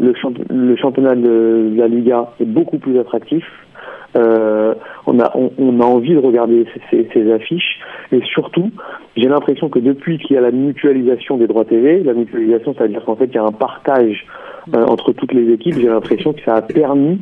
le, 0.00 0.12
le 0.50 0.76
championnat 0.76 1.14
de, 1.14 1.72
la 1.76 1.88
Liga 1.88 2.32
est 2.40 2.46
beaucoup 2.46 2.78
plus 2.78 2.98
attractif. 2.98 3.44
Euh, 4.16 4.74
on 5.06 5.18
a 5.18 5.32
on, 5.34 5.80
a 5.80 5.84
envie 5.84 6.14
de 6.14 6.18
regarder 6.18 6.66
ces, 6.90 7.32
affiches. 7.32 7.80
Et 8.12 8.20
surtout 8.22 8.70
j'ai 9.16 9.28
l'impression 9.28 9.68
que 9.68 9.80
depuis 9.80 10.18
qu'il 10.18 10.36
y 10.36 10.38
a 10.38 10.40
la 10.40 10.52
mutualisation 10.52 11.36
des 11.36 11.48
droits 11.48 11.64
TV, 11.64 12.02
la 12.02 12.14
mutualisation 12.14 12.74
c'est 12.78 12.84
à 12.84 12.88
dire 12.88 13.04
qu'en 13.04 13.16
fait 13.16 13.26
il 13.26 13.34
y 13.34 13.38
a 13.38 13.44
un 13.44 13.52
partage 13.52 14.24
euh, 14.74 14.86
entre 14.86 15.12
toutes 15.12 15.32
les 15.32 15.52
équipes, 15.52 15.74
j'ai 15.74 15.88
l'impression 15.88 16.32
que 16.32 16.42
ça 16.42 16.54
a 16.54 16.62
permis 16.62 17.20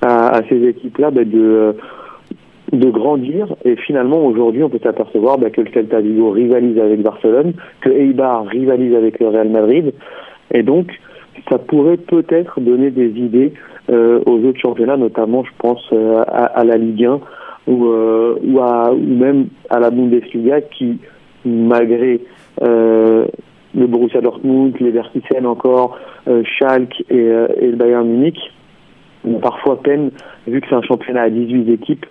à, 0.00 0.40
ces 0.48 0.64
équipes-là 0.66 1.10
bah, 1.10 1.24
de 1.24 1.76
de 2.72 2.90
grandir. 2.90 3.54
Et 3.66 3.76
finalement 3.76 4.24
aujourd'hui 4.24 4.62
on 4.62 4.70
peut 4.70 4.80
s'apercevoir 4.82 5.36
bah, 5.36 5.50
que 5.50 5.60
le 5.60 5.70
Celta 5.70 6.00
Vigo 6.00 6.30
rivalise 6.30 6.78
avec 6.78 7.02
Barcelone, 7.02 7.52
que 7.82 7.90
Eibar 7.90 8.46
rivalise 8.46 8.94
avec 8.94 9.20
le 9.20 9.28
Real 9.28 9.50
Madrid. 9.50 9.92
Et 10.54 10.62
donc 10.62 10.88
ça 11.50 11.58
pourrait 11.58 11.96
peut-être 11.96 12.60
donner 12.60 12.90
des 12.90 13.08
idées 13.08 13.52
euh, 13.90 14.20
aux 14.26 14.38
autres 14.44 14.60
championnats, 14.60 14.96
notamment 14.96 15.44
je 15.44 15.50
pense 15.58 15.84
euh, 15.92 16.22
à, 16.26 16.64
la 16.64 16.76
Ligue 16.76 17.04
1 17.04 17.20
ou, 17.66 17.86
euh, 17.86 18.36
ou, 18.42 18.60
même 18.96 19.46
à 19.70 19.80
la 19.80 19.90
Bundesliga 19.90 20.60
qui 20.60 20.98
malgré 21.44 22.20
le 22.60 23.86
Borussia 23.86 24.20
Dortmund, 24.20 24.76
les 24.78 24.92
Leverkusen 24.92 25.44
encore, 25.44 25.98
Schalke 26.44 27.04
et, 27.10 27.16
le 27.16 27.74
Bayern 27.74 28.06
Munich, 28.06 28.38
ont 29.26 29.40
parfois 29.40 29.82
peine, 29.82 30.12
vu 30.46 30.60
que 30.60 30.68
c'est 30.68 30.76
un 30.76 30.82
championnat 30.82 31.22
à 31.22 31.30
18 31.30 31.68
équipes, 31.72 32.06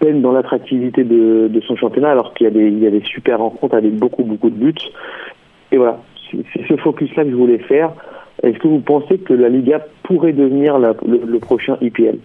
peine 0.00 0.22
dans 0.22 0.32
l'attractivité 0.32 1.04
de, 1.04 1.60
son 1.68 1.76
championnat, 1.76 2.10
alors 2.10 2.34
qu'il 2.34 2.46
y 2.46 2.86
a 2.86 2.90
des 2.90 3.02
super 3.04 3.38
rencontres 3.38 3.76
avec 3.76 3.94
beaucoup, 3.94 4.24
beaucoup 4.24 4.50
de 4.50 4.56
buts. 4.56 4.74
Et 5.70 5.76
voilà, 5.76 6.00
c'est 6.54 6.66
ce 6.68 6.76
focus-là 6.76 7.24
que 7.24 7.30
je 7.30 7.34
voulais 7.36 7.58
faire. 7.58 7.92
Est-ce 8.42 8.58
que 8.58 8.68
vous 8.68 8.80
pensez 8.80 9.18
que 9.18 9.32
la 9.34 9.48
Liga 9.48 9.80
pourrait 10.04 10.32
devenir 10.32 10.78
la- 10.78 10.94
le, 11.06 11.20
le 11.26 11.38
prochain 11.38 11.76
IPL 11.80 12.18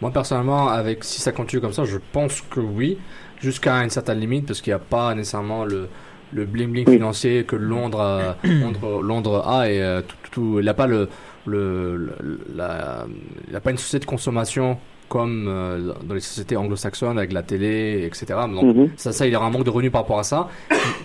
Moi 0.00 0.10
personnellement, 0.10 0.68
avec 0.68 1.04
si 1.04 1.20
ça 1.20 1.32
continue 1.32 1.60
comme 1.62 1.72
ça, 1.72 1.84
je 1.84 1.98
pense 2.12 2.40
que 2.42 2.60
oui, 2.60 2.98
jusqu'à 3.40 3.74
une 3.84 3.90
certaine 3.90 4.18
limite, 4.20 4.46
parce 4.46 4.60
qu'il 4.60 4.72
n'y 4.72 4.76
a 4.76 4.78
pas 4.80 5.14
nécessairement 5.14 5.64
le 5.64 5.88
le 6.34 6.44
bling 6.44 6.70
bling 6.72 6.86
financier 6.90 7.44
que 7.44 7.56
Londres 7.56 8.00
a, 8.02 8.36
Londres, 8.44 9.00
Londres 9.02 9.48
a 9.48 9.70
et 9.70 9.80
euh, 9.80 10.02
tout, 10.02 10.16
tout, 10.24 10.30
tout- 10.32 10.56
il 10.60 10.64
n'a 10.66 10.74
pas 10.74 10.86
le 10.86 11.08
le, 11.46 11.96
le- 11.96 12.40
la 12.54 13.06
il 13.48 13.56
a 13.56 13.60
pas 13.60 13.70
une 13.70 13.78
société 13.78 14.04
de 14.04 14.10
consommation 14.10 14.76
comme 15.08 15.46
euh, 15.48 15.92
dans 16.04 16.14
les 16.14 16.20
sociétés 16.20 16.56
anglo-saxonnes 16.56 17.18
avec 17.18 17.32
la 17.32 17.42
télé, 17.42 18.04
etc. 18.06 18.26
Donc 18.54 18.76
Mhm. 18.76 18.90
ça, 18.96 19.12
ça, 19.12 19.26
il 19.26 19.32
y 19.32 19.36
aura 19.36 19.46
un 19.46 19.50
manque 19.50 19.64
de 19.64 19.70
revenus 19.70 19.90
par 19.92 20.02
rapport 20.02 20.18
à 20.18 20.24
ça. 20.24 20.48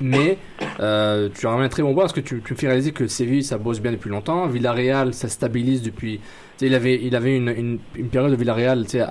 Mais 0.02 0.38
euh, 0.80 1.30
tu 1.34 1.48
as 1.48 1.52
un 1.52 1.70
très 1.70 1.84
bon 1.84 1.94
point 1.94 2.04
parce 2.04 2.14
que 2.14 2.20
tu, 2.20 2.42
tu 2.46 2.54
me 2.54 2.58
fais 2.58 2.68
réaliser 2.68 2.92
que 2.92 3.08
Séville, 3.08 3.44
ça 3.44 3.58
bosse 3.58 3.80
bien 3.80 3.92
depuis 3.92 4.10
longtemps. 4.10 4.48
Villarreal, 4.48 5.14
ça 5.14 5.30
stabilise 5.30 5.82
depuis. 5.82 6.20
Il 6.66 6.74
avait, 6.76 7.00
il 7.04 7.16
avait 7.16 7.36
une, 7.36 7.50
une, 7.50 7.80
une 7.96 8.08
période 8.08 8.32
de 8.32 8.36
Villarreal, 8.36 8.84
tu 8.86 8.92
sais, 9.00 9.06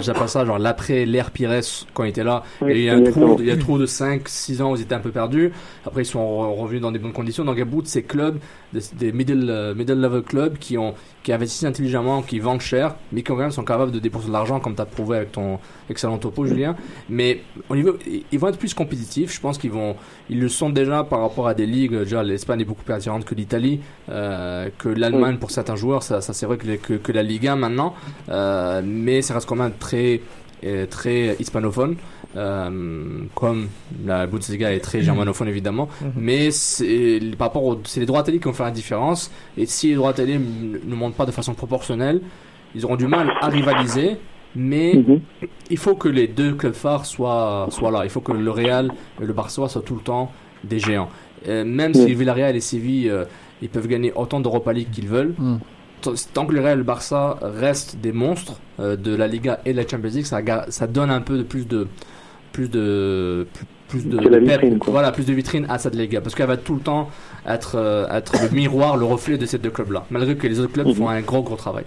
j'appelle 0.00 0.28
ça 0.28 0.44
genre 0.44 0.58
l'après 0.58 1.04
l'ère 1.04 1.30
Pires 1.30 1.60
quand 1.94 2.04
il 2.04 2.10
était 2.10 2.24
là. 2.24 2.42
Oui, 2.60 2.72
il 2.74 2.84
y 2.84 2.88
a 2.90 2.94
un 2.94 3.02
trou, 3.10 3.36
il 3.40 3.46
y 3.46 3.50
a 3.50 3.54
un 3.54 3.56
trou 3.58 3.78
de 3.78 3.86
5, 3.86 4.28
6 4.28 4.62
ans 4.62 4.72
où 4.72 4.76
ils 4.76 4.82
étaient 4.82 4.94
un 4.94 5.00
peu 5.00 5.10
perdus. 5.10 5.52
Après, 5.86 6.02
ils 6.02 6.06
sont 6.06 6.20
re- 6.20 6.60
revenus 6.60 6.80
dans 6.80 6.92
des 6.92 6.98
bonnes 6.98 7.12
conditions. 7.12 7.44
Donc, 7.44 7.56
il 7.56 7.60
y 7.60 7.62
a 7.62 7.66
beaucoup 7.66 7.82
de 7.82 7.86
ces 7.88 8.02
clubs, 8.02 8.38
des, 8.72 8.80
des 8.98 9.12
middle, 9.12 9.46
euh, 9.50 9.74
middle 9.74 10.00
level 10.00 10.22
clubs 10.22 10.58
qui 10.58 10.78
ont, 10.78 10.94
qui 11.22 11.32
investissent 11.32 11.64
intelligemment, 11.64 12.22
qui 12.22 12.38
vendent 12.38 12.60
cher, 12.60 12.94
mais 13.12 13.20
qui 13.22 13.24
quand 13.24 13.36
même 13.36 13.50
sont 13.50 13.64
capables 13.64 13.92
de 13.92 13.98
dépenser 13.98 14.28
de 14.28 14.32
l'argent, 14.32 14.60
comme 14.60 14.74
tu 14.74 14.82
as 14.82 14.86
prouvé 14.86 15.16
avec 15.18 15.32
ton 15.32 15.58
excellent 15.90 16.18
topo, 16.18 16.46
Julien. 16.46 16.76
Mais 17.08 17.40
au 17.68 17.76
niveau, 17.76 17.96
ils- 18.06 18.24
ils 18.32 18.38
vont 18.38 18.48
être 18.48 18.58
plus 18.58 18.74
compétitifs. 18.74 19.34
Je 19.34 19.40
pense 19.40 19.58
qu'ils 19.58 19.70
vont, 19.72 19.96
ils 20.30 20.40
le 20.40 20.48
sont 20.48 20.70
déjà 20.70 21.04
par 21.04 21.20
rapport 21.20 21.48
à 21.48 21.54
des 21.54 21.66
ligues. 21.66 21.94
Déjà, 21.96 22.22
l'Espagne 22.22 22.60
est 22.60 22.64
beaucoup 22.64 22.82
plus 22.84 22.94
attirante 22.94 23.24
que 23.24 23.34
l'Italie, 23.34 23.80
euh, 24.08 24.68
que 24.78 24.88
l'Allemagne 24.88 25.36
pour 25.38 25.50
certains 25.50 25.76
joueurs. 25.76 26.02
Ça, 26.02 26.20
ça 26.20 26.32
c'est 26.32 26.46
vrai 26.46 26.56
que, 26.56 26.66
les- 26.66 26.78
que, 26.78 26.91
que 26.98 27.12
la 27.12 27.22
Ligue 27.22 27.46
1 27.48 27.56
maintenant, 27.56 27.94
euh, 28.28 28.82
mais 28.84 29.22
ça 29.22 29.34
reste 29.34 29.48
quand 29.48 29.56
même 29.56 29.72
très, 29.78 30.20
euh, 30.64 30.86
très 30.86 31.36
hispanophone. 31.38 31.96
Euh, 32.34 32.70
comme 33.34 33.68
la 34.06 34.26
Bundesliga 34.26 34.72
est 34.72 34.80
très 34.80 35.02
germanophone 35.02 35.48
évidemment, 35.48 35.90
mais 36.16 36.50
c'est 36.50 37.20
par 37.36 37.48
rapport 37.48 37.64
aux, 37.64 37.78
c'est 37.84 38.00
les 38.00 38.06
droits 38.06 38.22
télé 38.22 38.38
qui 38.38 38.44
vont 38.44 38.54
faire 38.54 38.64
la 38.66 38.72
différence. 38.72 39.30
Et 39.58 39.66
si 39.66 39.88
les 39.88 39.96
droits 39.96 40.14
télé 40.14 40.38
ne 40.38 40.94
montent 40.94 41.14
pas 41.14 41.26
de 41.26 41.30
façon 41.30 41.52
proportionnelle, 41.52 42.22
ils 42.74 42.86
auront 42.86 42.96
du 42.96 43.06
mal 43.06 43.30
à 43.42 43.48
rivaliser. 43.48 44.16
Mais 44.56 44.94
Mhm. 44.94 45.20
il 45.70 45.76
faut 45.78 45.94
que 45.94 46.08
les 46.08 46.26
deux 46.26 46.52
clubs 46.54 46.72
phares 46.74 47.04
soient, 47.06 47.66
soient 47.70 47.90
là. 47.90 48.00
Il 48.04 48.10
faut 48.10 48.20
que 48.20 48.32
le 48.32 48.50
Real 48.50 48.90
et 49.20 49.24
le 49.26 49.32
Barça 49.32 49.66
soient 49.68 49.82
tout 49.82 49.94
le 49.94 50.02
temps 50.02 50.30
des 50.64 50.78
géants. 50.78 51.08
Euh, 51.48 51.64
même 51.64 51.92
si. 51.92 52.14
Villarreal 52.14 52.54
et 52.56 52.60
Séville, 52.60 53.08
euh, 53.10 53.24
ils 53.62 53.68
peuvent 53.68 53.88
gagner 53.88 54.12
autant 54.14 54.40
d'Europa 54.40 54.72
League 54.72 54.88
qu'ils 54.92 55.08
veulent. 55.08 55.34
Tant 56.34 56.46
que 56.46 56.52
le 56.52 56.60
Real 56.60 56.72
et 56.74 56.76
le 56.76 56.82
Barça 56.82 57.38
restent 57.42 57.96
des 57.96 58.12
monstres 58.12 58.60
euh, 58.80 58.96
de 58.96 59.14
la 59.14 59.26
Liga 59.28 59.60
et 59.64 59.72
de 59.72 59.76
la 59.78 59.86
Champions 59.86 60.10
League, 60.12 60.26
ça, 60.26 60.86
donne 60.86 61.10
un 61.10 61.20
peu 61.20 61.38
de 61.38 61.42
plus 61.42 61.66
de 61.66 61.86
plus 62.52 62.68
de 62.68 63.46
plus, 63.54 63.66
plus 63.88 64.08
de, 64.08 64.38
vitrine, 64.38 64.78
quoi. 64.78 64.92
voilà 64.92 65.10
plus 65.12 65.24
de 65.26 65.32
vitrine 65.32 65.66
à 65.68 65.78
cette 65.78 65.94
Liga 65.94 66.20
parce 66.20 66.34
qu'elle 66.34 66.46
va 66.48 66.56
tout 66.58 66.74
le 66.74 66.80
temps 66.80 67.08
être 67.46 67.76
euh, 67.76 68.06
être 68.10 68.34
le 68.42 68.48
miroir, 68.54 68.96
le 68.96 69.04
reflet 69.06 69.38
de 69.38 69.46
ces 69.46 69.58
deux 69.58 69.70
clubs 69.70 69.90
là. 69.90 70.04
Malgré 70.10 70.36
que 70.36 70.46
les 70.46 70.60
autres 70.60 70.72
clubs 70.72 70.86
Mhm. 70.88 70.94
font 70.94 71.08
un 71.08 71.20
gros 71.22 71.42
gros 71.42 71.56
travail. 71.56 71.84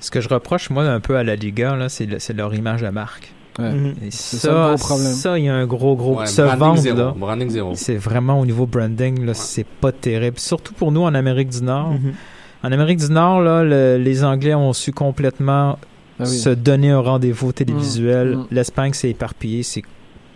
Ce 0.00 0.10
que 0.10 0.20
je 0.20 0.28
reproche, 0.28 0.70
moi, 0.70 0.82
un 0.84 0.98
peu 0.98 1.16
à 1.16 1.22
la 1.22 1.36
Liga, 1.36 1.76
là, 1.76 1.88
c'est 1.88 2.06
le- 2.06 2.18
c'est 2.18 2.32
leur 2.32 2.52
image 2.54 2.82
de 2.82 2.88
marque. 2.88 3.32
Ouais. 3.58 3.70
Mhm. 3.70 3.94
Et 4.06 4.10
ça, 4.10 5.38
il 5.38 5.44
y 5.44 5.48
a 5.48 5.54
un 5.54 5.66
gros, 5.66 5.94
gros... 5.94 6.18
Ouais, 6.18 6.26
se 6.26 6.42
branding 6.42 6.58
vendre, 6.58 6.78
zéro, 6.80 6.96
là, 6.98 7.14
branding 7.16 7.50
zéro. 7.50 7.72
c'est 7.76 7.96
vraiment 7.96 8.40
au 8.40 8.46
niveau 8.46 8.66
branding, 8.66 9.24
là, 9.24 9.34
c'est 9.34 9.66
pas 9.66 9.92
terrible. 9.92 10.38
Surtout 10.40 10.72
pour 10.74 10.90
nous 10.90 11.02
en 11.02 11.14
Amérique 11.14 11.50
du 11.50 11.62
Nord. 11.62 11.90
Mhm. 11.92 12.14
En 12.62 12.70
Amérique 12.72 12.98
du 13.00 13.10
Nord, 13.10 13.40
là, 13.42 13.64
le- 13.64 13.96
les 13.98 14.22
Anglais 14.24 14.54
ont 14.54 14.72
su 14.72 14.92
complètement 14.92 15.78
Ah 16.18 16.24
oui. 16.24 16.26
se 16.28 16.50
donner 16.50 16.90
un 16.90 17.00
rendez-vous 17.00 17.52
télévisuel. 17.52 18.36
Mm, 18.36 18.40
mm. 18.40 18.46
L'Espagne 18.52 18.92
s'est 18.92 19.10
éparpillée. 19.10 19.62
C'est 19.62 19.82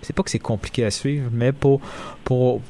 c'est 0.02 0.14
pas 0.14 0.22
que 0.22 0.30
c'est 0.30 0.38
compliqué 0.38 0.84
à 0.84 0.90
suivre, 0.90 1.28
mais 1.32 1.52
pour 1.52 1.80
pour 2.24 2.60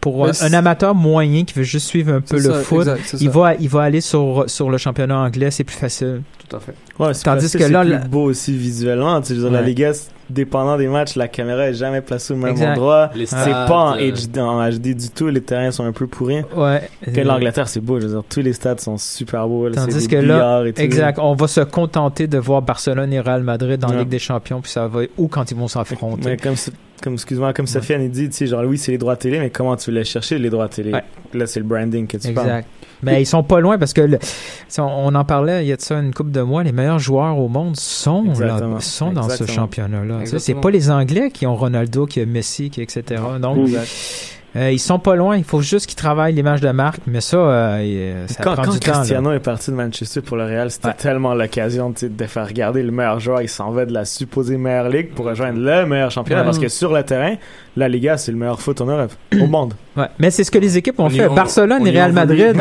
pour 0.00 0.26
un, 0.26 0.52
amateur 0.52 0.94
moyen 0.94 1.44
qui 1.44 1.54
veut 1.54 1.62
juste 1.62 1.86
suivre 1.86 2.12
un 2.14 2.20
peu 2.20 2.36
le 2.36 2.42
ça, 2.42 2.54
foot, 2.60 2.86
exact, 2.88 3.16
il 3.20 3.30
va 3.30 3.54
il 3.54 3.68
va 3.68 3.82
aller 3.82 4.00
sur 4.00 4.44
sur 4.46 4.70
le 4.70 4.78
championnat 4.78 5.18
anglais, 5.18 5.50
c'est 5.50 5.64
plus 5.64 5.76
facile. 5.76 6.22
Tout 6.48 6.56
à 6.56 6.60
fait. 6.60 6.74
Ouais, 6.98 7.12
Tandis 7.24 7.42
facile, 7.42 7.60
que 7.60 7.72
là, 7.72 7.84
c'est 7.84 8.08
beau 8.08 8.24
aussi 8.24 8.56
visuellement. 8.56 9.20
Tu 9.20 9.36
sais, 9.36 9.50
la 9.50 9.64
c'est- 9.94 10.10
dépendant 10.30 10.76
des 10.76 10.88
matchs, 10.88 11.16
la 11.16 11.28
caméra 11.28 11.68
est 11.68 11.74
jamais 11.74 12.00
placée 12.00 12.32
au 12.32 12.36
même 12.36 12.52
Exact. 12.52 12.72
endroit. 12.72 13.10
C'est 13.24 13.36
pas 13.50 13.92
en, 13.92 13.96
euh, 13.96 14.10
HD, 14.12 14.38
en 14.38 14.68
HD 14.70 14.94
du 14.94 15.10
tout. 15.10 15.28
Les 15.28 15.40
terrains 15.40 15.70
sont 15.70 15.84
un 15.84 15.92
peu 15.92 16.06
pourris. 16.06 16.42
Ouais. 16.56 16.88
Que 17.12 17.20
l'Angleterre, 17.20 17.68
c'est 17.68 17.80
beau. 17.80 18.00
Je 18.00 18.06
veux 18.06 18.12
dire, 18.14 18.22
tous 18.28 18.40
les 18.40 18.52
stades 18.52 18.80
sont 18.80 18.96
super 18.96 19.46
beaux. 19.48 19.68
là, 19.68 19.74
Tandis 19.74 20.06
que 20.08 20.16
là, 20.16 20.22
billards 20.22 20.66
et 20.66 20.72
tout. 20.72 20.82
Exact. 20.82 21.18
On 21.20 21.34
va 21.34 21.48
se 21.48 21.60
contenter 21.60 22.26
de 22.26 22.38
voir 22.38 22.62
Barcelone 22.62 23.12
et 23.12 23.20
Real 23.20 23.42
Madrid 23.42 23.78
dans 23.78 23.88
la 23.88 23.94
Ouais. 23.94 24.00
Ligue 24.00 24.08
des 24.08 24.18
Champions, 24.18 24.60
puis 24.60 24.70
ça 24.70 24.86
va 24.86 25.00
ou 25.18 25.28
quand 25.28 25.50
ils 25.50 25.56
vont 25.56 25.68
s'affronter. 25.68 26.22
Mais 26.24 26.36
comme, 26.36 26.56
c'est- 26.56 26.72
comme 27.02 27.14
excuse-moi, 27.14 27.52
comme 27.52 27.66
Sofiane 27.66 28.08
dit, 28.08 28.28
tu 28.28 28.36
sais, 28.36 28.46
genre 28.46 28.62
oui, 28.64 28.76
c'est 28.78 28.92
les 28.92 28.98
droits 28.98 29.16
télé, 29.16 29.38
mais 29.38 29.50
comment 29.50 29.76
tu 29.76 29.90
veux 29.90 29.96
les 29.98 30.04
chercher 30.04 30.38
les 30.38 30.50
droits 30.50 30.68
télé? 30.68 30.92
Ouais. 30.92 31.02
Là, 31.34 31.46
c'est 31.46 31.60
le 31.60 31.66
branding 31.66 32.06
que 32.06 32.16
tu 32.16 32.32
parles. 32.32 32.46
Exact. 32.48 32.68
Mais 33.02 33.22
ils 33.22 33.26
sont 33.26 33.42
pas 33.42 33.60
loin 33.60 33.78
parce 33.78 33.92
que 33.94 34.02
le- 34.02 34.18
on, 34.78 34.82
on 34.82 35.14
en 35.14 35.24
parlait 35.24 35.64
il 35.64 35.68
y 35.68 35.72
a 35.72 35.76
de 35.76 35.80
ça 35.80 35.98
une 35.98 36.12
couple 36.12 36.32
de 36.32 36.42
mois, 36.42 36.62
les 36.62 36.72
meilleurs 36.72 36.98
joueurs 36.98 37.38
au 37.38 37.48
monde 37.48 37.76
sont 37.76 38.24
là, 38.24 38.30
Exactement. 38.32 38.80
sont 38.80 39.12
dans 39.12 39.28
ce 39.28 39.46
championnat-là. 39.46 40.20
C'est 40.38 40.54
pas 40.60 40.70
les 40.70 40.90
Anglais 40.90 41.30
qui 41.30 41.46
ont 41.46 41.56
Ronaldo, 41.56 42.04
qui 42.06 42.20
a 42.20 42.26
Messi, 42.26 42.68
qui 42.70 42.82
etc. 42.82 43.22
Donc 43.40 43.56
Exact. 43.68 43.88
Euh, 44.56 44.70
ils 44.72 44.78
sont 44.78 44.98
pas 44.98 45.14
loin. 45.16 45.36
Il 45.36 45.44
faut 45.44 45.60
juste 45.60 45.86
qu'ils 45.86 45.96
travaillent 45.96 46.34
l'image 46.34 46.60
de 46.60 46.70
marque, 46.70 47.00
mais 47.06 47.20
ça, 47.20 47.36
euh, 47.36 47.78
euh, 47.80 48.26
ça 48.26 48.42
quand 48.42 48.54
prend 48.54 48.62
quand 48.64 48.72
du 48.72 48.80
temps. 48.80 48.90
là. 48.92 48.98
Cristiano 48.98 49.32
est 49.32 49.38
parti 49.40 49.70
de 49.70 49.76
Manchester 49.76 50.20
pour 50.22 50.36
le 50.36 50.44
Real, 50.44 50.70
c'était 50.70 50.88
Ouais. 50.88 50.94
tellement 50.94 51.34
l'occasion 51.34 51.94
de 52.02 52.24
faire 52.26 52.46
regarder 52.48 52.82
le 52.82 52.90
meilleur 52.90 53.20
joueur. 53.20 53.42
Il 53.42 53.48
s'en 53.48 53.70
va 53.70 53.86
de 53.86 53.92
la 53.92 54.04
supposée 54.04 54.56
meilleure 54.56 54.88
ligue 54.88 55.10
pour 55.14 55.26
rejoindre 55.26 55.58
le 55.60 55.86
meilleur 55.86 56.10
championnat. 56.10 56.40
Ouais. 56.40 56.46
Parce 56.46 56.58
que 56.58 56.68
sur 56.68 56.92
le 56.92 57.02
terrain, 57.04 57.36
la 57.76 57.88
Liga, 57.88 58.16
c'est 58.16 58.32
le 58.32 58.38
meilleur 58.38 58.60
foot 58.60 58.80
en 58.80 58.86
Europe, 58.86 59.12
au 59.40 59.46
monde. 59.46 59.74
Ouais. 59.96 60.06
Mais 60.18 60.30
c'est 60.30 60.42
ce 60.44 60.50
que 60.50 60.58
les 60.58 60.76
équipes 60.76 60.98
ont 60.98 61.08
fait. 61.08 61.28
Barcelone 61.28 61.86
et 61.86 61.90
Real 61.90 62.12
Madrid. 62.12 62.56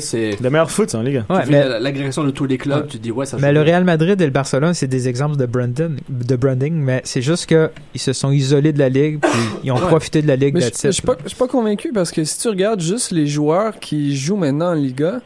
c'est 0.00 0.40
Le 0.40 0.50
meilleur 0.50 0.70
foot, 0.70 0.90
c'est 0.90 0.96
en 0.96 1.02
Liga. 1.02 1.24
Ouais, 1.28 1.44
l'agrégation 1.80 2.24
de 2.24 2.30
tous 2.30 2.46
les 2.46 2.56
clubs, 2.58 2.82
Ouais. 2.82 2.86
tu 2.88 2.98
te 2.98 3.02
dis 3.02 3.10
ouais 3.10 3.26
ça 3.26 3.36
Mais 3.40 3.52
le 3.52 3.62
bien. 3.62 3.74
Real 3.74 3.84
Madrid 3.84 4.20
et 4.20 4.24
le 4.24 4.30
Barcelone, 4.30 4.72
c'est 4.74 4.86
des 4.86 5.08
exemples 5.08 5.36
de 5.36 5.46
branding, 5.46 5.96
de 6.08 6.36
branding 6.36 6.72
mais 6.74 7.02
c'est 7.04 7.22
juste 7.22 7.46
que 7.46 7.70
ils 7.94 8.00
se 8.00 8.12
sont 8.12 8.30
isolés 8.30 8.72
de 8.72 8.78
la 8.78 8.88
ligue, 8.88 9.20
puis 9.20 9.30
ils 9.64 9.70
ont 9.70 9.76
Ouais. 9.76 9.80
profité 9.86 10.22
de 10.22 10.28
la 10.28 10.36
ligue. 10.36 10.58
Je 10.58 10.90
suis 10.90 11.02
pas, 11.02 11.46
convaincu 11.48 11.92
parce 11.92 12.10
que 12.10 12.24
si 12.24 12.38
tu 12.38 12.48
regardes 12.48 12.80
juste 12.80 13.10
les 13.12 13.26
joueurs 13.26 13.78
qui 13.78 14.16
jouent 14.16 14.36
maintenant 14.36 14.70
en 14.70 14.74
Liga, 14.74 15.20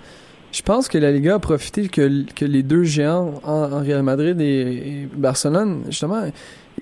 je 0.51 0.63
pense 0.63 0.89
que 0.89 0.99
la 0.99 1.13
Liga 1.13 1.35
a 1.35 1.39
profité 1.39 1.89
que, 1.89 2.25
que 2.35 2.45
les 2.45 2.63
deux 2.63 2.83
géants 2.83 3.35
en, 3.45 3.71
en 3.73 3.81
Real 3.83 4.03
Madrid 4.03 4.41
et, 4.41 4.45
et 4.45 5.09
Barcelone, 5.15 5.83
justement, 5.89 6.23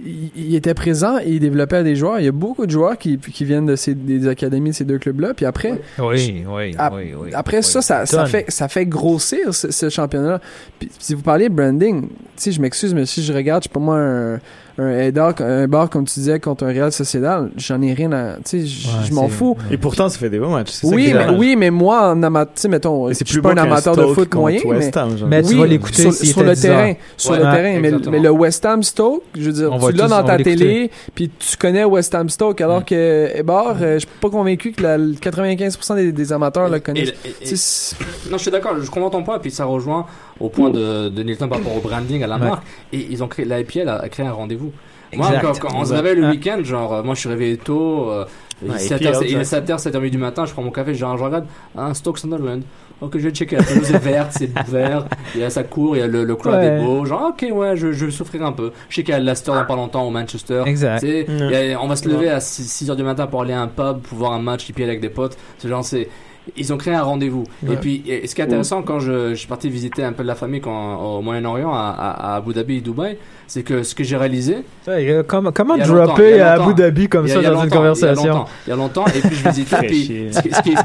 ils 0.04 0.54
étaient 0.54 0.74
présents 0.74 1.18
et 1.18 1.28
ils 1.28 1.40
développaient 1.40 1.82
des 1.84 1.96
joueurs. 1.96 2.18
Il 2.20 2.24
y 2.24 2.28
a 2.28 2.32
beaucoup 2.32 2.66
de 2.66 2.70
joueurs 2.70 2.98
qui, 2.98 3.18
qui 3.18 3.44
viennent 3.44 3.66
de 3.66 3.76
ces, 3.76 3.94
des 3.94 4.28
académies 4.28 4.70
de 4.70 4.74
ces 4.74 4.84
deux 4.84 4.98
clubs-là. 4.98 5.34
Puis 5.34 5.46
après, 5.46 5.80
Oui, 5.98 6.44
oui, 6.48 6.74
Ap- 6.78 6.94
oui, 6.96 7.12
oui. 7.18 7.30
après 7.34 7.58
oui. 7.58 7.62
ça, 7.64 7.80
ça, 7.82 8.26
fait, 8.26 8.44
ça 8.48 8.68
fait 8.68 8.86
grossir 8.86 9.54
ce, 9.54 9.70
ce 9.70 9.88
championnat-là. 9.88 10.40
Puis 10.78 10.90
si 10.98 11.14
vous 11.14 11.22
parlez 11.22 11.48
branding, 11.48 12.08
tu 12.08 12.14
sais, 12.36 12.52
je 12.52 12.60
m'excuse, 12.60 12.94
mais 12.94 13.06
si 13.06 13.22
je 13.22 13.32
regarde, 13.32 13.62
je 13.62 13.68
sais 13.68 13.72
pas 13.72 13.80
moi, 13.80 13.96
un, 13.98 14.38
un 14.78 14.90
Eidar, 14.90 15.34
un 15.40 15.66
bar, 15.66 15.88
comme 15.88 16.04
tu 16.04 16.14
disais, 16.20 16.38
contre 16.38 16.64
un 16.64 16.68
Real 16.68 16.92
Sociedad, 16.92 17.50
j'en 17.56 17.80
ai 17.80 17.94
rien 17.94 18.12
à, 18.12 18.34
tu 18.36 18.42
sais, 18.44 18.56
Ouais, 18.58 19.04
je 19.08 19.12
m'en 19.14 19.28
fous. 19.28 19.56
Et 19.70 19.78
pourtant, 19.78 20.08
ça 20.08 20.18
fait 20.18 20.28
des 20.28 20.38
bons 20.38 20.50
matchs. 20.50 20.70
c'est 20.70 20.86
ça 20.86 20.94
Oui, 20.94 21.12
mais, 21.14 21.30
oui, 21.36 21.56
mais 21.56 21.70
moi, 21.70 22.10
en 22.10 22.22
amateur, 22.22 22.52
tu 22.54 22.60
sais, 22.62 22.68
mettons, 22.68 23.08
Et 23.08 23.14
je 23.14 23.18
c'est 23.18 23.26
suis 23.26 23.34
plus 23.36 23.42
pas 23.42 23.52
un 23.52 23.56
amateur 23.56 23.96
de 23.96 24.04
foot 24.12 24.34
moyen, 24.34 24.60
mais, 24.64 24.70
West 24.70 24.96
Ham, 24.96 25.16
genre. 25.16 25.28
Mais 25.28 25.42
tu 25.42 25.48
oui, 25.54 25.60
vas 25.60 25.66
l'écouter 25.66 26.10
sur, 26.12 26.42
le 26.42 26.52
10 26.54 26.60
terrain, 26.60 26.92
sur 27.16 27.30
Ouais, 27.32 27.38
le 27.38 27.44
ouais, 27.44 27.50
terrain, 27.80 27.80
mais, 28.10 28.18
le 28.20 28.30
West 28.30 28.66
Ham 28.66 28.82
Stoke, 28.82 29.22
je 29.34 29.44
veux 29.44 29.52
dire, 29.52 29.70
On 29.72 29.78
tu 29.88 29.92
l'as 29.96 30.08
dans 30.08 30.22
ta 30.24 30.36
télé, 30.36 30.90
puis 31.14 31.30
tu 31.38 31.56
connais 31.56 31.84
West 31.84 32.14
Ham 32.14 32.28
Stoke, 32.28 32.60
alors 32.60 32.84
que 32.84 33.30
Ebar, 33.34 33.76
euh, 33.80 33.94
je 33.94 33.98
suis 34.00 34.08
pas 34.20 34.28
convaincu 34.30 34.72
que 34.72 34.82
la, 34.82 34.98
le 34.98 35.12
95% 35.14 35.94
des, 35.96 36.12
des 36.12 36.32
amateurs 36.32 36.68
le 36.68 36.80
connaissent. 36.80 37.14
et- 37.24 37.44
et- 37.44 38.30
Non, 38.30 38.36
je 38.36 38.42
suis 38.42 38.50
d'accord, 38.50 38.74
je 38.80 38.90
comprends 38.90 39.10
ton 39.10 39.22
point, 39.22 39.38
puis 39.38 39.50
ça 39.50 39.64
rejoint 39.64 40.04
au 40.40 40.48
point 40.48 40.70
de, 40.70 41.08
de 41.08 41.22
Nilton 41.22 41.48
par 41.48 41.58
rapport 41.58 41.76
au 41.76 41.80
branding, 41.80 42.22
à 42.22 42.26
la 42.26 42.38
marque, 42.38 42.64
et 42.92 43.06
ils 43.10 43.22
ont 43.24 43.28
créé, 43.28 43.44
la 43.44 43.60
IPL 43.60 43.88
a, 43.88 43.96
a 43.96 44.08
créé 44.08 44.26
un 44.26 44.32
rendez-vous. 44.32 44.72
Moi, 45.14 45.30
quand, 45.40 45.58
quand 45.60 45.68
on 45.76 45.84
se 45.84 45.94
réveille 45.94 46.16
le 46.16 46.28
week-end, 46.30 46.58
genre, 46.64 46.92
euh, 46.94 47.02
moi 47.02 47.14
je 47.14 47.20
suis 47.20 47.28
réveillé 47.28 47.56
tôt, 47.56 48.10
euh, 48.10 48.24
il 48.62 48.68
est 48.68 48.72
Ouais, 48.72 48.78
7h, 48.78 48.96
IPL, 49.18 49.26
il 49.30 49.36
est 49.38 49.44
ça. 49.44 49.60
7h, 49.60 49.78
7h 49.80 50.10
du 50.10 50.18
matin, 50.18 50.44
je 50.46 50.52
prends 50.52 50.62
mon 50.62 50.70
café, 50.72 50.94
genre, 50.94 51.16
je 51.16 51.22
regarde, 51.24 51.46
un 51.76 51.94
Stoke 51.94 52.18
Sunderland. 52.18 52.62
Ok, 53.00 53.18
je 53.18 53.28
vais 53.28 53.30
checker, 53.30 53.56
la 53.56 53.62
pelouse 53.62 53.90
est 53.92 53.98
verte, 53.98 54.32
c'est 54.36 54.50
vert, 54.68 55.04
il 55.34 55.42
y 55.42 55.44
a 55.44 55.50
sa 55.50 55.62
cour, 55.64 55.96
il 55.96 56.00
y 56.00 56.02
a 56.02 56.06
le, 56.06 56.24
le 56.24 56.34
crowd 56.34 56.54
Ouais. 56.54 56.66
est 56.66 56.82
beau, 56.82 57.04
genre, 57.04 57.30
ok, 57.30 57.46
ouais, 57.52 57.76
je, 57.76 57.92
je 57.92 58.06
vais 58.06 58.10
souffrir 58.10 58.44
un 58.44 58.52
peu. 58.52 58.72
Je 58.88 58.96
sais 58.96 59.02
qu'il 59.04 59.12
y 59.12 59.16
a 59.16 59.20
Leicester 59.20 59.52
dans 59.52 59.64
pas 59.66 59.76
longtemps, 59.76 60.06
au 60.06 60.10
Manchester. 60.10 60.62
Exact. 60.66 61.02
Mm. 61.04 61.42
a- 61.76 61.82
on 61.82 61.86
va 61.88 61.96
se 61.96 62.08
lever 62.08 62.30
à 62.30 62.40
6, 62.40 62.88
h 62.90 62.96
du 62.96 63.02
matin 63.04 63.26
pour 63.26 63.42
aller 63.42 63.52
à 63.52 63.60
un 63.60 63.68
pub, 63.68 64.00
pour 64.00 64.18
voir 64.18 64.32
un 64.32 64.40
match 64.40 64.68
IPL 64.70 64.84
avec 64.84 65.00
des 65.00 65.10
potes. 65.10 65.36
C'est 65.58 65.68
genre, 65.68 65.84
c'est, 65.84 66.08
ils 66.56 66.72
ont 66.72 66.76
créé 66.76 66.94
un 66.94 67.02
rendez-vous. 67.02 67.44
Et 67.70 67.76
puis, 67.76 68.02
et 68.06 68.26
ce 68.26 68.34
qui 68.34 68.40
est 68.40 68.44
intéressant 68.44 68.82
quand 68.82 69.00
je, 69.00 69.30
je 69.30 69.34
suis 69.34 69.48
parti 69.48 69.68
visiter 69.68 70.04
un 70.04 70.12
peu 70.12 70.22
de 70.22 70.28
la 70.28 70.34
famille 70.34 70.60
quand, 70.60 70.96
au 71.18 71.22
Moyen-Orient, 71.22 71.72
à, 71.72 71.88
à, 71.98 72.32
à 72.32 72.36
Abu 72.36 72.52
Dhabi 72.54 72.76
et 72.76 72.80
Dubaï, 72.80 73.16
c'est 73.48 73.62
que 73.62 73.82
ce 73.82 73.94
que 73.94 74.04
j'ai 74.04 74.16
réalisé, 74.16 74.56
Ouais, 74.86 75.08
euh, 75.10 75.22
Comment, 75.26 75.52
comment 75.52 75.76
dropper 75.78 76.40
à. 76.40 76.52
Abu 76.62 76.74
Dhabi 76.74 77.08
comme 77.08 77.26
a- 77.26 77.28
ça 77.28 77.42
dans 77.42 77.62
une 77.64 77.70
conversation? 77.70 78.44
Il 78.66 78.70
y 78.70 78.72
a 78.72 78.76
longtemps, 78.76 79.06
et 79.06 79.20
puis 79.20 79.34
je 79.36 79.48
visitais, 79.48 79.86
puis 79.86 80.28
ce 80.32 80.40
qui, 80.40 80.50
ce 80.52 80.62
qui, 80.62 80.76
ce 80.76 80.82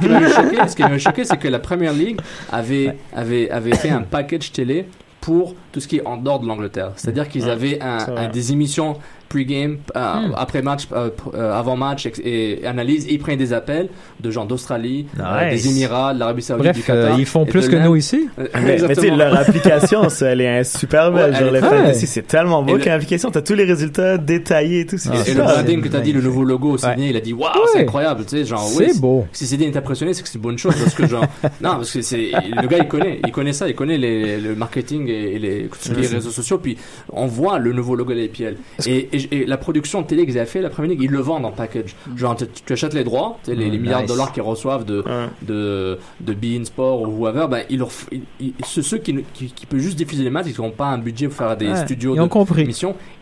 qui 0.75 0.81
m'avait 0.83 0.99
choqué, 0.99 1.23
ce 1.23 1.29
c'est 1.29 1.37
que 1.37 1.47
la 1.47 1.59
Premier 1.59 1.91
League 1.93 2.19
avait, 2.51 2.95
avait, 3.15 3.49
avait 3.49 3.75
fait 3.75 3.89
un 3.89 4.01
package 4.09 4.51
télé 4.51 4.85
pour 5.21 5.55
tout 5.71 5.79
ce 5.79 5.87
qui 5.87 5.97
est 5.97 6.05
en 6.05 6.17
dehors 6.17 6.39
de 6.39 6.47
l'Angleterre. 6.47 6.93
C'est-à-dire 6.95 7.29
qu'ils 7.29 7.49
avaient 7.49 7.79
un, 7.81 7.97
un- 8.17 8.27
des 8.29 8.51
émissions 8.51 8.97
pre-game, 9.31 9.77
euh, 9.95 9.99
Hmm. 10.11 10.33
après 10.37 10.61
match, 10.61 10.87
euh, 10.91 11.09
euh, 11.33 11.57
avant 11.57 11.75
match 11.77 12.05
et, 12.05 12.61
et 12.63 12.65
analyse, 12.67 13.05
et 13.07 13.13
ils 13.13 13.19
prenaient 13.19 13.37
des 13.37 13.53
appels 13.53 13.87
de 14.19 14.29
gens 14.31 14.45
d'Australie, 14.45 15.05
euh, 15.19 15.51
Nice. 15.51 15.63
des 15.63 15.69
Émirats, 15.69 16.13
de 16.13 16.19
l'Arabie 16.19 16.41
Saoudite, 16.41 16.63
Bref, 16.65 16.75
du 16.75 16.83
Qatar. 16.83 17.13
euh, 17.13 17.19
ils 17.19 17.25
font 17.25 17.45
plus 17.45 17.69
que 17.69 17.75
nous 17.77 17.95
ici. 17.95 18.27
Mais, 18.37 18.77
mais 18.87 18.95
tu 18.95 19.01
sais, 19.01 19.09
leur 19.09 19.35
application, 19.37 20.09
ça, 20.09 20.27
elle 20.27 20.41
est 20.41 20.63
super 20.63 21.11
belle. 21.11 21.31
Ouais, 21.31 21.39
genre, 21.39 21.51
les 21.51 21.59
fantasy, 21.61 22.07
c'est 22.07 22.27
tellement 22.27 22.61
beau 22.63 22.77
qu'une 22.77 22.91
application, 22.91 23.31
t'as 23.31 23.41
tous 23.41 23.53
les 23.55 23.63
résultats 23.63 24.17
détaillés 24.17 24.81
et 24.81 24.85
tout. 24.85 24.97
Ah, 25.09 25.13
Et 25.25 25.33
le 25.33 25.41
branding 25.43 25.81
que 25.81 25.87
tu 25.87 25.95
as 25.95 26.01
dit, 26.01 26.11
le 26.13 26.21
nouveau 26.21 26.43
logo 26.43 26.71
au 26.71 26.77
Sydney, 26.77 27.09
il 27.09 27.15
a 27.17 27.21
dit 27.21 27.33
waouh, 27.33 27.51
c'est 27.73 27.79
incroyable, 27.81 28.23
tu 28.25 28.37
sais, 28.37 28.45
genre 28.45 28.67
oui, 28.77 28.85
C'est 28.91 28.99
beau. 28.99 29.25
Si 29.31 29.45
Sydney 29.47 29.67
est 29.67 29.77
impressionné, 29.77 30.13
c'est 30.13 30.21
que 30.23 30.27
c'est 30.27 30.35
une 30.35 30.41
bonne 30.41 30.57
chose 30.57 30.75
parce 30.75 30.93
que 30.93 31.07
genre 31.07 31.25
non 31.61 31.75
parce 31.77 31.91
que 31.91 32.01
c'est 32.01 32.31
le 32.61 32.67
gars 32.67 32.77
il 32.79 32.87
connaît, 32.87 33.19
il 33.25 33.31
connaît 33.31 33.53
ça, 33.53 33.67
il 33.67 33.75
connaît 33.75 33.97
les, 33.97 34.39
le 34.39 34.55
marketing 34.55 35.07
et, 35.07 35.39
les, 35.39 35.69
réseaux 36.11 36.31
sociaux 36.31 36.57
puis 36.57 36.77
on 37.11 37.25
voit 37.27 37.59
le 37.59 37.73
nouveau 37.73 37.95
logo 37.95 38.13
de 38.13 38.19
l'APL 38.19 38.55
et, 38.87 39.09
et, 39.13 39.20
et 39.31 39.45
la 39.45 39.57
production 39.57 40.01
de 40.01 40.07
télé 40.07 40.25
qu'ils 40.25 40.37
avaient 40.37 40.47
fait 40.49 40.61
la 40.61 40.69
première 40.69 40.91
ligue, 40.91 41.01
ils 41.03 41.11
le 41.11 41.19
vendent 41.19 41.45
en 41.45 41.51
package. 41.51 41.95
Genre 42.15 42.35
tu, 42.35 42.45
tu 42.65 42.73
achètes 42.73 42.93
les 42.93 43.03
droits, 43.03 43.37
tu 43.43 43.51
sais, 43.51 43.55
les, 43.55 43.69
les 43.69 43.77
Mm, 43.77 43.81
milliards 43.81 44.01
de 44.03 44.07
dollars 44.07 44.31
qu'ils 44.31 44.43
reçoivent 44.43 44.85
de 44.85 45.03
Ouais. 45.05 45.27
de 45.41 45.97
de 46.19 46.33
Bein 46.33 46.63
Sport 46.65 47.01
ou 47.01 47.07
whoever, 47.07 47.47
ben 47.49 47.63
ils 47.69 47.79
leur 47.79 47.89
ils- 48.11 48.21
ils- 48.39 48.53
ceux, 48.65 48.81
ceux 48.81 48.97
qui, 48.97 49.23
qui 49.33 49.47
qui 49.51 49.65
peuvent 49.65 49.79
juste 49.79 49.97
diffuser 49.97 50.23
les 50.23 50.29
matchs, 50.29 50.47
ils 50.55 50.61
n'ont 50.61 50.71
pas 50.71 50.87
un 50.87 50.97
budget 50.97 51.27
pour 51.27 51.37
faire 51.37 51.55
des 51.57 51.69
Ouais, 51.69 51.75
studios 51.85 52.17
ont 52.19 52.23
de 52.23 52.27
compris. 52.29 52.65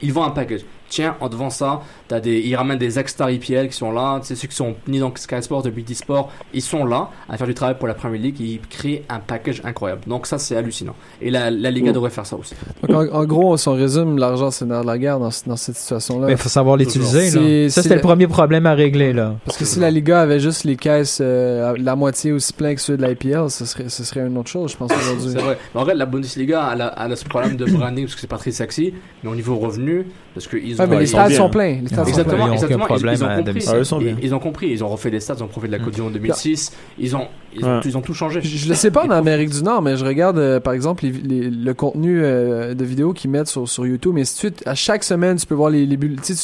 ils 0.01 0.13
vendent 0.13 0.27
un 0.29 0.31
package. 0.31 0.61
Tiens, 0.89 1.15
en 1.19 1.29
devant 1.29 1.49
ça, 1.49 1.81
t'as 2.07 2.19
des, 2.19 2.39
ils 2.39 2.55
ramènent 2.55 2.77
des 2.79 2.97
ex-stars 2.99 3.29
IPL 3.29 3.67
qui 3.69 3.77
sont 3.77 3.91
là, 3.91 4.19
tu 4.21 4.27
sais, 4.27 4.35
ceux 4.35 4.47
qui 4.47 4.55
sont 4.55 4.75
ni 4.87 4.99
dans 4.99 5.13
Sky 5.15 5.41
Sports, 5.41 5.61
de 5.63 5.69
BT 5.69 5.93
Sport, 5.93 6.31
ils 6.53 6.61
sont 6.61 6.83
là 6.85 7.09
à 7.29 7.37
faire 7.37 7.47
du 7.47 7.53
travail 7.53 7.75
pour 7.77 7.87
la 7.87 7.93
Premier 7.93 8.17
League, 8.17 8.39
ils 8.39 8.59
créent 8.61 9.03
un 9.09 9.19
package 9.19 9.61
incroyable. 9.63 10.01
Donc 10.07 10.25
ça, 10.25 10.37
c'est 10.37 10.55
hallucinant. 10.55 10.95
Et 11.21 11.29
la, 11.29 11.51
la 11.51 11.71
Liga 11.71 11.91
devrait 11.91 12.09
faire 12.09 12.25
ça 12.25 12.35
aussi. 12.35 12.55
Donc, 12.87 13.11
en, 13.13 13.19
en 13.19 13.25
gros, 13.25 13.55
si 13.57 13.67
on 13.67 13.73
résume, 13.73 14.17
l'argent, 14.17 14.51
c'est 14.51 14.67
dans 14.67 14.83
la 14.83 14.97
guerre 14.97 15.19
dans, 15.19 15.29
dans 15.45 15.55
cette 15.55 15.75
situation-là. 15.75 16.25
Mais 16.27 16.33
il 16.33 16.37
faut 16.37 16.49
savoir 16.49 16.75
l'utiliser. 16.77 17.69
Ça, 17.69 17.81
c'était 17.83 17.95
le 17.95 18.01
le- 18.01 18.01
premier 18.01 18.27
problème 18.27 18.65
à 18.65 18.73
régler. 18.73 19.13
là. 19.13 19.35
Parce 19.45 19.57
que 19.57 19.65
si 19.65 19.79
la 19.79 19.91
Liga 19.91 20.21
avait 20.21 20.39
juste 20.39 20.63
les 20.63 20.75
caisses 20.75 21.19
euh, 21.21 21.75
la 21.77 21.95
moitié 21.95 22.31
aussi 22.31 22.53
plein 22.53 22.73
que 22.75 22.81
ceux 22.81 22.97
de 22.97 23.05
l'IPL, 23.05 23.49
ce 23.49 23.65
serait, 23.65 23.89
ce 23.89 24.03
serait 24.03 24.21
une 24.25 24.37
autre 24.37 24.49
chose, 24.49 24.71
je 24.71 24.77
pense, 24.77 24.91
aujourd'hui. 24.91 25.31
C'est 25.33 25.41
vrai. 25.41 25.57
Mais 25.75 25.81
en 25.81 25.83
vrai, 25.83 25.95
la 25.95 26.05
Bundesliga, 26.05 26.69
elle 26.73 26.81
a, 26.81 26.95
elle 27.05 27.11
a 27.11 27.15
ce 27.15 27.25
problème 27.25 27.55
de 27.57 27.65
branding 27.65 28.05
parce 28.05 28.15
que 28.15 28.21
c'est 28.21 28.27
pas 28.27 28.37
très 28.37 28.51
sexy, 28.51 28.93
mais 29.23 29.29
au 29.29 29.35
niveau 29.35 29.57
revenu, 29.57 30.07
parce 30.39 30.47
que 30.47 30.57
ils 30.57 30.75
Ouais, 30.75 30.81
ont. 30.81 30.87
mais 30.87 30.99
les 30.99 31.05
stades 31.05 31.31
sont 31.33 31.49
pleins. 31.49 31.79
Les 31.81 31.87
stades 31.87 32.03
sont 32.05 32.09
Exactement, 32.09 32.37
Ils 32.37 32.41
ont 32.41 32.45
aucun 32.45 32.53
exactement. 32.53 32.85
Ils- 32.85 32.87
problème 32.87 33.13
ils, 33.15 33.23
ont 33.23 33.27
à 33.27 33.35
compris. 33.35 33.65
Ah, 33.67 33.73
Ils- 33.99 34.03
bien. 34.05 34.15
ils 34.21 34.35
ont 34.35 34.39
compris. 34.39 34.67
Ils 34.69 34.83
ont 34.83 34.87
refait 34.87 35.09
les 35.09 35.19
stats, 35.19 35.35
ils 35.37 35.43
ont 35.43 35.47
profité 35.47 35.73
de 35.73 35.77
la 35.77 35.83
Coupe 35.83 35.93
du 35.95 36.01
Monde 36.01 36.13
2006. 36.13 36.71
Ils 36.97 37.15
ont, 37.15 37.27
ils 37.53 37.65
ont, 37.65 37.75
Ouais. 37.75 37.81
tout, 37.81 37.87
ils 37.87 37.97
ont 37.97 38.01
tout 38.01 38.13
changé. 38.13 38.41
Je, 38.41 38.69
le 38.69 38.75
sais 38.75 38.91
pas 38.91 39.05
en 39.05 39.09
Amérique 39.09 39.49
du 39.49 39.61
Nord, 39.63 39.81
mais 39.81 39.97
je 39.97 40.05
regarde 40.05 40.37
euh, 40.37 40.59
par 40.59 40.73
exemple 40.73 41.03
les, 41.05 41.11
les- 41.11 41.49
le 41.49 41.73
contenu 41.73 42.21
euh, 42.23 42.73
de 42.73 42.83
vidéos 42.85 43.13
qu'ils 43.13 43.29
mettent 43.31 43.47
sur, 43.47 43.67
sur 43.67 43.85
YouTube, 43.85 44.15
de 44.15 44.23
suite. 44.23 44.63
À 44.65 44.75
chaque 44.75 45.03
semaine, 45.03 45.37
tu 45.37 45.45
peux 45.45 45.55
voir 45.55 45.69
les, 45.69 45.85
les 45.85 45.97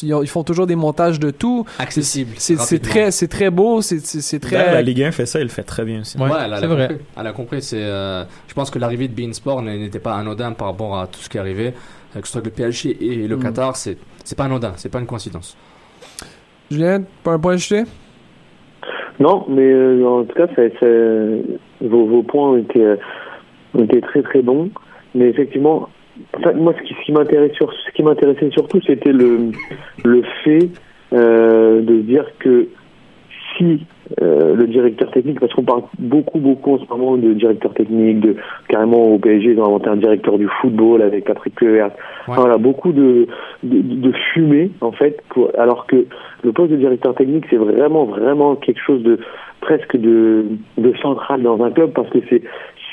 ils, 0.04 0.16
ils 0.22 0.28
font 0.28 0.44
toujours 0.44 0.68
des 0.68 0.76
montages 0.76 1.20
de 1.20 1.32
tout. 1.32 1.66
Accessible. 1.80 2.32
C'est 2.38 2.80
très, 2.82 3.12
c'est 3.12 3.28
très 3.28 3.50
beau, 3.50 3.82
c'est 3.82 3.96
D'ailleurs, 4.42 4.66
La 4.68 4.72
très. 4.74 4.84
Ligue 4.84 5.04
1 5.04 5.12
fait 5.12 5.26
ça, 5.26 5.40
il 5.40 5.44
le 5.44 5.50
fait 5.50 5.64
très 5.64 5.86
bien 5.86 6.02
aussi. 6.02 6.18
Ouais, 6.18 6.30
c'est 6.30 6.36
a 6.64 6.68
vrai. 6.68 6.88
compris. 6.88 7.06
Elle 7.20 7.28
a 7.28 7.32
compris. 7.32 7.62
C'est, 7.62 7.82
euh, 7.82 8.24
je 8.48 8.54
pense 8.54 8.70
que 8.70 8.80
l'arrivée 8.80 9.08
de 9.08 9.14
Bein 9.14 9.32
Sport 9.34 9.62
n'était 9.62 10.00
pas 10.00 10.16
anodin 10.16 10.52
par 10.54 10.68
rapport 10.68 10.98
à 11.00 11.08
tout 11.08 11.20
ce 11.20 11.30
qui 11.30 11.38
est 11.38 11.40
arrivé. 11.40 11.74
Que 12.22 12.28
ce 12.28 12.32
soit 12.34 12.42
avec 12.42 12.58
le 12.58 12.64
PLG 12.64 12.98
et 13.02 13.28
le 13.28 13.36
Mm. 13.36 13.44
Qatar, 13.44 13.76
c'est, 13.76 13.98
c'est 14.24 14.38
pas 14.38 14.46
anodin, 14.46 14.74
c'est 14.78 14.92
pas 14.92 15.00
une 15.00 15.06
coïncidence. 15.06 15.58
Julien, 16.72 17.04
pas 17.24 17.34
un 17.34 17.40
point 17.40 17.52
à 17.52 17.56
ajouter? 17.56 17.84
Non, 19.20 19.46
mais 19.50 19.62
euh, 19.72 20.06
en 20.06 20.24
tout 20.24 20.34
cas, 20.34 20.48
vos, 21.82 22.06
vos 22.06 22.24
points 22.24 22.52
ont 22.52 22.58
été, 22.58 22.84
euh, 22.84 22.96
ont 23.74 23.84
été 23.84 24.02
très 24.02 24.22
très 24.22 24.42
bons. 24.42 24.70
Mais 25.14 25.30
effectivement, 25.30 25.90
ça, 26.44 26.52
moi, 26.54 26.74
ce 26.78 26.84
qui, 26.88 26.94
ce 26.94 27.06
qui 27.06 27.12
m'intéresse 27.12 27.54
sur, 27.54 27.72
ce 27.72 27.92
qui 27.92 28.04
m'intéressait 28.04 28.50
surtout, 28.52 28.82
c'était 28.86 29.14
le, 29.14 29.52
le 30.04 30.24
fait 30.44 30.70
euh, 31.14 31.82
de 31.82 32.02
dire 32.02 32.26
que 32.40 32.68
si 33.58 33.86
euh, 34.22 34.56
le 34.56 34.68
directeur 34.68 35.12
technique, 35.12 35.40
parce 35.40 35.54
qu'on 35.54 35.64
parle 35.64 35.84
beaucoup 35.98 36.40
beaucoup 36.40 36.76
en 36.76 36.80
ce 36.80 36.86
moment 36.90 37.18
de 37.18 37.34
directeur 37.34 37.74
technique, 37.74 38.20
de 38.20 38.36
carrément 38.68 39.14
au 39.14 39.18
PSG, 39.18 39.52
ils 39.52 39.60
ont 39.60 39.66
inventé 39.66 39.90
un 39.90 39.98
directeur 39.98 40.38
du 40.38 40.48
football 40.62 41.02
avec 41.02 41.26
Patrick 41.26 41.56
Kluivert. 41.56 41.92
Ouais. 42.28 42.36
Voilà, 42.36 42.58
beaucoup 42.58 42.92
de, 42.92 43.28
de, 43.64 43.82
de 43.82 44.12
fumée 44.34 44.72
en 44.82 44.92
fait, 44.92 45.22
pour, 45.30 45.52
alors 45.58 45.88
que 45.88 46.06
le 46.44 46.52
poste 46.52 46.72
de 46.72 46.78
directeur 46.78 47.16
technique, 47.16 47.46
c'est 47.50 47.58
vraiment, 47.58 48.06
vraiment 48.06 48.56
quelque 48.56 48.82
chose 48.82 49.02
de 49.04 49.20
presque 49.62 49.98
de, 49.98 50.46
de 50.78 50.94
central 51.02 51.42
dans 51.42 51.64
un 51.64 51.72
club 51.72 51.92
parce 51.92 52.10
que 52.10 52.20
c'est 52.30 52.44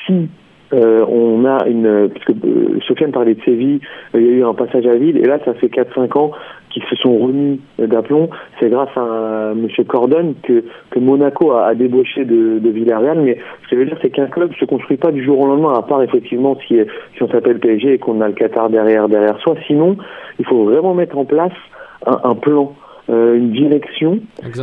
si 0.06 0.28
euh, 0.72 1.04
on 1.06 1.44
a 1.44 1.66
une. 1.66 2.08
Parce 2.08 2.24
que 2.24 2.32
euh, 2.32 2.80
Sofiane 2.86 3.12
parlait 3.12 3.34
de 3.34 3.42
Séville, 3.42 3.80
euh, 4.14 4.20
il 4.20 4.26
y 4.26 4.28
a 4.30 4.32
eu 4.32 4.44
un 4.44 4.54
passage 4.54 4.86
à 4.86 4.94
vide 4.94 5.16
et 5.16 5.26
là, 5.26 5.38
ça 5.44 5.54
fait 5.54 5.68
4-5 5.68 6.18
ans 6.18 6.32
qu'ils 6.72 6.84
se 6.84 6.96
sont 6.96 7.16
remis 7.18 7.60
d'aplomb. 7.78 8.28
C'est 8.58 8.70
grâce 8.70 8.90
à 8.96 9.00
euh, 9.00 9.54
Monsieur 9.54 9.84
Cordon 9.84 10.34
que, 10.42 10.64
que 10.90 10.98
Monaco 10.98 11.52
a, 11.52 11.66
a 11.66 11.74
débauché 11.74 12.24
de, 12.24 12.58
de 12.58 12.70
Villarreal. 12.70 13.20
Mais 13.20 13.38
ce 13.64 13.70
que 13.70 13.76
je 13.76 13.80
veux 13.80 13.86
dire, 13.86 13.98
c'est 14.02 14.10
qu'un 14.10 14.26
club 14.26 14.52
se 14.58 14.64
construit 14.64 14.96
pas 14.96 15.12
du 15.12 15.24
jour 15.24 15.40
au 15.40 15.46
lendemain, 15.46 15.74
à 15.74 15.82
part 15.82 16.02
effectivement 16.02 16.56
si, 16.66 16.78
si 17.16 17.22
on 17.22 17.28
s'appelle 17.28 17.58
PSG 17.58 17.94
et 17.94 17.98
qu'on 17.98 18.20
a 18.20 18.28
le 18.28 18.34
Qatar 18.34 18.70
derrière, 18.70 19.08
derrière 19.08 19.38
soi. 19.40 19.54
Sinon, 19.66 19.96
il 20.38 20.46
faut 20.46 20.64
vraiment 20.64 20.94
mettre 20.94 21.16
en 21.18 21.24
place 21.24 21.52
un, 22.06 22.20
un 22.24 22.34
plan, 22.34 22.74
euh, 23.10 23.34
une 23.34 23.50
direction 23.50 24.18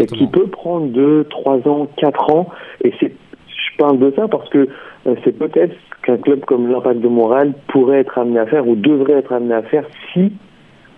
qui 0.08 0.28
peut 0.28 0.48
prendre 0.48 0.88
2, 0.88 1.26
3 1.30 1.68
ans, 1.68 1.88
4 1.98 2.30
ans. 2.32 2.50
Et 2.84 2.94
c'est, 3.00 3.12
je 3.48 3.78
parle 3.78 4.00
de 4.00 4.12
ça 4.16 4.28
parce 4.28 4.50
que 4.50 4.68
euh, 5.08 5.16
c'est 5.24 5.38
peut-être 5.38 5.76
qu'un 6.04 6.18
club 6.18 6.46
comme 6.46 6.72
l'Impact 6.72 7.02
de 7.02 7.08
Montréal 7.08 7.54
pourrait 7.68 8.00
être 8.00 8.18
amené 8.18 8.40
à 8.40 8.46
faire 8.46 8.68
ou 8.68 8.76
devrait 8.76 9.14
être 9.14 9.34
amené 9.34 9.54
à 9.54 9.62
faire 9.64 9.86
si 10.14 10.32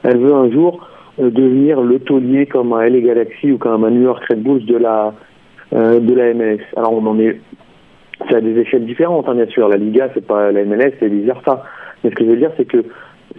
elle 0.04 0.18
veut 0.18 0.34
un 0.34 0.50
jour 0.52 0.88
devenir 1.30 1.82
le 1.82 2.00
taulier 2.00 2.46
comme 2.46 2.74
un 2.74 2.88
LA 2.88 3.02
Galaxy 3.02 3.52
ou 3.52 3.58
comme 3.58 3.84
un 3.84 3.92
New 3.92 4.02
York 4.02 4.24
Red 4.30 4.42
Bulls 4.42 4.66
de 4.66 4.78
la 4.78 5.14
euh, 5.74 6.00
de 6.00 6.14
la 6.14 6.34
MLS. 6.34 6.62
Alors 6.76 6.94
on 6.94 7.06
en 7.06 7.20
est 7.20 7.40
c'est 8.30 8.36
à 8.36 8.42
des 8.42 8.58
échelles 8.60 8.86
différentes, 8.86 9.28
hein, 9.28 9.36
bien 9.36 9.48
sûr. 9.48 9.68
La 9.68 9.78
Liga, 9.78 10.10
c'est 10.14 10.26
pas 10.26 10.52
la 10.52 10.64
MLS, 10.64 10.94
c'est 11.00 11.08
versa. 11.08 11.64
Mais 12.04 12.10
ce 12.12 12.16
que 12.16 12.26
je 12.26 12.30
veux 12.30 12.38
dire, 12.38 12.52
c'est 12.58 12.66
que 12.66 12.84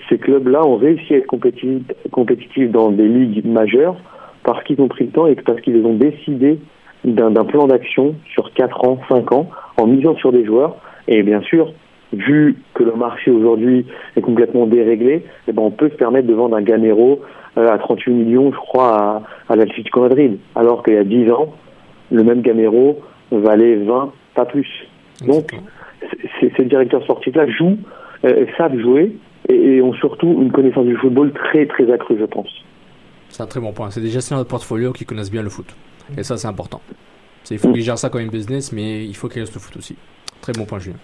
ces 0.09 0.18
clubs-là 0.18 0.66
ont 0.66 0.76
réussi 0.76 1.14
à 1.14 1.18
être 1.18 1.26
compétitifs, 1.26 1.83
compétitifs 2.11 2.70
dans 2.70 2.91
des 2.91 3.07
ligues 3.07 3.45
majeures 3.47 3.97
parce 4.45 4.62
qu'ils 4.64 4.80
ont 4.80 4.89
pris 4.89 5.05
le 5.05 5.11
temps 5.11 5.26
et 5.26 5.37
parce 5.37 5.61
qu'ils 5.61 5.85
ont 5.85 5.95
décidé 5.95 6.59
d'un 7.05 7.33
plan 7.45 7.66
d'action 7.66 8.14
sur 8.33 8.53
4 8.55 8.85
ans, 8.85 8.99
5 9.09 9.33
ans, 9.33 9.49
en 9.76 9.87
misant 9.87 10.16
sur 10.16 10.33
des 10.33 10.45
joueurs. 10.45 10.76
Et 11.09 11.22
bien 11.22 11.41
sûr, 11.43 11.72
vu 12.12 12.57
que 12.74 12.85
le 12.85 12.93
marché 12.93 13.30
aujourd'hui 13.30 13.87
est 14.16 14.20
complètement 14.20 14.66
déréglé, 14.66 15.24
eh 15.49 15.53
ben 15.53 15.62
on 15.62 15.70
peut 15.70 15.91
se 15.91 15.97
permettre 15.97 16.28
de 16.28 16.35
vendre 16.35 16.57
un 16.57 16.62
Gamero 16.62 17.20
euh, 17.20 17.26
à 17.57 17.79
38 17.79 18.13
millions, 18.13 18.53
je 18.53 18.57
crois, 18.57 19.23
à, 19.49 19.53
à 19.53 19.57
l'Atlético 19.57 20.01
Madrid. 20.01 20.39
Alors 20.55 20.83
qu'il 20.83 20.95
y 20.95 20.99
a 20.99 21.05
10 21.05 21.31
ans, 21.31 21.53
le 22.11 22.23
même 22.25 22.43
Gamero 22.43 23.01
valait 23.31 23.77
20, 23.77 24.13
pas 24.35 24.45
plus. 24.45 24.69
Donc, 25.27 25.53
ces 26.41 26.65
directeurs 26.65 27.03
sportifs-là 27.03 27.47
jouent, 27.49 27.79
euh, 28.25 28.47
savent 28.57 28.79
jouer 28.79 29.17
et, 29.49 29.55
et 29.55 29.83
ont 29.83 29.95
surtout 29.95 30.39
une 30.41 30.53
connaissance 30.53 30.87
du 30.87 30.97
football 30.97 31.33
très 31.33 31.67
très 31.67 31.91
accrue, 31.93 32.17
je 32.19 32.25
pense. 32.25 32.49
C'est 33.29 33.43
un 33.43 33.47
très 33.47 33.61
bon 33.61 33.73
point. 33.73 33.91
C'est 33.91 34.01
des 34.01 34.11
gestionnaires 34.11 34.45
de 34.45 34.49
portfolio 34.49 34.93
qui 34.93 35.05
connaissent 35.05 35.31
bien 35.31 35.43
le 35.43 35.49
foot. 35.49 35.75
Et 36.19 36.23
ça, 36.23 36.37
c'est 36.37 36.49
important. 36.49 36.81
Il 37.51 37.59
faut 37.59 37.73
qu'ils 37.73 37.83
gèrent 37.83 37.99
ça 37.99 38.09
comme 38.09 38.21
un 38.21 38.27
business, 38.29 38.73
mais 38.73 39.05
il 39.05 39.17
faut 39.17 39.29
qu'ils 39.29 39.41
restent 39.41 39.55
le 39.55 39.61
foot 39.61 39.77
aussi. 39.77 39.97
Très 40.41 40.53
bon 40.53 40.65
point, 40.65 40.79
Julien. 40.79 40.97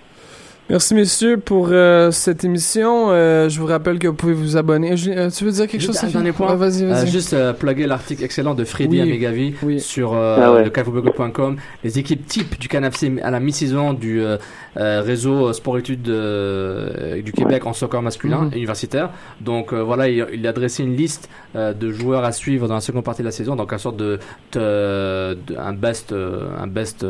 Merci 0.70 0.94
messieurs 0.94 1.38
pour 1.38 1.68
euh, 1.70 2.10
cette 2.10 2.44
émission. 2.44 3.06
Euh, 3.10 3.48
je 3.48 3.58
vous 3.58 3.64
rappelle 3.64 3.98
que 3.98 4.06
vous 4.06 4.12
pouvez 4.12 4.34
vous 4.34 4.58
abonner. 4.58 4.92
Euh, 5.08 5.30
tu 5.30 5.44
veux 5.44 5.50
dire 5.50 5.66
quelque 5.66 5.80
Juste 5.80 5.86
chose 5.94 5.96
un 5.96 6.00
Sophie? 6.02 6.12
dernier 6.12 6.32
point. 6.32 6.50
Ouais, 6.50 6.56
vas-y, 6.56 6.84
Euh, 6.84 6.88
vas-y. 6.92 7.08
juste 7.10 7.32
euh, 7.32 7.54
plugger 7.54 7.86
l'article 7.86 8.22
excellent 8.22 8.54
de 8.54 8.64
Freddy 8.64 9.00
Oui. 9.00 9.00
Amegavi 9.00 9.54
Oui. 9.62 9.80
sur 9.80 10.12
euh, 10.12 10.36
Ah 10.38 10.52
ouais. 10.52 10.64
le. 10.64 11.56
Les 11.84 11.98
équipes 11.98 12.26
types 12.26 12.58
du 12.60 12.68
CanFC 12.68 13.12
à 13.22 13.30
la 13.30 13.40
mi-saison 13.40 13.94
du 13.94 14.20
réseau 14.76 15.54
sport-études 15.54 16.06
euh, 16.10 17.22
du 17.22 17.32
Québec 17.32 17.64
en 17.64 17.72
soccer 17.72 18.02
masculin 18.02 18.42
Mhm. 18.42 18.50
et 18.52 18.56
universitaire. 18.58 19.08
Donc 19.40 19.72
euh, 19.72 19.82
voilà, 19.82 20.10
il, 20.10 20.26
il 20.34 20.46
a 20.46 20.52
dressé 20.52 20.82
une 20.82 20.94
liste 20.94 21.30
euh, 21.56 21.72
de 21.72 21.90
joueurs 21.90 22.24
à 22.24 22.32
suivre 22.32 22.68
dans 22.68 22.74
la 22.74 22.82
seconde 22.82 23.04
partie 23.04 23.22
de 23.22 23.26
la 23.26 23.32
saison, 23.32 23.56
donc 23.56 23.72
une 23.72 23.78
sorte 23.78 23.96
de, 23.96 24.18
de- 24.52 25.32
de- 25.46 25.56
un 25.56 25.72
best, 25.72 26.12
un 26.12 26.66
best, 26.66 27.06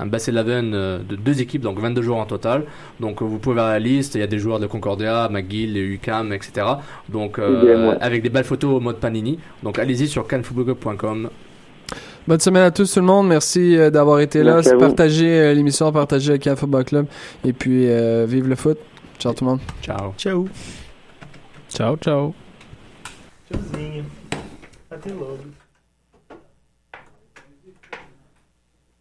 un 0.00 0.06
best 0.06 0.30
11 0.30 0.34
euh, 0.38 0.98
de 1.06 1.14
deux 1.14 1.42
équipes, 1.42 1.60
donc 1.60 1.78
22 1.78 2.00
joueurs 2.00 2.18
en 2.18 2.24
total. 2.24 2.64
Donc 3.02 3.20
vous 3.20 3.38
pouvez 3.38 3.56
voir 3.56 3.68
la 3.68 3.78
liste. 3.78 4.14
Il 4.14 4.20
y 4.20 4.24
a 4.24 4.26
des 4.26 4.38
joueurs 4.38 4.60
de 4.60 4.66
Concordia, 4.66 5.28
McGill, 5.30 5.76
UCAM, 5.76 6.32
etc. 6.32 6.66
Donc 7.10 7.38
euh, 7.38 7.90
ouais. 7.90 7.98
avec 8.00 8.22
des 8.22 8.30
belles 8.30 8.44
photos 8.44 8.76
au 8.76 8.80
mode 8.80 8.96
Panini. 8.96 9.38
Donc 9.62 9.78
allez-y 9.78 10.08
sur 10.08 10.26
canfootballclub.com. 10.26 11.28
Bonne 12.28 12.38
semaine 12.38 12.62
à 12.62 12.70
tous 12.70 12.94
tout 12.94 13.00
le 13.00 13.06
monde. 13.06 13.26
Merci 13.26 13.76
euh, 13.76 13.90
d'avoir 13.90 14.20
été 14.20 14.44
là. 14.44 14.54
Merci. 14.54 14.70
Partagez 14.78 15.40
euh, 15.40 15.54
l'émission, 15.54 15.90
partagez 15.90 16.32
le 16.32 16.38
Cannes 16.38 16.56
Football 16.56 16.84
Club. 16.84 17.06
Et 17.44 17.52
puis, 17.52 17.90
euh, 17.90 18.26
vive 18.28 18.48
le 18.48 18.54
foot. 18.54 18.78
Ciao 19.18 19.32
tout 19.32 19.44
le 19.44 19.50
monde. 19.50 19.60
Ciao. 19.82 20.14
Ciao. 20.16 20.48
Ciao, 21.68 21.96
ciao. 21.96 22.34
Tchauzinho. 23.50 24.04
Até 24.90 25.10
logo. 25.10 25.61